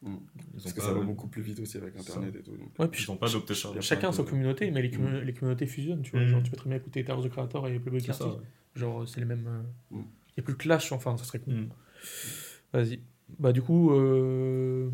Mm. 0.06 0.10
ils 0.10 0.16
ont 0.16 0.62
Parce 0.62 0.74
que 0.74 0.80
pas, 0.80 0.86
ça 0.86 0.94
va 0.94 1.02
beaucoup 1.02 1.28
plus 1.28 1.42
vite 1.42 1.60
aussi 1.60 1.78
avec 1.78 1.98
Internet 1.98 2.36
et 2.36 2.44
tout. 2.44 2.56
donc. 2.56 2.70
Ouais, 2.80 2.88
puis 2.88 3.04
ils 3.04 3.12
ont 3.12 3.18
pas 3.18 3.28
adopté 3.28 3.54
ça. 3.56 3.70
chacun 3.82 4.10
pas 4.10 4.14
sa 4.14 4.24
communauté, 4.24 4.70
mais 4.72 4.82
les, 4.84 4.96
Mm. 4.98 5.22
les 5.26 5.34
communautés 5.34 5.66
fusionnent, 5.68 6.02
tu 6.04 6.12
vois. 6.12 6.22
Mm. 6.22 6.28
Genre, 6.28 6.44
tu 6.44 6.52
peux 6.52 6.58
très 6.58 6.70
bien 6.70 6.78
écouter 6.78 7.04
Tyler 7.04 7.18
the 7.24 7.30
Creator 7.30 7.68
et 7.68 7.80
Playboy. 7.80 8.02
Carty. 8.04 8.24
ouais. 8.24 8.30
Genre, 8.76 9.08
c'est 9.08 9.20
les 9.20 9.26
mêmes. 9.26 9.48
euh, 9.48 9.62
Il 9.92 9.98
n'y 9.98 10.40
a 10.40 10.44
plus 10.44 10.54
de 10.54 10.58
clash, 10.60 10.92
enfin, 10.92 11.18
ça 11.18 11.24
serait 11.24 11.40
cool. 11.40 11.70
Vas-y. 12.74 13.00
Bah, 13.40 13.52
du 13.52 13.62
coup, 13.62 13.92
euh, 13.92 14.90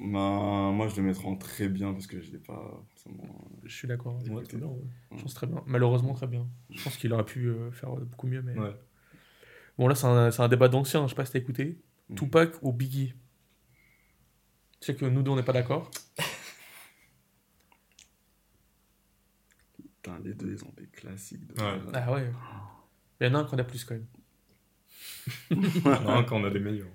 Bah, 0.00 0.70
moi, 0.72 0.88
je 0.88 0.96
le 0.96 1.02
mettrais 1.06 1.26
en 1.28 1.36
très 1.36 1.68
bien 1.68 1.92
parce 1.92 2.06
que 2.06 2.20
je 2.20 2.32
l'ai 2.32 2.38
pas 2.38 2.82
forcément. 2.88 3.48
je 3.64 3.74
suis 3.76 3.86
d'accord. 3.86 4.18
Ouais, 4.24 4.30
Ouais, 4.30 4.42
très 4.42 4.56
bien, 4.56 4.66
ouais. 4.66 4.82
Je 5.16 5.22
pense 5.22 5.34
très 5.34 5.46
bien. 5.46 5.62
Malheureusement, 5.66 6.14
très 6.14 6.26
bien. 6.26 6.46
Je 6.70 6.82
pense 6.82 6.96
qu'il 6.96 7.12
aurait 7.12 7.24
pu 7.26 7.46
euh, 7.48 7.70
faire 7.70 7.94
euh, 7.94 8.00
beaucoup 8.04 8.26
mieux, 8.26 8.42
mais. 8.42 8.58
Ouais. 8.58 8.74
Bon, 9.78 9.86
là, 9.88 9.94
c'est 9.94 10.06
un, 10.06 10.30
c'est 10.30 10.42
un 10.42 10.48
débat 10.48 10.68
d'anciens, 10.68 11.04
je 11.06 11.10
sais 11.10 11.14
pas 11.14 11.24
si 11.24 11.32
t'as 11.32 11.38
écouté. 11.38 11.78
Tupac 12.16 12.54
ou 12.62 12.72
Biggie 12.72 13.14
sais 14.86 14.94
que 14.94 15.04
nous 15.04 15.22
deux, 15.22 15.30
on 15.30 15.36
n'est 15.36 15.42
pas 15.42 15.52
d'accord. 15.52 15.90
Putain, 20.02 20.18
les 20.24 20.34
deux, 20.34 20.52
ils 20.52 20.64
ont 20.64 20.72
des 20.76 20.86
classiques. 20.86 21.46
De... 21.46 21.60
Ouais. 21.62 21.78
Ah 21.92 22.12
ouais. 22.12 22.30
Il 23.20 23.26
y 23.26 23.30
en 23.30 23.34
a 23.34 23.38
un 23.40 23.44
qu'on 23.44 23.58
a 23.58 23.64
plus 23.64 23.84
quand 23.84 23.94
même. 23.94 24.06
Non, 25.50 26.24
quand 26.24 26.40
on 26.40 26.44
a 26.44 26.50
des 26.50 26.60
meilleurs. 26.60 26.88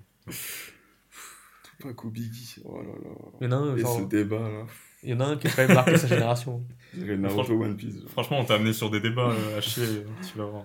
Tupac 1.64 2.04
ou 2.04 2.10
Biggie. 2.10 2.56
Oh 2.64 2.82
là 2.82 2.88
là. 2.88 3.10
Il 3.40 3.44
y 3.44 3.48
en 3.48 3.52
a 3.52 3.56
un, 3.56 3.76
Et 3.76 3.80
genre, 3.80 3.98
ce 4.00 4.04
débat 4.04 4.38
là. 4.48 4.66
il 5.02 5.10
y 5.10 5.14
en 5.14 5.20
a 5.20 5.24
un 5.26 5.36
qui 5.36 5.46
a 5.46 5.50
quand 5.50 5.66
même 5.66 5.74
marqué 5.74 5.96
sa 5.96 6.08
génération. 6.08 6.66
Naruto 6.94 7.28
Franchement- 7.28 7.60
One 7.60 7.76
Piece. 7.76 8.00
genre. 8.00 8.10
Franchement, 8.10 8.40
on 8.40 8.44
t'a 8.44 8.54
amené 8.54 8.72
sur 8.72 8.90
des 8.90 9.00
débats 9.00 9.30
euh, 9.30 9.58
à 9.58 9.60
chier, 9.60 10.04
tu 10.28 10.38
vas 10.38 10.46
voir. 10.46 10.64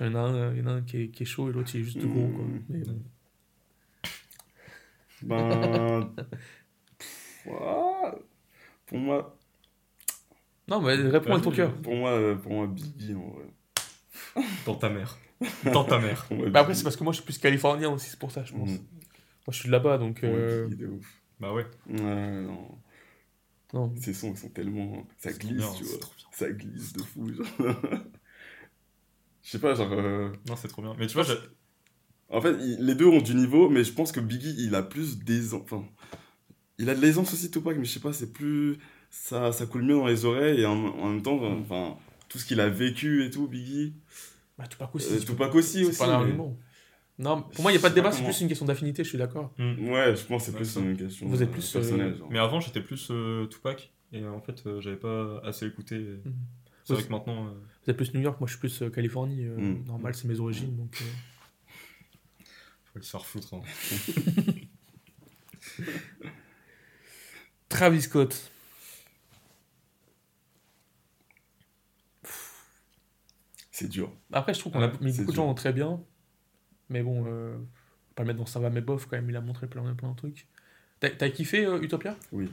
Il 0.00 0.06
y 0.06 0.08
en 0.10 0.14
a 0.16 0.18
un, 0.20 0.52
il 0.54 0.58
y 0.58 0.62
en 0.62 0.66
a 0.66 0.72
un 0.72 0.82
qui, 0.82 1.02
est, 1.04 1.08
qui 1.08 1.22
est 1.22 1.26
chaud 1.26 1.48
et 1.48 1.52
l'autre 1.52 1.70
il 1.74 1.80
est 1.80 1.84
juste 1.84 1.98
gros. 1.98 2.28
Quoi. 2.28 2.44
Mm. 2.44 2.62
Mais. 2.68 2.82
Ben. 5.22 6.14
pff. 6.98 7.44
Pour 8.86 8.98
moi. 8.98 9.36
Non, 10.68 10.80
mais 10.82 10.94
réponds 10.94 11.32
avec 11.32 11.44
ton 11.44 11.50
cœur. 11.50 11.74
Pour 11.76 11.94
moi, 11.96 12.10
euh, 12.10 12.34
pour 12.36 12.52
moi, 12.52 12.66
Biggie 12.66 13.14
en 13.14 13.28
vrai. 13.30 13.44
Dans 14.66 14.74
ta 14.74 14.88
mère. 14.90 15.18
Dans 15.72 15.84
ta 15.84 15.98
mère. 15.98 16.26
Moi, 16.30 16.48
Bah 16.50 16.60
après, 16.60 16.74
c'est 16.74 16.82
parce 16.82 16.96
que 16.96 17.04
moi 17.04 17.12
je 17.12 17.18
suis 17.18 17.24
plus 17.24 17.38
californien 17.38 17.90
aussi, 17.90 18.10
c'est 18.10 18.18
pour 18.18 18.30
ça, 18.30 18.44
je 18.44 18.52
pense. 18.52 18.70
Mm. 18.70 18.74
Moi 18.76 19.52
je 19.52 19.58
suis 19.58 19.66
de 19.68 19.72
là-bas 19.72 19.96
donc. 19.98 20.22
Euh, 20.24 20.66
Biggie, 20.66 20.82
de 20.82 20.86
ouf. 20.88 21.22
Bah 21.40 21.52
ouais. 21.52 21.66
Ouais, 21.88 22.40
non. 22.42 22.68
Non. 23.72 23.94
Ces 23.96 24.14
sons, 24.14 24.30
ils 24.32 24.36
sont 24.38 24.48
tellement. 24.48 25.06
Ça 25.18 25.30
C'est 25.30 25.38
trop 25.38 25.48
glisse, 25.48 25.58
bien, 25.58 25.72
tu 25.74 25.84
vois. 25.84 25.98
trop 25.98 26.12
bien. 26.16 26.26
Ça 26.32 26.50
glisse 26.50 26.92
de 26.94 27.02
fou, 27.02 27.32
genre. 27.32 27.46
Je 29.42 29.50
sais 29.52 29.58
pas, 29.60 29.74
genre. 29.74 29.92
euh, 29.92 30.30
Non, 30.48 30.56
c'est 30.56 30.68
trop 30.68 30.82
bien. 30.82 30.94
Mais 30.98 31.06
tu 31.06 31.14
vois, 31.14 31.22
j'ai- 31.22 31.34
En 32.30 32.40
fait, 32.40 32.54
il- 32.60 32.84
les 32.84 32.94
deux 32.94 33.06
ont 33.06 33.20
du 33.22 33.34
niveau, 33.34 33.68
mais 33.70 33.84
je 33.84 33.92
pense 33.92 34.12
que 34.12 34.20
Biggie, 34.20 34.54
il 34.58 34.74
a 34.74 34.82
plus 34.82 35.18
d'aisance. 35.18 35.62
Enfin, 35.64 35.84
il 36.78 36.88
a 36.90 36.94
de 36.94 37.00
l'aisance 37.00 37.32
aussi, 37.32 37.50
Tupac, 37.50 37.76
mais 37.78 37.84
je 37.84 37.90
sais 37.92 38.00
pas, 38.00 38.12
c'est 38.12 38.32
plus. 38.32 38.76
Ça, 39.10 39.52
ça 39.52 39.64
coule 39.66 39.82
mieux 39.82 39.94
dans 39.94 40.06
les 40.06 40.24
oreilles, 40.26 40.60
et 40.60 40.66
en, 40.66 40.72
en 40.76 41.08
même 41.08 41.22
temps, 41.22 41.40
enfin, 41.42 41.96
tout 42.28 42.38
ce 42.38 42.44
qu'il 42.44 42.60
a 42.60 42.68
vécu 42.68 43.24
et 43.24 43.30
tout, 43.30 43.48
Biggie. 43.48 43.94
Bah 44.58 44.66
Tupac 44.66 44.94
aussi. 44.94 45.14
Euh, 45.14 45.18
Tupac 45.20 45.54
aussi, 45.54 45.78
c'est 45.78 45.84
aussi. 45.86 45.98
pas 45.98 46.04
un 46.04 46.08
mais- 46.08 46.14
argument. 46.24 46.56
Non, 47.20 47.42
pour 47.42 47.62
moi 47.62 47.72
il 47.72 47.74
n'y 47.74 47.78
a 47.78 47.82
pas 47.82 47.88
de 47.90 47.94
débat, 47.96 48.12
c'est 48.12 48.22
plus 48.22 48.40
une 48.42 48.46
question 48.48 48.64
d'affinité, 48.66 49.02
je 49.02 49.08
suis 49.08 49.18
d'accord. 49.18 49.52
Hmm. 49.58 49.88
Ouais, 49.88 50.14
je 50.14 50.24
pense 50.24 50.42
que 50.46 50.52
c'est 50.52 50.56
plus 50.56 50.76
une 50.76 50.96
question 50.96 51.26
Vous 51.26 51.42
êtes 51.42 51.48
euh, 51.48 51.52
plus, 51.52 51.68
personnelle. 51.72 52.12
euh, 52.12 52.16
genre. 52.18 52.28
Mais 52.30 52.38
avant, 52.38 52.60
j'étais 52.60 52.80
plus 52.80 53.08
euh, 53.10 53.46
Tupac. 53.46 53.92
Et 54.12 54.24
en 54.24 54.40
fait, 54.40 54.62
euh, 54.66 54.80
j'avais 54.80 54.96
pas 54.96 55.40
assez 55.44 55.66
écouté. 55.66 55.96
et 55.96 56.28
Mhm. 56.28 56.34
C'est 56.84 56.92
vrai 56.94 57.02
que 57.02 57.10
maintenant. 57.10 57.46
euh, 57.46 57.50
Vous 57.84 57.90
êtes 57.90 57.96
plus 57.96 58.14
New 58.14 58.20
York, 58.20 58.38
moi 58.40 58.46
je 58.46 58.52
suis 58.52 58.60
plus 58.60 58.82
euh, 58.82 58.88
Californie. 58.90 59.44
euh, 59.46 59.56
Mm. 59.58 59.84
Normal, 59.86 60.14
c'est 60.14 60.28
mes 60.28 60.38
origines 60.38 60.76
donc. 60.76 60.96
Faut 62.94 63.00
se 63.02 63.10
faire 63.10 63.26
foutre. 63.26 63.54
hein. 63.54 63.62
Travis 67.68 68.02
Scott. 68.02 68.50
C'est 73.70 73.88
dur. 73.88 74.12
Après, 74.32 74.54
je 74.54 74.58
trouve 74.60 74.72
qu'on 74.72 74.82
a 74.82 74.88
mis 75.00 75.12
beaucoup 75.12 75.30
de 75.30 75.36
gens 75.36 75.54
très 75.54 75.72
bien. 75.72 76.00
Mais 76.88 77.02
bon, 77.02 77.24
euh, 77.26 77.56
pas 78.14 78.22
le 78.22 78.28
mettre 78.28 78.38
dans 78.38 78.46
ça 78.46 78.58
va 78.60 78.70
mais 78.70 78.80
bof 78.80 79.06
quand 79.06 79.16
même, 79.16 79.28
il 79.30 79.36
a 79.36 79.40
montré 79.40 79.66
plein, 79.66 79.94
plein 79.94 80.10
de 80.10 80.16
trucs. 80.16 80.46
T'as 81.00 81.30
kiffé 81.30 81.64
euh, 81.64 81.80
Utopia? 81.80 82.16
Oui. 82.32 82.50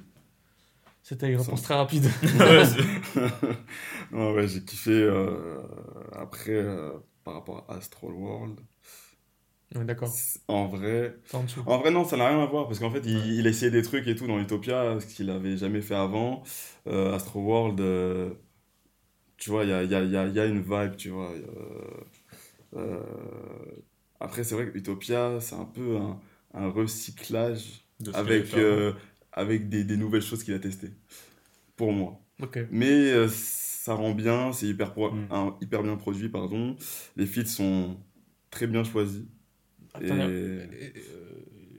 C'était 1.02 1.32
une 1.32 1.38
réponse 1.40 1.62
très 1.64 1.76
rapide. 1.76 2.06
Ouais, 2.24 2.66
c'est- 2.66 4.12
Ouais, 4.12 4.34
ouais, 4.36 4.48
j'ai 4.48 4.64
kiffé 4.64 4.92
euh, 4.92 5.62
après 6.12 6.52
euh, 6.52 6.92
par 7.24 7.36
rapport 7.36 7.66
à 7.70 7.76
Astral 7.76 8.12
World. 8.12 8.60
Ouais, 9.76 9.86
D'accord, 9.86 10.14
En 10.48 10.68
vrai, 10.68 11.16
en 11.66 11.78
vrai 11.80 11.92
non, 11.92 12.06
ça 12.06 12.18
n'a 12.18 12.28
rien 12.30 12.42
à 12.42 12.46
voir 12.46 12.68
parce 12.68 12.80
qu'en 12.80 12.92
fait, 12.92 13.02
il, 13.06 13.34
il 13.34 13.48
a 13.48 13.50
essayé 13.50 13.72
des 13.72 13.82
trucs 13.82 14.08
et 14.08 14.16
tout 14.16 14.28
dans 14.28 14.40
Utopia, 14.40 15.00
ce 15.00 15.06
qu'il 15.08 15.30
avait 15.30 15.58
jamais 15.58 15.82
fait 15.82 15.96
avant. 15.96 16.44
Euh, 16.88 17.14
Astro 17.16 17.42
World, 17.42 17.80
euh, 17.82 18.30
tu 19.38 19.50
vois, 19.50 19.64
il 19.64 19.70
y 19.70 19.74
a, 19.74 19.84
il 19.84 19.92
y, 19.92 19.96
a, 19.96 20.04
il 20.04 20.12
y, 20.12 20.18
a, 20.18 20.28
y 20.28 20.40
a 20.40 20.46
une 20.46 20.62
vibe, 20.62 20.96
tu 20.98 21.10
vois. 21.10 21.32
euh, 21.32 22.04
euh, 22.76 23.02
après, 24.20 24.44
c'est 24.44 24.56
vrai 24.56 24.72
que 24.72 24.78
Utopia, 24.78 25.40
c'est 25.42 25.56
un 25.56 25.66
peu 25.66 25.98
un, 25.98 26.20
un 26.54 26.70
recyclage 26.70 27.86
avec, 28.14 28.54
avec 29.34 29.70
des, 29.70 29.84
des 29.84 29.98
nouvelles 29.98 30.22
choses 30.22 30.44
qu'il 30.44 30.54
a 30.54 30.60
testées. 30.60 30.92
Pour 31.78 31.94
moi. 31.94 32.20
Mais 32.72 32.88
euh, 33.12 33.28
ça 33.30 33.96
rend 33.96 34.14
bien, 34.14 34.54
c'est 34.54 34.68
hyper, 34.68 34.94
pro- 34.94 35.12
Mm. 35.12 35.28
un- 35.32 35.58
hyper 35.62 35.84
bien 35.84 35.96
produit, 35.98 36.30
pardon. 36.30 36.78
Les 37.18 37.26
feats 37.28 37.46
sont 37.46 37.98
très 38.52 38.68
bien 38.68 38.84
choisis. 38.84 39.24
Attends, 39.24 39.26
Et- 39.26 39.34
euh, 39.34 39.34
euh, 39.36 39.85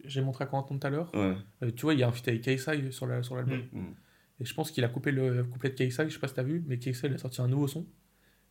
j'ai 0.05 0.21
montré 0.23 0.45
à 0.45 0.47
Quentin 0.47 0.77
tout 0.79 0.87
à 0.87 0.91
l'heure. 0.91 1.15
Ouais. 1.15 1.35
Euh, 1.63 1.71
tu 1.73 1.83
vois, 1.83 1.95
il 1.95 2.01
y 2.01 2.03
a 2.03 2.09
un 2.09 2.13
feat 2.13 2.29
avec 2.29 2.43
KSI 2.43 2.93
sur 2.93 3.07
la- 3.07 3.23
sur 3.23 3.37
l'album. 3.37 3.63
Mm. 3.73 3.95
Et 4.41 4.45
je 4.45 4.55
pense 4.55 4.71
qu'il 4.71 4.85
a 4.85 4.89
coupé 4.89 5.11
le 5.13 5.45
couplet 5.45 5.71
de 5.71 5.75
KSI, 5.75 6.05
je 6.09 6.11
sais 6.11 6.19
pas 6.19 6.29
si 6.29 6.35
t'as 6.35 6.43
vu, 6.43 6.63
mais 6.67 6.79
KSI 6.79 7.07
il 7.07 7.15
a 7.15 7.19
sorti 7.19 7.41
un 7.41 7.49
nouveau 7.49 7.67
son. 7.69 7.87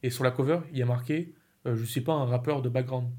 Et 0.04 0.10
sur 0.10 0.24
la 0.24 0.32
cover, 0.32 0.60
il 0.72 0.78
y 0.78 0.82
a 0.82 0.86
marqué 0.86 1.34
euh, 1.66 1.76
Je 1.76 1.84
suis 1.86 2.02
pas 2.02 2.14
un 2.14 2.26
rappeur 2.26 2.62
de 2.62 2.70
background. 2.70 3.10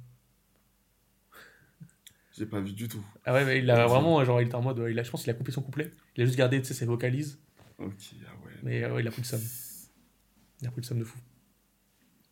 J'ai 2.36 2.46
pas 2.46 2.60
vu 2.60 2.72
du 2.72 2.86
tout. 2.86 3.02
Ah 3.24 3.32
ouais, 3.32 3.44
mais 3.46 3.58
il 3.60 3.70
a 3.70 3.86
vraiment, 3.86 4.22
genre, 4.24 4.40
il 4.42 4.46
était 4.46 4.54
en 4.56 4.62
mode, 4.62 4.78
euh, 4.80 4.90
il 4.90 4.98
a, 4.98 5.02
je 5.02 5.10
pense 5.10 5.22
qu'il 5.22 5.30
a 5.30 5.34
coupé 5.34 5.52
son 5.52 5.62
couplet. 5.62 5.90
Il 6.16 6.22
a 6.22 6.26
juste 6.26 6.36
gardé, 6.36 6.60
tu 6.60 6.66
sais, 6.66 6.74
ses 6.74 6.84
vocalises. 6.84 7.38
Ok, 7.78 7.92
ah 8.26 8.32
ouais. 8.44 8.52
Mais 8.62 8.84
euh, 8.84 8.94
ouais, 8.94 9.00
il 9.02 9.08
a 9.08 9.10
pris 9.10 9.22
le 9.22 9.26
somme. 9.26 9.40
Il 10.60 10.68
a 10.68 10.70
pris 10.70 10.82
le 10.82 10.86
somme 10.86 10.98
de 10.98 11.04
fou. 11.04 11.18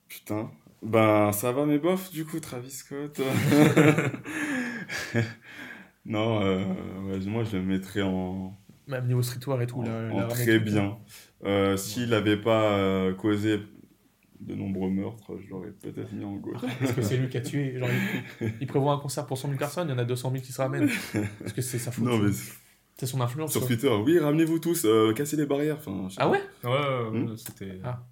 Putain. 0.09 0.51
Ben, 0.85 1.33
ça 1.33 1.51
va, 1.53 1.65
mes 1.67 1.79
bofs, 1.79 2.11
du 2.13 2.25
coup, 2.27 2.39
Travis 2.41 2.71
Scott. 2.71 3.19
non, 6.05 6.43
euh, 6.43 6.65
ouais, 7.09 7.19
moi, 7.27 7.45
je 7.45 7.57
le 7.57 7.63
mettrais 7.63 8.03
en, 8.03 8.57
Même 8.87 9.07
niveau 9.07 9.23
streetwear 9.23 9.63
et 9.63 9.67
tout. 9.67 9.79
en, 9.81 9.85
là, 9.85 10.09
en 10.13 10.21
la 10.21 10.27
très 10.27 10.59
bien. 10.59 10.99
Euh, 11.45 11.77
S'il 11.77 12.11
n'avait 12.11 12.37
pas 12.37 12.77
euh, 12.79 13.15
causé 13.15 13.61
de 14.41 14.55
nombreux 14.55 14.91
meurtres, 14.91 15.33
je 15.43 15.49
l'aurais 15.49 15.71
peut-être 15.71 16.13
mis 16.13 16.25
en 16.25 16.35
gauche. 16.35 16.61
Parce 16.81 16.93
que 16.93 17.01
c'est 17.03 17.17
lui 17.17 17.29
qui 17.31 17.39
a 17.39 17.41
tué. 17.41 17.79
Genre, 17.79 17.89
il, 18.43 18.53
il 18.61 18.67
prévoit 18.67 18.93
un 18.93 18.99
concert 18.99 19.25
pour 19.27 19.39
100 19.39 19.49
000 19.49 19.59
personnes, 19.59 19.89
il 19.89 19.93
y 19.93 19.95
en 19.95 19.99
a 19.99 20.05
200 20.05 20.31
000 20.33 20.43
qui 20.45 20.53
se 20.53 20.61
ramènent. 20.61 20.91
Parce 21.41 21.53
que 21.55 21.63
c'est 21.63 21.79
sa 21.79 21.91
faute. 21.93 22.05
non, 22.05 22.19
mais 22.19 22.31
C'est 22.99 23.07
son 23.07 23.21
influence. 23.23 23.53
sur 23.53 23.61
quoi. 23.63 23.69
Twitter, 23.69 23.89
oui, 24.05 24.19
ramenez-vous 24.19 24.59
tous, 24.59 24.85
euh, 24.85 25.15
cassez 25.15 25.37
les 25.37 25.47
barrières. 25.47 25.77
Enfin, 25.79 26.09
Ah 26.19 26.29
ouais? 26.29 26.43
Ouais, 26.63 26.71
ouais, 26.71 27.09
ouais, 27.11 27.21
Hmm. 27.21 27.37
c'était. 27.39 27.79
Ah. 27.83 28.03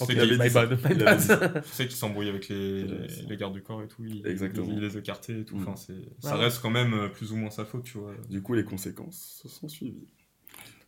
Tu 0.00 0.04
Ok, 0.04 0.10
sais 0.10 0.16
il 0.16 0.20
avait 0.32 0.48
my 0.48 0.54
bad, 0.54 0.70
my 0.72 0.78
Il 0.94 1.02
avait 1.06 1.26
bad. 1.26 1.62
tu 1.64 1.68
sais 1.70 1.86
qu'il 1.86 1.96
s'embrouille 1.96 2.28
avec 2.28 2.48
les, 2.48 3.36
gardes 3.38 3.52
du 3.54 3.62
corps 3.62 3.82
et 3.82 3.88
tout. 3.88 4.04
Il, 4.04 4.26
Exactement. 4.26 4.66
Il, 4.70 4.80
les 4.80 4.96
écartait 4.96 5.40
et 5.40 5.44
tout. 5.44 5.56
Enfin, 5.58 5.76
c'est, 5.76 5.94
ça 6.20 6.36
Ouais. 6.36 6.44
reste 6.44 6.62
quand 6.62 6.70
même 6.70 6.94
euh, 6.94 7.08
plus 7.08 7.32
ou 7.32 7.36
moins 7.36 7.50
sa 7.50 7.64
faute, 7.64 7.84
tu 7.84 7.98
vois. 7.98 8.12
Du 8.28 8.40
coup, 8.42 8.54
les 8.54 8.64
conséquences 8.64 9.40
se 9.42 9.48
sont 9.48 9.68
suivies. 9.68 10.08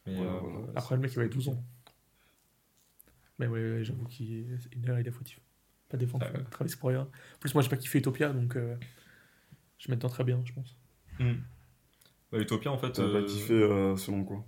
Mais, 0.06 0.14
Voilà, 0.16 0.32
euh, 0.32 0.38
voilà. 0.40 0.66
Après, 0.76 0.94
le 0.94 1.00
mec, 1.02 1.12
il 1.12 1.16
va 1.16 1.24
être 1.24 1.32
12 1.32 1.48
ans. 1.48 1.62
Mais 3.38 3.46
ouais, 3.46 3.60
ouais, 3.60 3.84
j'avoue 3.84 4.04
qu'il 4.04 4.46
là, 4.84 5.00
il 5.00 5.06
est 5.06 5.10
fautif. 5.10 5.40
Pas 5.88 5.96
défendre 5.98 6.24
Ah 6.28 6.36
ouais. 6.38 6.44
Travis 6.50 6.74
pour 6.76 6.88
rien. 6.88 7.02
En 7.02 7.38
plus, 7.40 7.52
moi, 7.54 7.62
j'ai 7.62 7.68
pas 7.68 7.76
kiffé 7.76 7.98
Utopia, 7.98 8.32
donc 8.32 8.56
euh, 8.56 8.76
je 9.78 9.90
m'attends 9.90 10.08
très 10.08 10.24
bien, 10.24 10.40
je 10.44 10.52
pense. 10.52 10.76
hmm. 11.18 11.34
Bah, 12.30 12.38
Utopia, 12.38 12.72
en 12.72 12.78
fait. 12.78 12.92
T'as 12.92 13.02
pas 13.02 13.18
euh, 13.18 13.24
kiffé 13.26 13.52
euh, 13.52 13.96
selon 13.96 14.24
quoi? 14.24 14.44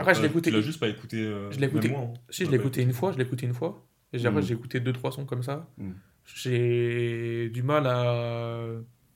Après, 0.00 0.14
je 0.14 0.20
l'ai 0.22 0.28
écouté- 0.28 0.50
Tu 0.50 0.56
l'as 0.56 0.62
juste 0.62 0.80
pas 0.80 0.88
écouté. 0.88 1.18
euh, 1.18 1.50
Je 1.50 1.58
l'ai 1.60 1.66
écouté- 1.66 1.88
moi, 1.90 2.00
hein. 2.00 2.14
Si, 2.30 2.44
je 2.46 2.50
l'ai 2.50 2.56
écouté 2.56 2.82
une 2.82 2.92
fois, 2.92 3.12
je 3.12 3.18
l'ai 3.18 3.24
écouté 3.24 3.46
une 3.46 3.54
fois. 3.54 3.86
Et 4.12 4.18
j'ai- 4.18 4.26
après, 4.26 4.40
Mm. 4.40 4.44
j'ai 4.44 4.54
écouté 4.54 4.80
deux, 4.80 4.92
trois 4.92 5.12
sons 5.12 5.24
comme 5.26 5.42
ça. 5.42 5.68
Mm. 5.78 5.90
J'ai 6.24 7.50
du 7.50 7.62
mal 7.62 7.86
à 7.86 8.66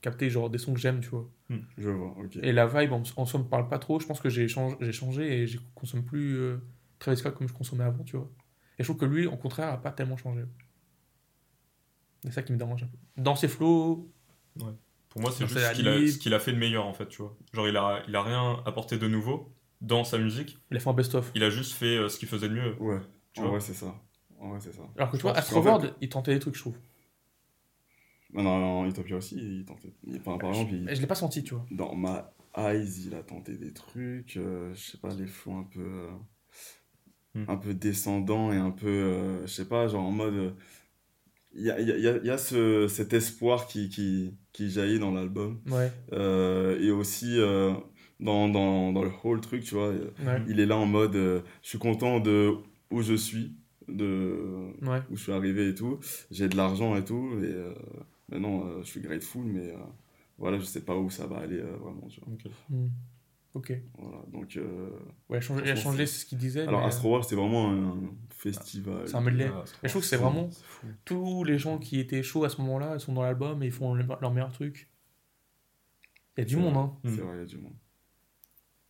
capter 0.01 0.29
genre 0.31 0.51
des 0.51 0.59
sons 0.59 0.75
que 0.75 0.81
j'aime, 0.81 1.01
tu 1.01 1.09
vois. 1.09 1.29
Je 1.79 1.89
vois, 1.91 2.15
ok. 2.19 2.37
Et 2.43 2.53
la 2.53 2.67
vibe, 2.67 2.93
en, 2.93 3.03
en 3.17 3.25
soi, 3.27 3.41
me 3.41 3.45
parle 3.45 3.69
pas 3.69 3.79
trop. 3.79 4.01
Je 4.01 4.07
pense 4.07 4.21
que 4.21 4.29
j'ai 4.29 4.49
changé, 4.49 4.93
changé 4.93 5.43
et 5.43 5.47
je 5.47 5.59
consomme 5.75 6.05
plus 6.05 6.37
euh, 6.37 6.59
Travis 6.99 7.17
Scott 7.19 7.35
comme 7.37 7.49
je 7.49 7.53
consommais 7.55 7.85
avant, 7.85 8.03
tu 8.05 8.17
vois. 8.17 8.31
Et 8.79 8.83
je 8.83 8.89
trouve 8.89 8.97
que 8.99 9.07
lui, 9.07 9.27
au 9.27 9.37
contraire, 9.37 9.69
a 9.73 9.81
pas 9.81 9.93
tellement 9.93 10.17
changé. 10.17 10.43
C'est 12.25 12.33
ça 12.33 12.43
qui 12.43 12.53
me 12.53 12.59
dérange 12.59 12.83
un 12.83 12.87
peu. 12.87 12.97
Dans 13.23 13.37
ses 13.37 13.49
flows, 13.49 14.11
Pour 15.09 15.23
moi, 15.23 15.31
c'est 15.31 15.47
juste 15.47 15.59
ce 15.59 16.19
qu'il 16.19 16.33
a, 16.35 16.37
a 16.37 16.41
fait 16.41 16.53
de 16.53 16.59
meilleur, 16.59 16.85
en 16.87 16.93
fait, 16.93 17.09
tu 17.09 17.23
vois. 17.23 17.37
Genre, 17.55 17.69
il 17.69 17.77
a, 17.77 18.03
il 18.09 18.15
a 18.17 18.23
rien 18.23 18.63
apporté 18.67 18.99
de 18.99 19.07
nouveau 19.09 19.55
dans 19.81 20.05
sa 20.05 20.19
musique. 20.19 20.59
il 20.71 20.77
a 20.77 20.81
fait 20.81 20.89
un 20.91 20.95
best-of. 20.95 21.31
Il 21.35 21.43
a 21.45 21.51
juste 21.51 21.73
fait 21.73 21.97
euh, 21.97 22.09
ce 22.09 22.19
qu'il 22.19 22.29
faisait 22.29 22.49
de 22.49 22.55
mieux. 22.55 22.75
Ouais, 22.81 23.01
Tu 23.33 23.41
en 23.41 23.45
vois. 23.45 23.53
vrai, 23.53 23.61
c'est 23.61 23.75
ça. 23.75 23.95
En 24.39 24.51
vrai, 24.51 24.59
c'est 24.61 24.73
ça. 24.75 24.83
Alors 24.97 25.11
que 25.11 25.17
tu 25.17 25.23
vois, 25.23 25.33
Astroworld, 25.37 25.95
il 26.01 26.09
tentait 26.09 26.35
des 26.35 26.41
trucs, 26.41 26.55
je 26.55 26.61
trouve. 26.61 26.77
Non, 28.33 28.43
non, 28.43 28.59
non, 28.59 28.87
Utopia 28.87 29.17
aussi, 29.17 29.37
il 29.37 29.65
tentait. 29.65 29.93
Enfin, 30.19 30.37
par 30.39 30.51
exemple, 30.51 30.73
il- 30.75 30.85
Mais 30.85 30.95
je 30.95 31.01
l'ai 31.01 31.07
pas 31.07 31.15
senti, 31.15 31.43
tu 31.43 31.55
vois. 31.55 31.65
dans 31.71 31.95
ma 31.95 32.33
Eyes, 32.57 33.05
il 33.07 33.15
a 33.15 33.23
tenté 33.23 33.57
des 33.57 33.73
trucs, 33.73 34.37
euh, 34.37 34.75
je 34.75 34.81
sais 34.93 34.99
pas, 34.99 35.15
les 35.15 35.27
flots 35.27 35.53
un 35.55 35.65
peu. 35.65 35.81
euh, 35.81 36.11
Hmm. 37.35 37.45
un 37.49 37.57
peu 37.57 37.75
descendants 37.75 38.51
et 38.53 38.57
un 38.57 38.71
peu. 38.71 38.87
euh, 38.89 39.43
je 39.47 39.53
sais 39.53 39.69
pas, 39.69 39.89
genre 39.89 40.05
en 40.05 40.11
mode. 40.11 40.35
euh, 40.35 40.51
Il 41.55 41.63
y 41.65 41.71
a, 41.71 41.81
il 41.81 41.89
y 41.89 41.93
a- 41.93 41.97
il 41.97 42.03
y 42.03 42.09
a- 42.09 42.17
y 42.19 42.31
a 42.31 42.37
ce, 42.39 42.87
cet 42.89 43.13
espoir 43.15 43.67
qui, 43.67 43.89
qui, 43.89 44.35
qui 44.53 44.71
jaillit 44.71 44.99
dans 44.99 45.11
l'album. 45.13 45.61
Ouais, 45.69 45.91
Euh, 46.13 46.79
et 46.81 46.91
aussi 46.91 47.39
euh, 47.39 47.73
dans, 48.21 48.49
dans, 48.49 48.93
dans 48.93 49.03
le 49.03 49.11
whole 49.25 49.41
truc, 49.41 49.63
tu 49.65 49.75
vois. 49.75 49.91
ouais, 49.91 50.43
Il 50.49 50.61
est 50.61 50.67
là 50.67 50.77
en 50.77 50.87
mode. 50.87 51.17
euh, 51.17 51.41
je 51.63 51.69
suis 51.71 51.79
content 51.79 52.21
de 52.21 52.55
où 52.91 53.03
je 53.03 53.15
suis, 53.15 53.55
de 53.89 54.71
ouais. 54.83 55.01
où 55.11 55.17
je 55.17 55.23
suis 55.23 55.33
arrivé 55.33 55.69
et 55.71 55.75
tout. 55.75 55.99
J'ai 56.31 56.49
de 56.49 56.57
l'argent 56.57 56.97
et 56.97 57.05
tout. 57.05 57.31
Et 57.43 57.47
euh, 57.47 57.75
maintenant, 58.31 58.67
euh, 58.67 58.79
je 58.83 58.87
suis 58.89 59.01
grateful, 59.01 59.45
mais 59.45 59.71
euh, 59.71 59.77
voilà, 60.39 60.59
je 60.59 60.65
sais 60.65 60.85
pas 60.85 60.97
où 60.97 61.11
ça 61.11 61.27
va 61.27 61.39
aller 61.39 61.59
euh, 61.59 61.77
vraiment. 61.77 62.07
Tu 62.09 62.21
vois. 62.21 62.33
Ok. 62.35 62.53
Hmm. 62.71 62.89
Voilà, 63.99 64.23
donc. 64.31 64.55
euh, 64.59 64.91
Ouais, 65.31 65.41
changer- 65.41 65.63
il 65.65 65.71
a 65.71 65.77
changé, 65.77 66.05
c'est 66.05 66.21
ce 66.21 66.27
qu'il 66.27 66.37
disait. 66.37 66.67
Alors, 66.67 66.81
mais, 66.83 66.89
Astro 66.89 67.09
World, 67.09 67.27
c'est 67.27 67.37
vraiment 67.37 67.71
un 67.73 67.95
festival. 68.29 69.09
C'est 69.09 69.15
un 69.17 69.23
medley. 69.23 69.49
Ah, 69.51 69.65
Mais 69.83 69.89
je 69.89 69.93
trouve 69.95 70.03
que 70.03 70.09
c'est 70.09 70.19
vraiment 70.19 70.51
tous 71.07 71.43
les 71.43 71.59
gens 71.59 71.79
qui 71.79 71.99
étaient 71.99 72.23
chauds 72.23 72.45
à 72.45 72.51
ce 72.51 72.61
moment-là, 72.61 72.93
ils 72.97 73.01
sont 73.01 73.15
dans 73.15 73.23
l'album 73.23 73.63
et 73.63 73.67
ils 73.67 73.73
font 73.73 73.95
le- 73.95 74.05
leur 74.21 74.31
meilleur 74.31 74.53
truc. 74.53 74.91
Il 76.37 76.41
y 76.41 76.43
a 76.43 76.45
du 76.45 76.57
monde, 76.59 76.77
hein. 76.77 76.93
C'est 77.05 77.23
vrai, 77.23 77.37
il 77.37 77.39
y 77.39 77.43
a 77.43 77.47
du 77.47 77.57
monde. 77.57 77.73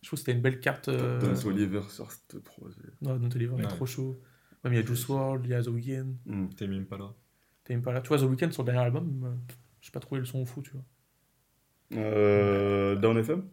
Je 0.07 0.11
trouve 0.11 0.19
que 0.19 0.25
c'était 0.25 0.37
une 0.37 0.41
belle 0.41 0.61
carte. 0.61 0.87
Euh... 0.87 1.19
Don 1.19 1.49
Oliver 1.49 1.81
sur 1.89 2.09
ce 2.09 2.37
projet. 2.37 2.77
Ouais, 3.01 3.19
Don 3.19 3.27
Toliver 3.27 3.55
est 3.55 3.63
Ouais. 3.63 3.67
trop 3.67 3.85
chaud. 3.85 4.17
Même 4.63 4.71
il 4.71 4.77
y 4.77 4.79
a 4.81 4.85
Juice 4.85 5.05
WRLD, 5.05 5.43
il 5.43 5.51
y 5.51 5.53
a 5.53 5.61
The 5.61 5.67
Weeknd. 5.67 6.13
Mm. 6.25 6.47
T'es 6.55 6.65
même 6.65 6.85
pas 6.85 6.97
là. 6.97 7.13
T'es 7.65 7.73
même 7.73 7.83
pas 7.83 7.91
là. 7.91 7.99
Tu 7.99 8.07
vois, 8.07 8.17
The 8.17 8.21
Weeknd 8.21 8.49
sur 8.51 8.63
le 8.63 8.67
dernier 8.71 8.85
album, 8.85 9.21
euh, 9.25 9.53
j'ai 9.81 9.91
pas 9.91 9.99
trouvé 9.99 10.19
le 10.21 10.25
son 10.25 10.45
fou, 10.45 10.61
tu 10.61 10.71
vois. 10.71 10.85
Euh, 11.95 12.95
Down 12.95 13.17
FM 13.17 13.43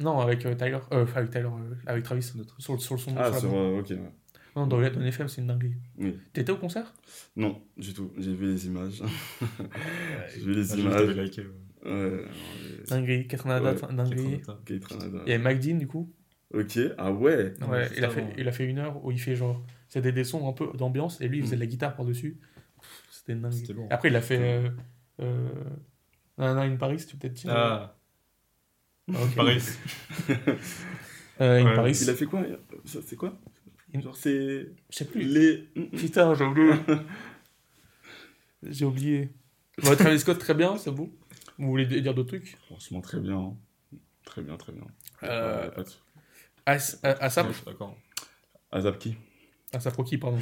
Non, 0.00 0.18
avec 0.18 0.44
euh, 0.46 0.56
Tyler. 0.56 0.78
Euh, 0.90 1.04
enfin, 1.04 1.18
avec 1.20 1.30
Tyler, 1.30 1.44
euh, 1.46 1.74
avec 1.86 2.02
Travis. 2.02 2.22
Sur, 2.58 2.74
le- 2.74 2.78
sur 2.80 2.94
le 2.94 3.00
son. 3.00 3.14
Ah, 3.16 3.30
sur 3.30 3.42
sur. 3.42 3.54
euh, 3.56 3.78
ok, 3.78 3.90
ouais. 3.90 4.12
Non, 4.56 4.66
dans, 4.66 4.78
dans 4.80 5.00
FM, 5.00 5.28
c'est 5.28 5.40
une 5.42 5.46
dinguerie. 5.46 5.76
Oui. 5.96 6.18
T'étais 6.32 6.50
au 6.50 6.56
concert? 6.56 6.92
Non, 7.36 7.62
du 7.76 7.94
tout. 7.94 8.12
J'ai 8.18 8.34
vu 8.34 8.46
les 8.46 8.66
images. 8.66 9.00
J'ai 10.34 10.40
vu 10.40 10.54
les 10.54 10.72
Ah, 10.72 10.76
images. 10.76 11.16
liké. 11.16 11.42
ouais. 11.42 11.50
Ouais, 11.84 11.90
non, 11.90 12.86
Dinguerie. 12.88 13.26
Catranada, 13.28 13.72
Ouais, 13.72 13.94
dinguerie. 13.94 14.40
Kate 14.64 14.84
Ranada. 14.84 15.18
Il 15.26 15.30
y 15.30 15.34
avait 15.34 15.42
Mike 15.42 15.60
Dean, 15.60 15.76
du 15.76 15.86
coup. 15.86 16.10
Ok, 16.52 16.78
ah 16.98 17.10
ouais. 17.12 17.52
Non, 17.60 17.68
ouais, 17.68 17.88
il 17.96 18.04
a, 18.04 18.10
fait, 18.10 18.24
il 18.38 18.46
a 18.48 18.52
fait 18.52 18.64
une 18.64 18.78
heure 18.78 19.04
où 19.04 19.10
il 19.10 19.18
fait 19.20 19.34
genre. 19.36 19.64
C'était 19.88 20.12
des 20.12 20.24
sons 20.24 20.48
un 20.48 20.52
peu 20.52 20.68
d'ambiance 20.76 21.20
et 21.20 21.28
lui, 21.28 21.38
il 21.38 21.44
faisait 21.44 21.56
Mm. 21.56 21.58
de 21.58 21.64
la 21.64 21.66
guitare 21.70 21.96
par-dessus. 21.96 22.38
C'était 23.10 23.34
lourd. 23.34 23.86
Après, 23.90 24.08
il 24.08 24.16
a 24.16 24.20
fait. 24.20 24.38
Euh, 24.40 24.68
euh, 25.20 25.48
Nana 26.38 26.62
in 26.62 26.76
Paris, 26.76 26.98
tu 26.98 27.16
peux 27.16 27.18
peut-être 27.28 27.34
dire 27.34 27.50
Ah, 27.52 27.96
Ah. 29.12 29.18
Paris. 29.36 29.62
Euh, 31.40 31.58
in 31.60 31.64
Ouais, 31.64 31.74
Paris. 31.74 31.98
Il 32.00 32.10
a 32.10 32.14
fait 32.14 32.26
quoi? 32.26 32.44
Ça, 32.84 33.00
C'est 33.04 33.16
quoi? 33.16 33.36
Genre, 33.92 34.16
c'est. 34.16 34.68
Je 34.90 34.96
sais 34.96 35.04
plus. 35.04 35.22
Les. 35.22 35.68
Putain, 35.96 36.32
j'ai 36.34 36.44
oublié. 36.44 36.72
j'ai 38.62 38.84
oublié. 38.84 39.28
Ouais, 39.82 39.96
Travis 39.96 40.20
Scott, 40.20 40.38
très 40.38 40.54
bien, 40.54 40.76
c'est 40.78 40.92
beau. 40.92 41.12
Vous 41.58 41.68
voulez 41.68 41.86
dire 41.86 42.14
d'autres 42.14 42.28
trucs? 42.28 42.56
Franchement, 42.66 43.00
très 43.00 43.20
bien. 43.20 43.56
Très 44.24 44.42
bien, 44.42 44.56
très 44.56 44.72
bien. 44.72 44.86
Euh, 45.22 45.70
As- 46.66 47.00
euh, 47.04 47.14
Asap? 47.20 47.48
Ouais, 47.48 47.54
d'accord. 47.66 47.96
Azap 48.72 48.98
qui? 48.98 49.16
Asap 49.72 49.96
Rocky, 49.96 50.18
pardon. 50.18 50.38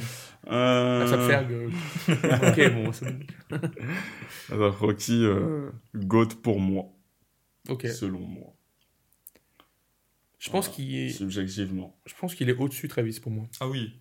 euh... 0.47 1.03
Asap 1.03 1.21
Ferg. 1.21 1.51
euh, 1.51 1.69
ok, 2.49 2.73
bon. 2.73 2.89
Azap 4.51 4.75
Rocky, 4.79 5.23
euh, 5.23 5.69
GOAT 5.95 6.29
pour 6.41 6.59
moi, 6.59 6.85
Ok. 7.69 7.87
selon 7.87 8.19
moi. 8.19 8.53
Je 10.39 10.49
pense 10.49 10.65
Voilà. 10.67 10.75
qu'il 10.75 10.95
est, 10.95 11.09
Subjectivement. 11.09 11.97
je 12.05 12.13
pense 12.15 12.35
qu'il 12.35 12.49
est 12.49 12.53
au-dessus 12.57 12.87
de 12.87 12.91
Travis 12.91 13.19
pour 13.19 13.31
moi. 13.31 13.45
Ah 13.59 13.67
oui, 13.67 13.99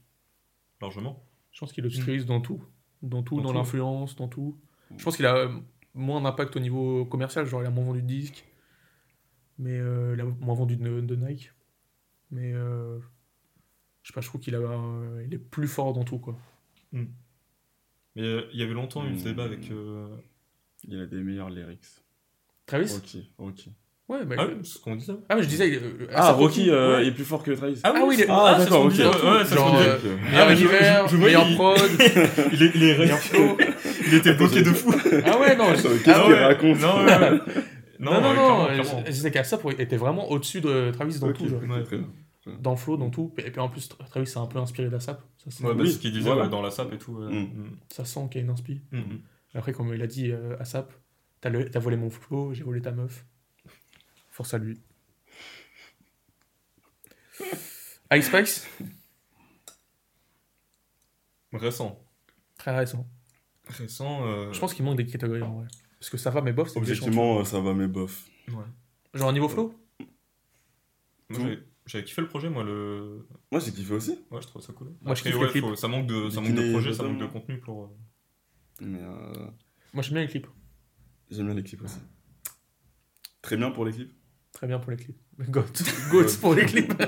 largement. 0.80 1.24
Je 1.52 1.60
pense 1.60 1.72
qu'il 1.72 1.84
est 1.84 1.86
au-dessus 1.86 1.98
de 2.00 2.04
Mm. 2.04 2.06
Travis 2.06 2.24
dans 2.24 2.40
tout. 2.40 2.64
Dans 3.02 3.22
tout, 3.22 3.40
Dans 3.40 3.52
l'influence, 3.52 4.16
dans 4.16 4.28
tout. 4.28 4.58
Je 4.96 5.02
pense 5.04 5.16
qu'il 5.16 5.26
a 5.26 5.36
euh, 5.36 5.58
moins 5.94 6.20
d'impact 6.20 6.56
au 6.56 6.60
niveau 6.60 7.04
commercial, 7.04 7.46
genre 7.46 7.62
il 7.62 7.66
a 7.66 7.70
moins 7.70 7.84
vendu 7.84 8.02
de 8.02 8.06
disques, 8.06 8.44
mais 9.58 9.78
euh, 9.78 10.14
il 10.14 10.20
a 10.20 10.24
moins 10.24 10.54
vendu 10.54 10.76
de, 10.76 11.00
de 11.00 11.16
Nike. 11.16 11.52
Mais 12.30 12.52
euh, 12.54 12.98
je 14.02 14.08
sais 14.08 14.14
pas, 14.14 14.20
je 14.22 14.28
trouve 14.28 14.40
qu'il 14.40 14.54
a, 14.54 14.58
euh, 14.58 15.22
il 15.26 15.34
est 15.34 15.38
plus 15.38 15.68
fort 15.68 15.92
dans 15.92 16.04
tout 16.04 16.18
quoi. 16.18 16.38
Mais 16.92 18.22
euh, 18.22 18.48
il 18.52 18.58
y 18.60 18.62
avait 18.62 18.74
longtemps 18.74 19.04
eu 19.06 19.16
ce 19.16 19.22
Hmm. 19.22 19.24
débat 19.24 19.44
avec. 19.44 19.70
euh, 19.70 20.16
Il 20.84 20.98
a 21.00 21.06
des 21.06 21.22
meilleurs 21.22 21.50
lyrics. 21.50 21.86
Travis? 22.66 22.92
Rocky, 22.92 23.30
Rocky. 23.38 23.72
Ouais, 24.08 24.24
bah, 24.26 24.34
Ah 24.38 24.46
oui, 24.48 24.54
c'est 24.62 24.74
ce 24.74 24.78
qu'on 24.80 24.96
disait. 24.96 25.12
ah 25.28 25.36
mais 25.36 25.42
je 25.42 25.48
disais. 25.48 25.74
euh, 25.76 26.06
Ah, 26.12 26.24
Asap 26.28 26.36
Rocky 26.36 26.68
euh, 26.70 26.98
ouais. 26.98 27.06
est 27.06 27.12
plus 27.12 27.24
fort 27.24 27.42
que 27.42 27.52
Travis. 27.52 27.80
Ah 27.84 27.92
oui, 28.04 28.14
il 28.18 28.20
est- 28.22 28.26
Ah, 28.28 28.56
c'est 28.58 28.64
ce 28.64 28.70
qu'on 28.70 28.88
d'accord, 28.88 29.14
ok. 29.14 29.22
Ouais, 29.24 29.30
ouais, 29.38 29.44
c'est 29.44 29.54
Genre, 29.54 29.76
euh. 29.78 29.98
Meilleur 30.30 30.46
Ah, 30.48 30.54
je- 30.54 30.60
univers, 30.60 31.06
je- 31.06 31.10
je 31.12 31.16
vois, 31.16 31.26
meilleur 31.26 31.46
il- 31.48 31.54
prod, 31.54 31.78
Il, 32.52 32.62
est, 32.62 32.70
il, 32.74 32.82
est- 32.82 32.98
meilleur 32.98 33.18
flow. 33.18 33.56
il 34.08 34.14
était 34.14 34.34
bloqué 34.34 34.62
de 34.62 34.70
fou. 34.70 34.92
Ah 35.24 35.38
ouais, 35.38 35.56
non, 35.56 35.64
je- 35.74 35.82
Qu'est-ce 36.02 36.10
ah 36.10 36.22
qu'il 36.24 36.32
ouais. 36.32 36.44
raconte 36.44 36.80
Non, 36.80 37.04
ouais, 37.04 37.18
ouais. 37.18 37.40
non, 38.00 38.20
non, 38.20 38.34
non, 38.34 38.66
clairement, 38.66 39.02
je- 39.06 39.10
disais 39.10 39.30
qu'Asap 39.30 39.62
était 39.78 39.96
vraiment 39.96 40.30
au-dessus 40.30 40.60
de 40.60 40.90
Travis 40.90 41.18
dans 41.20 41.32
tout, 41.32 41.48
genre. 41.48 41.60
ok, 41.64 41.70
Ouais. 41.70 41.82
très 41.84 41.96
bien. 41.98 42.08
dans 42.60 42.72
le 42.72 42.76
flow, 42.76 42.96
dans 42.96 43.08
tout. 43.08 43.32
Et 43.38 43.50
puis 43.52 43.60
en 43.60 43.68
plus, 43.68 43.88
Tra- 43.88 44.04
Travis 44.10 44.26
s'est 44.26 44.38
un 44.40 44.46
peu 44.46 44.58
inspiré 44.58 44.88
d'Asap. 44.88 45.22
Ça, 45.44 45.50
sent- 45.52 45.64
Ouais, 45.64 45.74
bah, 45.74 45.82
Oui, 45.84 45.92
ce 45.92 45.98
qu'il 46.00 46.10
disait 46.12 46.28
dans 46.50 46.60
la 46.60 46.70
SAP 46.72 46.92
et 46.94 46.98
tout. 46.98 47.12
Mm. 47.12 47.30
Mm. 47.38 47.76
ça 47.88 48.04
sent 48.04 48.20
qu'il 48.32 48.40
y 48.40 48.42
a 48.42 48.46
une 48.46 48.52
inspi. 48.52 48.80
Mm. 48.90 49.00
Après, 49.54 49.72
comme 49.72 49.94
il 49.94 50.02
a 50.02 50.08
dit 50.08 50.32
euh, 50.32 50.56
Asap, 50.58 50.92
t'as 51.40 51.50
le- 51.50 51.70
t'as 51.70 51.78
volé 51.78 51.96
mon 51.96 52.10
flow, 52.10 52.52
j'ai 52.52 52.64
volé 52.64 52.80
ta 52.80 52.90
meuf. 52.90 53.24
Force 54.32 54.52
à 54.54 54.58
lui. 54.58 54.80
Ice 58.12 58.26
Spice, 58.26 58.66
Récent. 61.52 62.02
très 62.58 62.76
récent. 62.76 63.06
Récent. 63.68 64.26
euh, 64.26 64.52
Je 64.52 64.58
pense 64.60 64.74
qu'il 64.74 64.84
manque 64.84 64.96
des 64.96 65.06
catégories 65.06 65.42
en 65.42 65.54
vrai. 65.60 65.66
Parce 65.98 66.10
que 66.10 66.16
ça 66.18 66.30
va, 66.30 66.40
mais 66.42 66.52
bof, 66.52 66.68
c'est 66.68 66.78
Objectivement, 66.78 67.38
euh, 67.38 67.44
ça 67.44 67.60
va, 67.60 67.72
mais 67.74 67.86
bof. 67.86 68.26
Ouais. 68.48 68.64
Genre 69.14 69.28
un 69.28 69.32
niveau 69.32 69.48
flow? 69.48 69.74
J'avais- 71.30 72.04
kiffé 72.04 72.20
le 72.22 72.28
projet, 72.28 72.48
moi, 72.50 72.64
le. 72.64 73.26
Moi, 73.50 73.60
j'ai 73.60 73.72
kiffé 73.72 73.94
aussi. 73.94 74.18
Ouais, 74.30 74.40
je 74.42 74.46
trouve 74.46 74.62
ça 74.62 74.72
cool. 74.72 74.88
Moi, 75.00 75.14
je 75.14 75.20
Après, 75.20 75.30
kiffe 75.30 75.38
ouais, 75.40 75.46
le 75.46 75.52
clip. 75.52 75.64
faut- 75.64 75.76
ça 75.76 75.88
manque 75.88 76.06
de, 76.06 76.28
ça 76.30 76.40
manque 76.40 76.50
de 76.50 76.56
Bikini 76.56 76.72
projet, 76.72 76.92
ça 76.94 77.02
manque 77.02 77.18
de 77.18 77.26
contenu 77.26 77.58
pour. 77.60 77.84
euh, 77.84 77.88
Mais 78.80 79.00
euh, 79.02 79.46
Moi 79.92 80.02
j'aime 80.02 80.14
bien 80.14 80.22
les 80.22 80.28
clips. 80.28 80.46
j'aime 81.30 81.46
bien 81.46 81.54
les 81.54 81.62
clips 81.62 81.82
aussi. 81.82 81.98
Très 83.42 83.56
bien 83.56 83.70
pour 83.70 83.84
les 83.84 83.92
clips. 83.92 84.12
Très 84.62 84.68
bien 84.68 84.78
pour 84.78 84.92
les 84.92 84.96
clips. 84.96 85.18
Goat. 85.50 85.72
Goat 86.12 86.36
pour 86.40 86.54
les 86.54 86.64
clips. 86.66 86.92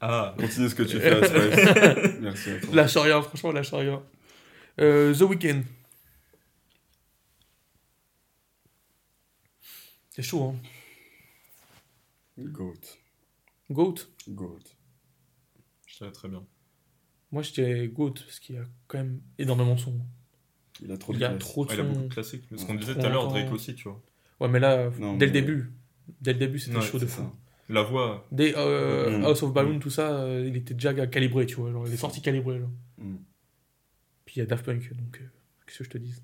Ah, 0.00 0.34
Continue 0.38 0.68
ce 0.68 0.74
que 0.76 0.82
tu 0.84 0.98
fais. 0.98 2.20
Merci 2.20 2.50
à 2.50 2.60
toi. 2.60 2.74
lâche 2.74 2.96
rien, 2.96 3.20
franchement, 3.22 3.52
lâche 3.52 3.72
rien. 3.72 4.00
Euh, 4.80 5.14
The 5.14 5.22
Weeknd. 5.22 5.62
C'est 10.10 10.22
chaud, 10.22 10.42
hein. 10.42 10.56
Goat. 12.38 12.74
Goat? 13.70 13.94
Goat. 14.28 14.64
je 15.86 15.98
dirais 15.98 16.12
très 16.12 16.28
bien. 16.28 16.44
Moi 17.30 17.42
je 17.42 17.52
dirais 17.52 17.88
Goat 17.88 18.14
parce 18.14 18.38
qu'il 18.40 18.54
y 18.56 18.58
a 18.58 18.64
quand 18.86 18.98
même 18.98 19.20
énormément 19.38 19.74
de 19.74 19.80
sons. 19.80 20.00
Il 20.82 20.92
a 20.92 20.96
trop 20.96 21.12
de 21.12 21.18
Il 21.18 21.24
a 21.24 21.28
classe. 21.28 21.38
trop 21.40 21.64
de 21.64 21.70
Ouais, 21.70 21.76
il 21.76 21.80
a 21.80 21.84
beaucoup 21.84 22.02
de 22.02 22.12
classiques. 22.12 22.44
Mais 22.50 22.58
ce 22.58 22.62
Ouais. 22.62 22.68
qu'on 22.68 22.74
disait 22.76 22.94
tout 22.94 23.00
à 23.00 23.08
l'heure. 23.08 23.28
Drake 23.28 23.52
aussi, 23.52 23.74
tu 23.74 23.84
vois. 23.88 24.00
Ouais, 24.40 24.48
mais 24.48 24.60
là, 24.60 24.90
Non, 24.98 25.16
dès 25.16 25.26
le 25.26 25.32
mais- 25.32 25.40
début. 25.40 25.72
Dès 26.20 26.32
le 26.32 26.38
début, 26.38 26.58
c'était 26.58 26.76
Ouais, 26.76 26.82
chaud 26.82 26.98
de 26.98 27.06
fou. 27.06 27.22
ça. 27.22 27.32
La 27.68 27.82
voix. 27.82 28.26
Dès 28.32 28.54
euh, 28.56 29.18
Mm. 29.18 29.24
House 29.24 29.42
of 29.42 29.52
Balloon, 29.52 29.78
tout 29.78 29.90
ça, 29.90 30.20
euh, 30.20 30.44
il 30.46 30.56
était 30.56 30.72
déjà 30.74 30.94
calibré, 31.06 31.44
tu 31.46 31.56
vois. 31.56 31.70
Genre, 31.70 31.86
il 31.86 31.92
est 31.92 31.96
sorti 31.98 32.22
calibré. 32.22 32.58
Genre. 32.60 32.70
Mm. 32.98 33.16
Puis 34.24 34.36
il 34.36 34.38
y 34.38 34.42
a 34.42 34.46
Daft 34.46 34.64
Punk, 34.64 34.90
donc 34.94 35.20
euh, 35.20 35.24
qu'est-ce 35.66 35.78
que 35.78 35.84
je 35.84 35.90
te 35.90 35.98
dis 35.98 36.14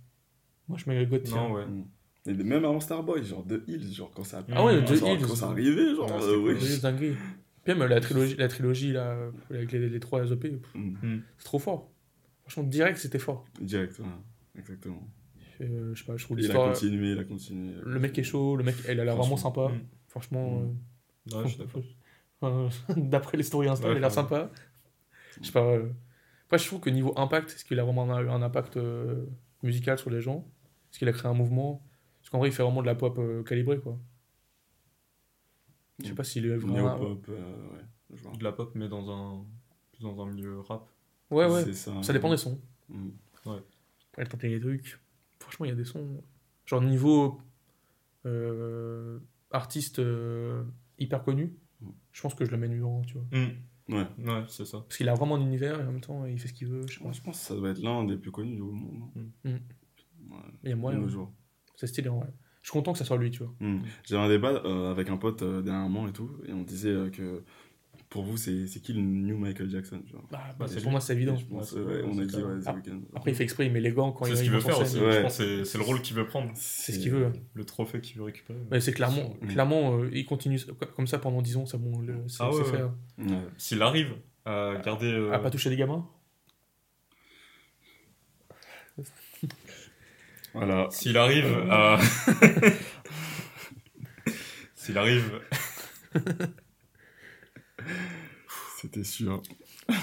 Moi 0.69 0.79
je 0.79 0.89
mets 0.89 1.07
tiens. 1.23 1.37
Non, 1.37 1.53
ouais. 1.53 1.67
Mm. 1.67 1.85
Et 2.27 2.33
même 2.33 2.65
avant 2.65 2.81
Starboy, 2.81 3.23
genre 3.25 3.45
The 3.47 3.63
Hills, 3.69 3.93
genre 3.93 4.11
quand 4.15 4.25
ça 4.25 4.43
Ah 4.53 4.65
ouais, 4.65 4.81
Mm. 4.81 4.85
The 4.87 4.91
Hills. 5.03 5.27
quand 5.27 5.35
ça 5.35 5.47
arrivait, 5.49 5.95
genre, 5.95 6.11
Ouais, 6.11 6.23
euh, 6.23 6.55
cool. 6.55 6.61
C'est 6.63 6.81
dinguerie. 6.81 7.15
Puis 7.65 7.75
même 7.75 7.87
la 7.89 8.01
trilogie, 8.01 8.37
la 8.37 8.49
trilogie 8.49 8.93
là, 8.93 9.17
avec 9.51 9.73
les, 9.73 9.89
les 9.91 10.01
trois 10.01 10.25
EP, 10.31 10.49
pff, 10.51 10.75
Mm. 10.75 11.21
c'est 11.39 11.45
trop 11.45 11.59
fort. 11.59 11.91
Franchement, 12.43 12.63
direct, 12.65 12.97
c'était 12.99 13.19
fort. 13.19 13.45
Direct, 13.61 13.99
ouais. 13.99 14.05
Exactement. 14.59 15.03
Euh, 15.61 15.95
je 15.95 16.01
sais 16.01 16.05
pas, 16.07 16.17
je 16.17 16.25
trouve 16.25 16.41
Il 16.41 16.51
a 16.51 16.55
continué, 16.55 17.13
il 17.13 17.19
a 17.19 17.25
continué. 17.25 17.75
Le 17.83 18.01
mec 18.01 18.19
est 18.19 18.23
chaud, 18.25 18.57
le 18.57 18.65
mec, 18.65 18.75
elle 18.89 19.01
a 19.01 19.05
l'air 19.05 19.17
vraiment 19.17 19.37
sympa. 19.37 19.71
Franchement, 20.09 20.63
Ouais, 21.33 21.43
je 21.45 21.49
suis 21.49 21.59
d'accord. 21.59 21.83
d'après 22.97 23.37
les 23.39 23.43
stories 23.43 23.69
Insta, 23.69 23.87
Ouais, 23.87 23.95
il 23.95 23.97
a 23.97 24.01
l'air 24.01 24.13
sympa. 24.13 24.51
Je 25.41 25.47
sais 25.47 25.53
pas. 25.53 25.65
euh, 25.65 25.89
Après, 26.47 26.59
je 26.59 26.67
trouve 26.67 26.81
que 26.81 26.91
niveau 26.91 27.13
impact, 27.17 27.51
est-ce 27.51 27.65
qu'il 27.65 27.79
a 27.81 27.85
vraiment 27.85 28.11
un, 28.13 28.29
un 28.29 28.43
impact 28.43 28.77
euh, 28.77 29.25
musical 29.63 29.99
sur 29.99 30.11
les 30.11 30.21
gens? 30.21 30.47
Est-ce 30.91 30.99
qu'il 30.99 31.09
a 31.09 31.13
créé 31.13 31.31
un 31.31 31.35
mouvement? 31.35 31.83
Parce 32.21 32.31
qu'en 32.31 32.39
vrai, 32.39 32.49
il 32.49 32.53
fait 32.53 32.63
vraiment 32.63 32.83
de 32.83 32.87
la 32.87 32.95
pop 32.95 33.17
euh, 33.19 33.43
calibrée, 33.43 33.79
quoi. 33.79 33.99
Je 36.03 36.09
sais 36.09 36.15
pas 36.15 36.25
s'il 36.25 36.47
est 36.47 36.57
vraiment. 36.57 36.97
Néo-pop, 36.97 37.27
euh, 37.29 37.69
ouais. 37.73 37.85
je 38.13 38.23
vois. 38.23 38.33
De 38.37 38.45
la 38.45 38.53
pop, 38.53 38.73
mais 38.75 38.89
dans 38.89 39.11
un, 39.11 39.45
plus 39.93 40.03
dans 40.03 40.21
un 40.23 40.27
milieu 40.27 40.61
rap. 40.61 40.89
Ouais, 41.31 41.47
ouais. 41.47 41.65
C'est 41.65 41.73
ça. 41.75 42.03
Ça 42.03 42.13
dépend 42.13 42.31
des 42.31 42.37
sons. 42.37 42.61
Mm. 42.89 43.09
Elle 44.17 44.29
tenter 44.29 44.49
des 44.49 44.61
trucs. 44.61 44.99
Franchement, 45.39 45.67
il 45.67 45.69
y 45.69 45.73
a 45.73 45.77
des 45.77 45.85
sons. 45.85 46.23
Genre, 46.67 46.81
niveau 46.81 47.41
euh, 48.27 49.19
artiste 49.51 49.99
euh, 49.99 50.65
hyper 50.99 51.23
connu, 51.23 51.55
je 52.13 52.23
pense 52.23 52.35
que 52.35 52.45
je 52.45 52.51
le 52.51 52.57
mets 52.57 52.69
numéro 52.69 53.01
1, 53.01 53.03
tu 53.03 53.15
vois. 53.15 53.27
Ouais. 53.89 54.07
Ouais, 54.19 54.45
c'est 54.49 54.65
ça. 54.65 54.79
Parce 54.79 54.97
qu'il 54.97 55.09
a 55.09 55.15
vraiment 55.15 55.37
un 55.37 55.41
univers 55.41 55.79
et 55.81 55.83
en 55.83 55.93
même 55.93 56.01
temps, 56.01 56.25
il 56.25 56.39
fait 56.39 56.49
ce 56.49 56.55
qu'il 56.55 56.69
veut. 56.69 56.83
Je 56.89 56.95
sais 56.95 56.99
pas. 56.99 57.05
Moi, 57.05 57.13
je 57.13 57.21
pense 57.21 57.39
que 57.39 57.45
ça 57.45 57.55
doit 57.55 57.71
être 57.71 57.83
l'un 57.83 58.05
des 58.05 58.17
plus 58.17 58.31
connus 58.31 58.55
du 58.55 58.63
monde. 58.63 59.11
non 59.15 59.31
Mm. 59.45 59.51
Ouais. 60.31 60.39
Il 60.63 60.71
y 60.71 60.73
a 60.73 60.77
moyen. 60.77 61.07
jours. 61.09 61.33
C'est 61.77 61.87
stylé, 61.87 62.09
en 62.09 62.21
vrai. 62.21 62.33
Je 62.63 62.71
suis 62.71 62.73
content 62.73 62.93
que 62.93 62.99
ça 62.99 63.05
soit 63.05 63.19
lui, 63.19 63.31
tu 63.31 63.43
vois. 63.43 63.55
Mm. 63.61 63.83
J'avais 64.05 64.23
un 64.23 64.29
débat 64.29 64.63
euh, 64.65 64.91
avec 64.91 65.11
un 65.11 65.19
pote 65.19 65.43
euh, 65.43 65.61
dernièrement 65.61 66.09
et 66.09 66.13
tout, 66.13 66.31
et 66.47 66.53
on 66.53 66.63
disait 66.63 66.89
euh, 66.89 67.11
que 67.11 67.45
pour 68.11 68.23
vous, 68.25 68.37
c'est 68.37 68.67
c'est 68.69 68.79
qui 68.81 68.93
le 68.93 69.01
new 69.01 69.37
Michael 69.37 69.69
Jackson 69.71 70.01
Bah, 70.31 70.55
Bah, 70.59 70.67
c'est 70.69 70.81
pour 70.83 70.93
moi, 70.93 71.01
c'est 71.01 71.15
évident. 71.15 71.35
Et 71.35 71.39
je 71.41 71.45
pense, 71.47 71.73
Ouais, 71.73 71.81
ouais, 71.83 71.95
c'est- 71.97 72.03
on 72.05 72.13
a 72.13 72.15
c'est 72.15 72.27
dit, 72.27 72.35
clair. 72.35 72.47
ouais, 72.47 72.61
The 72.61 72.65
Ah, 72.67 72.75
Weeknd. 72.75 73.01
Après, 73.15 73.31
il 73.33 73.35
fait 73.35 73.43
exprès, 73.45 73.67
il 73.67 73.73
met 73.73 73.81
les 73.81 73.91
gants 73.93 74.13
quand 74.13 74.25
C'est 74.27 74.31
il 74.33 74.37
ce 74.37 74.43
il 74.43 74.45
qu'il 74.45 74.53
veut 74.53 74.61
faire 74.61 74.79
aussi. 74.81 74.99
Je 74.99 75.23
pense 75.23 75.35
c'est- 75.37 75.65
c'est 75.65 75.79
le 75.79 75.85
rôle 75.85 76.01
qu'il 76.03 76.15
veut 76.17 76.27
prendre. 76.27 76.51
C'est 76.55 76.93
ce 76.93 76.99
qu'il 77.01 77.11
veut. 77.11 77.33
Le 77.55 77.65
trophée 77.65 78.01
qu'il 78.01 78.19
veut 78.19 78.25
récupérer. 78.25 78.59
Mais 78.71 78.81
c'est 78.81 78.93
clairement, 78.93 79.31
clairement 79.49 79.99
euh, 79.99 80.11
il 80.13 80.25
continue 80.27 80.61
comme 80.97 81.07
ça 81.09 81.19
pendant 81.19 81.43
10 81.43 81.57
ans, 81.57 81.67
c'est 81.67 81.79
bon, 81.79 81.99
le- 82.01 82.23
c'est 82.29 82.37
Ah 82.41 82.51
ouais, 82.51 82.55
c'est 82.65 82.71
ouais. 82.71 82.77
fait. 82.79 82.83
hein. 82.83 82.95
Ouais. 83.19 83.39
S'il 83.59 83.83
arrive 83.83 84.13
à 84.45 84.75
garder. 84.85 85.07
euh, 85.13 85.33
À 85.33 85.39
pas 85.41 85.51
toucher 85.51 85.71
les 85.71 85.77
gamins 85.77 86.07
Voilà. 90.55 90.87
S'il 90.91 91.17
arrive 91.17 91.47
à. 91.71 91.99
S'il 94.77 94.99
arrive. 94.99 95.41
C'était 98.81 99.05
sûr. 99.05 99.43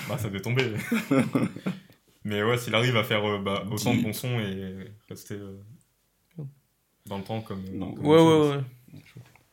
Bah, 0.08 0.18
ça 0.18 0.28
devait 0.28 0.42
tomber. 0.42 0.74
Mais 2.24 2.44
ouais, 2.44 2.58
s'il 2.58 2.76
arrive 2.76 2.98
à 2.98 3.04
faire 3.04 3.26
euh, 3.26 3.40
bah, 3.40 3.64
autant 3.72 3.96
de 3.96 4.02
bons 4.02 4.14
sons 4.14 4.40
et 4.40 4.76
rester 5.10 5.36
euh, 5.36 5.60
dans 7.08 7.18
le 7.18 7.24
temps 7.24 7.42
comme. 7.42 7.64
Non. 7.74 7.94
comme 7.94 8.06
Ouais, 8.06 8.22
ouais, 8.22 8.50
ouais. 8.50 8.64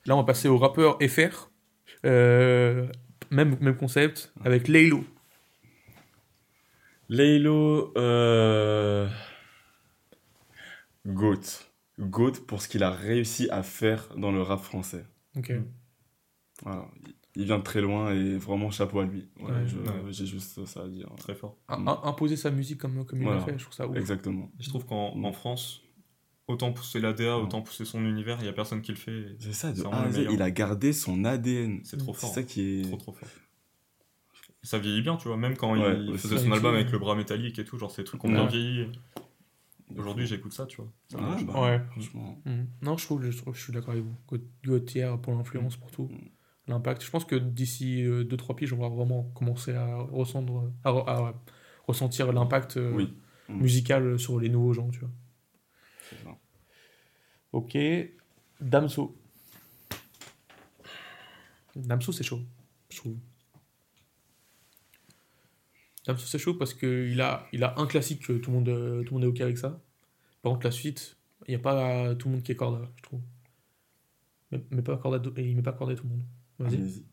Là, 0.07 0.17
on 0.17 0.21
va 0.21 0.25
passer 0.25 0.49
au 0.49 0.59
rappeur 0.59 0.99
FR. 1.01 1.51
Euh, 2.05 2.89
même, 3.31 3.57
même 3.61 3.77
concept, 3.77 4.33
avec 4.45 4.69
Laylo. 4.69 5.05
Laylo, 7.09 7.93
euh... 7.97 9.09
Goat. 11.07 11.65
Goat 11.99 12.33
pour 12.47 12.63
ce 12.63 12.69
qu'il 12.69 12.83
a 12.83 12.91
réussi 12.91 13.49
à 13.51 13.63
faire 13.63 14.15
dans 14.17 14.31
le 14.31 14.43
rap 14.43 14.61
français. 14.61 15.05
Ok. 15.37 15.53
Voilà. 16.63 16.87
Il 17.39 17.45
vient 17.45 17.59
de 17.59 17.63
très 17.63 17.81
loin 17.81 18.13
et 18.13 18.37
vraiment 18.37 18.71
chapeau 18.71 18.99
à 18.99 19.05
lui. 19.07 19.29
Ouais, 19.39 19.45
Ouais. 19.47 19.67
je- 19.67 19.79
Ouais. 19.79 20.03
J'ai 20.11 20.27
juste 20.27 20.65
ça 20.67 20.83
à 20.83 20.89
dire. 20.89 21.09
Très 21.19 21.35
fort. 21.37 21.57
Un- 21.69 21.87
un- 21.87 22.01
imposer 22.03 22.37
sa 22.37 22.51
musique 22.51 22.79
comme, 22.79 23.05
comme 23.07 23.21
il 23.21 23.25
l'a 23.25 23.37
Voilà. 23.37 23.45
fait, 23.47 23.57
je 23.59 23.63
trouve 23.65 23.75
ça 23.75 23.87
ouf. 23.89 23.97
Exactement. 23.97 24.51
Je 24.59 24.69
trouve 24.69 24.85
qu'en 24.85 25.15
en 25.23 25.33
France, 25.33 25.83
autant 26.49 26.73
pousser 26.73 26.99
l'ADA, 27.01 27.39
autant 27.39 27.63
pousser 27.63 27.85
son 27.85 28.05
univers, 28.05 28.39
il 28.41 28.43
n'y 28.43 28.49
a 28.49 28.53
personne 28.53 28.83
qui 28.83 28.91
le 28.91 28.97
fait. 28.99 29.37
C'est 29.39 29.53
ça, 29.53 29.71
de 29.71 29.77
C'est 29.77 29.87
A 29.87 30.11
Z, 30.11 30.27
il 30.33 30.43
a 30.43 30.51
gardé 30.51 30.93
son 30.93 31.25
ADN. 31.25 31.81
C'est 31.85 31.97
trop 31.97 32.13
C'est 32.13 32.21
fort. 32.23 32.35
ça 32.35 32.43
qui 32.43 32.81
est. 32.81 32.83
Trop 32.83 32.97
trop 32.97 33.13
fort. 33.13 33.29
Ça 34.65 34.79
vieillit 34.81 35.03
bien, 35.03 35.17
tu 35.17 35.29
vois, 35.29 35.37
même 35.37 35.57
quand 35.57 35.79
Ouais, 35.79 35.97
il 36.01 36.19
faisait 36.19 36.39
son 36.39 36.51
album 36.51 36.75
avec 36.75 36.91
le 36.91 36.99
bras 36.99 37.15
métallique 37.15 37.59
et 37.61 37.65
tout, 37.65 37.79
genre 37.79 37.93
ces 37.93 38.03
trucs 38.03 38.23
ont 38.25 38.29
Ouais. 38.29 38.35
bien 38.35 38.47
vieilli. 38.47 38.89
Aujourd'hui, 39.97 40.27
j'écoute 40.27 40.53
ça, 40.53 40.67
tu 40.67 40.79
vois. 40.79 40.93
Ça 41.11 41.19
Ah, 41.21 41.23
marche. 41.23 41.45
bah, 41.47 41.63
Ouais. 41.63 41.81
Franchement. 41.93 42.43
Mhm. 42.45 42.67
Non, 42.83 42.97
je 42.99 43.05
trouve, 43.07 43.23
je, 43.31 43.37
trouve- 43.39 43.55
je 43.55 43.63
suis 43.63 43.73
d'accord 43.73 43.91
avec 43.93 44.03
vous. 44.05 44.15
Gaut- 44.29 44.45
Gauthier 44.65 45.15
pour 45.23 45.35
l'influence, 45.35 45.77
pour 45.77 45.91
tout. 45.91 46.09
Mm. 46.11 46.29
L'impact. 46.69 47.03
Je 47.03 47.11
pense 47.11 47.25
que 47.25 47.35
d'ici 47.35 48.05
2-3 48.05 48.55
piges, 48.55 48.73
on 48.75 48.79
va 48.79 48.89
vraiment 48.89 49.25
commencer 49.35 49.75
à, 49.75 49.97
ressentir, 49.97 50.71
à, 50.85 50.91
à 50.91 51.35
ressentir 51.89 52.33
l'impact 52.33 52.77
euh, 52.77 52.93
Oui. 52.93 53.15
Mm. 53.49 53.61
musical 53.61 54.19
sur 54.19 54.39
les 54.39 54.51
nouveaux 54.51 54.75
gens, 54.75 54.91
tu 54.91 55.01
vois. 55.01 55.11
Ça. 56.23 56.39
Ok. 57.53 57.77
Damso. 58.61 59.17
Damso, 61.75 62.13
c'est 62.13 62.25
chaud, 62.25 62.41
je 62.91 62.97
trouve. 62.99 63.17
Damso, 66.07 66.27
c'est 66.27 66.39
chaud 66.39 66.55
parce 66.55 66.75
qu'il 66.75 67.21
a, 67.21 67.47
il 67.53 67.65
a 67.65 67.79
un 67.79 67.87
classique 67.87 68.27
que 68.27 68.35
tout 68.35 68.51
le, 68.51 68.57
monde, 68.57 68.69
euh, 68.69 69.03
tout 69.05 69.15
le 69.15 69.21
monde 69.21 69.25
est 69.25 69.33
OK 69.33 69.41
avec 69.41 69.59
ça. 69.59 69.81
Par 70.43 70.53
contre, 70.53 70.67
la 70.67 70.73
suite, 70.73 71.17
il 71.47 71.51
n'y 71.53 71.57
a 71.57 71.61
pas 71.61 72.15
tout 72.17 72.29
le 72.29 72.35
monde 72.35 72.43
qui 72.43 72.53
est 72.53 72.57
corda, 72.57 72.91
je 72.97 73.03
trouve. 73.03 73.21
Mais, 74.51 74.63
mais 74.71 74.83
pas 74.83 74.97
corda, 74.97 75.23
il 75.37 75.57
met 75.57 75.63
pas 75.63 75.73
corda 75.73 75.95
tout 75.95 76.05
le 76.05 76.11
monde. 76.11 76.25
Vas-y. 76.59 77.05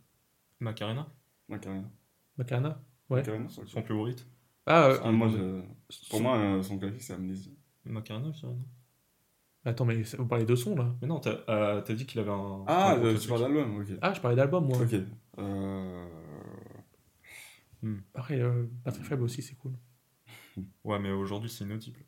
Macarena, 0.60 1.08
Macarena. 1.50 1.90
Macarena 2.38 2.82
Ouais. 3.10 3.20
Macarena, 3.20 3.48
son 3.50 3.82
plus 3.82 3.94
gros 3.96 4.08
hit. 4.08 4.26
Ah, 4.66 4.86
euh, 4.88 5.00
Ah, 5.04 5.12
moi, 5.12 5.28
je- 5.30 6.08
Pour 6.10 6.22
moi, 6.22 6.38
euh, 6.38 6.64
son 6.64 6.80
classique, 6.80 7.02
c'est 7.04 7.14
Amnésie. 7.14 7.56
Macarena, 7.86 8.32
je 8.32 8.40
dirais, 8.40 8.54
non 8.54 8.66
attends, 9.68 9.86
mais 9.86 10.02
vous 10.02 10.26
parlez 10.28 10.46
de 10.46 10.56
son 10.56 10.76
là 10.76 10.96
Mais 11.02 11.08
non, 11.08 11.20
t'as 11.20 11.38
euh, 11.50 11.82
t'as 11.82 11.94
dit 11.94 12.06
qu'il 12.06 12.20
avait 12.20 12.32
un. 12.32 12.64
Ah, 12.68 12.92
un 12.94 13.04
euh, 13.04 13.18
tu 13.18 13.28
parles 13.28 13.42
d'album, 13.42 13.80
ok. 13.82 13.88
Ah, 14.02 14.14
je 14.14 14.22
parlais 14.22 14.36
d'album, 14.38 14.66
moi. 14.68 14.78
Ok. 14.82 14.94
Euh... 15.40 16.08
Pareil, 18.14 18.42
euh, 18.42 18.66
pas 18.84 18.92
très 18.92 19.04
faible 19.04 19.24
aussi, 19.24 19.42
c'est 19.44 19.56
cool. 19.56 19.74
Ouais, 20.84 20.98
mais 21.00 21.12
aujourd'hui, 21.12 21.50
c'est 21.50 21.64
inaudible. 21.66 22.00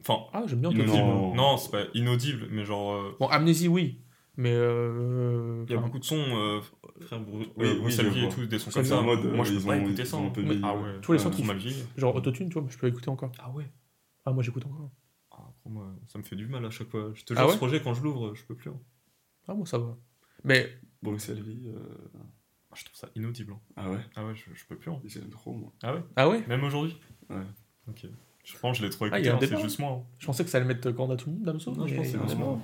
Enfin, 0.00 0.26
Ah, 0.32 0.44
j'aime 0.46 0.60
bien. 0.60 0.70
inaudible. 0.70 0.96
Non. 0.96 1.34
Non, 1.34 1.56
c'est 1.58 1.70
pas 1.70 1.84
inaudible, 1.94 2.46
mais 2.50 2.64
genre. 2.64 2.92
euh, 2.94 3.16
Bon, 3.18 3.26
Amnésie, 3.28 3.68
oui. 3.68 4.00
Mais. 4.38 4.52
Euh, 4.54 5.64
Il 5.68 5.74
y 5.74 5.76
a 5.76 5.80
beaucoup 5.80 5.98
de 5.98 6.04
sons, 6.04 6.16
euh, 6.16 6.60
frère 7.00 7.20
Bru- 7.20 7.46
Oui, 7.56 7.66
euh, 7.66 7.74
oui, 7.82 8.24
et 8.24 8.28
tout, 8.30 8.46
des 8.46 8.58
sons 8.58 8.70
C'est 8.70 8.80
comme 8.88 8.92
en 8.92 9.00
ça. 9.00 9.02
mode, 9.02 9.24
Moi, 9.34 9.44
je 9.44 9.52
euh, 9.52 9.58
peux 9.60 9.66
pas 9.66 9.72
ont- 9.76 9.80
écouter 9.84 10.04
ça. 10.06 10.16
hein. 10.16 10.32
Mais- 10.36 10.42
vieilli, 10.44 10.60
Ah 10.64 10.74
ouais. 10.76 10.82
ouais. 10.82 11.00
Tous 11.02 11.12
les 11.12 11.18
sons 11.18 11.30
qui 11.30 11.42
mal 11.44 11.58
vieillis. 11.58 11.84
Genre 11.96 12.14
autotune, 12.14 12.48
tu 12.48 12.58
vois, 12.58 12.68
je 12.70 12.78
peux 12.78 12.86
écouter 12.86 13.10
encore. 13.10 13.32
Ah 13.38 13.50
ouais. 13.50 13.70
Ah, 14.24 14.32
moi 14.32 14.42
j'écoute 14.42 14.64
encore. 14.64 14.90
Pour 15.62 15.70
moi, 15.72 15.94
ça 16.06 16.18
me 16.18 16.24
fait 16.24 16.36
du 16.36 16.46
mal 16.46 16.64
à 16.64 16.70
chaque 16.70 16.88
fois. 16.88 17.10
Je 17.14 17.24
te 17.24 17.32
Ah 17.34 17.36
jure, 17.40 17.46
ouais 17.46 17.52
ce 17.52 17.56
projet, 17.58 17.82
quand 17.82 17.94
je 17.94 18.02
l'ouvre, 18.02 18.34
je 18.34 18.42
peux 18.44 18.54
plus. 18.54 18.70
hein. 18.70 18.80
Ah, 19.48 19.54
moi, 19.54 19.66
ça 19.66 19.78
va. 19.78 19.96
Mais 20.44 20.68
Bruxelles 21.02 21.42
Vie. 21.42 21.68
euh, 21.68 21.78
Ah, 22.70 22.74
Je 22.76 22.84
trouve 22.84 22.96
ça 22.96 23.08
inaudible. 23.16 23.52
hein. 23.52 23.60
Ah 23.76 23.90
ouais, 23.90 23.98
Ah 24.14 24.24
ouais, 24.26 24.34
je, 24.34 24.44
je 24.54 24.64
peux 24.66 24.76
plus. 24.76 24.90
hein. 24.90 25.00
j'aime 25.04 25.30
trop 25.30 25.52
moi. 25.54 25.72
Ah 25.82 25.94
ouais 25.94 26.02
ah 26.16 26.28
ouais 26.28 26.44
Même 26.46 26.62
aujourd'hui 26.64 26.96
Ouais. 27.30 27.36
Ok. 27.88 28.06
Je 28.44 28.58
pense 28.58 28.76
que 28.78 28.82
je 28.82 28.86
l'ai 28.86 28.90
trop 28.92 29.06
Ah, 29.06 29.18
il 29.18 29.26
écouté, 29.26 29.26
y 29.26 29.28
a 29.30 29.32
un 29.32 29.36
hein, 29.36 29.40
c'est 29.40 29.62
juste 29.62 29.78
moi. 29.78 29.90
hein. 29.92 30.02
Je 30.18 30.26
pensais 30.26 30.44
que 30.44 30.50
ça 30.50 30.58
allait 30.58 30.66
mettre 30.66 30.90
corde 30.92 31.12
à 31.12 31.16
tout 31.16 31.28
le 31.30 31.36
monde, 31.36 31.44
Damso. 31.44 31.74
Non, 31.74 31.86
je 31.86 31.94
pense 31.96 32.04
que 32.06 32.10
c'est 32.12 32.16
vraiment- 32.18 32.56
non. 32.56 32.60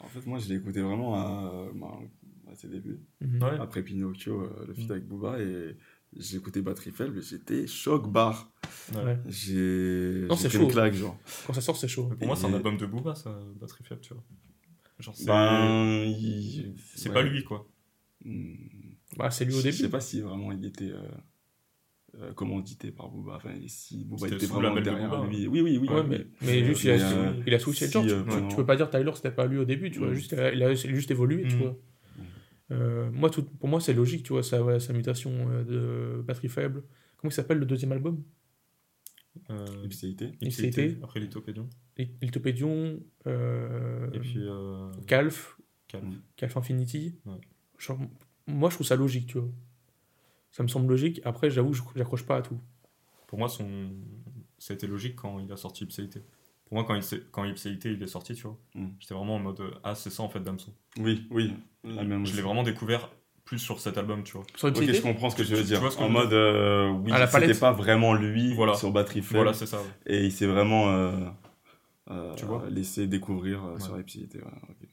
En 0.00 0.06
fait, 0.08 0.26
moi, 0.26 0.38
je 0.38 0.48
l'ai 0.48 0.56
écouté 0.56 0.80
vraiment 0.80 1.14
à, 1.14 1.68
à 2.50 2.54
ses 2.54 2.68
débuts. 2.68 3.00
Mhm. 3.20 3.42
Ouais. 3.42 3.58
Après 3.60 3.82
Pinocchio, 3.82 4.40
euh, 4.42 4.64
le 4.66 4.74
feat 4.74 4.88
Mm. 4.88 4.92
avec 4.92 5.06
Booba, 5.06 5.38
et 5.40 5.76
j'ai 6.16 6.36
écouté 6.38 6.62
Batterie 6.62 6.90
Faible, 6.90 7.18
et 7.18 7.22
j'étais 7.22 7.66
choc 7.66 8.10
bar. 8.10 8.50
Ouais. 8.94 9.18
J'ai 9.26 10.26
Non, 10.28 10.36
c'est 10.36 10.48
chaud. 10.50 10.62
une 10.62 10.68
claque, 10.70 10.94
genre. 10.94 11.16
Quand 11.46 11.52
ça 11.52 11.60
sort, 11.60 11.76
c'est 11.76 11.86
chaud. 11.88 12.08
Mais 12.10 12.16
Pour 12.16 12.26
moi, 12.28 12.36
c'est 12.36 12.46
un 12.46 12.54
album 12.54 12.76
de 12.76 12.86
Booba, 12.86 13.14
ça, 13.14 13.38
Batterie 13.60 13.84
Faible, 13.84 14.00
tu 14.00 14.14
vois. 14.14 14.24
Genre, 14.98 15.14
c'est 15.16 15.26
Ben, 15.26 16.02
il- 16.04 16.74
c'est 16.94 17.08
ouais. 17.08 17.14
pas 17.14 17.22
lui, 17.22 17.44
quoi. 17.44 17.68
Hmm. 18.24 18.54
Bah, 19.16 19.30
c'est 19.30 19.44
lui 19.44 19.54
au 19.54 19.58
Je 19.58 19.62
début. 19.64 19.76
sais 19.76 19.88
pas 19.90 20.00
si 20.00 20.20
vraiment 20.20 20.52
il 20.52 20.64
était 20.64 20.90
euh, 20.92 21.02
euh, 22.22 22.32
commandité 22.32 22.90
par 22.92 23.08
Booba. 23.10 23.36
Enfin, 23.36 23.54
si 23.66 24.04
Booba 24.04 24.26
était 24.28 24.38
le 24.38 24.46
vraiment 24.46 24.74
de 24.74 24.80
derrière 24.80 25.10
Booba. 25.10 25.26
lui. 25.28 25.46
Oui, 25.46 25.60
oui, 25.60 25.78
oui. 25.78 25.88
Ouais, 25.88 26.02
mais, 26.06 26.26
mais 26.42 26.64
juste, 26.64 26.84
il 26.84 26.90
a, 26.90 27.10
euh, 27.12 27.32
il 27.46 27.54
a 27.54 27.58
switché 27.58 27.86
le 27.86 27.90
si, 27.90 27.92
genre. 27.92 28.04
tu- 28.04 28.10
euh, 28.12 28.22
tu, 28.22 28.28
pendant- 28.28 28.48
tu 28.48 28.56
peux 28.56 28.66
pas 28.66 28.76
dire 28.76 28.90
Tyler, 28.90 29.10
c'était 29.14 29.30
pas 29.30 29.46
lui 29.46 29.58
au 29.58 29.64
début, 29.64 29.90
tu 29.90 29.98
vois. 30.00 30.12
Juste, 30.12 30.32
il 30.54 30.62
a, 30.62 30.74
juste 30.74 31.10
évolué, 31.10 31.46
tu 31.48 31.56
Mm. 31.56 31.58
vois. 31.58 31.76
Euh, 32.72 33.10
moi, 33.10 33.30
tout, 33.30 33.42
pour 33.44 33.68
moi, 33.68 33.80
c'est 33.80 33.94
logique, 33.94 34.22
tu 34.22 34.32
vois, 34.32 34.42
sa, 34.44 34.62
ouais, 34.62 34.78
sa 34.78 34.92
mutation 34.92 35.32
euh, 35.50 35.64
de 36.18 36.22
batterie 36.22 36.48
faible. 36.48 36.84
Comment 37.16 37.30
il 37.30 37.34
s'appelle 37.34 37.58
le 37.58 37.66
deuxième 37.66 37.90
album? 37.92 38.22
Euh, 39.50 39.64
Ipséité. 39.84 40.32
Ipséité. 40.40 40.98
Après 41.02 41.18
Lithopédion. 41.20 41.68
Lithopédion, 42.22 43.00
euh, 43.26 44.10
Et 44.12 44.18
puis. 44.20 44.34
Euh... 44.38 44.90
Calf. 45.06 45.56
Calf 46.36 46.56
Infinity. 46.56 47.16
Ouais. 47.26 47.34
Genre, 47.78 47.98
moi, 48.46 48.70
je 48.70 48.76
trouve 48.76 48.86
ça 48.86 48.96
logique, 48.96 49.26
tu 49.26 49.38
vois. 49.38 49.48
Ça 50.50 50.62
me 50.62 50.68
semble 50.68 50.88
logique. 50.88 51.20
Après, 51.24 51.50
j'avoue, 51.50 51.72
je- 51.72 51.82
j'accroche 51.94 52.24
pas 52.26 52.36
à 52.36 52.42
tout. 52.42 52.58
Pour 53.26 53.38
moi, 53.38 53.48
son... 53.48 53.90
ça 54.58 54.72
a 54.72 54.74
été 54.74 54.86
logique 54.86 55.16
quand 55.16 55.38
il 55.38 55.50
a 55.52 55.56
sorti 55.56 55.84
Ipséité. 55.84 56.22
Pour 56.64 56.74
moi, 56.74 56.84
quand, 56.84 56.94
il 56.94 57.02
s'est- 57.02 57.22
quand 57.30 57.44
Ipséité 57.44 57.92
il 57.92 58.02
est 58.02 58.06
sorti, 58.08 58.34
tu 58.34 58.42
vois, 58.42 58.56
Mm. 58.74 58.86
j'étais 58.98 59.14
vraiment 59.14 59.36
en 59.36 59.38
mode 59.40 59.60
euh, 59.60 59.70
Ah, 59.84 59.94
c'est 59.94 60.10
ça 60.10 60.22
en 60.22 60.28
fait, 60.28 60.40
Damso. 60.40 60.72
Oui, 60.98 61.26
oui. 61.30 61.52
La 61.84 62.02
même 62.04 62.26
Je 62.26 62.34
l'ai 62.36 62.42
vraiment 62.42 62.62
découvert 62.62 63.10
plus 63.44 63.58
sur 63.58 63.80
cet 63.80 63.98
album, 63.98 64.22
tu 64.22 64.32
vois. 64.34 64.44
Sur 64.56 64.68
Ok, 64.68 64.80
je 64.82 65.00
comprends 65.00 65.30
ce 65.30 65.36
que 65.36 65.42
Tu- 65.42 65.48
tu 65.48 65.54
veux 65.54 65.60
tu 65.62 65.66
dire. 65.68 65.80
vois 65.80 65.90
ce 65.90 65.96
que 65.96 66.02
en 66.02 66.08
mode, 66.08 66.32
euh, 66.32 66.90
oui, 66.90 67.10
c'était 67.30 67.54
pas 67.58 67.72
vraiment 67.72 68.14
lui 68.14 68.54
Voilà. 68.54 68.74
sur 68.74 68.90
Batterie 68.92 69.22
Faible. 69.22 69.36
Voilà, 69.38 69.54
c'est 69.54 69.66
ça. 69.66 69.78
ouais. 69.80 69.88
et 70.06 70.24
il 70.24 70.30
s'est 70.32 70.46
vraiment 70.46 70.88
euh, 70.90 71.28
euh, 72.10 72.34
Tu 72.34 72.44
vois 72.44 72.68
laissé 72.68 73.06
découvrir 73.06 73.64
euh, 73.64 73.74
Ouais. 73.74 73.80
sur 73.80 73.98
Ipséité. 73.98 74.38
ouais. 74.38 74.88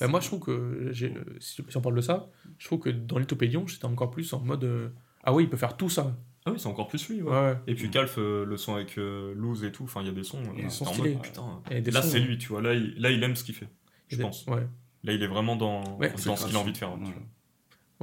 Bah, 0.00 0.06
moi, 0.08 0.20
je 0.20 0.26
trouve 0.28 0.40
que, 0.40 0.92
si, 1.40 1.62
on 1.74 1.80
parle 1.80 1.96
de 1.96 2.00
ça, 2.00 2.28
je 2.58 2.66
trouve 2.66 2.78
que 2.80 2.90
dans 2.90 3.18
Lithopédion, 3.18 3.66
j'étais 3.66 3.84
encore 3.84 4.10
plus 4.10 4.32
en 4.32 4.40
mode 4.40 4.64
euh, 4.64 4.90
Ah 5.24 5.32
oui, 5.34 5.44
il 5.44 5.50
peut 5.50 5.56
faire 5.56 5.76
tout 5.76 5.88
ça. 5.90 6.16
Ah 6.46 6.52
oui, 6.52 6.58
c'est 6.60 6.68
encore 6.68 6.86
plus 6.88 7.08
lui, 7.08 7.20
ouais. 7.20 7.30
Ouais, 7.30 7.40
ouais. 7.40 7.58
Et 7.66 7.74
puis 7.74 7.90
Calf, 7.90 8.16
euh, 8.18 8.44
le 8.44 8.56
son 8.56 8.74
avec 8.76 8.96
euh, 8.96 9.34
Loose 9.34 9.64
et 9.64 9.72
tout, 9.72 9.84
enfin, 9.84 10.00
il 10.02 10.06
y 10.06 10.10
a 10.10 10.12
des 10.12 10.22
sons. 10.22 10.40
Il 10.42 10.46
y 10.46 10.50
a 10.50 10.54
des 10.62 10.64
euh, 10.66 10.70
sons 10.70 10.84
t'es 10.84 10.90
en 10.90 10.94
stylés. 10.94 11.14
mode, 11.14 11.22
putain. 11.22 11.62
Et 11.70 11.80
des 11.80 11.90
Là, 11.90 12.00
sons, 12.02 12.08
c'est 12.10 12.20
lui, 12.20 12.38
tu 12.38 12.48
vois. 12.48 12.62
Là 12.62 12.74
il, 12.74 12.94
là, 13.00 13.10
il 13.10 13.22
aime 13.22 13.34
ce 13.36 13.42
qu'il 13.44 13.54
fait, 13.54 13.68
je 14.08 14.14
a 14.14 14.18
des- 14.18 14.22
pense. 14.22 14.46
Ouais, 14.46 14.66
Là, 15.04 15.12
il 15.12 15.22
est 15.22 15.26
vraiment 15.26 15.56
dans, 15.56 15.98
Ouais. 15.98 16.10
dans 16.24 16.36
ce 16.36 16.46
qu'il 16.46 16.56
a 16.56 16.58
envie 16.60 16.72
de 16.72 16.76
faire. 16.78 16.94
tu 16.96 17.04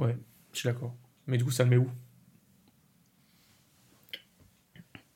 Ouais. 0.02 0.12
vois. 0.12 0.12
je 0.52 0.58
suis 0.58 0.68
d'accord. 0.68 0.94
Mais 1.26 1.38
du 1.38 1.44
coup, 1.44 1.50
ça 1.50 1.64
le 1.64 1.70
met 1.70 1.76
où? 1.76 1.88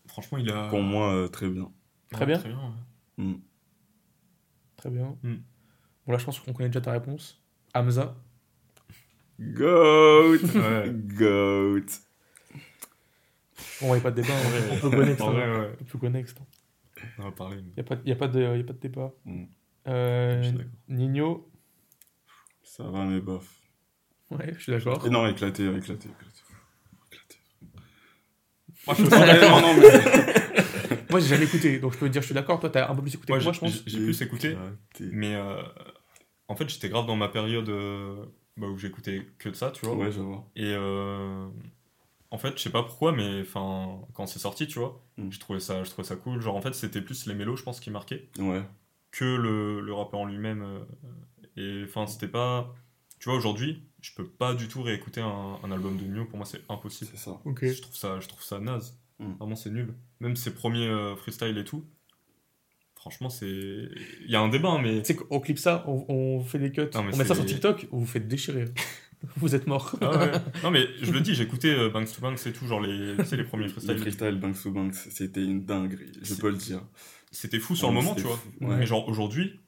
Franchement, 0.06 0.38
il 0.38 0.50
a. 0.50 0.68
Pour 0.68 0.80
moi, 0.82 1.12
euh, 1.14 1.28
très 1.28 1.48
bien. 1.48 1.70
Très 2.10 2.26
bien. 2.26 2.38
Très 2.38 2.48
bien. 2.48 2.58
ouais. 3.18 3.24
Mm. 3.24 3.40
Très 4.76 4.90
bien. 4.90 5.16
Hmm. 5.22 5.36
Bon, 6.10 6.14
là, 6.14 6.18
je 6.18 6.24
pense 6.24 6.40
qu'on 6.40 6.52
connaît 6.52 6.68
déjà 6.70 6.80
ta 6.80 6.90
réponse. 6.90 7.40
Hamza. 7.72 8.16
Goat 9.38 10.38
Ouais. 10.56 10.90
Goat 10.92 11.86
Bon, 13.80 13.86
il 13.86 13.92
n'y 13.92 13.96
a 13.98 14.00
pas 14.00 14.10
de 14.10 14.20
débat. 14.20 14.34
Ouais. 14.34 14.80
On 14.82 14.90
peut. 14.90 14.96
En 14.96 15.28
hein. 15.28 15.30
vrai, 15.30 15.60
ouais. 15.60 15.70
On 15.80 15.98
peut. 15.98 16.08
On 17.18 17.22
va 17.22 17.30
parler. 17.30 17.58
mais- 17.58 17.62
Il 17.62 17.74
n'y 17.74 17.80
a, 17.80 17.84
pas- 17.84 18.02
y 18.04 18.10
a, 18.10 18.16
pas 18.16 18.26
de- 18.26 18.40
y 18.40 18.60
a 18.60 18.64
pas 18.64 18.72
de 18.72 18.78
débat. 18.80 19.12
Hmm. 19.24 19.44
Euh. 19.86 20.52
Nino. 20.88 21.48
Ça 22.64 22.82
va, 22.82 23.04
mais 23.04 23.20
bof. 23.20 23.48
Ouais, 24.32 24.52
je 24.58 24.62
suis 24.62 24.72
d'accord. 24.72 25.08
Non, 25.08 25.28
éclaté, 25.28 25.64
éclaté, 25.68 26.08
éclaté. 26.08 26.42
Éclaté. 27.06 27.38
Moi, 28.84 28.96
je 28.98 29.02
non, 29.46 29.60
non, 29.60 29.74
mais... 29.80 30.30
Moi, 31.10 31.20
j'ai 31.20 31.28
jamais 31.28 31.44
écouté, 31.44 31.78
donc 31.78 31.92
je 31.92 31.98
peux 31.98 32.06
te 32.06 32.12
dire, 32.12 32.22
je 32.22 32.26
suis 32.26 32.34
d'accord. 32.34 32.58
Toi, 32.60 32.70
t'as 32.70 32.90
un 32.90 32.94
peu 32.96 33.02
plus 33.02 33.14
écouté 33.14 33.32
Moi, 33.32 33.38
que 33.40 33.44
moi, 33.44 33.52
je 33.52 33.60
pense. 33.60 33.82
j'ai 33.86 33.98
plus 33.98 34.22
écouté. 34.22 34.56
Mais 35.00 35.34
euh, 35.34 35.62
en 36.50 36.56
fait, 36.56 36.68
j'étais 36.68 36.88
grave 36.88 37.06
dans 37.06 37.16
ma 37.16 37.28
période 37.28 37.68
euh, 37.68 38.24
bah, 38.56 38.66
où 38.66 38.76
j'écoutais 38.76 39.26
que 39.38 39.48
de 39.48 39.54
ça, 39.54 39.70
tu 39.70 39.86
vois. 39.86 39.94
Ouais, 39.96 40.12
je 40.12 40.20
vois. 40.20 40.44
Et 40.56 40.72
euh, 40.74 41.48
en 42.30 42.38
fait, 42.38 42.56
je 42.58 42.62
sais 42.62 42.70
pas 42.70 42.82
pourquoi, 42.82 43.12
mais 43.12 43.40
enfin, 43.42 44.00
quand 44.14 44.26
c'est 44.26 44.38
sorti, 44.38 44.66
tu 44.66 44.78
vois, 44.78 45.00
Mm. 45.16 45.30
je 45.30 45.38
trouvais 45.40 45.60
ça, 45.60 45.82
je 45.84 45.90
trouvais 45.90 46.06
ça 46.06 46.16
cool. 46.16 46.40
Genre, 46.40 46.56
en 46.56 46.60
fait, 46.62 46.74
c'était 46.74 47.02
plus 47.02 47.26
les 47.26 47.34
mélos, 47.34 47.56
je 47.56 47.62
pense, 47.62 47.78
qui 47.80 47.90
marquaient 47.90 48.28
Ouais. 48.38 48.62
que 49.10 49.24
le, 49.24 49.80
le 49.80 49.94
rappeur 49.94 50.20
en 50.20 50.26
lui-même. 50.26 50.62
euh, 50.62 50.80
et 51.56 51.84
enfin, 51.84 52.06
c'était 52.06 52.28
pas. 52.28 52.72
Tu 53.18 53.28
vois, 53.28 53.36
aujourd'hui, 53.36 53.82
je 54.00 54.12
peux 54.14 54.26
pas 54.26 54.54
du 54.54 54.66
tout 54.68 54.82
réécouter 54.82 55.20
un, 55.20 55.58
un 55.62 55.70
album 55.72 55.96
de 55.98 56.04
Nio. 56.04 56.24
Pour 56.24 56.38
moi, 56.38 56.46
c'est 56.46 56.62
impossible. 56.70 57.10
C'est 57.12 57.18
ça. 57.22 57.38
Ok. 57.44 57.64
Je 57.66 57.82
trouve 57.82 57.94
ça, 57.96 58.18
je 58.20 58.28
trouve 58.28 58.42
ça 58.42 58.58
naze. 58.60 58.98
Mm. 59.18 59.32
Vraiment, 59.38 59.56
c'est 59.56 59.70
nul. 59.70 59.94
Même 60.20 60.36
ses 60.36 60.54
premiers 60.54 60.86
euh, 60.88 61.14
freestyles 61.16 61.58
et 61.58 61.64
tout. 61.64 61.84
Franchement, 63.00 63.30
c'est. 63.30 63.46
Il 63.48 64.30
y 64.30 64.36
a 64.36 64.40
un 64.40 64.48
débat, 64.48 64.68
hein, 64.70 64.80
mais. 64.82 64.98
Tu 65.00 65.06
sais 65.06 65.16
qu'on 65.16 65.40
clip 65.40 65.58
ça, 65.58 65.84
on, 65.88 66.04
on 66.08 66.40
fait 66.44 66.58
des 66.58 66.70
cuts, 66.70 66.82
Non, 66.94 67.00
on 67.00 67.04
met 67.04 67.12
ça 67.12 67.24
c'est- 67.28 67.34
sur 67.34 67.46
TikTok, 67.46 67.86
vous 67.90 68.00
vous 68.00 68.06
faites 68.06 68.28
déchirer. 68.28 68.66
vous 69.36 69.54
êtes 69.54 69.66
mort. 69.66 69.96
Ah 70.02 70.18
ouais. 70.18 70.30
non, 70.62 70.70
mais 70.70 70.86
je 71.00 71.10
le 71.10 71.20
dis, 71.20 71.34
j'écoutais 71.34 71.70
euh, 71.74 71.88
Banks 71.88 72.12
to 72.14 72.20
Banks 72.20 72.46
et 72.46 72.52
tout, 72.52 72.66
genre 72.66 72.80
les, 72.80 73.16
tu 73.16 73.24
sais, 73.24 73.36
les 73.36 73.44
premiers 73.44 73.64
Le 73.64 73.70
freestyles. 73.70 73.98
freestyle 73.98 74.38
Banks 74.38 74.62
to 74.62 74.70
Banks, 74.70 74.94
c'était 74.94 75.42
une 75.42 75.64
dinguerie, 75.64 76.12
je 76.20 76.34
C'est- 76.34 76.40
peux 76.40 76.50
le 76.50 76.56
dire. 76.56 76.82
C'était 77.32 77.58
fou 77.58 77.74
sur 77.76 77.88
le 77.88 77.94
moment, 77.94 78.14
tu 78.14 78.22
vois. 78.22 78.38
Ouais. 78.60 78.76
Mais 78.76 78.86
genre 78.86 79.08
aujourd'hui, 79.08 79.58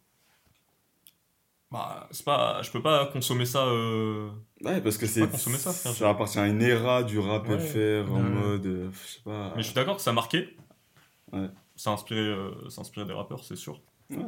bah, 1.71 2.09
c'est 2.11 2.25
pas, 2.25 2.61
je 2.63 2.71
peux 2.71 2.83
pas 2.83 3.07
consommer 3.07 3.47
ça. 3.47 3.65
euh, 3.67 4.29
Ouais, 4.63 4.81
parce 4.83 4.99
que 4.99 5.07
c'est. 5.07 5.21
pas 5.21 5.27
consommer 5.29 5.57
ça, 5.59 5.73
frère. 5.73 5.93
Ça 5.93 6.11
appartient 6.11 6.39
à 6.39 6.47
une 6.49 6.61
era 6.61 7.03
du 7.03 7.19
rap 7.19 7.49
Ouais. 7.49 7.59
FR 7.59 8.13
en 8.13 8.21
mode. 8.21 8.67
euh, 8.67 8.91
Je 8.93 9.09
sais 9.15 9.21
pas. 9.25 9.53
Mais 9.57 9.63
je 9.63 9.67
suis 9.69 9.75
d'accord 9.75 9.97
que 9.97 10.03
ça 10.03 10.11
a 10.11 10.13
marqué. 10.13 10.55
Ouais. 11.33 11.49
Ça 11.83 11.91
a 11.91 11.95
inspiré, 11.95 12.21
euh, 12.21 12.53
inspiré 12.79 13.05
des 13.07 13.13
rappeurs, 13.13 13.43
c'est 13.43 13.57
sûr. 13.57 13.83
Ouais. 14.09 14.19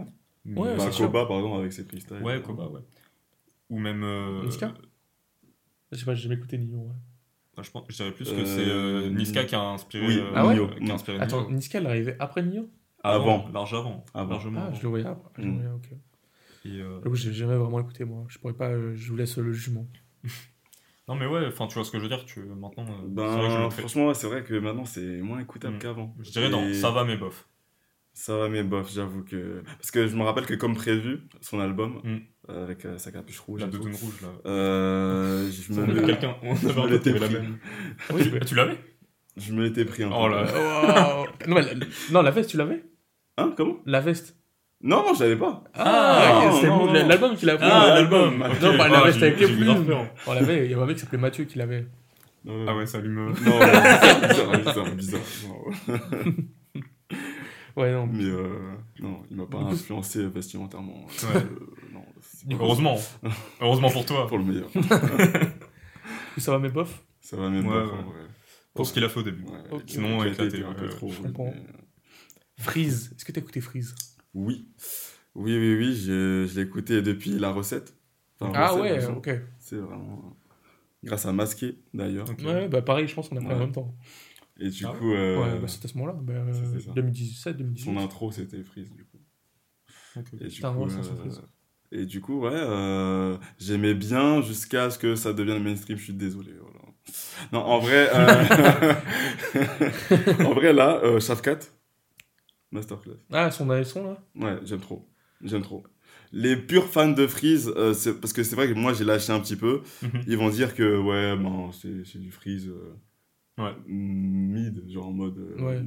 Mais- 0.45 0.61
Ouais, 0.61 0.77
Bah, 0.77 0.83
c'est 0.87 0.91
sûr. 0.91 1.07
Koba, 1.07 1.25
par 1.27 1.37
exemple, 1.37 1.61
avec 1.61 1.73
ses 1.73 1.85
freestyles. 1.85 2.21
Ouais, 2.21 2.43
Koba, 2.43 2.67
ouais. 2.67 2.81
Ou 3.71 3.79
même. 3.79 4.03
euh, 4.03 4.43
Niska 4.45 4.75
Je 5.93 5.97
sais 5.99 6.05
pas, 6.05 6.15
j'ai 6.17 6.25
jamais 6.25 6.35
écouté 6.35 6.59
Nino. 6.59 6.79
ouais. 6.79 6.95
bah, 7.57 7.63
je, 7.63 7.71
pense, 7.71 7.85
je 7.91 7.95
dirais 7.95 8.11
plus 8.11 8.29
que 8.29 8.41
Euh, 8.41 8.45
c'est 8.45 8.69
euh, 8.69 9.09
Niska 9.11 9.45
qui 9.45 9.55
a 9.55 9.61
inspiré. 9.61 10.05
oui, 10.05 10.19
euh, 10.19 10.33
Ah 10.35 10.45
ouais 10.49 10.55
Nio. 10.55 10.67
qui 10.67 10.91
a 10.91 10.95
inspiré 10.95 11.21
Attends, 11.21 11.43
Nio. 11.43 11.53
Niska, 11.53 11.79
elle 11.79 11.85
est 11.87 11.91
arrivée 11.91 12.17
après 12.19 12.43
Nino 12.43 12.69
Avant. 13.05 13.49
Large 13.53 13.75
avant. 13.75 14.05
Avant. 14.15 14.31
Largement 14.31 14.61
Ah, 14.61 14.67
avant. 14.67 14.75
je 14.75 14.83
le 14.83 14.89
voyais 14.89 15.07
après. 15.07 15.31
Je 15.39 15.43
le 15.43 15.49
Mm. 15.53 15.55
voyais, 15.55 15.71
ok. 15.71 15.89
Et, 16.65 16.69
euh, 16.81 17.15
j'ai 17.15 17.33
jamais 17.33 17.57
vraiment 17.57 17.79
écouté, 17.79 18.05
moi. 18.05 18.25
Je 18.29 18.39
pourrais 18.41 18.55
pas, 18.55 18.71
euh, 18.71 18.97
je 18.97 19.11
vous 19.13 19.17
laisse 19.17 19.37
le 19.39 19.53
jugement. 19.53 19.87
Non, 21.09 21.15
mais 21.17 21.27
ouais, 21.27 21.47
enfin, 21.47 21.67
tu 21.67 21.75
vois 21.75 21.85
ce 21.85 21.91
que 21.91 21.99
je 21.99 22.03
veux 22.05 22.09
dire. 22.09 22.25
Tu, 22.25 22.41
maintenant, 22.41 22.85
euh, 22.89 23.07
Ben, 23.07 23.29
c'est 23.29 23.37
vrai 23.37 23.49
que 23.49 23.53
je 23.55 23.59
le 23.59 23.71
fais. 23.71 23.81
franchement, 23.83 24.07
ouais, 24.09 24.15
c'est 24.15 24.27
vrai 24.27 24.43
que 24.43 24.55
maintenant, 24.55 24.85
c'est 24.87 25.21
moins 25.21 25.39
écoutable 25.41 25.77
Mm. 25.77 25.79
qu'avant. 25.81 26.15
Je 26.21 26.31
dirais 26.31 26.49
non, 26.49 26.67
Et- 26.67 26.75
ça 26.75 26.91
va, 26.91 27.05
mais 27.05 27.17
bof. 27.17 27.47
Ça 28.15 28.37
va, 28.39 28.49
mais 28.49 28.63
bof, 28.63 28.91
j'avoue 28.93 29.23
que. 29.25 29.63
Parce 29.79 29.91
que 29.91 30.07
je 30.07 30.17
me 30.17 30.23
rappelle 30.23 30.47
que, 30.47 30.55
comme 30.55 30.75
prévu, 30.75 31.21
son 31.43 31.61
album, 31.61 32.01
Mm. 32.05 32.17
euh, 32.51 32.65
avec 32.65 32.85
euh, 32.87 32.97
sa 32.97 33.11
capuche 33.13 33.41
rouge, 33.41 33.61
La 33.61 33.67
doudoune 33.67 33.95
rouge, 33.95 34.21
là. 34.23 34.29
euh, 34.47 35.51
je 35.51 35.73
me 35.73 36.07
quelqu'un, 36.07 36.37
on 36.43 36.55
avait 36.55 36.73
me 36.73 36.81
un 36.81 37.19
la 37.19 37.29
même. 37.41 37.59
Oui, 38.13 38.23
Tu- 38.23 38.41
Tu 38.47 38.55
l'avais 38.55 38.79
je 39.37 39.53
me 39.53 39.65
l'étais 39.65 39.85
pris 39.85 40.05
un 40.05 40.11
peu. 40.11 40.15
Oh 40.17 40.29
là. 40.29 40.45
Wow. 40.45 41.27
non, 41.49 41.55
mais 41.57 41.63
non, 42.13 42.23
la 42.23 42.31
veste, 42.31 42.51
tu 42.51 42.57
l'avais? 42.57 42.85
Hein, 43.37 43.53
comment? 43.57 43.79
La 43.85 44.01
veste. 44.01 44.37
Non, 44.87 45.03
non, 45.03 45.15
je 45.15 45.23
l'avais 45.25 45.37
pas. 45.37 45.65
Ah, 45.75 46.43
non, 46.45 46.61
c'est 46.93 47.03
l'album 47.09 47.35
qu'il 47.37 47.49
a 47.49 47.57
pris. 47.57 47.67
Ah, 47.69 47.89
l'album 47.95 48.39
Non. 48.39 48.49
Non, 48.49 48.77
bah, 48.79 48.89
la 48.89 48.99
Ah, 49.05 49.11
j'ai- 49.11 49.23
avec 49.25 49.41
les 49.41 49.47
plumes. 49.47 49.87
On 50.27 50.33
l'avait, 50.35 50.67
il 50.67 50.71
y 50.71 50.75
avait 50.75 50.83
un 50.83 50.87
mec 50.87 50.97
qui 50.97 51.03
s'appelait 51.03 51.19
Mathieu 51.19 51.45
qui 51.47 51.59
l'avait. 51.59 51.87
Ah 52.69 52.77
ouais, 52.77 52.85
ça 52.87 53.01
lui 53.01 53.09
me. 53.09 53.29
Non, 53.45 53.59
bizarre, 54.29 54.57
bizarre, 54.59 54.95
bizarre. 54.95 55.21
Non. 55.89 56.35
Ouais, 57.77 57.91
non. 57.93 58.07
Mais 58.07 58.23
euh, 58.25 58.49
non, 59.01 59.23
il 59.31 59.37
m'a 59.37 59.47
pas 59.47 59.59
influencé 59.73 60.25
vestimentairement. 60.29 61.07
Ouais. 61.07 61.41
Euh, 61.41 62.53
Heureusement. 62.53 62.97
Heureusement 63.61 63.91
pour 63.91 64.07
toi. 64.07 64.29
Pour 64.29 64.39
le 64.39 64.45
meilleur. 64.45 64.69
Ça 66.39 66.53
va, 66.53 66.59
mes 66.61 66.69
bofs? 66.69 67.03
Ça 67.21 67.37
va 67.37 67.45
en 67.47 67.61
vrai. 67.63 67.83
Pour 68.75 68.87
ce 68.87 68.93
qu'il 68.93 69.03
a 69.03 69.09
fait 69.09 69.19
au 69.21 69.23
début. 69.25 69.45
Sinon, 69.87 70.23
éclaté, 70.25 70.59
éclaté, 70.59 70.65
un 70.65 70.73
peu 70.75 70.89
trop. 70.89 71.11
je 71.11 71.23
comprends. 71.23 71.53
mais- 71.53 72.63
Freeze. 72.63 73.13
Est-ce 73.17 73.25
que 73.25 73.33
t'as 73.33 73.41
écouté 73.41 73.61
Freeze? 73.61 73.95
Oui. 74.35 74.67
Oui, 75.35 75.57
oui, 75.59 75.75
oui, 75.77 75.95
je, 75.97 76.47
je 76.47 76.55
l'ai 76.61 76.67
écouté 76.67 77.03
depuis 77.03 77.31
la 77.39 77.51
recette. 77.51 77.95
Enfin, 78.41 78.53
Ah 78.55 78.73
recette, 78.73 78.83
ouais, 78.83 79.07
ok. 79.17 79.31
C'est 79.59 79.77
vraiment. 79.77 80.37
Grâce 81.03 81.27
à 81.27 81.33
Masqué, 81.33 81.79
d'ailleurs. 81.93 82.29
Ok. 82.31 82.43
Ouais, 82.45 82.69
bah 82.69 82.83
pareil, 82.83 83.07
je 83.09 83.15
pense 83.15 83.29
qu'on 83.29 83.37
a 83.37 83.41
pris 83.41 83.49
en 83.49 83.53
Ouais. 83.53 83.59
même 83.59 83.73
temps. 83.73 83.95
Et 84.61 84.71
du 84.71 84.87
Ah 84.87 84.95
coup, 84.99 85.13
euh, 85.13 85.55
Ouais, 85.55 85.61
bah, 85.61 85.69
c'était 85.69 85.87
à 85.87 85.89
ce 85.89 85.99
moment-là. 85.99 86.19
Bah, 86.21 86.33
euh, 86.35 86.53
c'était 86.65 86.87
ça. 86.87 86.93
2017, 86.93 87.57
2018. 87.57 87.93
son 87.93 87.99
intro, 87.99 88.33
c'était 88.33 88.63
Freeze, 88.63 88.91
du 88.93 89.05
coup. 89.05 89.19
Ok. 90.17 90.27
Et 90.41 90.49
du 90.49 90.63
coup, 90.63 90.87
euh, 90.87 91.31
et 91.93 92.07
du 92.07 92.21
coup, 92.21 92.41
ouais, 92.41 92.51
euh, 92.55 93.37
j'aimais 93.59 93.95
bien 93.95 94.43
jusqu'à 94.43 94.91
ce 94.91 94.99
que 94.99 95.15
ça 95.17 95.33
devienne 95.33 95.63
mainstream. 95.63 95.99
Je 95.99 96.05
suis 96.05 96.13
désolé. 96.15 96.53
Voilà. 96.61 96.79
Non, 97.53 97.61
en 97.61 97.79
vrai, 97.79 98.09
euh, 98.15 98.95
en 100.45 100.55
vrai 100.55 100.73
là, 100.73 101.01
euh, 101.05 101.21
Shafkat, 101.21 101.59
masterclass. 102.75 103.17
Ah, 103.33 103.51
son 103.51 103.67
son 103.85 104.05
là? 104.05 104.23
Ouais, 104.35 104.59
j'aime 104.65 104.81
trop, 104.81 105.09
j'aime 105.43 105.63
trop. 105.63 105.83
Les 106.33 106.57
purs 106.57 106.89
fans 106.89 107.13
de 107.13 107.27
Freeze, 107.27 107.73
euh, 107.77 107.95
parce 108.21 108.33
que 108.33 108.43
c'est 108.43 108.57
vrai 108.57 108.69
que 108.69 108.75
moi 108.75 108.93
j'ai 108.93 109.05
lâché 109.05 109.33
un 109.33 109.41
petit 109.41 109.57
peu. 109.57 109.83
Mhm. 110.03 110.23
Ils 110.27 110.37
vont 110.37 110.51
dire 110.51 110.75
que 110.75 110.99
ouais, 110.99 111.37
ben 111.37 111.71
c'est 111.73 112.19
du 112.19 112.31
Freeze 112.31 112.69
euh, 112.69 112.95
Ouais. 113.57 113.75
mid, 113.87 114.89
genre 114.91 115.07
en 115.09 115.13
mode. 115.13 115.39
euh, 115.39 115.63
Ouais. 115.63 115.83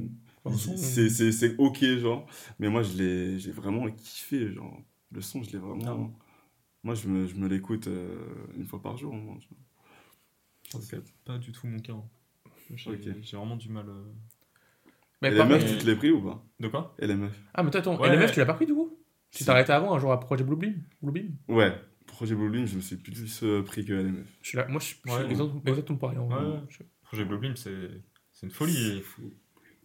c'est 0.56 1.56
ok 1.58 1.84
genre, 1.98 2.26
mais 2.58 2.68
moi 2.70 2.82
je 2.82 2.96
l'ai 2.96 3.38
j'ai 3.38 3.52
vraiment 3.52 3.88
kiffé 3.90 4.50
genre. 4.52 4.80
Le 5.12 5.20
son, 5.20 5.42
je 5.42 5.50
l'ai 5.52 5.58
vraiment. 5.58 6.12
Ah. 6.18 6.24
Moi, 6.84 6.94
je 6.94 7.08
me, 7.08 7.26
je 7.26 7.34
me 7.34 7.48
l'écoute 7.48 7.88
euh, 7.88 8.24
une 8.56 8.64
fois 8.64 8.80
par 8.80 8.96
jour. 8.96 9.12
vois. 9.12 10.80
C'est 10.80 11.02
pas 11.24 11.38
du 11.38 11.50
tout 11.50 11.66
mon 11.66 11.78
cas. 11.80 11.92
hein. 11.94 12.04
J'ai 12.76 13.36
vraiment 13.36 13.56
du 13.56 13.68
mal. 13.70 13.86
Mais 15.22 15.32
Et 15.32 15.36
par- 15.36 15.46
les 15.48 15.54
meufs, 15.54 15.64
mais- 15.64 15.78
tu 15.78 15.84
te 15.84 15.86
l'es 15.90 15.96
pris 15.96 16.10
ou 16.10 16.22
pas? 16.22 16.44
De 16.60 16.68
quoi? 16.68 16.94
LMF. 17.00 17.32
Ah, 17.54 17.62
mais 17.62 17.70
toi, 17.70 17.80
attends, 17.80 18.00
Ouais. 18.00 18.08
LMF, 18.08 18.32
tu 18.32 18.38
l'as 18.38 18.46
pas 18.46 18.54
pris 18.54 18.66
du 18.66 18.74
coup? 18.74 18.96
Tu 19.30 19.38
Si. 19.38 19.44
t'es 19.44 19.50
arrêté 19.50 19.72
avant, 19.72 19.94
un 19.94 19.98
jour 19.98 20.12
à 20.12 20.20
Projet 20.20 20.44
Bluebeam? 20.44 20.82
Bluebeam? 21.02 21.34
Ouais, 21.48 21.74
Projet 22.06 22.34
Bluebeam, 22.34 22.66
je 22.66 22.76
me 22.76 22.80
suis 22.80 22.96
plus 22.96 23.42
euh, 23.42 23.62
pris 23.62 23.84
que 23.84 23.92
LMF. 23.92 24.26
je 24.42 24.48
suis 24.48 24.56
là, 24.56 24.66
Moi, 24.68 24.80
je 24.80 24.86
suis 24.86 25.00
Ouais. 25.06 25.26
exactement, 25.66 25.98
pareil. 25.98 26.18
en 26.18 26.28
Ouais, 26.28 26.34
vrai. 26.34 26.46
ouais. 26.46 26.60
Je- 26.68 26.82
Projet 27.02 27.24
Bluebeam, 27.24 27.56
c'est 27.56 27.90
c'est 28.32 28.46
une 28.46 28.52
folie. 28.52 29.00
Fou. 29.02 29.32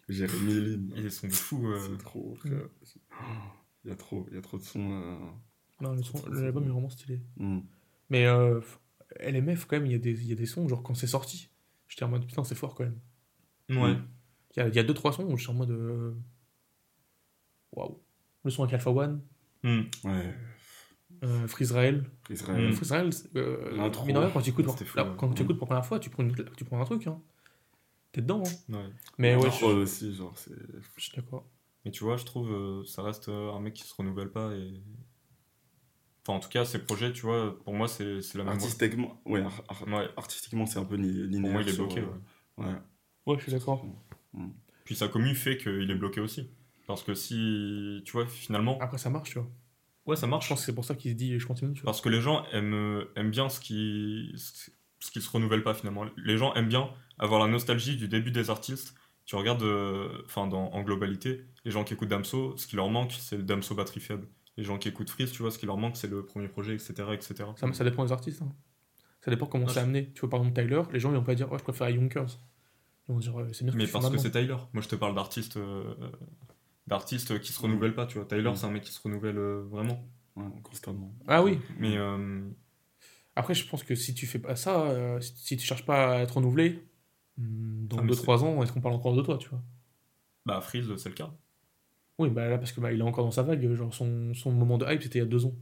Jérémy 0.09 0.53
Lin. 0.53 0.79
Ils 0.97 1.11
sont 1.11 1.27
de 1.27 1.33
fous. 1.33 1.67
euh. 1.67 1.79
C'est 1.89 1.97
trop, 2.03 2.35
frère. 2.35 2.67
Il 3.85 3.89
y 3.89 3.93
a 3.93 3.95
trop, 3.95 4.25
il 4.29 4.35
y 4.35 4.37
a 4.37 4.41
trop 4.41 4.57
de 4.57 4.63
sons. 4.63 4.91
euh. 4.91 5.17
Non, 5.81 5.93
le 5.93 6.03
son- 6.03 6.21
l'album 6.29 6.63
est 6.65 6.69
vraiment 6.69 6.89
stylé. 6.89 7.21
Hmm. 7.37 7.59
Mais 8.09 8.25
euh, 8.27 8.59
LMF, 9.19 9.65
quand 9.65 9.77
même, 9.77 9.85
il 9.85 9.91
y, 9.93 9.95
a 9.95 9.99
des- 9.99 10.11
il 10.21 10.27
y 10.27 10.33
a 10.33 10.35
des 10.35 10.45
sons, 10.45 10.67
genre 10.67 10.83
quand 10.83 10.93
c'est 10.93 11.07
sorti, 11.07 11.49
j'étais 11.87 12.03
en 12.03 12.09
mode 12.09 12.25
putain, 12.25 12.43
c'est 12.43 12.55
fort 12.55 12.75
quand 12.75 12.83
même. 12.83 12.99
Ouais. 13.69 13.91
A, 13.91 13.97
il 14.57 14.73
y 14.75 14.79
a 14.79 14.83
deux, 14.83 14.93
trois 14.93 15.11
sons 15.13 15.23
où 15.25 15.37
je 15.37 15.43
suis 15.43 15.51
en 15.51 15.55
mode. 15.55 15.71
euh, 15.71 16.13
Waouh. 17.73 17.99
Le 18.43 18.51
son 18.51 18.63
avec 18.63 18.73
Alpha 18.75 18.91
One, 18.91 19.21
Hmm. 19.63 19.83
Ouais, 20.03 20.35
euh, 21.23 21.47
Freezerael. 21.47 22.03
Israël. 22.29 22.67
Mm. 22.69 22.73
Freezerael, 22.73 23.09
euh, 23.37 23.77
L'intro. 23.77 24.05
mine 24.05 24.15
de 24.15 24.19
rien, 24.19 24.29
quand 24.29 24.41
tu 24.41 24.49
écoutes, 24.49 24.65
quand 25.17 25.33
tu 25.33 25.43
écoutes 25.43 25.57
pour 25.57 25.67
la 25.67 25.75
première 25.77 25.85
fois, 25.85 25.99
tu 25.99 26.09
prends, 26.09 26.23
une- 26.23 26.35
tu 26.57 26.65
prends 26.65 26.81
un 26.81 26.85
truc. 26.85 27.07
Hein. 27.07 27.21
T'es 28.11 28.21
dedans. 28.21 28.43
Hein. 28.45 28.73
Ouais. 28.73 28.89
Mais 29.17 29.35
ouais, 29.37 29.49
Troll 29.49 29.75
je, 29.77 29.81
aussi, 29.83 30.13
genre, 30.13 30.37
c'est. 30.37 30.51
je 30.97 31.01
suis 31.01 31.15
d'accord. 31.15 31.45
Mais 31.85 31.91
tu 31.91 32.03
vois, 32.03 32.17
je 32.17 32.25
trouve 32.25 32.51
euh, 32.51 32.83
ça 32.85 33.01
reste 33.03 33.29
euh, 33.29 33.51
un 33.53 33.59
mec 33.61 33.73
qui 33.73 33.83
se 33.83 33.93
renouvelle 33.95 34.31
pas 34.31 34.53
et. 34.53 34.83
Enfin, 36.27 36.37
en 36.37 36.39
tout 36.41 36.49
cas, 36.49 36.63
ses 36.65 36.79
projets, 36.79 37.11
tu 37.13 37.21
vois, 37.21 37.57
pour 37.63 37.73
moi, 37.73 37.87
c'est 37.87 38.21
c'est 38.21 38.37
la 38.37 38.43
même. 38.43 38.53
Artistiquement, 38.53 39.21
ouais, 39.25 39.41
ar- 39.41 39.63
ar- 39.69 39.87
Ouais. 39.87 40.09
artistiquement, 40.17 40.65
c'est 40.65 40.79
un 40.79 40.85
peu 40.85 40.95
li- 40.95 41.27
linéaire. 41.27 41.41
Pour 41.41 41.51
moi, 41.51 41.61
il 41.61 41.69
est 41.69 41.71
sur, 41.73 41.85
bloqué. 41.85 42.01
euh, 42.01 42.61
ouais. 42.63 42.67
Ouais. 42.67 42.75
Ouais, 43.27 43.35
je 43.37 43.43
suis 43.43 43.51
d'accord. 43.53 43.85
Puis 44.85 44.95
sa 44.95 45.07
commu 45.07 45.33
fait 45.35 45.57
qu'il 45.57 45.89
est 45.89 45.95
bloqué 45.95 46.19
aussi. 46.21 46.49
Parce 46.87 47.03
que 47.03 47.13
si, 47.13 48.01
tu 48.05 48.11
vois, 48.13 48.25
finalement. 48.27 48.77
Après, 48.81 48.97
ça 48.97 49.09
marche, 49.09 49.29
tu 49.31 49.39
vois. 49.39 49.49
Ouais, 50.05 50.15
ça 50.17 50.25
Je 50.25 50.31
marche. 50.31 50.49
pense 50.49 50.59
que 50.59 50.65
c'est 50.65 50.75
pour 50.75 50.83
ça 50.83 50.95
qu'il 50.95 51.11
se 51.11 51.15
dit 51.15 51.39
je 51.39 51.47
continue, 51.47 51.73
tu 51.73 51.81
vois. 51.81 51.85
Parce 51.91 52.01
que 52.01 52.09
les 52.09 52.19
gens 52.19 52.45
aiment, 52.51 53.05
aiment 53.15 53.31
bien 53.31 53.47
ce 53.47 53.59
qui, 53.61 54.33
ce 54.35 55.11
qui 55.11 55.21
se 55.21 55.29
renouvelle 55.29 55.63
pas 55.63 55.73
finalement. 55.73 56.05
Les 56.17 56.37
gens 56.37 56.53
aiment 56.55 56.67
bien 56.67 56.89
avoir 57.19 57.39
la 57.39 57.47
nostalgie 57.51 57.95
du 57.95 58.07
début 58.09 58.31
des 58.31 58.49
artistes. 58.49 58.93
Tu 59.25 59.37
regardes, 59.37 59.63
euh, 59.63 60.09
enfin, 60.25 60.47
dans, 60.47 60.73
en 60.73 60.81
globalité, 60.83 61.45
les 61.63 61.71
gens 61.71 61.85
qui 61.85 61.93
écoutent 61.93 62.09
Damso, 62.09 62.57
ce 62.57 62.67
qui 62.67 62.75
leur 62.75 62.89
manque, 62.89 63.13
c'est 63.13 63.37
le 63.37 63.43
Damso 63.43 63.73
batterie 63.75 64.01
faible. 64.01 64.27
Les 64.57 64.65
gens 64.65 64.77
qui 64.77 64.89
écoutent 64.89 65.09
Freeze, 65.09 65.31
tu 65.31 65.41
vois, 65.41 65.49
ce 65.51 65.57
qui 65.57 65.65
leur 65.65 65.77
manque, 65.77 65.95
c'est 65.95 66.09
le 66.09 66.25
premier 66.25 66.49
projet, 66.49 66.73
etc. 66.73 66.93
etc. 67.13 67.35
Ça, 67.55 67.71
ça 67.71 67.83
dépend 67.85 68.03
des 68.03 68.11
artistes. 68.11 68.41
hein. 68.41 68.51
Ça 69.21 69.31
dépend 69.31 69.45
comment 69.45 69.65
Ah, 69.69 69.73
c'est 69.73 69.79
je- 69.79 69.85
amené. 69.85 70.11
Tu 70.13 70.19
vois, 70.19 70.29
par 70.29 70.41
exemple, 70.41 70.61
Tyler, 70.61 70.81
les 70.91 70.99
gens 70.99 71.09
ils 71.11 71.15
vont 71.15 71.23
pas 71.23 71.33
dire 71.35 71.47
oh, 71.49 71.57
je 71.57 71.63
préfère 71.63 71.89
Yonkers. 71.89 72.41
Ils 73.09 73.13
vont 73.13 73.19
dire 73.19 73.35
Ouais, 73.35 73.45
c'est 73.53 73.63
Mais 73.73 73.87
parce 73.87 74.09
que 74.09 74.17
c'est 74.17 74.31
Tyler. 74.31 74.55
Moi, 74.73 74.81
je 74.81 74.87
te 74.87 74.95
parle 74.95 75.15
d'artistes 75.15 75.57
euh, 75.57 75.93
d'artistes 76.87 77.39
qui 77.41 77.51
se 77.53 77.61
renouvellent 77.61 77.93
pas, 77.95 78.05
tu 78.05 78.17
vois. 78.17 78.25
Tyler, 78.27 78.49
Mm. 78.51 78.55
c'est 78.55 78.65
un 78.65 78.71
mec 78.71 78.83
qui 78.83 78.91
se 78.91 79.01
renouvelle 79.01 79.37
euh, 79.37 79.63
vraiment. 79.69 80.03
Ouais, 80.35 80.45
constamment. 80.63 81.13
Ah 81.27 81.43
oui. 81.43 81.59
Mais 81.77 81.97
euh, 81.97 82.41
Après, 83.35 83.53
je 83.55 83.67
pense 83.67 83.83
que 83.83 83.95
si 83.95 84.13
tu 84.13 84.27
fais 84.27 84.39
pas 84.39 84.55
ça, 84.55 84.81
euh, 84.83 85.19
si- 85.19 85.57
tu 85.57 85.65
cherches 85.65 85.85
pas 85.85 86.17
à 86.17 86.19
être 86.21 86.35
renouvelé, 86.35 86.83
hmm, 87.37 87.87
dans 87.87 87.97
Ah, 87.97 88.01
mais 88.03 88.07
2-3 88.09 88.43
ans, 88.43 88.61
est-ce 88.63 88.71
qu'on 88.71 88.81
parle 88.81 88.95
encore 88.95 89.15
de 89.15 89.21
toi, 89.21 89.37
tu 89.37 89.49
vois? 89.49 89.61
Bah, 90.45 90.61
Freeze, 90.61 90.95
c'est 90.97 91.09
le 91.09 91.15
cas. 91.15 91.31
Oui, 92.19 92.29
bah 92.29 92.47
là, 92.47 92.57
parce 92.59 92.71
que 92.71 92.79
bah, 92.79 92.91
il 92.93 92.99
est 92.99 93.03
encore 93.03 93.25
dans 93.25 93.31
sa 93.31 93.41
vague. 93.43 93.73
Genre, 93.73 93.93
son, 93.93 94.33
son 94.35 94.51
moment 94.51 94.77
de 94.77 94.85
hype, 94.85 95.01
c'était 95.01 95.17
il 95.19 95.23
y 95.23 95.25
a 95.25 95.27
2 95.27 95.45
ans. 95.45 95.55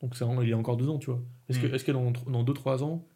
Donc, 0.00 0.16
c'est 0.16 0.24
vraiment- 0.24 0.40
il 0.42 0.48
est 0.48 0.54
encore 0.54 0.76
dedans, 0.78 0.98
tu 0.98 1.10
vois. 1.10 1.22
Est-ce 1.48 1.58
Mm. 1.58 1.62
que, 1.62 1.66
est 1.74 1.84
que 1.84 1.92
dans, 1.92 2.10
dans 2.10 2.42
2-3 2.44 2.82
ans, 2.82 3.06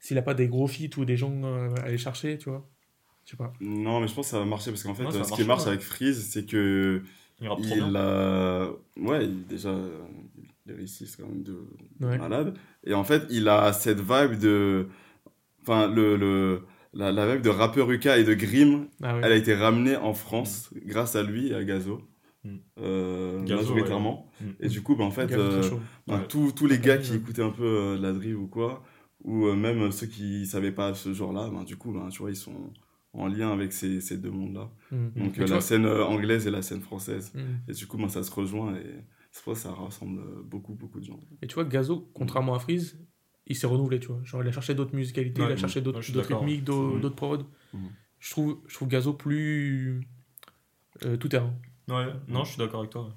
s'il 0.00 0.18
a 0.18 0.22
pas 0.22 0.34
des 0.34 0.48
gros 0.48 0.66
feats 0.66 0.96
ou 0.98 1.04
des 1.04 1.16
gens 1.16 1.42
euh, 1.44 1.74
à 1.76 1.84
aller 1.84 1.98
chercher, 1.98 2.36
tu 2.38 2.50
vois? 2.50 2.68
Je 3.26 3.32
sais 3.32 3.36
pas. 3.36 3.52
Non, 3.60 4.00
mais 4.00 4.06
je 4.08 4.14
pense 4.14 4.26
que 4.26 4.30
ça 4.30 4.38
va 4.38 4.44
marcher 4.46 4.70
parce 4.70 4.82
qu'en 4.84 4.94
fait, 4.94 5.04
Ouais, 5.04 5.12
ce 5.12 5.18
marcher, 5.18 5.34
qui 5.34 5.44
marche 5.44 5.62
ouais. 5.62 5.68
avec 5.68 5.80
Freeze, 5.80 6.26
c'est 6.30 6.46
que 6.46 7.02
Il 7.40 7.48
rappe 7.48 7.60
trop 7.60 7.74
il 7.74 7.82
bien. 7.82 7.94
a. 7.94 8.68
Ouais, 8.98 9.24
il, 9.26 9.46
déjà, 9.46 9.74
il 10.66 10.72
réussit 10.72 11.14
quand 11.18 11.26
même 11.26 11.42
de, 11.42 11.58
Ouais. 12.00 12.16
malade. 12.18 12.54
Et 12.84 12.94
en 12.94 13.04
fait, 13.04 13.24
il 13.30 13.48
a 13.48 13.72
cette 13.72 13.98
vibe 14.00 14.38
de. 14.38 14.86
Enfin, 15.62 15.88
le, 15.88 16.16
le, 16.16 16.62
la, 16.94 17.10
la 17.10 17.32
vibe 17.34 17.42
de 17.42 17.50
rappeur 17.50 17.90
Uka 17.90 18.16
et 18.18 18.22
de 18.24 18.32
Grimm, 18.34 18.86
Ah 19.02 19.18
elle 19.22 19.32
a 19.32 19.36
été 19.36 19.54
ramenée 19.54 19.96
en 19.96 20.14
France 20.14 20.70
grâce 20.86 21.16
à 21.16 21.24
lui 21.24 21.48
et 21.48 21.54
à 21.54 21.64
Gazo. 21.64 22.00
Mm. 22.44 22.56
euh, 22.78 23.42
Gazo, 23.42 23.74
majoritairement. 23.74 24.30
ouais. 24.40 24.46
Mm. 24.46 24.54
Et 24.60 24.68
du 24.68 24.82
coup, 24.84 24.94
bah, 24.94 25.02
en 25.04 25.10
fait, 25.10 25.32
euh, 25.32 25.68
Ouais. 26.06 26.24
tous, 26.28 26.52
tous 26.52 26.68
les 26.68 26.78
gars 26.78 26.98
qui 26.98 27.10
Ouais. 27.10 27.16
écoutaient 27.16 27.42
un 27.42 27.50
peu 27.50 27.64
euh, 27.64 27.96
de 27.98 28.02
la 28.04 28.12
drill 28.12 28.36
ou 28.36 28.46
quoi, 28.46 28.84
ou 29.24 29.46
euh, 29.46 29.56
même 29.56 29.90
ceux 29.90 30.06
qui 30.06 30.46
savaient 30.46 30.70
pas 30.70 30.94
ce 30.94 31.12
genre-là, 31.12 31.50
ben, 31.52 31.64
du 31.64 31.76
coup, 31.76 31.90
ben, 31.90 32.08
tu 32.08 32.20
vois, 32.20 32.30
ils 32.30 32.36
sont 32.36 32.72
en 33.16 33.26
lien 33.28 33.52
avec 33.52 33.72
ces, 33.72 34.00
ces 34.00 34.18
deux 34.18 34.30
mondes-là. 34.30 34.70
Mm. 34.90 34.96
Donc 35.16 35.36
Mais 35.36 35.38
euh, 35.38 35.40
la 35.40 35.46
vois- 35.46 35.60
scène 35.60 35.84
euh, 35.86 36.04
anglaise 36.04 36.46
et 36.46 36.50
la 36.50 36.62
scène 36.62 36.80
française. 36.80 37.32
Mm. 37.34 37.70
Et 37.70 37.72
du 37.72 37.86
coup, 37.86 37.96
ben, 37.96 38.08
ça 38.08 38.22
se 38.22 38.30
rejoint 38.30 38.76
et 38.76 38.94
c'est 39.32 39.42
pour 39.42 39.56
ça 39.56 39.70
que 39.70 39.74
ça 39.76 39.80
rassemble 39.82 40.20
euh, 40.20 40.42
beaucoup, 40.44 40.74
beaucoup 40.74 41.00
de 41.00 41.04
gens. 41.04 41.18
Et 41.42 41.46
tu 41.46 41.54
vois, 41.54 41.64
Gazo, 41.64 42.10
contrairement 42.14 42.54
à 42.54 42.58
Freeze, 42.58 42.98
il 43.46 43.56
s'est 43.56 43.66
renouvelé, 43.66 43.98
tu 44.00 44.08
vois. 44.08 44.20
Genre, 44.24 44.42
il 44.42 44.48
a 44.48 44.52
cherché 44.52 44.74
d'autres 44.74 44.94
musicalités, 44.94 45.42
il 45.42 45.52
a 45.52 45.56
cherché 45.56 45.80
d'autres 45.80 46.00
je 46.02 46.18
rythmiques, 46.18 46.64
d'au- 46.64 46.98
d'autres 46.98 47.16
prods. 47.16 47.44
Je, 48.18 48.30
trouve, 48.30 48.60
je 48.66 48.74
trouve 48.74 48.88
Gazo 48.88 49.12
plus 49.12 50.00
euh, 51.04 51.16
tout 51.16 51.28
terrain. 51.28 51.54
Ouais, 51.88 52.06
non, 52.28 52.44
je 52.44 52.50
suis 52.50 52.58
d'accord 52.58 52.80
avec 52.80 52.90
toi. 52.90 53.14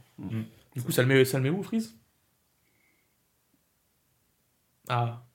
Du 0.75 0.81
coup, 0.83 0.91
ça 0.91 1.01
le 1.01 1.07
met, 1.07 1.25
ça 1.25 1.37
le 1.39 1.43
met 1.43 1.49
où, 1.49 1.63
Freeze? 1.63 1.95
Ah. 4.87 5.25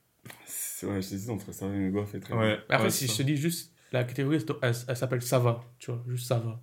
C'est- 0.45 0.85
Ouais, 0.87 1.01
j'hésite 1.01 1.29
entre 1.29 1.51
ça 1.53 1.67
et 1.73 1.89
Goff 1.89 2.13
et 2.15 2.19
très 2.19 2.33
Ouais. 2.35 2.59
Après, 2.69 2.83
ouais, 2.85 2.89
si 2.91 3.07
je 3.07 3.15
te 3.15 3.23
dis 3.23 3.37
juste, 3.37 3.73
la 3.91 4.03
catégorie, 4.03 4.37
elle, 4.37 4.55
elle- 4.61 4.75
elle 4.87 4.97
s'appelle 4.97 5.21
Ça 5.21 5.39
va, 5.39 5.61
tu 5.79 5.91
vois, 5.91 6.03
juste 6.07 6.27
Ça 6.27 6.39
va. 6.39 6.61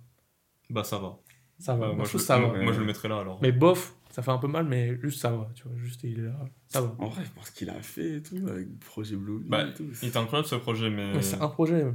Bah, 0.69 0.83
ça 0.83 0.97
va. 0.99 1.17
Ça 1.59 1.73
va, 1.73 1.79
Bah, 1.79 1.87
moi, 1.87 1.95
moi, 1.97 2.05
je 2.05 2.17
ça 2.17 2.39
va. 2.39 2.63
moi, 2.63 2.73
je 2.73 2.79
le 2.79 2.85
mettrais 2.85 3.07
là 3.07 3.19
alors. 3.19 3.39
Mais 3.41 3.51
bof, 3.51 3.95
ça 4.09 4.21
fait 4.21 4.31
un 4.31 4.37
peu 4.37 4.47
mal, 4.47 4.65
mais 4.65 4.99
juste 5.01 5.21
ça 5.21 5.31
va, 5.31 5.49
tu 5.55 5.63
vois, 5.63 5.77
juste 5.77 6.03
il 6.03 6.19
est 6.19 6.23
là, 6.23 6.39
ça 6.67 6.81
va. 6.81 6.95
En 6.99 7.07
vrai, 7.07 7.23
pour 7.35 7.45
ce 7.45 7.51
qu'il 7.51 7.69
a 7.69 7.81
fait 7.81 8.17
et 8.17 8.23
tout, 8.23 8.37
avec 8.47 8.79
Projet 8.79 9.15
Blue 9.15 9.39
Bah, 9.45 9.67
et 9.67 9.73
tout. 9.73 9.85
Il 10.01 10.09
est 10.09 10.17
incroyable 10.17 10.47
ce 10.47 10.55
projet, 10.55 10.89
mais. 10.89 11.13
Mais 11.13 11.21
c'est 11.21 11.41
un 11.41 11.47
projet 11.49 11.85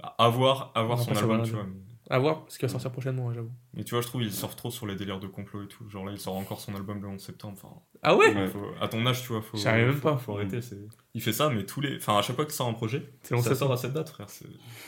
Bah, 0.00 0.14
à 0.18 0.28
voir, 0.28 0.72
à 0.74 0.82
voir 0.82 0.98
On 0.98 1.04
va 1.04 1.14
son 1.14 1.16
album, 1.16 1.42
tu 1.42 1.52
le 1.52 1.56
vois. 1.58 1.68
À 2.10 2.18
voir 2.18 2.44
ce 2.48 2.58
qui 2.58 2.64
va 2.64 2.68
sortir 2.68 2.90
prochainement, 2.90 3.30
hein, 3.30 3.32
j'avoue. 3.34 3.52
Mais 3.72 3.84
tu 3.84 3.94
vois, 3.94 4.02
je 4.02 4.06
trouve 4.08 4.22
il 4.22 4.32
sort 4.32 4.54
trop 4.56 4.70
sur 4.70 4.86
les 4.86 4.96
délires 4.96 5.20
de 5.20 5.26
complot 5.28 5.62
et 5.62 5.68
tout. 5.68 5.88
Genre 5.88 6.04
là, 6.04 6.12
il 6.12 6.18
sort 6.18 6.36
encore 6.36 6.60
son 6.60 6.74
album 6.74 7.00
le 7.00 7.08
11 7.08 7.20
septembre. 7.20 7.56
Enfin, 7.62 7.74
Ah 8.02 8.16
ouais, 8.16 8.34
Ouais. 8.34 8.48
faut- 8.48 8.66
à 8.80 8.88
ton 8.88 9.04
âge, 9.06 9.22
tu 9.22 9.28
vois, 9.28 9.40
faut, 9.42 9.56
J'y 9.56 9.68
arrive 9.68 9.86
même 9.86 10.00
pas. 10.00 10.16
faut 10.18 10.34
arrêter. 10.34 10.60
c'est- 10.60 10.76
Il 11.14 11.22
fait 11.22 11.32
ça, 11.32 11.48
mais 11.50 11.64
tous 11.64 11.80
les. 11.80 11.96
Enfin, 11.96 12.18
à 12.18 12.22
chaque 12.22 12.36
fois 12.36 12.44
qu'il 12.44 12.54
sort 12.54 12.68
un 12.68 12.72
projet, 12.74 13.08
ça 13.22 13.54
sort 13.54 13.72
à 13.72 13.76
cette 13.76 13.92
date, 13.92 14.08
frère. 14.10 14.26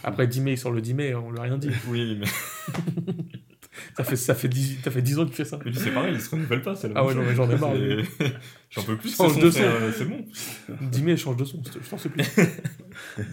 Après 0.04 0.26
10 0.26 0.40
mai, 0.40 0.52
il 0.52 0.58
sort 0.58 0.72
le 0.72 0.80
10 0.80 0.94
mai, 0.94 1.14
on 1.14 1.30
lui 1.30 1.38
a 1.38 1.42
rien 1.42 1.58
dit. 1.58 1.70
Oui, 1.88 2.16
mais 2.18 2.26
Ça 3.96 4.04
fait, 4.04 4.16
ça 4.16 4.34
fait, 4.34 4.48
10, 4.48 4.78
ça 4.82 4.90
fait 4.90 5.02
10 5.02 5.18
ans 5.18 5.24
qu'il 5.24 5.34
fait 5.34 5.44
ça. 5.44 5.58
mais 5.64 5.72
c'est 5.72 5.92
pareil, 5.92 6.14
il 6.14 6.20
se 6.20 6.30
renouvelle 6.30 6.62
pas. 6.62 6.74
c'est 6.74 6.90
Ah 6.94 7.04
ouais, 7.04 7.14
non, 7.14 7.22
mais 7.22 7.34
j'en 7.34 7.48
ai 7.50 7.56
marre. 7.56 7.72
J'en 8.70 8.82
peux 8.84 8.96
plus, 8.96 9.14
Change 9.14 9.34
c'est 9.34 9.40
de 9.40 9.50
son, 9.50 9.60
euh, 9.62 9.92
c'est 9.92 10.04
bon. 10.06 10.24
10 10.90 11.02
mai, 11.02 11.16
change 11.16 11.36
de 11.36 11.44
son, 11.44 11.62
je 11.64 11.88
t'en 11.88 11.98
supplie. 11.98 12.24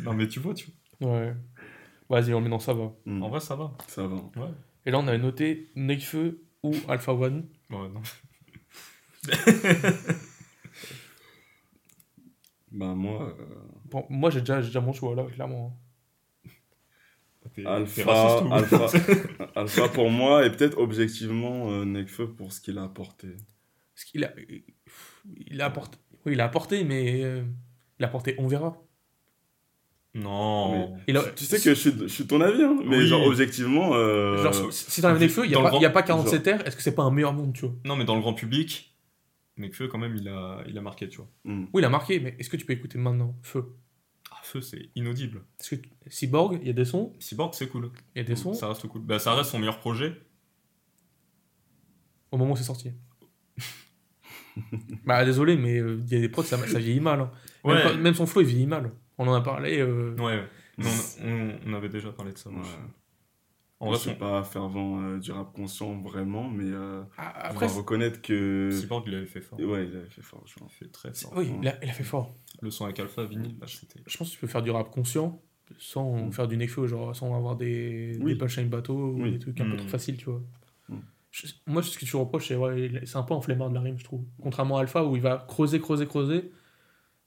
Non, 0.04 0.14
mais 0.14 0.28
tu 0.28 0.40
vois, 0.40 0.54
tu 0.54 0.68
Ouais. 1.02 1.34
Vas-y, 2.10 2.34
on 2.34 2.42
met 2.42 2.50
dans 2.50 2.60
ça 2.60 2.74
va. 2.74 2.92
Mm, 3.06 3.22
En 3.24 3.30
vrai, 3.30 3.40
ça 3.40 3.56
va. 3.56 3.72
Ça 3.88 4.08
va. 4.08 4.16
Ouais. 4.16 4.52
Et 4.86 4.92
là, 4.92 5.00
on 5.00 5.08
avait 5.08 5.18
noté 5.20 5.70
Nekfeu 5.76 6.44
ou 6.64 6.74
Alpha 6.88 7.14
One. 7.14 7.48
Ouais, 7.70 7.88
non. 7.90 8.02
Bah, 12.72 12.94
moi, 12.94 13.36
euh, 13.40 13.46
Bon, 13.86 14.06
moi, 14.10 14.30
j'ai 14.30 14.42
déjà, 14.42 14.62
j'ai 14.62 14.68
déjà 14.68 14.82
mon 14.82 14.94
choix 14.94 15.16
là, 15.16 15.24
clairement. 15.24 15.80
Alpha, 17.66 18.44
Alpha, 18.52 18.86
Alpha 19.56 19.90
pour 19.90 20.12
moi, 20.12 20.46
et 20.46 20.52
peut-être 20.52 20.78
objectivement 20.78 21.72
euh, 21.72 21.84
Nekfeu 21.84 22.32
pour 22.36 22.54
ce 22.54 22.62
qu'il 22.62 22.78
a 22.78 22.84
apporté. 22.84 23.30
Parce 23.96 24.04
qu'il 24.06 24.24
a, 24.24 24.32
il 25.36 25.60
a 25.62 25.66
apporté, 25.66 25.98
oui, 26.26 26.34
il 26.34 26.42
a 26.42 26.46
apporté, 26.46 26.84
mais 26.84 27.24
euh, 27.24 27.44
il 27.98 28.06
a 28.06 28.08
apporté, 28.08 28.36
on 28.38 28.48
verra. 28.48 28.78
Non. 30.16 30.96
A- 31.08 31.24
Tu 31.36 31.46
sais 31.46 31.58
que 31.58 31.64
je 31.76 31.80
suis, 31.80 31.92
je 32.00 32.08
suis 32.08 32.24
de 32.24 32.30
ton 32.30 32.42
avis, 32.42 32.64
hein, 32.64 32.78
mais 32.84 32.98
Oui. 32.98 33.08
genre 33.08 33.24
objectivement. 33.28 33.94
euh, 33.94 34.42
Genre, 34.44 34.74
si- 34.74 35.02
t'enlèves 35.02 35.20
Nekfeu, 35.20 35.46
il 35.46 35.50
n'y 35.50 35.56
a, 35.56 35.62
pas- 35.62 35.70
grand- 35.70 35.80
y 35.82 35.86
a 35.86 35.90
pas 35.92 36.02
47 36.04 36.34
genre- 36.34 36.44
terres, 36.44 36.68
est-ce 36.68 36.76
que 36.76 36.82
c'est 36.82 36.96
pas 36.96 37.04
un 37.04 37.12
meilleur 37.12 37.34
monde, 37.34 37.54
tu 37.54 37.66
vois? 37.66 37.76
Non, 37.86 37.96
mais 37.96 38.06
dans 38.06 38.16
le 38.16 38.22
grand 38.22 38.34
public, 38.34 38.96
Nekfeu, 39.58 39.88
quand 39.88 39.98
même, 40.00 40.16
il 40.16 40.28
a, 40.28 40.64
il 40.68 40.78
a 40.78 40.82
marqué, 40.82 41.08
tu 41.10 41.18
vois. 41.18 41.30
hmm. 41.46 41.66
Oui, 41.74 41.82
il 41.82 41.86
a 41.86 41.90
marqué, 41.90 42.20
mais 42.20 42.36
est-ce 42.40 42.50
que 42.50 42.58
tu 42.58 42.66
peux 42.66 42.74
écouter 42.74 42.98
maintenant 42.98 43.36
Feu? 43.44 43.76
Ah, 44.32 44.38
Feu, 44.42 44.62
c'est 44.62 44.90
inaudible. 44.96 45.44
Parce 45.58 45.70
que 45.70 45.76
Cyborg, 46.08 46.58
il 46.62 46.68
y 46.68 46.72
a 46.72 46.74
des 46.74 46.86
sons, 46.86 47.14
Cyborg, 47.20 47.54
c'est 47.54 47.68
cool. 47.68 47.92
il 48.16 48.20
y 48.20 48.22
a 48.22 48.28
des 48.28 48.36
sons, 48.36 48.54
Ça 48.54 48.68
reste 48.68 48.88
cool. 48.88 49.02
Bah, 49.02 49.20
ça 49.20 49.34
reste 49.36 49.52
son 49.52 49.60
meilleur 49.60 49.80
projet. 49.80 50.14
au 52.32 52.38
moment 52.38 52.54
où 52.54 52.56
c'est 52.56 52.64
sorti. 52.64 52.92
bah 55.06 55.24
désolé, 55.26 55.56
mais 55.56 55.78
euh, 55.80 56.00
il 56.06 56.14
y 56.14 56.18
a 56.18 56.20
des 56.20 56.30
prods, 56.30 56.44
ça, 56.44 56.58
ça 56.68 56.80
vieillit 56.80 57.00
mal. 57.00 57.20
hein. 57.22 57.32
Même, 57.66 57.76
Ouais. 57.76 57.84
quand- 57.84 57.98
même 57.98 58.14
son 58.14 58.26
flow, 58.26 58.42
il 58.42 58.48
vieillit 58.48 58.68
mal. 58.68 58.92
On 59.20 59.28
en 59.28 59.34
a 59.34 59.42
parlé. 59.42 59.80
euh, 59.80 60.16
Ouais, 60.18 60.44
on, 60.80 60.84
on- 61.28 61.60
on 61.68 61.74
avait 61.74 61.90
déjà 61.90 62.12
parlé 62.12 62.32
de 62.34 62.38
ça. 62.38 62.50
moi, 62.50 62.62
Ouais. 62.62 62.68
je- 62.70 62.94
En 63.82 63.86
je 63.86 63.90
vrai, 63.92 64.00
suis 64.00 64.10
son... 64.12 64.16
pas 64.18 64.44
fervent 64.44 65.02
euh, 65.02 65.20
du 65.20 65.32
rap 65.32 65.54
conscient 65.54 65.94
vraiment, 66.02 66.50
mais 66.50 66.66
euh, 66.66 67.02
ah, 67.18 67.34
je 67.46 67.50
Après, 67.52 67.68
dois 67.68 67.76
reconnaître 67.78 68.22
que. 68.22 68.70
Cyborg, 68.72 69.04
il 69.08 69.16
avait 69.16 69.26
fait 69.26 69.40
fort. 69.42 69.58
Ouais, 69.60 69.88
il 69.88 69.96
avait 69.96 70.10
fait 70.10 70.22
fort, 70.22 70.42
je 70.46 70.54
Il 70.58 70.60
pense. 70.60 70.72
a 70.72 70.76
fait 70.76 70.92
très 70.92 71.14
fort. 71.14 71.34
oui, 71.38 71.50
il 71.62 71.68
a, 71.68 71.82
il 71.84 71.90
a 71.90 71.94
fait 71.94 72.04
fort. 72.04 72.36
Le 72.62 72.72
son 72.72 72.86
avec 72.86 73.00
Alpha, 73.00 73.24
vinyle, 73.26 73.56
là, 73.60 73.68
c'était. 73.68 74.02
Je 74.06 74.18
pense 74.18 74.30
que 74.30 74.34
tu 74.36 74.40
peux 74.42 74.48
faire 74.48 74.62
du 74.64 74.72
rap 74.72 74.90
conscient 74.90 75.42
sans 75.78 76.26
Mm. 76.28 76.32
faire 76.34 76.48
du 76.48 76.58
Nekfeu, 76.58 76.88
genre 76.88 77.16
sans 77.16 77.34
avoir 77.36 77.56
des, 77.56 78.18
Oui. 78.22 78.34
des 78.34 78.38
punchlines 78.38 78.70
bateau 78.70 78.96
ou 78.96 79.22
Oui. 79.24 79.32
des 79.34 79.40
trucs 79.40 79.62
un 79.62 79.66
peu 79.70 79.76
Mm. 79.76 79.78
trop 79.78 79.88
faciles, 79.88 80.18
tu 80.18 80.26
vois. 80.26 80.42
Mm. 80.90 80.96
Je- 81.32 81.46
moi, 81.68 81.82
ce 81.84 81.98
que 81.98 82.04
tu 82.06 82.16
reproches, 82.18 82.48
c'est 82.48 82.56
ouais, 82.56 82.82
il- 82.88 83.02
c'est 83.08 83.18
un 83.18 83.24
peu 83.24 83.34
en 83.36 83.40
flemmard 83.42 83.70
de 83.70 83.76
la 83.76 83.82
rime, 83.82 83.98
je 84.00 84.04
trouve. 84.04 84.26
Contrairement 84.42 84.78
à 84.78 84.82
Alpha, 84.82 85.06
où 85.06 85.16
il 85.16 85.22
va 85.22 85.46
creuser, 85.48 85.80
creuser, 85.80 86.06
creuser. 86.08 86.52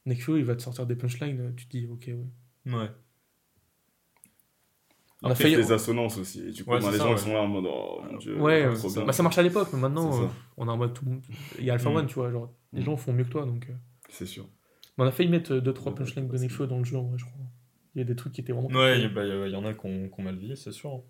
Nekfeu, 0.06 0.38
il 0.38 0.44
va 0.44 0.56
te 0.56 0.62
sortir 0.62 0.86
des 0.86 0.96
punchlines, 0.96 1.40
euh, 1.40 1.52
tu 1.56 1.66
te 1.66 1.76
dis, 1.76 1.86
ok, 1.86 2.04
ouais. 2.08 2.72
Ouais. 2.74 2.90
On 5.24 5.28
a 5.28 5.30
Après, 5.32 5.44
failli- 5.44 5.52
il 5.52 5.56
fait 5.58 5.62
des 5.62 5.72
assonances 5.72 6.18
aussi. 6.18 6.40
Et 6.48 6.50
du 6.50 6.64
coup, 6.64 6.70
Ouais, 6.70 6.78
ben, 6.80 6.86
c'est 6.86 6.92
les 6.92 6.98
ça, 6.98 7.04
gens 7.04 7.12
ouais. 7.12 7.16
sont 7.18 7.32
là 7.32 7.42
en 7.42 7.46
mode, 7.46 7.66
oh 7.68 8.00
mon 8.10 8.18
dieu, 8.18 8.40
Ouais, 8.40 8.72
trop 8.74 8.90
bien. 8.90 9.04
bah, 9.04 9.12
ça 9.12 9.22
marche 9.22 9.38
à 9.38 9.42
l'époque, 9.42 9.68
mais 9.72 9.78
maintenant, 9.78 10.10
ça. 10.10 10.22
euh, 10.24 10.28
on 10.56 10.66
a 10.68 10.72
en 10.72 10.76
mode 10.76 10.94
tout 10.94 11.04
le 11.04 11.12
monde. 11.12 11.22
Il 11.58 11.64
y 11.64 11.70
a 11.70 11.74
Alpha 11.74 11.90
Mm. 11.90 11.94
One, 11.96 12.06
tu 12.06 12.14
vois, 12.14 12.30
genre, 12.32 12.52
les 12.72 12.80
Mm. 12.80 12.84
gens 12.84 12.96
font 12.96 13.12
mieux 13.12 13.22
que 13.24 13.28
toi, 13.30 13.46
donc. 13.46 13.66
euh. 13.70 13.74
C'est 14.08 14.26
sûr. 14.26 14.48
Mais 14.98 15.04
on 15.04 15.06
a 15.06 15.12
failli 15.12 15.28
mettre 15.30 15.54
2-3 15.58 15.92
Ouais, 15.92 15.98
punchlines 15.98 16.26
de 16.28 16.36
Nekfeu 16.36 16.66
dans 16.66 16.78
le 16.78 16.84
jeu, 16.84 16.96
en 16.96 17.04
vrai, 17.04 17.18
je 17.18 17.24
crois. 17.24 17.36
Il 17.94 17.98
y 17.98 18.02
a 18.02 18.04
des 18.04 18.16
trucs 18.16 18.32
qui 18.32 18.40
étaient 18.40 18.52
vraiment. 18.52 18.68
Ouais, 18.68 18.98
il 18.98 19.02
y, 19.02 19.04
a- 19.04 19.08
bah, 19.10 19.24
il 19.24 19.50
y 19.50 19.54
a- 19.54 19.58
en 19.58 19.64
a 19.64 19.72
qui 19.74 19.86
ont, 19.86 20.10
mal 20.18 20.36
vieilli, 20.36 20.56
c'est 20.56 20.72
sûr. 20.72 21.02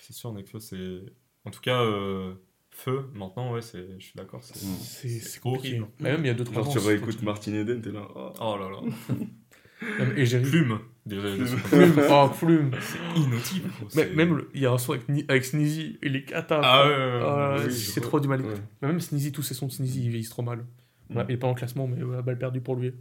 C'est 0.00 0.14
sûr, 0.14 0.32
Nekfeu, 0.32 0.58
c'est. 0.58 1.00
En 1.44 1.50
tout 1.50 1.60
cas, 1.60 1.82
euh, 1.82 2.34
Feu, 2.78 3.06
maintenant, 3.14 3.52
ouais, 3.54 3.62
c'est... 3.62 3.86
je 3.98 4.04
suis 4.04 4.12
d'accord. 4.16 4.40
C'est... 4.44 4.54
Mm. 4.62 4.74
C'est 4.80 5.08
C'est 5.08 5.28
c'est 5.28 5.40
compliqué. 5.40 5.78
horrible. 5.80 5.86
Mais 5.98 6.12
même 6.12 6.20
il 6.24 6.26
y 6.26 6.30
a 6.30 6.34
2-3 6.34 6.52
Genre, 6.54 6.68
ans. 6.68 6.72
tu 6.72 6.78
réécoutes 6.78 7.22
Martin 7.22 7.54
Eden, 7.54 7.80
t'es 7.80 7.90
là. 7.90 8.06
oh. 8.14 8.32
Oh 8.40 8.56
là 8.58 8.68
là. 8.70 9.16
Même 9.98 10.16
Égérie. 10.16 10.42
Plume, 10.48 10.78
déjà. 11.04 11.22
Plume. 11.28 11.60
Plume. 11.92 12.02
Oh, 12.10 12.28
plume. 12.38 12.70
C'est 12.80 12.98
inaudible. 13.20 13.70
Mais 13.94 14.08
même, 14.10 14.42
il 14.54 14.62
y 14.62 14.66
a 14.66 14.72
un 14.72 14.78
son 14.78 14.92
avec, 14.92 15.06
Ni- 15.08 15.24
avec 15.28 15.44
Sneezy, 15.44 15.98
il 16.02 16.16
est 16.16 16.24
cata. 16.24 16.60
Ah 16.64 16.86
ouais, 16.86 16.94
ouais, 16.94 16.96
ouais, 16.96 17.20
Ah, 17.24 17.56
oui, 17.66 17.72
c'est 17.74 18.00
trop 18.00 18.18
du 18.18 18.26
mal. 18.26 18.40
Ouais. 18.40 18.54
Mais 18.80 18.88
même 18.88 19.00
Sneezy, 19.00 19.32
tous 19.32 19.42
ces 19.42 19.52
sons 19.52 19.66
de 19.66 19.72
Sneezy, 19.72 20.04
ils 20.04 20.08
vieillissent 20.08 20.30
trop 20.30 20.40
mal. 20.42 20.64
Mm. 21.10 21.16
Ouais, 21.18 21.24
il 21.28 21.34
est 21.34 21.36
pas 21.38 21.46
en 21.48 21.52
classement, 21.54 21.86
mais 21.86 22.02
ouais, 22.02 22.22
balle 22.22 22.38
perdue 22.38 22.60
pour 22.62 22.76
lui. 22.76 22.94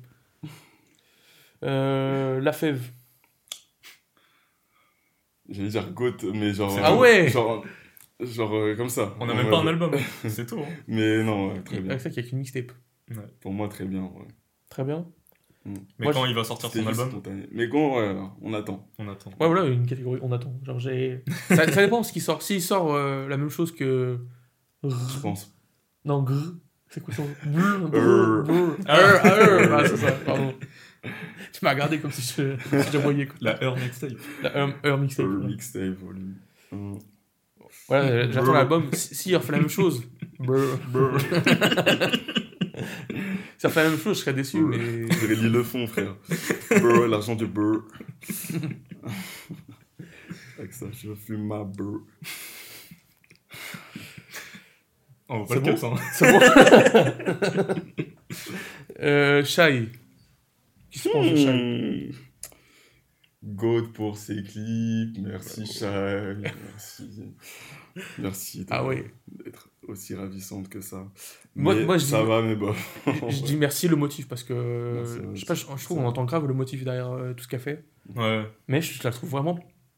Euh, 1.63 2.41
la 2.41 2.51
fève. 2.51 2.81
J'allais 5.49 5.69
dire 5.69 5.91
Goat, 5.91 6.17
mais 6.33 6.53
genre. 6.53 6.77
Ah 6.83 6.95
ouais 6.95 7.29
Genre, 7.29 7.63
genre 8.19 8.53
euh, 8.55 8.75
comme 8.75 8.89
ça. 8.89 9.15
On 9.19 9.25
n'a 9.25 9.33
même 9.33 9.49
pas 9.49 9.59
un 9.59 9.67
album, 9.67 9.91
c'est 10.27 10.45
tout. 10.45 10.59
hein. 10.59 10.67
Mais 10.87 11.23
non, 11.23 11.51
ouais, 11.53 11.61
très 11.61 11.79
bien. 11.79 11.89
Avec 11.91 12.01
ça, 12.01 12.09
qu'il 12.09 12.21
n'y 12.21 12.27
a 12.27 12.29
qu'une 12.29 12.39
mixtape. 12.39 12.71
Pour 13.41 13.53
moi, 13.53 13.67
très 13.67 13.85
bien. 13.85 14.03
Ouais. 14.03 14.27
Très 14.69 14.83
bien. 14.83 15.05
Mais 15.65 15.73
Moi, 15.99 16.13
quand 16.13 16.25
je- 16.25 16.29
il 16.29 16.35
va 16.35 16.43
sortir 16.43 16.69
son 16.71 16.85
album, 16.85 17.09
spontané. 17.09 17.47
Mais 17.51 17.67
quand, 17.69 17.97
ouais, 17.97 18.15
on 18.41 18.53
attend. 18.53 18.87
on 18.99 19.07
attend. 19.09 19.31
Ouais, 19.39 19.47
voilà, 19.47 19.65
une 19.65 19.85
catégorie, 19.87 20.19
on 20.21 20.31
attend. 20.31 20.53
Genre, 20.63 20.77
j'ai. 20.79 21.23
ça, 21.47 21.65
ça 21.71 21.81
dépend 21.83 22.01
de 22.01 22.05
ce 22.05 22.13
qui 22.13 22.21
sort. 22.21 22.41
S'il 22.43 22.61
sort 22.61 22.93
euh, 22.93 23.27
la 23.27 23.37
même 23.37 23.49
chose 23.49 23.71
que. 23.73 24.19
Je 24.83 25.19
pense. 25.21 25.55
Non, 26.03 26.21
grrr. 26.21 26.53
C'est 26.89 27.01
quoi 27.03 27.13
son. 27.15 27.25
Grrr. 27.47 28.43
Ah, 28.85 28.97
ah, 28.97 29.21
ah, 29.23 29.29
ah, 29.79 29.87
c'est 29.87 29.97
ça, 29.97 30.11
pardon. 30.11 30.53
Tu 31.03 31.59
m'as 31.63 31.71
regardé 31.71 31.99
comme 31.99 32.11
si 32.11 32.21
je, 32.21 32.55
si 32.57 32.91
je 32.91 32.97
voyais. 32.99 33.25
quoi. 33.25 33.35
La 33.41 33.63
Heure 33.63 33.75
Next 33.75 34.01
Tape. 34.01 34.17
La 34.43 34.65
Hum 34.93 35.01
mixtape. 35.01 35.25
Ouais. 35.25 35.47
Mixtape, 35.47 35.97
volume. 35.99 36.35
Un. 37.89 37.93
Ouais, 37.93 38.27
j'attends 38.31 38.45
Brr. 38.47 38.53
l'album. 38.53 38.89
Si- 38.93 39.15
S'il 39.15 39.35
refait 39.35 39.51
la 39.53 39.59
même 39.59 39.69
chose. 39.69 40.03
Brr. 40.39 40.79
S'il 43.57 43.67
refait 43.69 43.83
la 43.83 43.89
même 43.89 43.99
chose, 43.99 44.17
je 44.17 44.21
serais 44.21 44.33
déçu, 44.33 44.59
Brr. 44.61 44.69
mais. 44.69 45.07
J'aurais 45.21 45.35
dit 45.35 45.49
le 45.49 45.63
fond, 45.63 45.85
frère. 45.87 46.15
Brr, 46.71 47.07
l'argent 47.07 47.35
du 47.35 47.45
beurre. 47.47 47.83
Avec 50.57 50.73
ça, 50.73 50.85
je 50.91 51.13
fume 51.15 51.47
ma 51.47 51.63
beurre. 51.63 52.01
On 55.27 55.43
va 55.43 55.45
pas 55.45 55.53
C'est 55.55 55.55
le 55.55 55.75
bon? 55.75 55.95
hein. 55.95 55.99
C'est 56.13 56.31
bon? 56.31 56.39
Euh, 59.01 59.43
Shai. 59.43 59.89
Qui 60.91 60.99
se 60.99 61.09
pense 61.09 61.25
de 61.29 61.35
Shai 61.35 62.11
Goat 63.45 63.89
pour 63.93 64.17
ses 64.17 64.41
clips. 64.43 65.17
Merci, 65.19 65.65
Shai. 65.67 66.33
Merci. 66.41 67.33
Merci 68.17 68.65
Ah 68.69 68.83
ouais. 68.85 69.11
d'être 69.27 69.69
aussi 69.87 70.15
ravissante 70.15 70.67
que 70.67 70.81
ça. 70.81 71.07
Moi- 71.55 71.75
Mais 71.75 71.85
moi, 71.85 71.97
je 71.97 72.05
ça 72.05 72.21
dis- 72.21 72.27
va, 72.27 72.41
mais 72.41 72.55
bon. 72.55 72.73
Je 73.29 73.43
dis 73.43 73.55
merci 73.55 73.87
le 73.87 73.95
motif 73.95 74.27
parce 74.27 74.43
que. 74.43 74.93
Merci, 74.95 75.19
je 75.33 75.39
sais 75.39 75.45
pas, 75.45 75.53
je, 75.53 75.65
je 75.77 75.83
trouve 75.85 75.97
qu'on 75.99 76.05
entend 76.05 76.25
grave 76.25 76.45
le 76.47 76.53
motif 76.53 76.83
derrière 76.83 77.11
euh, 77.11 77.33
tout 77.33 77.43
ce 77.43 77.47
qu'elle 77.47 77.59
fait. 77.59 77.85
Ouais, 78.15 78.45
Mais 78.67 78.81
je, 78.81 78.93
je 78.93 79.03
la 79.03 79.11
trouve 79.11 79.29
vraiment 79.29 79.57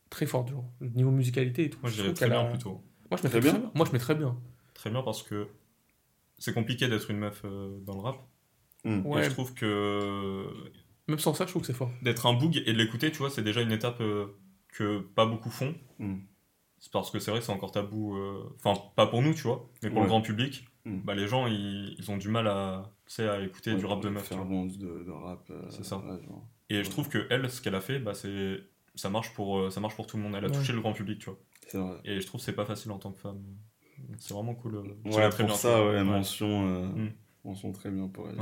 très 0.10 0.26
forte, 0.26 0.50
genre. 0.50 0.70
Niveau 0.82 1.12
musicalité 1.12 1.66
et 1.66 1.70
tout. 1.70 1.80
moi 1.82 1.90
je 1.90 1.96
dirais 1.96 2.08
trouve 2.10 2.18
très 2.18 2.26
qu'elle 2.28 2.38
bien 2.38 2.46
a- 2.48 2.52
plutôt. 2.52 2.84
Moi 3.10 3.18
je 3.18 3.24
mets 3.24 3.30
Très 3.30 3.30
très 3.30 3.40
bien 3.40 3.54
bien. 3.60 3.72
Moi 3.74 3.86
je 3.88 3.92
mets 3.94 4.00
très 4.00 4.16
bien. 4.16 4.38
Très 4.74 4.90
bien 4.92 5.02
parce 5.02 5.24
que 5.24 5.48
c'est 6.38 6.54
compliqué 6.54 6.88
d'être 6.88 7.10
une 7.10 7.18
meuf 7.20 7.42
euh, 7.46 7.78
dans 7.86 7.94
le 7.96 8.02
rap. 8.02 8.18
Ouais. 8.86 9.22
Et 9.22 9.24
je 9.24 9.30
trouve 9.32 9.54
que 9.54 10.46
Même 11.08 11.20
sans 11.20 11.34
ça, 11.34 11.46
je 11.46 11.52
trouve 11.52 11.62
que 11.62 11.68
c'est 11.68 11.74
fort. 11.74 11.92
d'être 12.02 12.26
un 12.26 12.34
boog 12.34 12.58
et 12.58 12.74
de 12.74 12.78
l'écouter, 12.78 13.12
tu 13.12 13.18
vois, 13.20 13.30
c'est 13.30 13.44
déjà 13.44 13.62
une 13.62 13.72
étape 13.72 14.02
euh, 14.02 14.28
que 14.74 15.00
pas 15.00 15.26
beaucoup 15.26 15.50
font. 15.50 15.74
Hmm. 16.00 16.18
C'est 16.80 16.92
parce 16.92 17.10
que 17.10 17.18
c'est 17.20 17.32
vrai 17.32 17.40
que 17.40 17.46
c'est 17.46 17.52
encore 17.52 17.72
tabou. 17.72 18.16
euh, 18.18 18.44
Enfin, 18.64 18.80
pas 18.96 19.08
pour 19.08 19.22
nous, 19.22 19.34
tu 19.34 19.42
vois, 19.44 19.68
mais 19.82 19.90
pour 19.90 19.98
Ouais. 20.00 20.04
le 20.04 20.10
grand 20.10 20.22
public. 20.22 20.66
Hmm. 20.86 21.00
Bah, 21.04 21.16
les 21.16 21.28
gens, 21.28 21.48
ils, 21.48 21.96
ils 21.98 22.12
ont 22.12 22.18
du 22.18 22.30
mal 22.30 22.48
à, 22.48 22.92
à 23.20 23.40
écouter 23.42 23.74
du 23.76 23.86
rap 23.86 24.02
de 24.02 24.10
meuf. 24.10 24.28
fervence 24.28 24.78
de, 24.78 25.04
de 25.04 25.12
rap. 25.12 25.50
euh, 25.50 25.62
C'est 25.70 25.84
ça. 25.86 25.98
ouais, 25.98 26.22
genre. 26.24 26.46
Et 26.70 26.84
je 26.84 26.90
trouve 26.90 27.08
que 27.10 27.26
elle, 27.30 27.50
ce 27.50 27.62
qu'elle 27.62 27.76
a 27.76 27.82
fait, 27.82 28.00
bah, 28.00 28.14
c'est 28.14 28.60
ça 28.96 29.10
marche 29.10 29.34
pour 29.34 29.72
ça 29.72 29.80
marche 29.80 29.96
pour 29.96 30.08
tout 30.08 30.18
le 30.18 30.24
monde. 30.24 30.34
Elle 30.36 30.44
a 30.46 30.48
Ouais. 30.50 30.54
touché 30.54 30.74
le 30.74 30.82
grand 30.82 30.92
public, 30.94 31.20
tu 31.20 31.26
vois. 31.30 31.40
C'est 31.68 31.78
vrai. 31.78 31.98
Et 32.04 32.20
je 32.20 32.26
trouve 32.28 32.40
que 32.42 32.46
c'est 32.46 32.54
pas 32.56 32.66
facile 32.66 32.92
en 32.92 32.98
tant 33.00 33.12
que 33.12 33.20
femme. 33.20 33.42
C'est 34.20 34.34
vraiment 34.34 34.54
cool. 34.56 34.76
Ouais, 34.78 35.18
l'as 35.18 35.30
très 35.30 35.44
pour 35.44 35.48
bien 35.48 35.56
ça, 35.56 35.78
fait. 35.78 35.88
ouais, 35.88 36.04
mention, 36.04 36.68
euh, 36.68 36.88
Hmm. 36.88 37.12
mention 37.46 37.72
très 37.72 37.90
bien 37.90 38.08
pour 38.10 38.30
elle. 38.30 38.38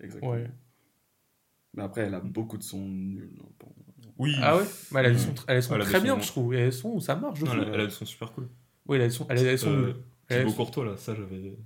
Exactement. 0.00 0.34
Mais 1.74 1.82
après, 1.82 2.02
elle 2.02 2.14
a 2.14 2.20
beaucoup 2.20 2.58
de 2.58 2.62
sons 2.62 2.86
nuls. 2.88 3.38
hein, 3.40 3.48
bon. 3.60 3.72
Oui. 4.18 4.34
Ah 4.42 4.56
ouais? 4.56 4.64
Mais 4.92 5.00
elle 5.00 5.06
a 5.06 5.10
des 5.10 5.18
sons, 5.18 5.34
elle 5.46 5.56
a 5.56 5.60
des 5.60 5.62
sons 5.62 5.74
Elle 5.74 5.80
a 5.82 5.84
des 5.84 5.90
très 5.90 6.00
bien, 6.00 6.14
sons- 6.16 6.20
je 6.22 6.26
trouve. 6.28 6.54
Et 6.54 6.58
elles 6.58 6.72
sont, 6.72 7.00
ça 7.00 7.16
marche, 7.16 7.38
je 7.38 7.44
Non, 7.44 7.52
trouve. 7.52 7.62
elle, 7.62 7.70
a- 7.70 7.74
elle 7.74 7.80
a 7.82 7.86
des 7.86 7.92
sons 7.92 8.04
super 8.04 8.32
cool. 8.32 8.48
Oui, 8.86 8.96
elle 8.96 9.02
a 9.02 9.06
des 9.06 9.10
sons, 9.12 9.26
elle 9.28 9.38
a 9.38 9.42
des 9.42 9.56
sons 9.56 9.70
Euh. 9.70 9.94
Elle 10.28 10.36
a 10.36 10.38
des 10.40 10.44
Thibaut 10.46 10.50
sons- 10.50 10.56
Courtois, 10.56 10.84
là, 10.84 10.96
ça 10.96 11.14
j'avais. 11.14 11.56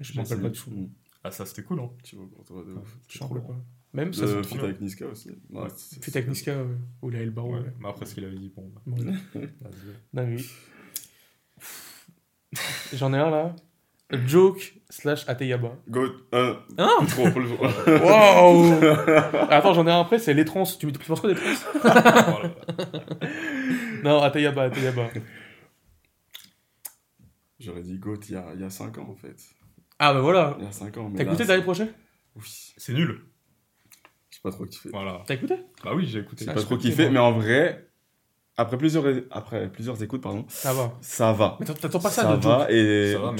Je 0.00 0.16
m'en 0.16 0.22
rappelle 0.22 0.42
pas 0.42 0.48
du 0.50 0.58
tout. 0.58 0.70
Hmm. 0.70 0.88
Ah, 1.22 1.30
ça 1.30 1.46
c'était 1.46 1.62
cool, 1.62 1.80
hein. 1.80 1.90
Pour 2.34 2.44
toi, 2.44 2.64
de 2.64 2.72
ouf. 2.74 2.98
Je 3.08 3.18
m'en 3.20 3.28
rappelle 3.28 3.44
pas. 3.46 3.56
Même 3.94 4.12
ça, 4.12 4.26
c'est 4.26 4.42
trop 4.42 4.64
avec 4.64 4.80
Niska 4.80 5.06
aussi. 5.06 5.30
Ouais, 5.50 5.68
Fit 6.02 6.10
avec 6.18 6.28
Niska, 6.28 6.62
ouais. 6.64 6.74
Ou 7.02 7.10
la 7.10 7.20
El 7.20 7.30
Baro, 7.30 7.54
Ouais. 7.54 7.60
ouais. 7.60 7.72
Mais 7.78 7.88
après, 7.88 8.06
ce 8.06 8.14
qu'il 8.14 8.24
avait 8.24 8.36
dit, 8.38 8.52
bon. 8.54 8.70
bah. 8.86 9.02
Dingue. 10.12 10.42
J'en 12.92 13.12
ai 13.14 13.18
un 13.18 13.30
là. 13.30 13.56
Joke 14.26 14.74
slash 14.90 15.24
Ateyaba. 15.28 15.72
Goat, 15.88 16.12
un, 16.32 16.58
Ah 16.78 16.98
trop, 17.08 17.24
le 17.26 17.48
Waouh 18.04 19.50
Attends, 19.50 19.74
j'en 19.74 19.86
ai 19.86 19.90
un 19.90 20.00
après, 20.00 20.18
c'est 20.18 20.34
les 20.34 20.44
trans. 20.44 20.64
Tu, 20.64 20.90
tu 20.92 20.98
penses 21.06 21.20
quoi 21.20 21.32
des 21.32 21.40
trans. 21.40 21.50
Non, 24.04 24.20
Ateyaba, 24.22 24.64
Ateyaba. 24.64 25.08
J'aurais 27.58 27.82
dit 27.82 27.98
Goat 27.98 28.18
il 28.28 28.34
y 28.34 28.36
a, 28.36 28.44
il 28.54 28.60
y 28.60 28.64
a 28.64 28.70
5 28.70 28.98
ans 28.98 29.08
en 29.10 29.14
fait. 29.16 29.36
Ah 29.98 30.12
bah 30.12 30.20
voilà. 30.20 30.56
Il 30.58 30.64
y 30.64 30.68
a 30.68 30.72
5 30.72 30.96
ans. 30.98 31.08
mais 31.08 31.16
T'as 31.18 31.24
là, 31.24 31.30
écouté 31.30 31.44
c'est- 31.44 31.48
Dernier 31.48 31.62
Projet 31.62 31.94
Oui. 32.36 32.74
C'est 32.76 32.92
nul. 32.92 33.24
J'ai 34.30 34.40
pas 34.42 34.50
trop 34.50 34.66
kiffé. 34.66 34.90
Voilà. 34.92 35.22
T'as 35.26 35.34
écouté? 35.34 35.56
Bah 35.82 35.92
oui, 35.94 36.06
j'ai 36.06 36.18
écouté. 36.18 36.44
J'ai 36.44 36.50
Ah, 36.50 36.54
pas 36.54 36.60
trop 36.62 36.76
kiffé, 36.76 37.08
mais 37.08 37.18
en 37.20 37.32
vrai, 37.32 37.88
après 38.56 38.78
plusieurs, 38.78 39.04
après 39.30 39.68
plusieurs 39.70 40.00
écoutes, 40.02 40.20
pardon, 40.22 40.44
Ça 40.48 40.72
va. 40.72 40.92
ça 41.00 41.32
va. 41.32 41.56
Mais 41.60 41.66
t'attends 41.66 41.98
pas 41.98 42.10
ça, 42.10 42.22
ça 42.22 42.36
de 42.36 42.42
va 42.44 42.66
et 42.70 43.12
Ça 43.12 43.18
va, 43.18 43.28
tu 43.30 43.34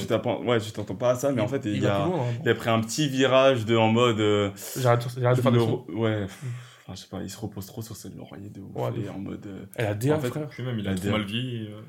mais- 0.45 0.59
tu 0.59 0.71
t'entends 0.73 0.95
pas 0.95 1.11
à 1.11 1.15
ça, 1.15 1.31
mais 1.31 1.41
en 1.41 1.47
fait, 1.47 1.61
il, 1.65 1.77
y 1.77 1.79
va 1.79 2.03
a, 2.03 2.05
loin, 2.07 2.19
hein. 2.29 2.33
il 2.43 2.49
a 2.49 2.55
pris 2.55 2.69
un 2.69 2.81
petit 2.81 3.07
virage 3.07 3.65
de 3.65 3.75
en 3.77 3.89
mode. 3.91 4.19
euh, 4.19 4.51
J'arrête 4.77 5.07
j'arrête 5.17 5.37
de 5.37 5.41
faire 5.41 5.51
des 5.51 5.59
re- 5.59 5.91
Ouais, 5.93 6.21
pff, 6.23 6.43
enfin, 6.83 6.95
je 6.95 7.01
sais 7.01 7.07
pas, 7.07 7.21
il 7.23 7.29
se 7.29 7.37
repose 7.39 7.65
trop 7.65 7.81
sur 7.81 7.95
ses 7.95 8.09
lauriers 8.09 8.49
de 8.49 8.61
ouf. 8.61 8.75
Ouais, 8.75 8.91
et 9.05 9.09
en 9.09 9.19
mode. 9.19 9.45
euh, 9.47 9.65
Elle 9.75 9.85
a 9.87 9.93
DA, 9.95 10.15
En 10.15 10.19
fait, 10.19 10.27
frère. 10.29 10.49
Même, 10.59 10.79
il 10.79 10.87
a 10.87 10.91
La 10.91 10.97
trop 10.97 11.09
mal 11.11 11.23
vieilli. 11.23 11.67
euh. 11.67 11.81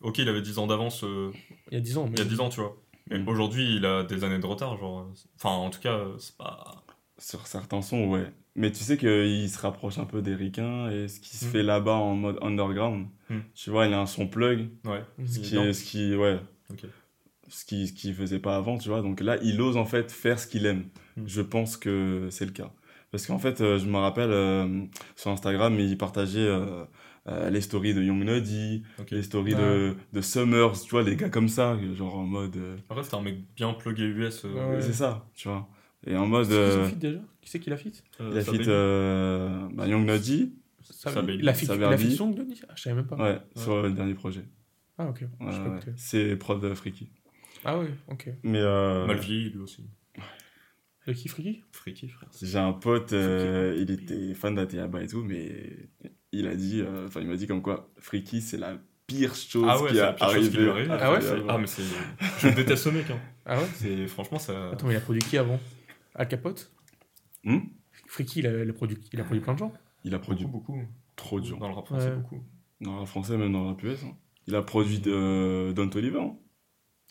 Ok, 0.00 0.18
il 0.18 0.28
avait 0.28 0.42
10 0.42 0.58
ans 0.58 0.66
d'avance 0.66 1.02
euh, 1.04 1.30
Il 1.70 1.74
y 1.74 1.76
a 1.76 1.80
10 1.80 1.96
ans. 1.98 2.04
Mais... 2.06 2.12
il 2.12 2.18
y 2.18 2.22
a 2.22 2.24
10 2.24 2.40
ans, 2.40 2.48
tu 2.48 2.60
vois. 2.60 2.76
Mais 3.10 3.18
Mm. 3.18 3.28
aujourd'hui, 3.28 3.76
il 3.76 3.84
a 3.86 4.02
des 4.02 4.24
années 4.24 4.38
de 4.38 4.46
retard, 4.46 4.76
genre. 4.78 5.06
Enfin, 5.36 5.50
en 5.54 5.68
tout 5.70 5.80
cas, 5.80 5.98
c'est 6.18 6.36
pas. 6.36 6.82
sur 7.18 7.46
certains 7.46 7.82
sons, 7.82 8.06
ouais. 8.08 8.26
Mais 8.56 8.70
tu 8.70 8.84
sais 8.84 8.96
qu'il 8.96 9.48
se 9.50 9.58
rapproche 9.58 9.98
un 9.98 10.04
peu 10.04 10.22
des 10.22 10.34
ricains 10.34 10.88
et 10.90 11.08
ce 11.08 11.18
qui 11.20 11.36
se 11.36 11.44
Mm. 11.46 11.48
fait 11.48 11.62
là-bas 11.64 11.94
en 11.94 12.14
mode 12.14 12.38
underground. 12.40 13.06
Mm. 13.28 13.38
Tu 13.54 13.70
vois, 13.70 13.86
il 13.86 13.92
a 13.94 14.00
un 14.00 14.06
son 14.06 14.28
plug, 14.28 14.68
Ouais. 14.84 15.02
ce 15.26 15.38
Il 15.38 15.44
est 15.44 15.48
qui, 15.48 15.56
est, 15.56 15.72
ce 15.72 15.84
qui, 15.84 16.14
ouais, 16.14 16.38
ce 17.48 17.64
qui, 17.64 17.88
ce 17.88 17.92
qu'il 17.92 18.14
faisait 18.14 18.38
pas 18.38 18.56
avant, 18.56 18.78
tu 18.78 18.88
vois. 18.88 19.02
Donc 19.02 19.20
là, 19.20 19.38
il 19.42 19.60
ose 19.60 19.76
en 19.76 19.84
fait 19.84 20.10
faire 20.10 20.38
ce 20.38 20.46
qu'il 20.46 20.66
aime. 20.66 20.84
Mm. 21.16 21.22
Je 21.26 21.40
pense 21.42 21.76
que 21.76 22.28
c'est 22.30 22.46
le 22.46 22.52
cas. 22.52 22.70
Parce 23.10 23.26
qu'en 23.26 23.38
fait, 23.38 23.60
euh, 23.60 23.78
je 23.78 23.86
me 23.86 23.96
rappelle 23.98 24.30
euh, 24.30 24.84
sur 25.14 25.30
Instagram, 25.30 25.78
il 25.78 25.96
partageait 25.96 26.40
euh, 26.40 26.84
euh, 27.28 27.48
les 27.50 27.60
stories 27.60 27.94
de 27.94 28.02
Young 28.02 28.24
Nuddy, 28.24 28.82
les 29.10 29.22
stories 29.22 29.54
de, 29.54 29.94
de 30.12 30.20
Summers, 30.20 30.72
tu 30.82 30.90
vois, 30.90 31.02
les 31.04 31.14
gars 31.16 31.28
comme 31.28 31.48
ça, 31.48 31.78
genre 31.96 32.16
en 32.18 32.24
mode. 32.24 32.56
euh, 32.56 32.76
Après, 32.90 33.04
c'était 33.04 33.16
un 33.16 33.22
mec 33.22 33.36
bien 33.56 33.72
plugué 33.72 34.02
US. 34.04 34.44
euh, 34.44 34.74
Ouais. 34.76 34.80
C'est 34.82 34.92
ça, 34.92 35.28
tu 35.34 35.48
vois. 35.48 35.68
Et 36.06 36.16
en 36.16 36.26
mode. 36.26 36.48
Qui 36.48 36.54
euh, 36.54 36.88
fit 36.88 36.96
déjà? 36.96 37.18
Qui 37.40 37.50
c'est 37.50 37.60
qui 37.60 37.70
la 37.70 37.76
fit 37.76 37.92
euh, 38.20 38.30
il 38.32 38.38
a 38.38 38.44
sa 38.44 38.52
fit 38.52 38.62
euh, 38.68 39.68
bah, 39.72 39.86
Young 39.86 40.06
baby. 40.06 40.52
La 41.42 41.54
fit 41.54 41.66
la 41.66 41.98
Song 41.98 42.34
Denis 42.34 42.60
Ah, 42.68 42.72
je 42.76 42.82
savais 42.82 42.96
même 42.96 43.06
pas. 43.06 43.16
ouais, 43.16 43.38
sur 43.56 43.82
le 43.82 43.90
dernier 43.92 44.14
projet. 44.14 44.44
Ah, 44.98 45.08
ok. 45.08 45.24
C'est 45.96 46.36
prod 46.36 46.60
de 46.60 46.74
Freaky. 46.74 47.10
Ah, 47.64 47.78
ouais, 47.78 47.88
ok. 48.08 48.28
Mais 48.42 48.60
euh, 48.60 49.06
Mal 49.06 49.18
vieilli, 49.18 49.50
lui 49.50 49.60
aussi. 49.60 49.84
Le 51.06 51.12
qui 51.12 51.28
Freaky 51.28 51.62
Freaky, 51.70 52.08
frère. 52.08 52.30
j'ai 52.40 52.58
un 52.58 52.72
pote, 52.72 53.12
euh, 53.12 53.76
il 53.78 53.90
était 53.90 54.32
fan 54.32 54.54
d'Ateaba 54.54 55.02
et 55.02 55.06
tout, 55.06 55.22
mais 55.22 55.90
il 56.32 56.46
a 56.46 56.54
dit, 56.54 56.80
euh, 56.80 57.08
enfin 57.08 57.20
il 57.20 57.26
m'a 57.28 57.36
dit 57.36 57.46
comme 57.46 57.60
quoi 57.60 57.90
Freaky 57.98 58.40
c'est 58.40 58.56
la 58.56 58.78
pire 59.06 59.34
chose 59.34 59.66
Ah 59.68 59.82
ouais, 59.82 59.90
qui 59.90 60.00
a 60.00 60.06
la 60.06 60.12
qui 60.14 60.24
arrivé. 60.24 60.66
arrivée. 60.68 60.88
Ah 60.98 61.12
ouais. 61.12 61.18
Ah, 61.46 61.58
mais 61.58 61.66
c'est. 61.66 61.82
Je 62.38 62.48
déteste 62.54 62.84
ce 62.84 62.88
mec. 62.88 63.10
Hein. 63.10 63.18
Ah 63.44 63.58
ouais? 63.58 63.66
C'est... 63.74 64.06
Franchement, 64.06 64.38
ça. 64.38 64.70
Attends, 64.70 64.86
mais 64.86 64.94
il 64.94 64.96
a 64.96 65.00
produit 65.00 65.20
qui 65.20 65.36
avant? 65.36 65.60
Al 66.14 66.28
Capote 66.28 66.70
Hmm 67.44 67.58
Freaky, 68.06 68.40
il 68.40 68.46
a, 68.46 68.62
il 68.62 68.70
a 68.70 68.72
produit, 68.72 68.98
il 69.12 69.20
a 69.20 69.24
produit 69.24 69.40
plein 69.42 69.54
de 69.54 69.58
gens. 69.58 69.72
Il 70.04 70.14
a 70.14 70.18
produit 70.18 70.46
Beaucoup, 70.46 70.72
beaucoup. 70.72 70.86
trop 71.16 71.40
de 71.40 71.46
gens. 71.46 71.58
Dans 71.58 71.68
le 71.68 71.74
rap 71.74 71.86
français, 71.86 72.10
Ouais. 72.10 72.16
beaucoup. 72.16 72.42
Dans 72.80 73.00
le 73.00 73.06
français, 73.06 73.36
même 73.36 73.52
dans 73.52 73.62
le 73.62 73.68
rap 73.68 73.82
US. 73.82 74.02
hein. 74.04 74.16
Il 74.46 74.54
a 74.54 74.62
produit 74.62 74.98
de 74.98 75.72
Don 75.74 75.88
Toliver. 75.88 76.20
hein. 76.20 76.36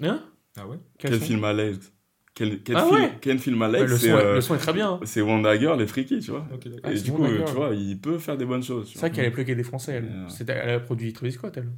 Hein 0.01 0.23
Ah 0.57 0.67
ouais 0.67 0.77
Quel 0.99 1.11
Quel 1.11 1.19
film 1.21 1.43
à 1.43 1.53
l'aise 1.53 1.91
Quel, 2.35 2.61
quel 2.63 2.75
Ah 2.77 2.85
film, 2.85 2.95
ouais 3.01 3.17
quel 3.21 3.39
film 3.39 3.61
à 3.61 3.69
Ouais, 3.69 3.79
l'aise 3.81 3.89
le, 3.91 3.97
c'est, 3.97 4.09
son, 4.09 4.17
est- 4.17 4.23
euh, 4.23 4.33
le 4.35 4.41
son 4.41 4.55
est 4.55 4.59
très 4.59 4.73
bien. 4.73 4.93
hein. 4.93 4.99
c'est 5.03 5.21
Wanda 5.21 5.57
Girl 5.57 5.81
et 5.81 5.87
Freaky, 5.87 6.19
tu 6.19 6.31
vois. 6.31 6.47
Ah, 6.83 6.91
et 6.91 6.97
c'est 6.97 7.03
du 7.03 7.11
coup, 7.11 7.21
Wanda 7.23 7.33
euh, 7.33 7.37
Girl. 7.37 7.49
tu 7.49 7.55
vois, 7.55 7.73
il 7.75 7.99
peut 7.99 8.17
faire 8.19 8.37
des 8.37 8.45
bonnes 8.45 8.63
choses. 8.63 8.91
C'est 8.91 8.99
vrai 8.99 9.11
qu'elle 9.11 9.25
a 9.25 9.31
plugué 9.31 9.55
des 9.55 9.63
Français, 9.63 9.93
elle. 9.93 10.27
Elle 10.49 10.69
a 10.69 10.79
produit 10.79 11.11
Travis 11.13 11.31
Scott, 11.31 11.55
elle. 11.57 11.71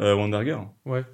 Euh, 0.00 0.14
Wonder 0.16 0.40
Girl 0.44 0.66
Ouais. 0.84 1.04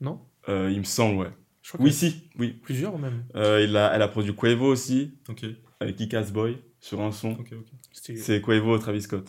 Non 0.00 0.20
Euh, 0.48 0.70
Il 0.70 0.78
me 0.78 0.84
semble, 0.84 1.18
ouais. 1.18 1.30
Je 1.66 1.72
crois 1.72 1.84
Oui, 1.84 1.92
si, 1.92 2.22
oui. 2.38 2.50
plusieurs 2.62 2.96
même. 2.96 3.24
Euh, 3.34 3.60
il 3.68 3.76
a, 3.76 3.92
elle 3.92 4.02
a 4.02 4.06
produit 4.06 4.32
Quavo 4.36 4.66
aussi, 4.66 5.18
Ok, 5.28 5.44
avec 5.80 5.96
Kick-Ass 5.96 6.32
Boy, 6.32 6.58
sur 6.78 7.00
un 7.00 7.10
son. 7.10 7.32
ok, 7.32 7.52
ok. 7.58 7.66
C'était- 7.90 8.16
C'est 8.16 8.40
Quavo 8.40 8.78
Travis 8.78 9.02
Scott. 9.02 9.28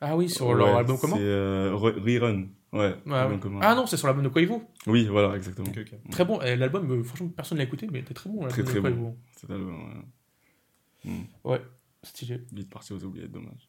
Ah 0.00 0.16
oui, 0.16 0.28
sur 0.30 0.46
Ouais, 0.46 0.54
leur 0.54 0.76
album 0.76 0.96
commun 0.98 1.16
C'est 1.16 1.22
euh, 1.22 1.72
Re- 1.74 1.98
Rerun. 1.98 2.46
Ouais, 2.72 2.94
Ouais, 3.06 3.26
ouais. 3.26 3.38
commun. 3.40 3.58
Ah 3.60 3.74
non, 3.74 3.86
c'est 3.86 3.96
sur 3.96 4.06
l'album 4.06 4.22
de 4.24 4.28
Quavo. 4.28 4.62
Oui, 4.86 5.06
voilà, 5.06 5.34
exactement. 5.36 5.66
Ok, 5.68 5.78
ok. 5.80 6.10
Très 6.12 6.24
bon. 6.24 6.38
L'album, 6.38 6.88
euh, 6.92 7.02
franchement, 7.02 7.28
personne 7.34 7.58
ne 7.58 7.62
l'a 7.62 7.66
écouté, 7.66 7.88
mais 7.90 7.98
il 7.98 8.02
était 8.02 8.14
très 8.14 8.30
bon. 8.30 8.46
Très, 8.46 8.62
très 8.62 8.74
de 8.74 8.80
bon. 8.80 8.88
Quavo. 8.90 9.16
Cet 9.36 9.50
album, 9.50 10.04
ouais. 11.04 11.12
Ouais, 11.42 11.60
stylé. 12.04 12.40
Vite 12.52 12.70
parti 12.70 12.92
aux 12.92 13.02
oubliettes, 13.04 13.32
dommage. 13.32 13.68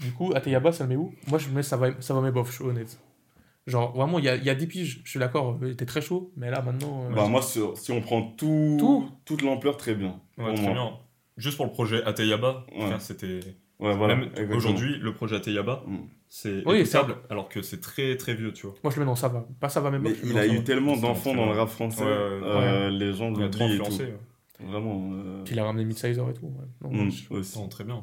Du 0.00 0.12
coup, 0.12 0.32
Ateyaba, 0.34 0.70
ça 0.70 0.84
le 0.84 0.90
met 0.90 0.96
où? 0.96 1.14
Moi, 1.28 1.38
je 1.38 1.48
mets 1.48 1.62
ça 1.62 1.78
va, 1.78 1.98
ça 2.02 2.12
va 2.12 2.20
mes 2.20 2.30
bof, 2.30 2.50
je 2.50 2.56
suis 2.56 2.64
honnête. 2.64 2.98
Genre, 3.66 3.92
vraiment, 3.96 4.18
il 4.20 4.24
y 4.24 4.28
a, 4.28 4.36
il 4.36 4.44
y 4.44 4.50
a 4.50 4.54
10 4.54 4.66
piges, 4.68 5.00
je 5.04 5.10
suis 5.10 5.18
d'accord, 5.18 5.58
il 5.62 5.70
était 5.70 5.86
très 5.86 6.00
chaud, 6.00 6.32
mais 6.36 6.50
là, 6.50 6.62
maintenant. 6.62 7.04
euh, 7.10 7.14
Bah, 7.14 7.26
moi, 7.26 7.42
sur- 7.42 7.76
si 7.76 7.90
on 7.90 8.00
prend 8.00 8.22
tout, 8.22 8.76
Tout 8.78 9.10
toute 9.24 9.42
l'ampleur, 9.42 9.76
très 9.76 9.94
bien. 9.96 10.20
Ouais, 10.38 10.54
très 10.54 10.62
moi. 10.64 10.72
bien. 10.72 10.92
Juste 11.36 11.56
pour 11.56 11.66
le 11.66 11.72
projet 11.72 12.02
Ateyaba, 12.04 12.64
Ouais. 12.76 12.94
c'était. 13.00 13.40
Ouais, 13.80 13.94
voilà. 13.96 14.16
Même 14.16 14.30
aujourd'hui, 14.54 14.96
le 14.98 15.12
projet 15.12 15.36
Ateyaba, 15.36 15.82
Mm. 15.86 15.96
c'est 16.28 16.62
Oui, 16.66 16.76
écoutable, 16.78 17.16
alors 17.28 17.48
que 17.48 17.60
c'est 17.60 17.80
très 17.80 18.16
très 18.16 18.34
vieux, 18.34 18.52
tu 18.52 18.66
vois. 18.66 18.74
moi, 18.84 18.90
je 18.92 18.98
le 18.98 19.04
mets 19.04 19.10
dans 19.10 19.16
ça 19.16 19.28
va. 19.28 19.46
Pas 19.60 19.68
ça 19.68 19.80
va 19.80 19.90
mes 19.90 19.98
Mais 19.98 20.14
il 20.24 20.38
a 20.38 20.46
eu 20.46 20.62
tellement 20.64 20.96
d'enfants 20.96 21.34
dans 21.34 21.46
le 21.46 21.58
rap 21.58 21.68
français, 21.68 22.02
Ouais, 22.04 22.08
ouais, 22.08 22.14
euh, 22.44 22.90
les 22.90 23.12
gens 23.14 23.34
a 23.34 23.48
trop 23.48 23.64
influencé. 23.64 24.06
tout. 24.58 24.64
Vraiment. 24.66 25.10
euh, 25.12 25.42
Puis 25.44 25.54
il 25.54 25.58
a 25.60 25.64
ramené 25.64 25.84
Midsizer 25.84 26.26
et 26.30 26.34
tout. 26.34 26.46
Ouais, 26.46 26.88
Non, 26.88 27.04
mm, 27.04 27.10
je- 27.10 27.34
aussi. 27.34 27.58
Non, 27.58 27.68
très 27.68 27.84
bien. 27.84 28.02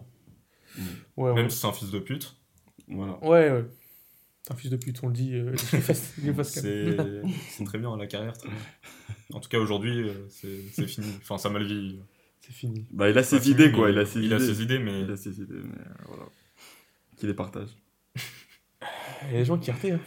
ouais, 1.17 1.29
ouais. 1.29 1.33
Même 1.33 1.49
si 1.49 1.57
c'est 1.57 1.67
un 1.67 1.71
fils 1.71 1.89
de 1.89 1.99
pute, 1.99 2.35
Voilà. 2.89 3.13
Ouais, 3.23 3.49
ouais. 3.49 3.65
Un 4.49 4.55
fils 4.55 4.69
de 4.69 4.75
pute, 4.77 4.99
on 5.03 5.07
le 5.07 5.13
dit. 5.13 5.35
euh, 5.35 5.55
c'est 6.43 7.63
très 7.65 7.77
bien, 7.77 7.95
la 7.97 8.07
carrière, 8.07 8.33
très 8.37 8.49
bien. 8.49 8.57
En 9.33 9.39
tout 9.39 9.49
cas, 9.49 9.57
aujourd'hui, 9.59 10.09
euh, 10.09 10.13
c'est 10.29 10.85
fini. 10.87 11.07
Enfin, 11.21 11.37
ça 11.37 11.49
mal 11.49 11.63
vieilli. 11.65 11.99
C'est 12.41 12.51
fini. 12.53 12.85
Bah, 12.91 13.09
il 13.09 13.17
a 13.17 13.23
ses 13.23 13.39
fini, 13.39 13.53
idées, 13.53 13.71
quoi. 13.71 13.85
mais 13.87 13.93
Il 13.93 13.99
a 13.99 14.05
ses 14.05 14.19
il 14.19 14.25
idées. 14.25 14.35
a 14.35 14.39
ses 14.39 14.61
idées, 14.61 14.79
mais 14.79 15.01
Il 15.01 15.11
a 15.11 15.15
ses 15.17 15.39
idées, 15.41 15.53
mais 15.63 15.79
euh, 15.79 16.03
voilà. 16.07 16.23
Qui 17.17 17.27
les 17.27 17.33
partage. 17.33 17.69
Il 19.25 19.31
y 19.31 19.35
a 19.35 19.39
des 19.39 19.45
gens 19.45 19.57
qui 19.57 19.71
arrêtent. 19.71 19.93
Hein. 19.93 19.99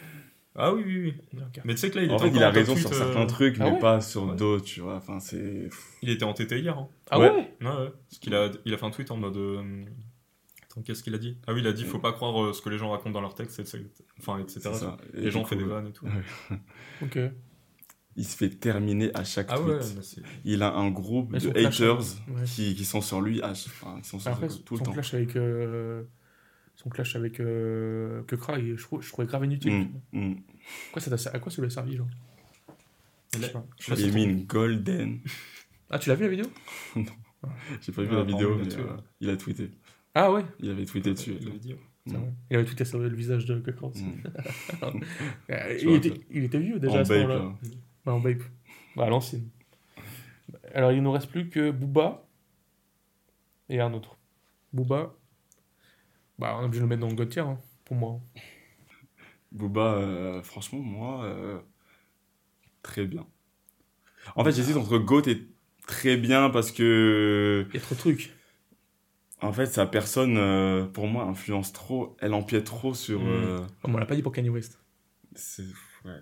Ah 0.59 0.73
oui, 0.73 0.83
oui, 0.85 0.99
oui. 1.33 1.41
Mais 1.65 1.73
tu 1.73 1.81
sais 1.81 1.89
que 1.91 1.97
là, 1.97 2.03
il 2.03 2.11
En 2.11 2.17
était 2.17 2.29
fait, 2.31 2.35
il 2.35 2.43
a 2.43 2.49
en 2.49 2.51
raison 2.51 2.75
sur 2.75 2.91
euh, 2.91 2.95
certains 2.95 3.25
trucs, 3.25 3.57
Ah 3.59 3.65
mais 3.65 3.71
ouais 3.73 3.79
pas 3.79 4.01
sur 4.01 4.23
Ouais. 4.27 4.35
d'autres, 4.35 4.65
tu 4.65 4.81
vois. 4.81 4.95
Enfin, 4.97 5.19
c'est. 5.19 5.69
Il 6.03 6.09
était 6.11 6.23
entêté 6.25 6.59
hier. 6.59 6.77
Hein. 6.77 6.87
Ah 7.09 7.19
Ouais. 7.19 7.29
ouais, 7.31 7.51
Ouais, 7.61 7.67
ouais. 7.67 7.91
Parce 8.09 8.19
qu'il 8.19 8.35
a, 8.35 8.51
il 8.65 8.73
a 8.73 8.77
fait 8.77 8.85
un 8.85 8.91
tweet 8.91 9.09
en 9.11 9.17
mode. 9.17 9.37
euh, 9.37 9.83
Attends, 10.77 10.83
qu'est-ce 10.83 11.03
qu'il 11.03 11.15
a 11.15 11.17
dit? 11.17 11.37
Ah 11.47 11.53
oui, 11.53 11.61
il 11.61 11.67
a 11.67 11.73
dit 11.73 11.83
faut 11.85 11.97
pas 11.99 12.13
croire 12.13 12.43
euh, 12.43 12.53
ce 12.53 12.61
que 12.61 12.69
les 12.69 12.77
gens 12.77 12.91
racontent 12.91 13.11
dans 13.11 13.21
leurs 13.21 13.33
textes, 13.35 13.59
etc. 13.59 13.83
Enfin, 14.19 14.39
etc. 14.39 14.69
Et 15.15 15.21
Les 15.21 15.31
gens 15.31 15.43
font 15.43 15.55
des 15.55 15.63
vannes 15.63 15.87
et 15.87 15.91
tout. 15.91 16.05
Ok. 17.01 17.19
Il 18.19 18.25
se 18.25 18.35
fait 18.35 18.49
terminer 18.49 19.11
à 19.15 19.23
chaque 19.23 19.47
Ah 19.49 19.57
tweet. 19.57 19.95
mais 20.17 20.23
Il 20.43 20.63
a 20.63 20.73
un 20.73 20.89
groupe 20.89 21.29
Mais 21.31 21.39
de 21.39 21.49
haters 21.49 21.99
ouais. 21.99 22.43
qui, 22.45 22.73
qui 22.75 22.83
sont 22.85 23.01
sur 23.01 23.21
lui, 23.21 23.41
à, 23.43 23.51
enfin, 23.51 23.99
qui 24.01 24.09
sont 24.09 24.17
sur 24.19 24.31
Après, 24.31 24.47
lui 24.47 24.63
tout 24.63 24.73
le 24.73 24.79
son 24.79 24.85
temps. 24.85 24.91
clash 24.93 25.13
avec. 25.13 25.35
euh, 25.35 26.03
Son 26.75 26.89
clash 26.89 27.15
avec 27.15 27.39
euh, 27.39 28.23
Kekra, 28.23 28.57
il- 28.59 28.75
je, 28.77 28.85
je 29.01 29.09
trouvais 29.09 29.27
grave 29.27 29.45
inutile. 29.45 29.89
Mm, 30.13 30.19
mm. 30.29 30.35
Quoi, 30.91 31.01
ça 31.01 31.15
t'a- 31.15 31.29
à 31.35 31.39
quoi 31.39 31.51
ça 31.51 31.61
lui 31.61 31.67
a 31.67 31.69
servi, 31.71 31.95
genre? 31.97 32.07
Il 33.35 33.39
Je 33.39 33.43
a- 33.43 33.47
sais 33.47 33.53
pas. 33.53 33.65
je 33.79 33.85
sais 33.85 34.01
Il 34.01 34.05
a 34.05 34.07
pas 34.09 34.15
mis 34.15 34.23
si- 34.23 34.29
une 34.29 34.45
golden. 34.45 35.19
Ah, 35.91 35.99
tu 35.99 36.09
l'as 36.09 36.15
vu 36.15 36.23
la 36.23 36.29
vidéo? 36.29 36.45
J'ai 37.81 37.91
pas 37.91 38.01
vu 38.01 38.09
Ah, 38.11 38.15
la 38.15 38.23
vidéo, 38.23 38.55
il 38.57 38.63
mais 38.63 38.67
tué, 38.67 38.81
euh, 38.81 38.97
il 39.21 39.29
a 39.29 39.37
tweeté. 39.37 39.69
Ah 40.19 40.31
ouais 40.31 40.43
Il 40.59 40.71
avait 40.71 40.85
tweeté 40.85 41.13
dessus. 41.13 41.35
Il 41.39 41.47
avait 41.47 41.59
dit. 41.59 41.73
ouais. 41.73 41.79
C'est 42.07 42.17
Mm. 42.17 42.33
Il 42.49 42.55
avait 42.55 42.65
tweeté 42.65 42.85
sur 42.85 42.97
le 42.97 43.09
visage 43.09 43.45
de 43.45 43.61
aussi. 43.81 44.03
Mm. 44.03 44.23
Il, 45.81 45.89
était, 45.95 46.13
il 46.31 46.43
était 46.45 46.57
vieux 46.59 46.79
déjà 46.79 46.97
En 46.97 47.01
à 47.01 47.05
ce 47.05 47.13
moment-là. 47.13 47.35
là. 47.35 47.45
Ouais, 48.05 48.11
en 48.13 48.19
babe. 48.19 48.41
Ouais, 48.95 49.03
à 49.03 49.09
l'ancienne. 49.09 49.47
Alors, 50.73 50.91
il 50.91 51.03
nous 51.03 51.11
reste 51.11 51.29
plus 51.29 51.49
que 51.49 51.69
Booba 51.69 52.25
et 53.69 53.79
un 53.79 53.93
autre. 53.93 54.17
Booba, 54.73 55.13
bah, 56.39 56.55
on 56.57 56.63
est 56.63 56.65
obligé 56.65 56.79
de 56.79 56.85
le 56.85 56.89
mettre 56.89 57.01
dans 57.01 57.09
le 57.09 57.15
God 57.15 57.29
tier, 57.29 57.41
hein, 57.41 57.59
pour 57.85 57.95
moi. 57.95 58.19
Booba, 59.51 59.93
euh, 59.95 60.41
franchement, 60.41 60.79
moi, 60.79 61.25
euh, 61.25 61.59
très 62.81 63.05
bien. 63.05 63.27
En 64.35 64.43
fait, 64.43 64.51
j'hésite 64.51 64.77
entre 64.77 64.97
Goat 64.97 65.27
et 65.27 65.45
très 65.85 66.17
bien 66.17 66.49
parce 66.49 66.71
que, 66.71 67.67
Il 67.69 67.75
y 67.75 67.77
a 67.77 67.81
trop 67.81 67.95
de 67.95 67.99
trucs. 67.99 68.36
En 69.41 69.53
fait, 69.53 69.67
sa 69.67 69.85
personne, 69.85 70.37
euh, 70.37 70.85
pour 70.85 71.07
moi, 71.07 71.23
influence 71.25 71.71
trop. 71.73 72.15
Elle 72.19 72.33
empiète 72.33 72.63
trop 72.65 72.93
sur. 72.93 73.21
Mm. 73.21 73.27
euh, 73.27 73.59
Comme 73.81 73.95
on 73.95 73.97
l'a 73.97 74.05
pas 74.05 74.15
dit 74.15 74.21
pour 74.23 74.31
Kanye 74.31 74.49
West. 74.49 74.79
c'est- 75.35 75.63
ouais. 76.05 76.19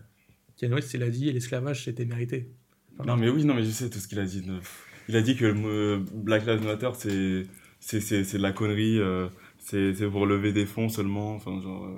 Kanye 0.58 0.74
West, 0.74 0.94
il 0.94 1.04
a 1.04 1.10
dit 1.10 1.32
l'esclavage, 1.32 1.86
c'était 1.86 2.06
mérité. 2.06 2.52
Enfin, 2.94 3.06
Non, 3.06 3.18
mais 3.18 3.30
oui, 3.30 3.44
non, 3.46 3.54
mais 3.54 3.64
je 3.64 3.70
sais 3.72 3.90
tout 3.90 4.00
ce 4.00 4.08
qu'il 4.08 4.20
a 4.20 4.26
dit. 4.26 4.44
Il 5.10 5.16
a 5.16 5.22
dit 5.22 5.36
que 5.36 5.46
le 5.46 5.54
mot 5.54 6.06
Black 6.14 6.46
Lives 6.46 6.64
Matter, 6.64 6.90
c'est 6.96 7.48
c'est 7.80 8.00
de 8.38 8.42
la 8.42 8.52
connerie. 8.52 9.00
euh, 9.00 9.28
c'est 9.60 9.94
pour 10.10 10.26
lever 10.26 10.54
des 10.54 10.66
fonds 10.66 10.90
seulement. 10.90 11.36
Enfin, 11.36 11.60
genre. 11.62 11.86
euh, 11.86 11.98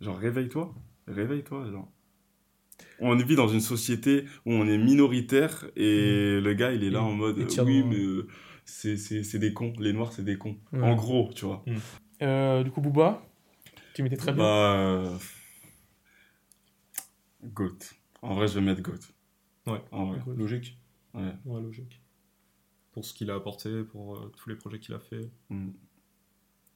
genre, 0.00 0.16
réveille-toi. 0.18 0.74
Réveille-toi, 1.08 1.70
genre. 1.70 1.90
On 3.00 3.14
vit 3.16 3.36
dans 3.36 3.48
une 3.48 3.60
société 3.60 4.24
où 4.46 4.52
on 4.52 4.66
est 4.66 4.78
minoritaire 4.78 5.66
et 5.76 6.40
le 6.40 6.52
gars, 6.54 6.72
il 6.72 6.84
est 6.84 6.90
là 6.90 7.02
en 7.02 7.12
mode 7.12 7.38
oui, 7.38 7.56
dans- 7.56 7.64
mais 7.64 7.82
euh, 7.98 8.26
c'est 8.72 8.96
c'est 8.96 9.22
c'est 9.22 9.38
des 9.38 9.52
cons. 9.52 9.72
Les 9.78 9.92
noirs, 9.92 10.12
c'est 10.12 10.24
des 10.24 10.38
cons. 10.38 10.56
Ouais. 10.72 10.80
En 10.82 10.94
gros, 10.94 11.30
tu 11.34 11.44
vois. 11.44 11.62
Euh, 12.22 12.62
du 12.64 12.70
coup, 12.70 12.80
Booba, 12.80 13.22
tu 13.94 14.02
mettais 14.02 14.16
très 14.16 14.32
bien. 14.32 14.42
Bah. 14.42 14.74
euh, 14.76 15.18
Goat. 17.44 17.78
En 18.22 18.34
vrai, 18.34 18.48
je 18.48 18.54
vais 18.54 18.60
mettre 18.60 18.80
Goat. 18.82 18.98
Ouais. 19.66 19.80
En 19.90 20.06
vrai. 20.06 20.20
Logique. 20.36 20.78
Ouais. 21.14 21.34
Ouais, 21.44 21.60
logique. 21.60 22.00
Pour 22.92 23.04
ce 23.04 23.12
qu'il 23.14 23.30
a 23.30 23.34
apporté, 23.34 23.82
pour 23.84 24.16
euh, 24.16 24.32
tous 24.36 24.48
les 24.48 24.56
projets 24.56 24.78
qu'il 24.78 24.94
a 24.94 25.00
fait. 25.00 25.30
Mm. 25.50 25.70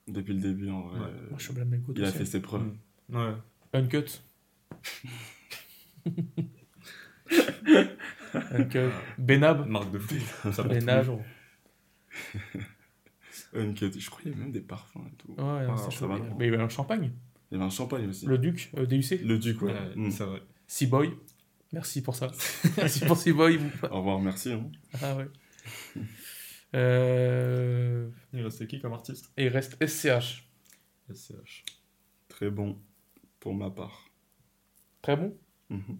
Depuis 0.08 0.34
le 0.34 0.40
début, 0.40 0.70
en 0.70 0.82
vrai. 0.82 1.00
Ouais. 1.00 1.06
euh, 1.06 1.28
Moi, 1.30 1.38
je 1.38 1.44
suis 1.44 1.54
blâme 1.54 1.72
avec 1.72 1.84
il 1.96 2.04
a 2.04 2.12
fait 2.12 2.24
ses 2.26 2.40
preuves. 2.40 2.70
Mm. 3.08 3.16
Ouais. 3.16 3.34
Uncut. 3.72 4.22
Uncut. 8.52 8.90
Benab. 9.18 9.66
Marque 9.66 9.90
de 9.92 9.98
fou. 9.98 10.14
Benab. 10.68 11.20
Je 13.52 14.10
crois 14.10 14.20
qu'il 14.22 14.30
y 14.30 14.34
avait 14.34 14.42
même 14.42 14.52
des 14.52 14.60
parfums 14.60 15.06
et 15.12 15.16
tout. 15.16 15.30
Ouais, 15.32 15.66
Ah, 15.68 15.76
ça 15.90 16.06
va, 16.06 16.18
Mais 16.38 16.46
il 16.46 16.50
y 16.50 16.54
avait 16.54 16.62
un 16.62 16.68
champagne. 16.68 17.12
Il 17.50 17.54
y 17.54 17.56
avait 17.56 17.64
un 17.66 17.70
champagne 17.70 18.08
aussi. 18.08 18.26
Le 18.26 18.38
Duc, 18.38 18.70
euh, 18.76 18.86
DUC. 18.86 19.20
Le 19.22 19.38
duc, 19.38 19.62
ouais. 19.62 19.74
Mm. 19.94 20.10
c'est 20.10 20.24
vrai. 20.24 20.42
Seaboy. 20.66 21.14
Merci 21.72 22.02
pour 22.02 22.14
ça. 22.16 22.30
Merci 22.76 23.04
pour 23.04 23.16
Seaboy. 23.16 23.58
Au 23.90 23.98
revoir, 23.98 24.18
merci. 24.20 24.52
hein. 24.52 24.70
Ah 25.02 25.16
ouais. 25.16 25.26
Euh, 26.74 28.08
Il 28.34 28.42
restait 28.42 28.66
qui 28.66 28.80
comme 28.80 28.92
artiste? 28.92 29.30
Et 29.36 29.44
il 29.46 29.48
reste 29.48 29.76
SCH. 29.86 30.46
SCH. 31.14 31.64
Très 32.28 32.50
bon 32.50 32.76
pour 33.40 33.54
ma 33.54 33.70
part. 33.70 34.10
Très 35.00 35.16
bon? 35.16 35.34
Mhm. 35.70 35.98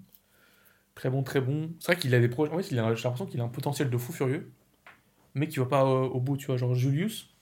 Très 0.95 1.09
bon, 1.09 1.23
très 1.23 1.41
bon. 1.41 1.71
C'est 1.79 1.93
vrai 1.93 2.01
qu'il 2.01 2.15
a 2.15 2.21
des 2.21 2.29
projets. 2.29 2.53
En 2.53 2.59
fait, 2.59 2.69
j'ai 2.69 2.77
l'impression 2.77 3.27
qu'il 3.27 3.41
a 3.41 3.45
un 3.45 3.49
potentiel 3.49 3.89
de 3.89 3.97
fou 3.97 4.13
furieux, 4.13 4.53
mais 5.37 5.47
qui 5.49 5.59
va 5.61 5.67
pas 5.67 5.85
au 5.85 6.21
bout, 6.21 6.37
tu 6.37 6.47
vois. 6.47 6.57
Genre 6.57 6.75
Julius, 6.75 7.33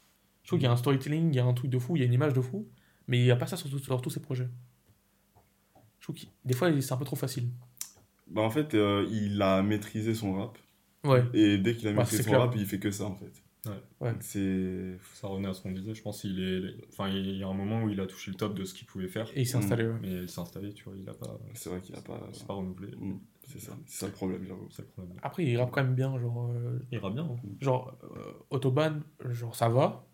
je 0.43 0.49
trouve 0.49 0.59
qu'il 0.59 0.66
y 0.66 0.69
a 0.69 0.73
un 0.73 0.77
storytelling, 0.77 1.31
il 1.31 1.37
y 1.37 1.41
a 1.41 1.45
un 1.47 1.55
truc 1.55 1.71
de 1.71 1.79
fou, 1.79 1.97
il 1.97 2.01
y 2.01 2.03
a 2.03 2.07
une 2.07 2.12
image 2.12 2.35
de 2.35 2.41
fou, 2.43 2.69
mais 3.09 3.19
il 3.19 3.25
n'y 3.25 3.31
a 3.31 3.37
pas 3.37 3.47
ça 3.47 3.57
sur, 3.57 3.71
tout- 3.71 3.79
sur 3.79 4.03
tous 4.03 4.11
ses 4.11 4.21
projets. 4.21 4.49
Je 6.01 6.05
trouve 6.07 6.16
que 6.16 6.27
des 6.45 6.55
fois, 6.55 6.69
il- 6.69 6.83
c'est 6.83 6.93
un 6.93 6.97
peu 6.99 7.05
trop 7.05 7.16
facile. 7.16 7.49
Bah, 8.27 8.43
en 8.43 8.51
fait, 8.51 8.75
euh, 8.75 9.07
il 9.11 9.41
a 9.41 9.62
maîtrisé 9.62 10.15
son 10.15 10.35
rap. 10.35 10.59
Ouais. 11.05 11.25
Et 11.35 11.59
dès 11.59 11.75
qu'il 11.77 11.89
a 11.89 11.93
Bah, 11.93 11.99
maîtrisé 12.03 12.23
son 12.23 12.31
clair. 12.31 12.41
rap, 12.41 12.55
il 12.57 12.66
fait 12.66 12.79
que 12.79 12.91
ça, 12.91 13.05
en 13.05 13.15
fait. 13.16 13.33
Ouais. 13.66 13.73
Ouais. 14.01 14.15
C'est. 14.21 14.99
Ça 15.15 15.27
revenait 15.29 15.49
à 15.49 15.55
ce 15.55 15.62
qu'on 15.62 15.73
disait. 15.73 15.95
Je 15.95 16.03
pense 16.03 16.21
qu'il 16.21 16.39
est. 16.41 16.75
Enfin, 16.93 17.09
il 17.09 17.37
y 17.39 17.43
a 17.43 17.49
un 17.49 17.55
moment 17.55 17.83
où 17.85 17.89
il 17.89 17.99
a 18.01 18.07
touché 18.07 18.31
le 18.31 18.37
top 18.37 18.55
de 18.55 18.65
ce 18.65 18.75
qu'il 18.75 18.87
pouvait 18.87 19.09
faire. 19.09 19.27
Et 19.35 19.43
il 19.43 19.47
s'est 19.47 19.57
installé. 19.57 19.87
ouais. 19.87 19.99
Mais 20.03 20.09
il 20.25 20.29
s'est 20.29 20.41
installé, 20.41 20.75
tu 20.75 20.85
vois. 20.85 20.95
Il 20.99 21.09
a 21.09 21.15
pas. 21.15 21.39
C'est 21.55 21.71
vrai 21.71 21.81
qu'il 21.81 21.95
a 21.97 22.03
pas. 22.03 22.29
C'est 22.33 22.47
pas 22.47 22.53
renouvelé. 22.55 22.95
Mm, 22.97 23.19
C'est 23.47 23.59
ça, 23.61 23.73
c'est 23.87 23.99
ça 24.01 24.07
le 24.07 24.12
problème, 24.12 24.45
j'avoue. 24.47 24.69
C'est 24.71 24.83
le 24.83 24.89
problème. 24.89 25.16
Après, 25.23 25.45
il 25.45 25.57
rappe 25.59 25.71
quand 25.71 25.83
même 25.85 25.95
bien, 25.95 26.19
genre, 26.19 26.51
euh, 26.51 26.79
Il 26.91 26.97
ira 26.99 27.11
bien. 27.11 27.25
hein. 27.25 27.37
genre 27.61 27.97
euh, 28.05 28.33
Autobahn, 28.51 29.03
genre 29.31 29.55
ça 29.55 29.69
va. 29.69 30.07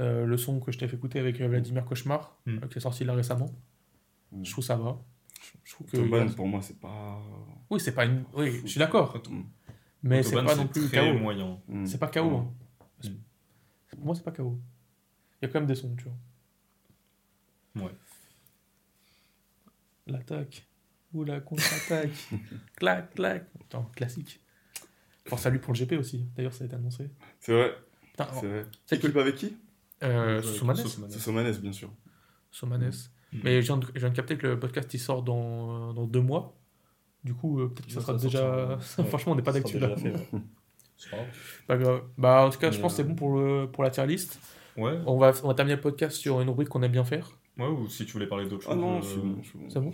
Euh, 0.00 0.26
le 0.26 0.36
son 0.36 0.60
que 0.60 0.70
je 0.72 0.78
t'ai 0.78 0.86
fait 0.88 0.96
écouter 0.96 1.18
avec 1.18 1.40
euh, 1.40 1.48
Vladimir 1.48 1.84
Cauchemar, 1.86 2.36
Mm. 2.46 2.58
euh, 2.62 2.66
qui 2.68 2.78
est 2.78 2.80
sorti 2.82 3.04
là 3.04 3.14
récemment, 3.14 3.50
Mm. 4.32 4.44
je 4.44 4.50
trouve 4.52 4.64
ça 4.64 4.76
va. 4.76 4.98
Je, 5.40 5.50
je 5.64 5.72
trouve 5.74 5.86
que. 5.90 5.96
Autobahn, 5.96 6.34
pour 6.34 6.46
moi, 6.46 6.60
c'est 6.62 6.78
pas. 6.78 7.20
Oui, 7.70 7.80
c'est 7.80 7.94
pas 7.94 8.04
une. 8.04 8.24
Oui, 8.34 8.60
je 8.62 8.66
suis 8.66 8.78
d'accord. 8.78 9.16
Mais 10.02 10.22
c'est 10.22 10.36
Autobahn, 10.36 10.46
pas 10.46 10.62
non 10.62 10.68
plus 10.68 10.86
très 10.88 11.12
KO. 11.12 11.18
moyen. 11.18 11.58
Mm. 11.68 11.86
C'est 11.86 11.98
pas 11.98 12.08
KO. 12.08 12.20
hein. 12.20 12.52
Pour 13.90 14.04
moi, 14.04 14.14
c'est 14.14 14.22
pas 14.24 14.32
KO. 14.32 14.58
Il 15.40 15.46
y 15.46 15.48
a 15.48 15.52
quand 15.52 15.60
même 15.60 15.66
des 15.68 15.74
sons, 15.74 15.94
tu 15.96 16.04
vois. 16.04 17.86
Ouais. 17.86 17.92
L'attaque. 20.06 20.66
La 21.24 21.40
contre-attaque. 21.40 22.10
clac, 22.76 23.14
clac. 23.14 23.52
Putain, 23.58 23.86
classique. 23.94 24.40
Force 25.26 25.46
à 25.46 25.50
lui 25.50 25.58
pour 25.58 25.72
le 25.72 25.78
GP 25.78 25.92
aussi. 25.98 26.26
D'ailleurs, 26.36 26.52
ça 26.52 26.64
a 26.64 26.66
été 26.66 26.76
annoncé. 26.76 27.10
C'est 27.40 27.52
vrai, 27.52 27.74
Putain, 28.12 28.28
c'est 28.40 28.46
vrai. 28.46 28.66
c'est 28.86 28.98
que. 28.98 29.06
Équipe 29.06 29.16
avec 29.16 29.34
qui? 29.34 29.56
Euh, 30.02 30.42
Soumanes. 30.42 30.76
Soumanes. 30.76 31.10
Somanes, 31.10 31.52
bien 31.58 31.72
sûr. 31.72 31.90
Soumanes. 32.50 32.90
Mm. 33.32 33.38
Mais 33.42 33.62
je 33.62 33.66
viens, 33.66 33.76
de, 33.78 33.86
je 33.94 34.00
viens 34.00 34.10
de 34.10 34.14
capter 34.14 34.36
que 34.36 34.46
le 34.46 34.58
podcast 34.58 34.92
il 34.94 34.98
sort 34.98 35.22
dans, 35.22 35.92
dans 35.92 36.06
deux 36.06 36.20
mois. 36.20 36.56
Du 37.24 37.34
coup, 37.34 37.60
euh, 37.60 37.68
peut-être 37.68 37.86
que 37.86 37.92
ça 37.92 38.00
sera 38.00 38.18
ça 38.18 38.24
déjà. 38.24 38.68
ouais. 38.98 39.04
Franchement, 39.04 39.32
on 39.32 39.36
n'est 39.36 39.42
pas 39.42 39.52
d'actu 39.52 39.78
là. 39.78 39.96
fait, 39.96 40.12
ouais. 40.12 40.40
Pas 41.66 41.76
grave. 41.76 42.02
Bah, 42.16 42.46
en 42.46 42.50
tout 42.50 42.58
cas, 42.58 42.70
je 42.70 42.80
pense 42.80 42.92
que 42.92 42.96
c'est 42.98 43.02
euh, 43.02 43.08
bon 43.08 43.14
pour, 43.16 43.36
le, 43.36 43.66
pour 43.70 43.82
la 43.82 43.90
tier 43.90 44.06
list. 44.06 44.38
Ouais. 44.76 44.98
On 45.06 45.18
va, 45.18 45.32
on 45.42 45.48
va 45.48 45.54
terminer 45.54 45.76
le 45.76 45.80
podcast 45.82 46.16
sur 46.16 46.40
une 46.40 46.48
rubrique 46.48 46.68
qu'on 46.68 46.82
aime 46.82 46.92
bien 46.92 47.04
faire. 47.04 47.30
Ouais, 47.58 47.66
ou 47.66 47.88
si 47.88 48.04
tu 48.04 48.12
voulais 48.12 48.26
parler 48.26 48.46
d'autre 48.46 48.64
chose. 48.64 48.72
Ah 48.72 48.76
non, 48.76 48.98
euh, 48.98 49.16
bon. 49.22 49.40
c'est 49.68 49.80
bon 49.80 49.92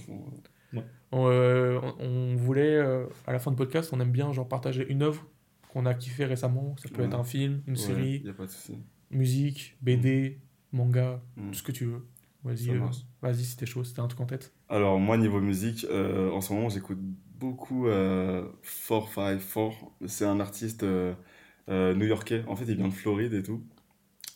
On, 1.12 1.26
euh, 1.28 1.78
on- 1.82 2.05
on 2.05 2.36
voulait, 2.36 2.74
euh, 2.76 3.06
à 3.26 3.32
la 3.32 3.39
fin 3.39 3.51
du 3.51 3.56
podcast, 3.56 3.90
on 3.93 4.01
aime 4.01 4.10
bien 4.12 4.32
genre 4.32 4.48
partager 4.48 4.86
une 4.90 5.02
œuvre 5.02 5.26
qu'on 5.72 5.84
a 5.86 5.94
kiffé 5.94 6.24
récemment. 6.24 6.74
Ça 6.78 6.89
peut 6.89 7.02
Ouais. 7.02 7.09
être 7.09 7.14
un 7.18 7.24
film, 7.24 7.62
une 7.66 7.76
série, 7.76 8.22
y 8.24 8.28
a 8.30 8.32
pas 8.32 8.47
de 8.47 8.51
souci. 8.51 8.78
musique, 9.10 9.76
BD, 9.82 10.39
manga, 10.72 11.20
Mm. 11.36 11.51
tout 11.51 11.59
ce 11.59 11.62
que 11.62 11.72
tu 11.72 11.84
veux. 11.84 12.06
Vas-y, 12.44 12.64
Ça 12.66 12.72
euh, 12.72 12.78
marche. 12.78 12.97
vas-y, 13.20 13.44
si 13.44 13.56
t'es 13.56 13.66
chaud, 13.66 13.84
si 13.84 13.94
t'as 13.94 14.02
un 14.02 14.09
truc 14.09 14.20
en 14.20 14.26
tête. 14.26 14.52
Alors, 14.68 14.98
moi, 14.98 15.16
niveau 15.18 15.40
musique, 15.40 15.86
euh, 15.90 16.30
en 16.30 16.40
ce 16.40 16.52
moment, 16.52 16.68
j'écoute 16.70 16.98
beaucoup 17.39 17.86
euh, 17.89 18.48
454. 18.62 19.74
C'est 20.06 20.24
un 20.24 20.40
artiste 20.40 20.82
euh, 20.82 21.14
euh, 21.68 21.94
new-yorkais. 21.94 22.43
En 22.48 22.56
fait, 22.56 22.64
il 22.66 22.76
vient 22.76 22.89
de 22.89 22.93
Floride 22.93 23.34
et 23.34 23.43
tout. 23.43 23.62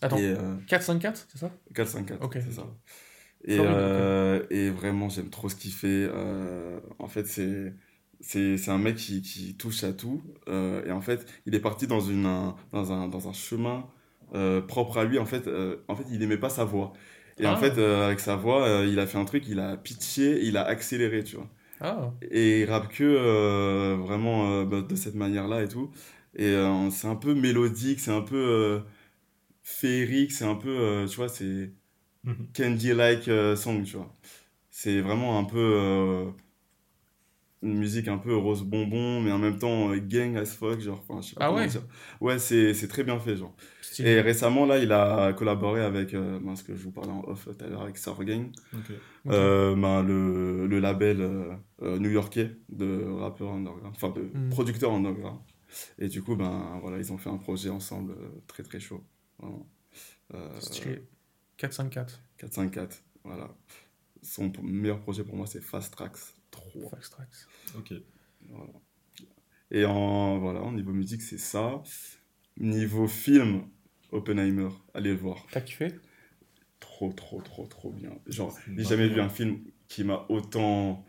Attends, 0.03 0.19
Et, 0.19 0.27
euh, 0.27 0.57
454, 0.67 1.27
c'est 1.33 1.39
ça? 1.39 1.51
454, 1.75 2.23
Ok. 2.23 2.39
c'est 2.41 2.53
ça. 2.53 2.67
Et, 3.47 3.55
Floride, 3.55 3.65
euh, 3.65 4.45
et 4.51 4.71
vraiment, 4.71 5.09
j'aime 5.09 5.31
trop 5.31 5.49
ce 5.49 5.57
qu'il 5.57 5.73
fait. 5.73 6.09
Euh, 6.11 6.81
en 6.99 7.09
fait, 7.09 7.27
c'est 7.27 7.75
c'est 8.21 8.69
un 8.71 8.79
mec 8.79 8.97
qui, 8.97 9.23
qui 9.23 9.57
touche 9.57 9.85
à 9.85 9.93
tout. 9.93 10.23
Euh, 10.49 10.85
et 10.87 10.91
en 10.93 11.01
fait, 11.03 11.27
il 11.47 11.55
est 11.55 11.61
parti 11.61 11.87
dans, 11.87 12.01
une, 12.01 12.27
un, 12.27 12.57
dans, 12.73 12.93
un, 12.93 13.09
dans 13.09 13.29
un 13.29 13.33
chemin 13.33 13.87
euh, 14.35 14.61
propre 14.63 14.99
à 14.99 15.05
lui. 15.05 15.19
En 15.19 15.27
fait, 15.27 15.47
euh, 15.49 15.77
en 15.89 15.95
fait 15.97 16.05
il 16.11 16.19
n'aimait 16.19 16.39
pas 16.39 16.49
sa 16.51 16.65
voix. 16.65 16.93
Et 17.39 17.47
en 17.47 17.55
Ah. 17.55 17.57
fait, 17.57 17.79
avec 17.79 18.21
sa 18.21 18.37
voix, 18.37 18.67
il 18.89 18.99
a 18.99 19.07
fait 19.07 19.19
un 19.19 19.27
truc, 19.27 19.47
il 19.49 19.61
a 19.61 19.77
pitché, 19.77 20.41
il 20.45 20.57
a 20.57 20.65
accéléré, 20.65 21.23
tu 21.25 21.37
vois. 21.37 21.49
Ah, 21.81 22.13
Et 22.31 22.63
il 22.63 22.71
rappe 22.71 22.89
que 22.89 23.95
vraiment 23.97 24.65
bah, 24.65 24.83
de 24.83 24.97
cette 24.97 25.15
manière-là 25.15 25.63
et 25.63 25.69
tout. 25.69 25.91
Et 26.37 26.55
c'est 26.91 27.09
un 27.09 27.17
peu 27.17 27.35
mélodique, 27.35 28.01
c'est 28.01 28.11
un 28.13 28.23
peu 28.23 28.83
féerique, 29.63 30.33
c'est 30.33 30.45
un 30.47 30.55
peu, 30.57 31.07
tu 31.11 31.17
vois, 31.17 31.29
c'est 31.29 31.73
Mhm. 32.27 32.49
candy-like 32.55 33.29
euh, 33.29 33.57
song, 33.57 33.83
tu 33.85 33.97
vois. 33.97 34.13
C'est 34.71 35.01
vraiment 35.01 35.39
un 35.39 35.45
peu 35.45 35.59
euh, 35.59 36.27
une 37.63 37.75
musique 37.79 38.09
un 38.09 38.19
peu 38.19 38.37
rose 38.37 38.63
bonbon, 38.63 39.21
mais 39.23 39.33
en 39.33 39.39
même 39.39 39.59
temps 39.59 39.91
euh, 39.91 39.97
gang 39.99 40.37
as 40.37 40.55
fuck, 40.55 40.81
genre. 40.81 41.03
enfin, 41.09 41.23
je 41.23 41.29
sais 41.31 41.35
pas 41.37 41.47
Ah 41.47 41.53
ouais? 41.55 41.67
dire. 41.69 41.83
Ouais, 42.21 42.39
c'est 42.39 42.75
c'est 42.75 42.89
très 42.89 43.03
bien 43.05 43.19
fait, 43.19 43.37
genre. 43.37 43.55
Et 43.99 44.21
récemment, 44.21 44.67
là, 44.67 44.79
il 44.79 44.93
a 44.93 45.33
collaboré 45.33 45.81
avec, 45.83 46.13
ben, 46.13 46.55
ce 46.55 46.63
que 46.63 46.77
je 46.77 46.83
vous 46.83 46.91
parlais 46.93 47.13
en 47.13 47.23
off 47.27 47.45
tout 47.47 47.65
à 47.65 47.69
l'heure, 47.69 47.83
avec 47.83 47.97
Sour 47.97 48.23
Gang. 48.25 48.51
Ben, 49.25 50.03
le, 50.03 50.67
le 50.67 50.79
label 50.81 51.59
new-yorkais 51.81 52.57
de 52.69 53.05
rappeurs 53.19 53.53
underground, 53.53 53.95
enfin 53.97 54.11
de 54.11 54.23
Mm. 54.23 54.51
producteurs 54.51 54.93
underground. 54.93 55.41
Et 55.99 56.09
du 56.09 56.23
coup, 56.23 56.37
ben 56.37 56.79
voilà, 56.83 56.99
ils 56.99 57.13
ont 57.13 57.19
fait 57.19 57.31
un 57.31 57.39
projet 57.39 57.71
ensemble 57.71 58.15
très 58.47 58.63
très 58.63 58.81
chaud. 58.81 59.03
Vraiment. 59.39 59.67
Euh, 60.35 60.61
Stylé. 60.61 61.03
454. 61.57 62.21
454, 62.39 63.03
voilà. 63.25 63.55
Son 64.23 64.53
meilleur 64.63 65.01
projet 65.01 65.25
pour 65.25 65.37
moi, 65.37 65.47
c'est 65.47 65.61
Fast 65.61 65.93
Tracks 65.93 66.19
3. 66.51 66.91
Fax 66.91 67.11
Tracks. 67.11 67.47
Ok. 67.77 67.95
Voilà. 68.49 68.73
Et 69.71 69.85
en, 69.85 70.39
voilà, 70.39 70.61
niveau 70.71 70.93
musique, 70.93 71.23
c'est 71.23 71.39
ça. 71.39 71.83
Niveau 72.59 73.09
film, 73.09 73.65
Oppenheimer, 74.13 74.69
allez 74.95 75.11
le 75.11 75.19
voir. 75.19 75.47
T'as 75.51 75.61
kiffé? 75.61 75.93
Trop, 76.81 77.13
trop, 77.13 77.41
trop, 77.41 77.67
trop 77.67 77.91
bien. 77.91 78.11
Genre, 78.27 78.57
j'ai 78.77 78.85
jamais 78.85 79.09
vu 79.09 79.21
un 79.21 79.29
film 79.29 79.61
qui 79.89 80.05
m'a 80.05 80.25
autant. 80.29 81.05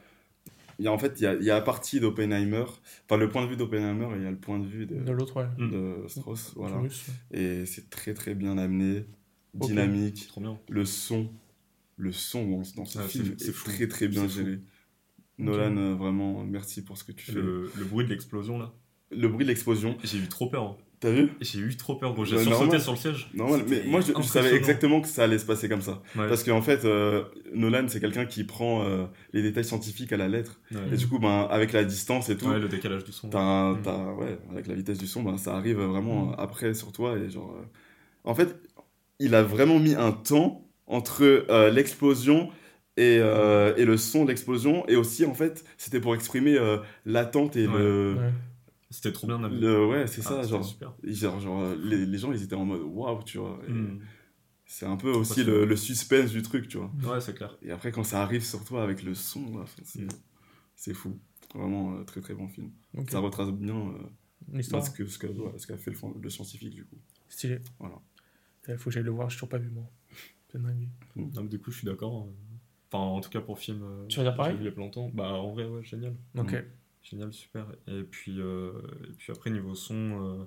Il 0.80 0.86
y 0.86 0.88
a, 0.88 0.92
en 0.92 0.98
fait, 0.98 1.20
il 1.20 1.24
y 1.24 1.28
a, 1.28 1.34
il 1.36 1.44
y 1.44 1.50
a 1.50 1.56
la 1.56 1.62
partie 1.62 2.00
d'Oppenheimer, 2.00 2.66
enfin 3.06 3.18
le 3.18 3.30
point 3.30 3.44
de 3.44 3.50
vue 3.50 3.58
d'Oppenheimer 3.58 4.14
et 4.14 4.18
il 4.18 4.24
y 4.24 4.28
a 4.28 4.32
le 4.32 4.38
point 4.38 4.60
de 4.60 4.68
vue 4.68 4.86
de, 4.86 4.96
De 5.02 5.12
l'autre, 5.12 5.38
ouais. 5.42 5.48
Mm. 5.58 5.72
de 5.72 6.08
Strauss. 6.08 6.54
Voilà. 6.56 6.78
Russe. 6.78 7.08
Et 7.32 7.66
c'est 7.66 7.90
très, 7.90 8.14
très 8.14 8.36
bien 8.36 8.58
amené, 8.60 9.06
Dynamique. 9.66 10.28
Trop 10.28 10.42
bien. 10.42 10.58
Le 10.70 10.86
son, 10.86 11.30
le 11.98 12.12
son 12.12 12.46
dans, 12.50 12.58
dans 12.76 12.86
ce 12.86 13.00
c'est- 13.02 13.08
film 13.08 13.36
c'est 13.38 13.50
est, 13.50 13.54
très, 13.54 13.88
très 13.88 14.08
bien 14.08 14.28
géré. 14.28 14.60
Nolan, 15.40 15.78
euh, 15.78 15.94
vraiment, 15.96 16.44
merci 16.44 16.84
pour 16.84 16.98
ce 16.98 17.04
que 17.04 17.12
tu 17.12 17.26
fais. 17.28 17.34
Le, 17.34 17.42
Le, 17.42 17.72
le 17.78 17.86
bruit 17.86 18.06
de 18.06 18.10
l'explosion 18.10 18.58
là. 18.58 18.74
bruit 19.12 19.46
de 19.46 19.50
l'explosion, 19.50 19.98
J'ai 20.04 20.18
eu 20.18 20.28
trop 20.28 20.48
peur. 20.50 20.64
hein. 20.64 20.78
t'as 21.00 21.12
vu? 21.12 21.30
J'ai 21.42 21.60
eu 21.60 21.78
trop 21.78 21.96
peur, 21.96 22.16
gros. 22.16 22.26
J'ai 22.26 22.38
Ouais, 22.38 22.44
sursauté 22.44 22.80
sur 22.80 22.94
le 22.94 22.98
siège. 22.98 23.30
Normal, 23.36 23.64
mais 23.70 23.84
moi 23.86 24.02
je, 24.02 24.14
je 24.18 24.28
savais 24.28 24.56
exactement 24.56 25.00
que 25.00 25.08
ça 25.08 25.26
allait 25.26 25.38
se 25.38 25.46
passer 25.46 25.70
comme 25.70 25.84
ça. 25.84 26.02
Ouais. 26.16 26.28
Parce 26.28 26.44
qu'en 26.44 26.64
fait, 26.64 26.86
euh, 26.86 27.24
Nolan, 27.54 27.86
c'est 27.88 28.00
quelqu'un 28.00 28.26
qui 28.26 28.44
prend 28.46 28.84
euh, 28.84 29.06
les 29.32 29.44
détails 29.44 29.64
scientifiques 29.64 30.12
à 30.12 30.18
la 30.18 30.28
lettre. 30.28 30.60
Ouais. 30.72 30.80
Et 30.94 30.98
du 30.98 31.08
coup, 31.08 31.20
ben, 31.20 31.48
avec 31.52 31.72
la 31.72 31.84
distance 31.84 32.30
et 32.30 32.38
tout, 32.38 32.48
Ouais, 32.48 32.58
le 32.60 32.68
décalage 32.68 33.04
du 33.04 33.12
son. 33.12 33.28
Mm. 33.28 33.78
avec 34.52 34.66
la 34.66 34.74
vitesse 34.74 34.98
du 34.98 35.06
son, 35.06 35.22
ben, 35.22 35.38
ça 35.38 35.56
arrive 35.56 35.78
vraiment 35.80 36.32
Mm. 36.32 36.36
après 36.40 36.74
sur 36.74 36.92
toi. 36.92 37.16
Et 37.16 37.30
genre, 37.30 37.56
euh, 37.60 37.64
En 38.24 38.34
fait, 38.34 38.60
il 39.20 39.36
a 39.36 39.44
vraiment 39.44 39.80
mis 39.80 39.94
un 39.96 40.12
temps 40.12 40.68
entre 40.86 41.24
euh, 41.24 41.70
l'explosion 41.72 42.50
et, 42.98 43.18
euh, 43.20 43.76
et 43.78 43.86
le 43.86 43.98
son 43.98 44.24
de 44.24 44.30
l'explosion. 44.30 44.88
Et 44.88 44.96
aussi, 44.96 45.26
en 45.26 45.34
fait, 45.34 45.66
c'était 45.78 46.00
pour 46.00 46.16
exprimer 46.16 46.56
euh, 46.58 46.78
l'attente 47.06 47.56
et 47.56 47.68
le... 47.68 48.16
Ouais. 48.18 48.32
C'était 48.90 49.12
trop 49.12 49.28
bien 49.28 49.38
le... 49.50 49.86
Ouais, 49.86 50.08
c'est 50.08 50.22
Ah, 50.22 50.30
ça. 50.30 50.36
c'était 50.44 50.50
Genre, 50.50 50.66
super. 50.66 50.94
genre, 51.04 51.40
genre, 51.42 51.76
les, 51.84 52.06
les 52.06 52.18
gens, 52.18 52.32
ils 52.32 52.42
étaient 52.42 52.56
en 52.56 52.64
mode 52.66 52.82
waouh, 52.84 53.22
tu 53.24 53.38
vois. 53.38 53.60
Et 53.68 53.72
Mm. 53.72 54.00
C'est 54.70 54.86
un 54.86 54.98
peu 54.98 55.12
aussi 55.12 55.46
le, 55.46 55.64
le 55.64 55.76
suspense 55.78 56.32
du 56.32 56.42
truc, 56.42 56.68
tu 56.68 56.78
vois. 56.78 56.92
Ouais, 57.14 57.22
c'est 57.22 57.34
clair. 57.34 57.58
Et 57.62 57.72
après, 57.72 57.92
quand 57.94 58.04
ça 58.04 58.22
arrive 58.22 58.44
sur 58.44 58.66
toi 58.66 58.84
avec 58.84 59.02
le 59.04 59.14
son, 59.14 59.64
c'est 59.86 60.04
Mm. 60.04 60.08
c'est 60.76 60.94
fou. 60.94 61.18
Vraiment, 61.56 61.96
euh, 61.96 62.04
très 62.04 62.20
très 62.22 62.34
bon 62.34 62.48
film. 62.50 62.72
Ça 63.10 63.20
retrace 63.20 63.50
bien 63.52 63.76
euh, 63.78 63.92
L'histoire. 64.54 64.86
ce 64.86 64.90
qu'a 64.92 65.06
ce 65.08 65.18
que, 65.18 65.78
fait 65.78 65.92
le, 65.92 65.98
le 66.22 66.30
scientifique, 66.30 66.76
du 66.76 66.84
coup. 66.86 66.98
Stylé. 67.30 67.60
Voilà. 67.80 67.96
Il 68.68 68.78
faut 68.78 68.90
que 68.90 68.94
j'aille 68.94 69.04
le 69.04 69.12
voir, 69.12 69.30
j'ai 69.30 69.36
toujours 69.36 69.50
pas 69.50 69.58
vu 69.58 69.70
moi. 69.70 69.90
C'est 70.52 70.62
dingue. 70.62 70.88
Non, 71.16 71.44
mais 71.44 71.50
du 71.50 71.60
coup, 71.60 71.72
je 71.72 71.78
suis 71.80 71.86
d'accord. 71.88 72.24
euh. 72.28 72.32
Enfin, 72.92 73.04
en 73.04 73.20
tout 73.22 73.30
cas, 73.30 73.42
pour 73.42 73.60
film. 73.60 73.82
euh, 73.84 74.06
Tu 74.08 74.18
vas 74.18 74.24
dire 74.24 74.36
pareil 74.36 74.58
J'ai 74.62 74.70
vu 74.70 74.76
longtemps. 74.78 75.10
Bah, 75.14 75.34
en 75.34 75.52
vrai, 75.52 75.66
ouais, 75.66 75.84
génial. 75.84 76.16
Ok. 76.38 76.54
Mm. 76.54 76.64
Génial, 77.04 77.34
super. 77.34 77.66
Et 77.88 78.04
puis, 78.04 78.40
euh, 78.40 78.72
et 79.10 79.14
puis 79.18 79.32
après, 79.32 79.50
niveau 79.50 79.76
son, 79.76 79.96
euh, 79.96 80.46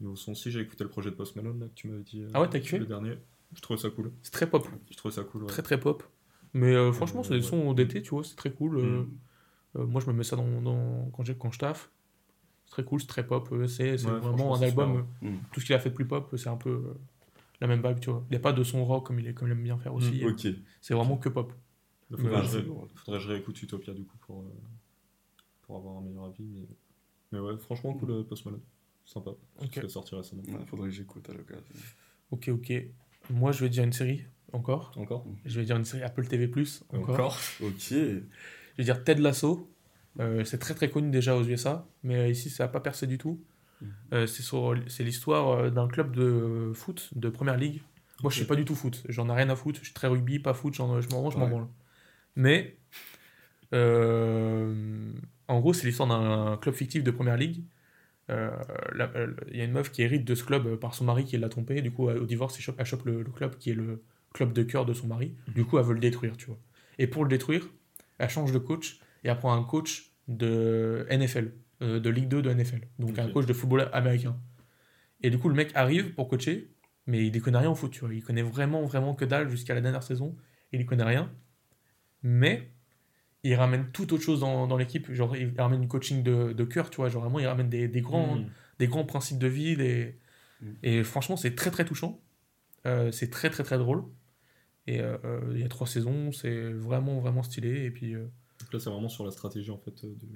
niveau 0.00 0.16
son 0.16 0.32
aussi, 0.32 0.50
j'ai 0.50 0.60
écouté 0.60 0.82
le 0.84 0.90
projet 0.90 1.10
de 1.10 1.14
Post 1.16 1.36
Malone 1.36 1.60
là, 1.60 1.66
que 1.66 1.74
tu 1.74 1.88
m'avais 1.88 2.02
dit. 2.02 2.22
euh, 2.22 2.28
Ah 2.34 2.40
ouais, 2.40 2.48
t'as 2.50 2.58
kiffé 2.60 2.78
Le 2.78 2.86
dernier. 2.86 3.18
Je 3.54 3.60
trouvais 3.60 3.78
ça 3.80 3.88
cool. 3.90 4.10
C'est 4.22 4.32
très 4.32 4.48
pop. 4.50 4.66
Je 4.90 4.96
trouvais 4.96 5.14
ça 5.14 5.22
cool. 5.22 5.42
Ouais. 5.42 5.48
Très 5.48 5.62
très 5.62 5.78
pop. 5.78 6.02
Mais 6.54 6.92
franchement, 6.92 7.22
c'est 7.24 7.30
des 7.34 7.36
ouais. 7.36 7.42
sons 7.42 7.72
d'été, 7.72 8.02
tu 8.02 8.10
vois, 8.10 8.22
c'est 8.24 8.36
très 8.36 8.52
cool. 8.52 8.82
Mm. 8.82 9.08
moi, 9.76 10.00
je 10.00 10.06
me 10.08 10.12
mets 10.12 10.24
ça 10.24 10.36
dans, 10.36 10.60
dans- 10.60 11.08
quand, 11.12 11.24
j'ai- 11.24 11.36
quand 11.36 11.50
je 11.52 11.58
taffe. 11.60 11.90
C'est 12.66 12.70
très 12.72 12.84
cool, 12.84 13.00
c'est 13.00 13.06
très 13.06 13.26
pop. 13.26 13.48
C'est 13.68 13.92
Ouais, 14.04 14.18
vraiment 14.18 14.56
un 14.56 14.62
album. 14.62 15.06
super, 15.20 15.30
Mm. 15.30 15.36
Tout 15.52 15.60
ce 15.60 15.66
qu'il 15.66 15.74
a 15.74 15.78
fait 15.78 15.90
de 15.90 15.94
plus 15.94 16.06
pop, 16.06 16.34
c'est 16.36 16.48
un 16.48 16.56
peu 16.56 16.94
la 17.60 17.66
même 17.66 17.82
vibe, 17.86 18.00
tu 18.00 18.10
vois. 18.10 18.24
Il 18.28 18.32
n'y 18.32 18.36
a 18.36 18.40
pas 18.40 18.52
de 18.52 18.62
son 18.62 18.84
rock 18.84 19.06
comme 19.06 19.18
il, 19.20 19.26
est, 19.26 19.34
comme 19.34 19.48
il 19.48 19.52
aime 19.52 19.62
bien 19.62 19.78
faire 19.78 19.94
aussi. 19.94 20.24
Mm, 20.24 20.28
Ok. 20.28 20.46
C'est 20.80 20.94
vraiment 20.94 21.16
que 21.16 21.28
pop. 21.28 21.52
Il 22.10 22.16
faudrait, 22.18 22.42
que 22.42 22.46
je 22.48 22.58
drôle. 22.58 22.88
faudrait 22.94 23.18
que 23.20 23.24
je 23.24 23.28
réécoute 23.30 23.62
Utopia 23.62 23.94
du 23.94 24.04
coup 24.04 24.16
pour, 24.18 24.40
euh, 24.40 24.52
pour 25.62 25.76
avoir 25.76 25.98
un 25.98 26.02
meilleur 26.02 26.24
avis. 26.24 26.44
Mais, 26.44 26.66
mais 27.32 27.38
ouais, 27.40 27.56
franchement, 27.58 27.94
cool 27.94 28.10
euh, 28.10 28.22
Post 28.22 28.44
Malone. 28.44 28.60
Sympa. 29.04 29.30
Ok. 29.60 29.70
C'est 29.74 29.88
sorti 29.88 30.14
récemment. 30.14 30.42
Ouais, 30.42 30.64
faudrait 30.66 30.88
que 30.88 30.94
j'écoute 30.94 31.28
à 31.30 31.32
l'occasion. 31.32 31.62
Ok, 32.30 32.48
ok. 32.48 32.72
Moi, 33.30 33.52
je 33.52 33.60
vais 33.64 33.70
dire 33.70 33.84
une 33.84 33.92
série, 33.92 34.24
encore. 34.52 34.92
Encore? 34.96 35.26
Je 35.44 35.58
vais 35.60 35.66
dire 35.66 35.76
une 35.76 35.84
série 35.84 36.02
Apple 36.02 36.26
TV+, 36.26 36.50
encore. 36.92 37.38
Ok. 37.62 37.90
Je 37.90 38.22
vais 38.78 38.84
dire 38.84 39.02
Ted 39.04 39.20
Lasso. 39.20 39.70
Euh, 40.20 40.44
c'est 40.44 40.58
très 40.58 40.74
très 40.74 40.90
connu 40.90 41.10
déjà 41.10 41.36
aux 41.36 41.44
USA, 41.44 41.88
mais 42.04 42.16
euh, 42.16 42.28
ici 42.28 42.48
ça 42.48 42.64
n'a 42.64 42.68
pas 42.68 42.80
percé 42.80 43.06
du 43.06 43.18
tout. 43.18 43.40
Mhm. 43.84 43.92
Euh, 44.12 44.26
c'est 44.88 45.04
l'histoire 45.04 45.48
euh, 45.50 45.70
d'un 45.70 45.88
club 45.88 46.14
de 46.14 46.72
foot 46.74 47.10
de 47.14 47.28
première 47.28 47.56
ligue. 47.56 47.82
Moi 48.22 48.30
je 48.30 48.36
suis 48.36 48.46
pas 48.46 48.56
du 48.56 48.64
tout 48.64 48.74
foot, 48.74 49.02
j'en 49.08 49.28
ai 49.28 49.32
rien 49.32 49.50
à 49.50 49.56
foutre. 49.56 49.80
Je 49.80 49.86
suis 49.86 49.94
très 49.94 50.08
rugby, 50.08 50.38
pas 50.38 50.54
foot, 50.54 50.74
je 50.74 50.82
m'en 50.82 51.00
je 51.00 51.08
m'en 51.08 51.48
branle. 51.48 51.66
Mais 52.36 52.76
euh, 53.72 55.12
en 55.48 55.60
gros, 55.60 55.72
c'est 55.72 55.86
l'histoire 55.86 56.08
d'un 56.08 56.56
club 56.56 56.74
fictif 56.74 57.02
de 57.02 57.10
première 57.10 57.36
ligue. 57.36 57.62
Euh, 58.30 58.50
euh, 58.98 59.34
Il 59.50 59.58
y 59.58 59.60
a 59.60 59.64
une 59.64 59.72
meuf 59.72 59.90
qui 59.90 60.02
hérite 60.02 60.24
de 60.24 60.34
ce 60.34 60.44
club 60.44 60.76
par 60.76 60.94
son 60.94 61.04
mari 61.04 61.24
qui 61.24 61.36
l'a 61.36 61.48
trompée. 61.48 61.82
Du 61.82 61.90
coup, 61.90 62.08
au 62.08 62.24
divorce, 62.24 62.56
elle 62.56 62.62
chope, 62.62 62.76
elle 62.78 62.86
chope 62.86 63.04
le, 63.04 63.22
le 63.22 63.30
club 63.30 63.56
qui 63.58 63.70
est 63.70 63.74
le 63.74 64.02
club 64.32 64.52
de 64.52 64.62
cœur 64.62 64.86
de 64.86 64.94
son 64.94 65.06
mari. 65.06 65.34
Du 65.48 65.64
coup, 65.64 65.78
elle 65.78 65.84
veut 65.84 65.94
le 65.94 66.00
détruire, 66.00 66.36
tu 66.36 66.46
vois. 66.46 66.58
Et 66.98 67.06
pour 67.06 67.24
le 67.24 67.28
détruire, 67.28 67.68
elle 68.18 68.30
change 68.30 68.52
de 68.52 68.58
coach 68.58 69.00
et 69.24 69.28
elle 69.28 69.36
prend 69.36 69.52
un 69.52 69.64
coach 69.64 70.10
de 70.28 71.06
NFL, 71.10 71.52
euh, 71.84 72.00
de 72.00 72.10
Ligue 72.10 72.28
2 72.28 72.42
de 72.42 72.52
NFL. 72.52 72.80
Donc 72.98 73.18
un 73.18 73.30
coach 73.30 73.46
de 73.46 73.52
football 73.52 73.88
américain. 73.92 74.36
Et 75.22 75.30
du 75.30 75.38
coup, 75.38 75.48
le 75.48 75.54
mec 75.54 75.70
arrive 75.74 76.14
pour 76.14 76.28
coacher, 76.28 76.74
mais 77.06 77.26
il 77.26 77.32
ne 77.32 77.40
connaît 77.40 77.58
rien 77.58 77.70
au 77.70 77.74
foot, 77.74 77.90
tu 77.90 78.00
vois. 78.00 78.12
Il 78.12 78.22
connaît 78.22 78.42
vraiment, 78.42 78.82
vraiment 78.84 79.14
que 79.14 79.24
dalle 79.24 79.48
jusqu'à 79.48 79.74
la 79.74 79.80
dernière 79.80 80.02
saison. 80.02 80.36
Il 80.72 80.80
ne 80.80 80.84
connaît 80.84 81.04
rien. 81.04 81.32
Mais 82.22 82.70
il 83.42 83.54
ramène 83.54 83.90
tout 83.92 84.12
autre 84.14 84.22
chose 84.22 84.40
dans, 84.40 84.66
dans 84.66 84.76
l'équipe. 84.76 85.12
Genre, 85.12 85.36
il 85.36 85.54
ramène 85.58 85.82
du 85.82 85.88
coaching 85.88 86.22
de, 86.22 86.52
de 86.52 86.64
cœur, 86.64 86.90
tu 86.90 86.96
vois. 86.96 87.08
Genre, 87.08 87.22
vraiment, 87.22 87.38
il 87.38 87.46
ramène 87.46 87.68
des, 87.68 87.88
des 87.88 88.00
grands, 88.00 88.36
Mm. 88.36 88.50
des 88.78 88.86
grands 88.86 89.04
principes 89.04 89.38
de 89.38 89.46
vie. 89.46 89.76
Des... 89.76 90.18
Mm. 90.60 90.66
Et 90.82 91.04
franchement, 91.04 91.36
c'est 91.36 91.54
très, 91.54 91.70
très 91.70 91.84
touchant. 91.84 92.20
Euh, 92.86 93.10
c'est 93.12 93.30
très, 93.30 93.50
très, 93.50 93.62
très 93.62 93.78
drôle. 93.78 94.04
Et 94.86 95.00
euh, 95.00 95.18
il 95.52 95.60
y 95.60 95.64
a 95.64 95.68
trois 95.68 95.86
saisons, 95.86 96.32
c'est 96.32 96.72
vraiment, 96.72 97.20
vraiment 97.20 97.42
stylé. 97.42 97.84
Et 97.84 97.90
puis, 97.90 98.14
euh, 98.14 98.26
Donc 98.60 98.72
là, 98.72 98.78
c'est 98.78 98.90
vraiment 98.90 99.08
sur 99.08 99.24
la 99.24 99.30
stratégie 99.30 99.70
en 99.70 99.78
fait. 99.78 100.04
De... 100.04 100.26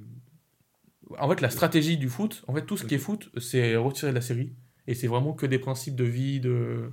en 1.19 1.29
fait, 1.29 1.41
la 1.41 1.51
stratégie 1.51 1.97
du 1.97 2.09
foot, 2.09 2.45
en 2.49 2.55
fait, 2.55 2.67
tout 2.67 2.77
ce 2.77 2.85
qui 2.85 2.95
est 2.95 2.99
foot, 2.99 3.31
c'est 3.39 3.77
retiré 3.77 4.11
de 4.13 4.15
la 4.17 4.21
série. 4.21 4.53
Et 4.87 4.95
c'est 4.95 5.07
vraiment 5.07 5.35
que 5.35 5.45
des 5.47 5.59
principes 5.59 5.97
de 5.97 6.05
vie, 6.05 6.41
de, 6.41 6.91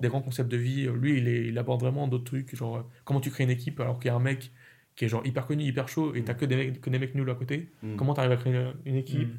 des 0.00 0.08
grands 0.08 0.22
concepts 0.22 0.50
de 0.50 0.56
vie. 0.56 0.86
Lui, 0.94 1.18
il, 1.18 1.26
est- 1.28 1.48
il 1.48 1.58
aborde 1.58 1.80
vraiment 1.80 2.06
d'autres 2.06 2.24
trucs, 2.24 2.54
genre 2.54 2.76
euh, 2.76 2.82
comment 3.04 3.20
tu 3.20 3.30
crées 3.30 3.42
une 3.44 3.50
équipe 3.50 3.80
alors 3.80 3.98
qu'il 3.98 4.08
y 4.08 4.10
a 4.10 4.14
un 4.14 4.20
mec 4.20 4.52
qui 4.94 5.06
est 5.06 5.08
genre 5.08 5.26
hyper 5.26 5.46
connu, 5.46 5.64
hyper 5.64 5.88
chaud, 5.88 6.14
et 6.14 6.22
t'as 6.22 6.34
que 6.34 6.44
des 6.44 6.54
mecs, 6.56 6.80
que 6.80 6.88
des 6.90 6.98
mecs 7.00 7.14
nuls 7.16 7.28
à 7.28 7.34
côté. 7.34 7.68
Mm. 7.82 7.96
Comment 7.96 8.14
t'arrives 8.14 8.30
à 8.32 8.36
créer 8.36 8.52
une, 8.54 8.74
une 8.84 8.96
équipe 8.96 9.28
Mm. 9.28 9.38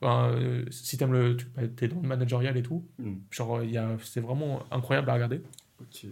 Enfin, 0.00 0.32
euh, 0.34 0.64
Si 0.70 0.98
t'aimes 0.98 1.12
le, 1.12 1.36
tu 1.36 1.46
bah, 1.54 1.62
t'es 1.68 1.86
dans 1.88 2.00
le 2.00 2.08
managerial 2.08 2.56
et 2.56 2.62
tout, 2.62 2.84
Mm. 2.98 3.12
genre 3.30 3.60
a, 3.60 3.96
c'est 4.02 4.20
vraiment 4.20 4.64
incroyable 4.72 5.08
à 5.10 5.14
regarder. 5.14 5.40
Ok. 5.80 6.06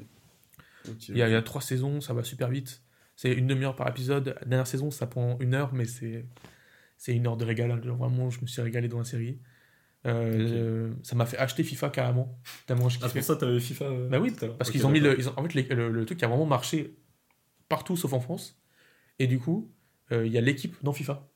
Il 1.08 1.16
y, 1.16 1.22
a, 1.22 1.28
y 1.28 1.34
a 1.34 1.42
trois 1.42 1.60
saisons, 1.60 2.00
ça 2.00 2.12
va 2.14 2.22
super 2.22 2.48
vite. 2.48 2.82
C'est 3.16 3.32
une 3.32 3.46
demi-heure 3.48 3.74
par 3.76 3.88
épisode. 3.88 4.34
La 4.40 4.46
dernière 4.46 4.66
saison, 4.66 4.90
ça 4.92 5.06
prend 5.06 5.36
une 5.40 5.54
heure, 5.54 5.72
mais 5.74 5.84
c'est 5.86 6.24
c'est 7.02 7.16
une 7.16 7.26
heure 7.26 7.36
de 7.36 7.44
régal. 7.44 7.82
Genre, 7.84 7.96
vraiment, 7.96 8.30
je 8.30 8.40
me 8.42 8.46
suis 8.46 8.62
régalé 8.62 8.86
dans 8.86 8.98
la 8.98 9.04
série. 9.04 9.40
Euh, 10.06 10.92
Ça 11.02 11.16
m'a 11.16 11.26
fait 11.26 11.36
acheter 11.36 11.64
FIFA 11.64 11.90
carrément. 11.90 12.38
Tellement 12.66 12.88
je 12.88 12.98
Ah, 13.02 13.08
pour 13.08 13.22
ça 13.22 13.34
que 13.34 13.40
t'avais 13.40 13.58
FIFA 13.60 13.84
euh, 13.86 14.08
Bah 14.08 14.20
oui, 14.20 14.32
tout 14.32 14.44
à 14.44 14.48
l'heure. 14.48 14.56
parce 14.58 14.70
qu'ils 14.70 14.86
ont 14.86 14.90
mis 14.90 15.00
le, 15.00 15.18
ils 15.18 15.28
ont- 15.28 15.32
en 15.36 15.42
fait, 15.42 15.54
les- 15.54 15.62
le, 15.74 15.90
le 15.90 16.04
truc 16.04 16.18
qui 16.18 16.24
a 16.24 16.28
vraiment 16.28 16.46
marché 16.46 16.96
partout 17.68 17.96
sauf 17.96 18.12
en 18.12 18.20
France. 18.20 18.56
Et 19.18 19.26
du 19.26 19.38
coup, 19.40 19.72
euh, 20.12 20.24
il 20.26 20.32
y 20.32 20.38
a 20.38 20.40
l'équipe 20.40 20.76
dans 20.84 20.92
FIFA. 20.92 21.28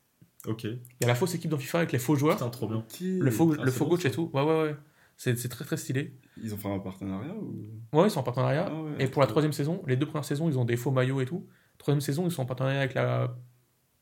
Ok. 0.46 0.64
Il 0.64 0.78
y 1.00 1.04
a 1.04 1.08
la 1.08 1.14
fausse 1.16 1.34
équipe 1.34 1.50
dans 1.50 1.58
FIFA 1.58 1.78
avec 1.78 1.92
les 1.92 1.98
faux 1.98 2.14
joueurs, 2.14 2.36
Putain, 2.36 2.50
trop 2.50 2.68
bien. 2.68 2.76
Ok. 2.78 3.00
le 3.00 3.30
faux, 3.32 3.54
Ah, 3.58 3.64
le 3.64 3.70
faux 3.72 3.84
bon, 3.84 3.90
coach 3.90 4.02
ça. 4.02 4.08
et 4.08 4.12
tout. 4.12 4.30
Ouais, 4.32 4.42
ouais, 4.42 4.62
ouais. 4.62 4.76
C'est 5.16 5.36
c'est 5.38 5.48
très 5.48 5.64
très 5.64 5.76
stylé. 5.76 6.14
Ils 6.42 6.52
ont 6.54 6.58
fait 6.58 6.68
un 6.68 6.78
partenariat 6.78 7.34
ou? 7.34 7.56
Ouais, 7.92 8.06
ils 8.06 8.10
sont 8.10 8.20
en 8.20 8.22
partenariat. 8.22 8.66
Ah 8.70 8.82
ouais, 8.82 8.92
et 8.98 9.06
pour 9.08 9.22
la 9.22 9.26
troisième 9.26 9.52
saison, 9.52 9.82
les 9.86 9.96
deux 9.96 10.06
premières 10.06 10.24
saisons, 10.26 10.48
ils 10.48 10.58
ont 10.58 10.64
des 10.66 10.76
faux 10.76 10.90
maillots 10.90 11.20
et 11.20 11.24
tout. 11.26 11.46
Troisième 11.78 12.00
saison, 12.02 12.26
ils 12.26 12.30
sont 12.30 12.42
en 12.42 12.46
partenariat 12.46 12.80
avec 12.80 12.94
la 12.94 13.36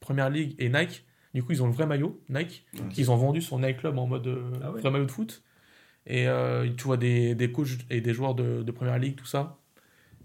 Première 0.00 0.28
Ligue 0.28 0.54
et 0.58 0.68
Nike. 0.68 1.06
Du 1.34 1.42
coup, 1.42 1.52
ils 1.52 1.62
ont 1.62 1.66
le 1.66 1.72
vrai 1.72 1.86
maillot 1.86 2.22
Nike 2.28 2.64
qu'ils 2.90 3.10
ont 3.10 3.16
vendu 3.16 3.42
sur 3.42 3.58
Nike 3.58 3.78
Club 3.78 3.98
en 3.98 4.06
mode 4.06 4.26
euh, 4.28 4.52
Ah 4.62 4.70
ouais. 4.72 4.80
vrai 4.80 4.90
maillot 4.90 5.06
de 5.06 5.10
foot. 5.10 5.42
Et 6.06 6.28
euh, 6.28 6.70
tu 6.76 6.84
vois 6.84 6.96
des, 6.96 7.34
des 7.34 7.50
coachs 7.50 7.78
et 7.90 8.00
des 8.00 8.12
joueurs 8.14 8.34
de, 8.34 8.62
de 8.62 8.72
Première 8.72 8.98
Ligue, 8.98 9.16
tout 9.16 9.26
ça. 9.26 9.58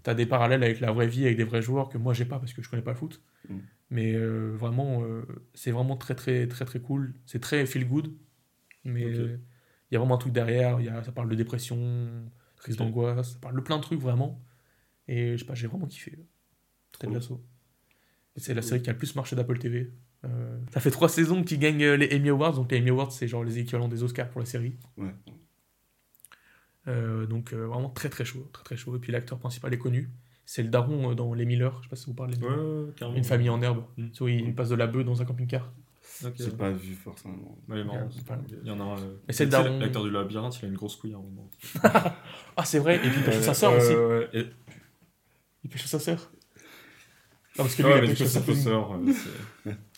T'as 0.02 0.14
des 0.14 0.26
parallèles 0.26 0.62
avec 0.62 0.80
la 0.80 0.92
vraie 0.92 1.06
vie, 1.08 1.24
avec 1.24 1.36
des 1.36 1.44
vrais 1.44 1.62
joueurs 1.62 1.88
que 1.88 1.98
moi 1.98 2.14
j'ai 2.14 2.24
pas 2.24 2.38
parce 2.38 2.52
que 2.52 2.62
je 2.62 2.70
connais 2.70 2.82
pas 2.82 2.92
le 2.92 2.96
foot. 2.96 3.22
Mm. 3.48 3.58
Mais 3.90 4.14
euh, 4.14 4.54
vraiment, 4.56 5.02
euh, 5.02 5.22
c'est 5.54 5.72
vraiment 5.72 5.96
très 5.96 6.14
très 6.14 6.46
très 6.46 6.64
très 6.64 6.80
cool. 6.80 7.14
C'est 7.26 7.40
très 7.40 7.66
feel 7.66 7.86
good. 7.88 8.14
Mais 8.84 9.02
il 9.02 9.38
y 9.90 9.96
a 9.96 9.98
vraiment 9.98 10.14
un 10.14 10.18
truc 10.18 10.32
derrière. 10.32 10.80
Y 10.80 10.88
a, 10.88 11.02
ça 11.02 11.12
parle 11.12 11.28
de 11.28 11.34
dépression, 11.34 12.08
crise 12.56 12.76
d'angoisse, 12.76 13.32
ça 13.32 13.38
parle 13.40 13.56
de 13.56 13.60
plein 13.60 13.76
de 13.78 13.82
trucs 13.82 14.00
vraiment. 14.00 14.42
Et 15.08 15.32
je 15.32 15.38
sais 15.38 15.44
pas, 15.44 15.54
j'ai 15.54 15.66
vraiment 15.66 15.86
kiffé. 15.86 16.18
Trop 16.92 17.10
Lasso. 17.10 17.44
Et 18.36 18.40
c'est 18.40 18.54
la 18.54 18.62
série 18.62 18.80
qui 18.80 18.88
a 18.90 18.92
le 18.92 18.98
plus 18.98 19.14
marché 19.16 19.34
d'Apple 19.34 19.58
TV. 19.58 19.92
Euh, 20.24 20.58
ça 20.72 20.80
fait 20.80 20.90
trois 20.90 21.08
saisons 21.08 21.42
qu'ils 21.44 21.58
gagnent 21.58 21.82
euh, 21.82 21.96
les 21.96 22.14
Emmy 22.14 22.28
Awards. 22.28 22.54
Donc 22.54 22.70
les 22.70 22.78
Emmy 22.80 22.90
Awards, 22.90 23.10
c'est 23.12 23.26
genre 23.28 23.42
les 23.44 23.58
équivalents 23.58 23.88
des 23.88 24.02
Oscars 24.02 24.28
pour 24.28 24.40
la 24.40 24.46
série. 24.46 24.76
Ouais. 24.98 25.14
Euh, 26.88 27.26
donc 27.26 27.52
euh, 27.52 27.66
vraiment 27.66 27.90
très 27.90 28.08
très 28.08 28.24
chaud, 28.24 28.48
très 28.52 28.64
très 28.64 28.76
chaud. 28.76 28.96
Et 28.96 28.98
puis 28.98 29.12
l'acteur 29.12 29.38
principal 29.38 29.72
est 29.72 29.78
connu. 29.78 30.10
C'est 30.44 30.62
le 30.62 30.68
daron 30.68 31.10
euh, 31.10 31.14
dans 31.14 31.32
Les 31.34 31.44
Miller. 31.46 31.76
Je 31.78 31.84
sais 31.84 31.88
pas 31.90 31.96
si 31.96 32.06
vous 32.06 32.14
parlez. 32.14 32.36
de- 32.36 32.44
Ouais. 33.00 33.16
Une 33.16 33.24
famille 33.24 33.48
en 33.50 33.62
herbe. 33.62 33.84
Mm. 33.96 34.08
Tu 34.10 34.18
vois, 34.18 34.30
il 34.30 34.54
passe 34.54 34.68
de 34.70 34.74
la 34.74 34.86
bœuf 34.86 35.04
dans 35.04 35.20
un 35.22 35.24
camping-car. 35.24 35.72
Ok. 36.24 36.32
J'ai 36.38 36.50
pas 36.50 36.70
vu 36.70 36.94
forcément. 36.94 37.56
Il 37.68 37.78
est 37.78 37.84
marrant. 37.84 38.00
Ouais, 38.00 38.08
c'est 38.10 38.24
pas- 38.26 38.38
Il 38.62 38.66
y 38.68 38.70
en 38.70 38.80
a 38.80 38.82
un. 38.82 38.98
euh, 38.98 39.16
Mais 39.28 39.32
c'est 39.32 39.46
daron. 39.46 39.78
L'acteur 39.78 40.02
du 40.04 40.10
labyrinthe, 40.10 40.58
il 40.60 40.64
a 40.64 40.68
une 40.68 40.74
grosse 40.74 40.96
couille 40.96 41.14
à 41.14 41.16
un 41.16 41.20
moment. 41.22 41.48
Ah, 42.56 42.64
c'est 42.64 42.78
vrai. 42.80 42.96
Et 42.96 42.98
puis 42.98 43.10
il 43.16 43.24
pêche 43.24 43.40
sa 43.40 43.54
sœur 43.54 43.74
aussi. 43.76 43.92
Et- 44.36 44.46
Il 45.64 45.70
pêche 45.70 45.84
sa 45.86 45.98
sœur. 45.98 46.30
Non, 47.58 47.64
parce 47.64 47.74
que 47.74 47.82
Ah 47.82 47.86
lui, 47.86 47.92
ouais, 47.94 47.98
il 48.00 48.04
a 48.04 48.08
pêché 48.08 48.26
sa 48.26 48.42
sœur. 48.54 49.00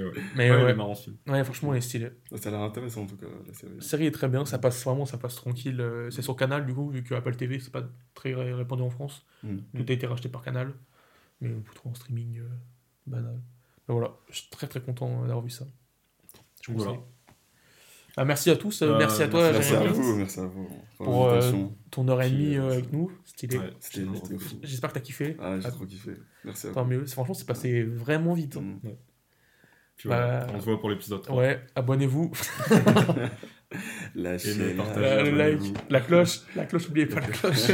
euh, 0.00 0.10
Mais 0.14 0.18
ouais. 0.20 0.24
Mais 0.36 0.50
Ouais, 0.50 0.56
ouais, 0.56 0.62
il 0.64 0.70
est 0.70 0.74
marrant 0.74 0.94
ce 0.94 1.04
film. 1.04 1.16
ouais, 1.28 1.44
franchement, 1.44 1.74
il 1.74 1.78
est 1.78 1.80
stylé. 1.80 2.10
Ça 2.36 2.48
a 2.48 2.52
l'air 2.52 2.60
intéressant 2.60 3.02
en 3.02 3.06
tout 3.06 3.16
cas 3.16 3.26
la 3.46 3.52
série. 3.54 3.74
La 3.76 3.80
série 3.82 4.06
est 4.06 4.10
très 4.10 4.28
bien, 4.28 4.44
ça 4.44 4.58
passe 4.58 4.82
vraiment, 4.84 5.06
ça 5.06 5.18
passe 5.18 5.36
tranquille. 5.36 5.80
euh, 5.80 6.10
C'est 6.10 6.22
sur 6.22 6.36
Canal, 6.36 6.66
du 6.66 6.74
coup, 6.74 6.88
vu 6.90 7.02
que 7.02 7.14
Apple 7.14 7.36
TV, 7.36 7.58
c'est 7.60 7.72
pas 7.72 7.82
très 8.14 8.34
ré- 8.34 8.52
répandu 8.54 8.82
en 8.82 8.90
France. 8.90 9.24
Mm. 9.42 9.56
Tout 9.76 9.84
a 9.88 9.92
été 9.92 10.06
racheté 10.06 10.28
par 10.28 10.42
Canal. 10.42 10.72
Mais 11.40 11.50
on 11.52 11.60
peut 11.60 11.74
trouver 11.74 11.92
en 11.92 11.94
streaming 11.94 12.38
euh, 12.40 12.48
banal. 13.06 13.40
Mais 13.88 13.92
voilà, 13.94 14.12
je 14.30 14.36
suis 14.38 14.48
très 14.50 14.66
très 14.66 14.80
content 14.80 15.22
d'avoir 15.22 15.42
vu 15.42 15.50
ça. 15.50 15.66
Je 16.62 16.72
vous 16.72 16.78
Voilà. 16.78 16.98
Ah, 18.16 18.24
merci 18.24 18.48
à 18.48 18.54
tous, 18.56 18.80
euh, 18.82 18.94
Euh, 18.94 18.98
merci 18.98 19.22
à 19.24 19.28
toi, 19.28 19.50
Merci 19.50 19.74
à 19.74 19.80
vous, 19.88 20.16
merci 20.16 20.38
à 20.38 20.44
vous 20.46 20.68
pour, 20.98 21.26
euh, 21.26 21.40
ton 21.90 22.06
heure 22.08 22.22
et 22.22 22.30
demie 22.30 22.56
euh, 22.56 22.62
euh, 22.62 22.72
avec 22.74 22.92
nous. 22.92 23.10
Stylé. 23.24 23.58
Ouais. 23.58 23.72
J'espère 24.62 24.90
que 24.90 24.94
t'as 24.94 25.00
kiffé. 25.00 25.36
Ah, 25.40 25.58
j'ai 25.58 25.66
Ah, 25.66 25.70
trop 25.72 25.84
kiffé. 25.84 26.12
Merci 26.44 26.68
à 26.68 26.70
Tant 26.70 26.84
vous. 26.84 26.90
mieux. 26.90 27.06
C'est- 27.06 27.14
Franchement, 27.14 27.34
c'est 27.34 27.44
passé 27.46 27.82
vraiment 27.82 28.32
vite. 28.34 28.56
hein. 28.56 28.60
Mm. 28.84 28.88
Tu 29.96 30.08
vois, 30.08 30.16
Bah, 30.16 30.46
on 30.54 30.60
se 30.60 30.64
voit 30.64 30.78
pour 30.80 30.90
l'épisode 30.90 31.22
3. 31.22 31.36
Ouais, 31.36 31.60
abonnez-vous. 31.74 32.32
Lâchez 34.14 34.50
Et 34.50 34.54
le 34.54 34.66
like, 34.66 34.76
partage, 34.76 35.02
La- 35.02 35.22
le 35.22 35.30
like, 35.36 35.60
la 35.90 36.00
cloche, 36.00 36.40
la 36.54 36.64
cloche, 36.66 36.88
oubliez 36.88 37.06
pas 37.06 37.20
la 37.20 37.26
cloche. 37.28 37.56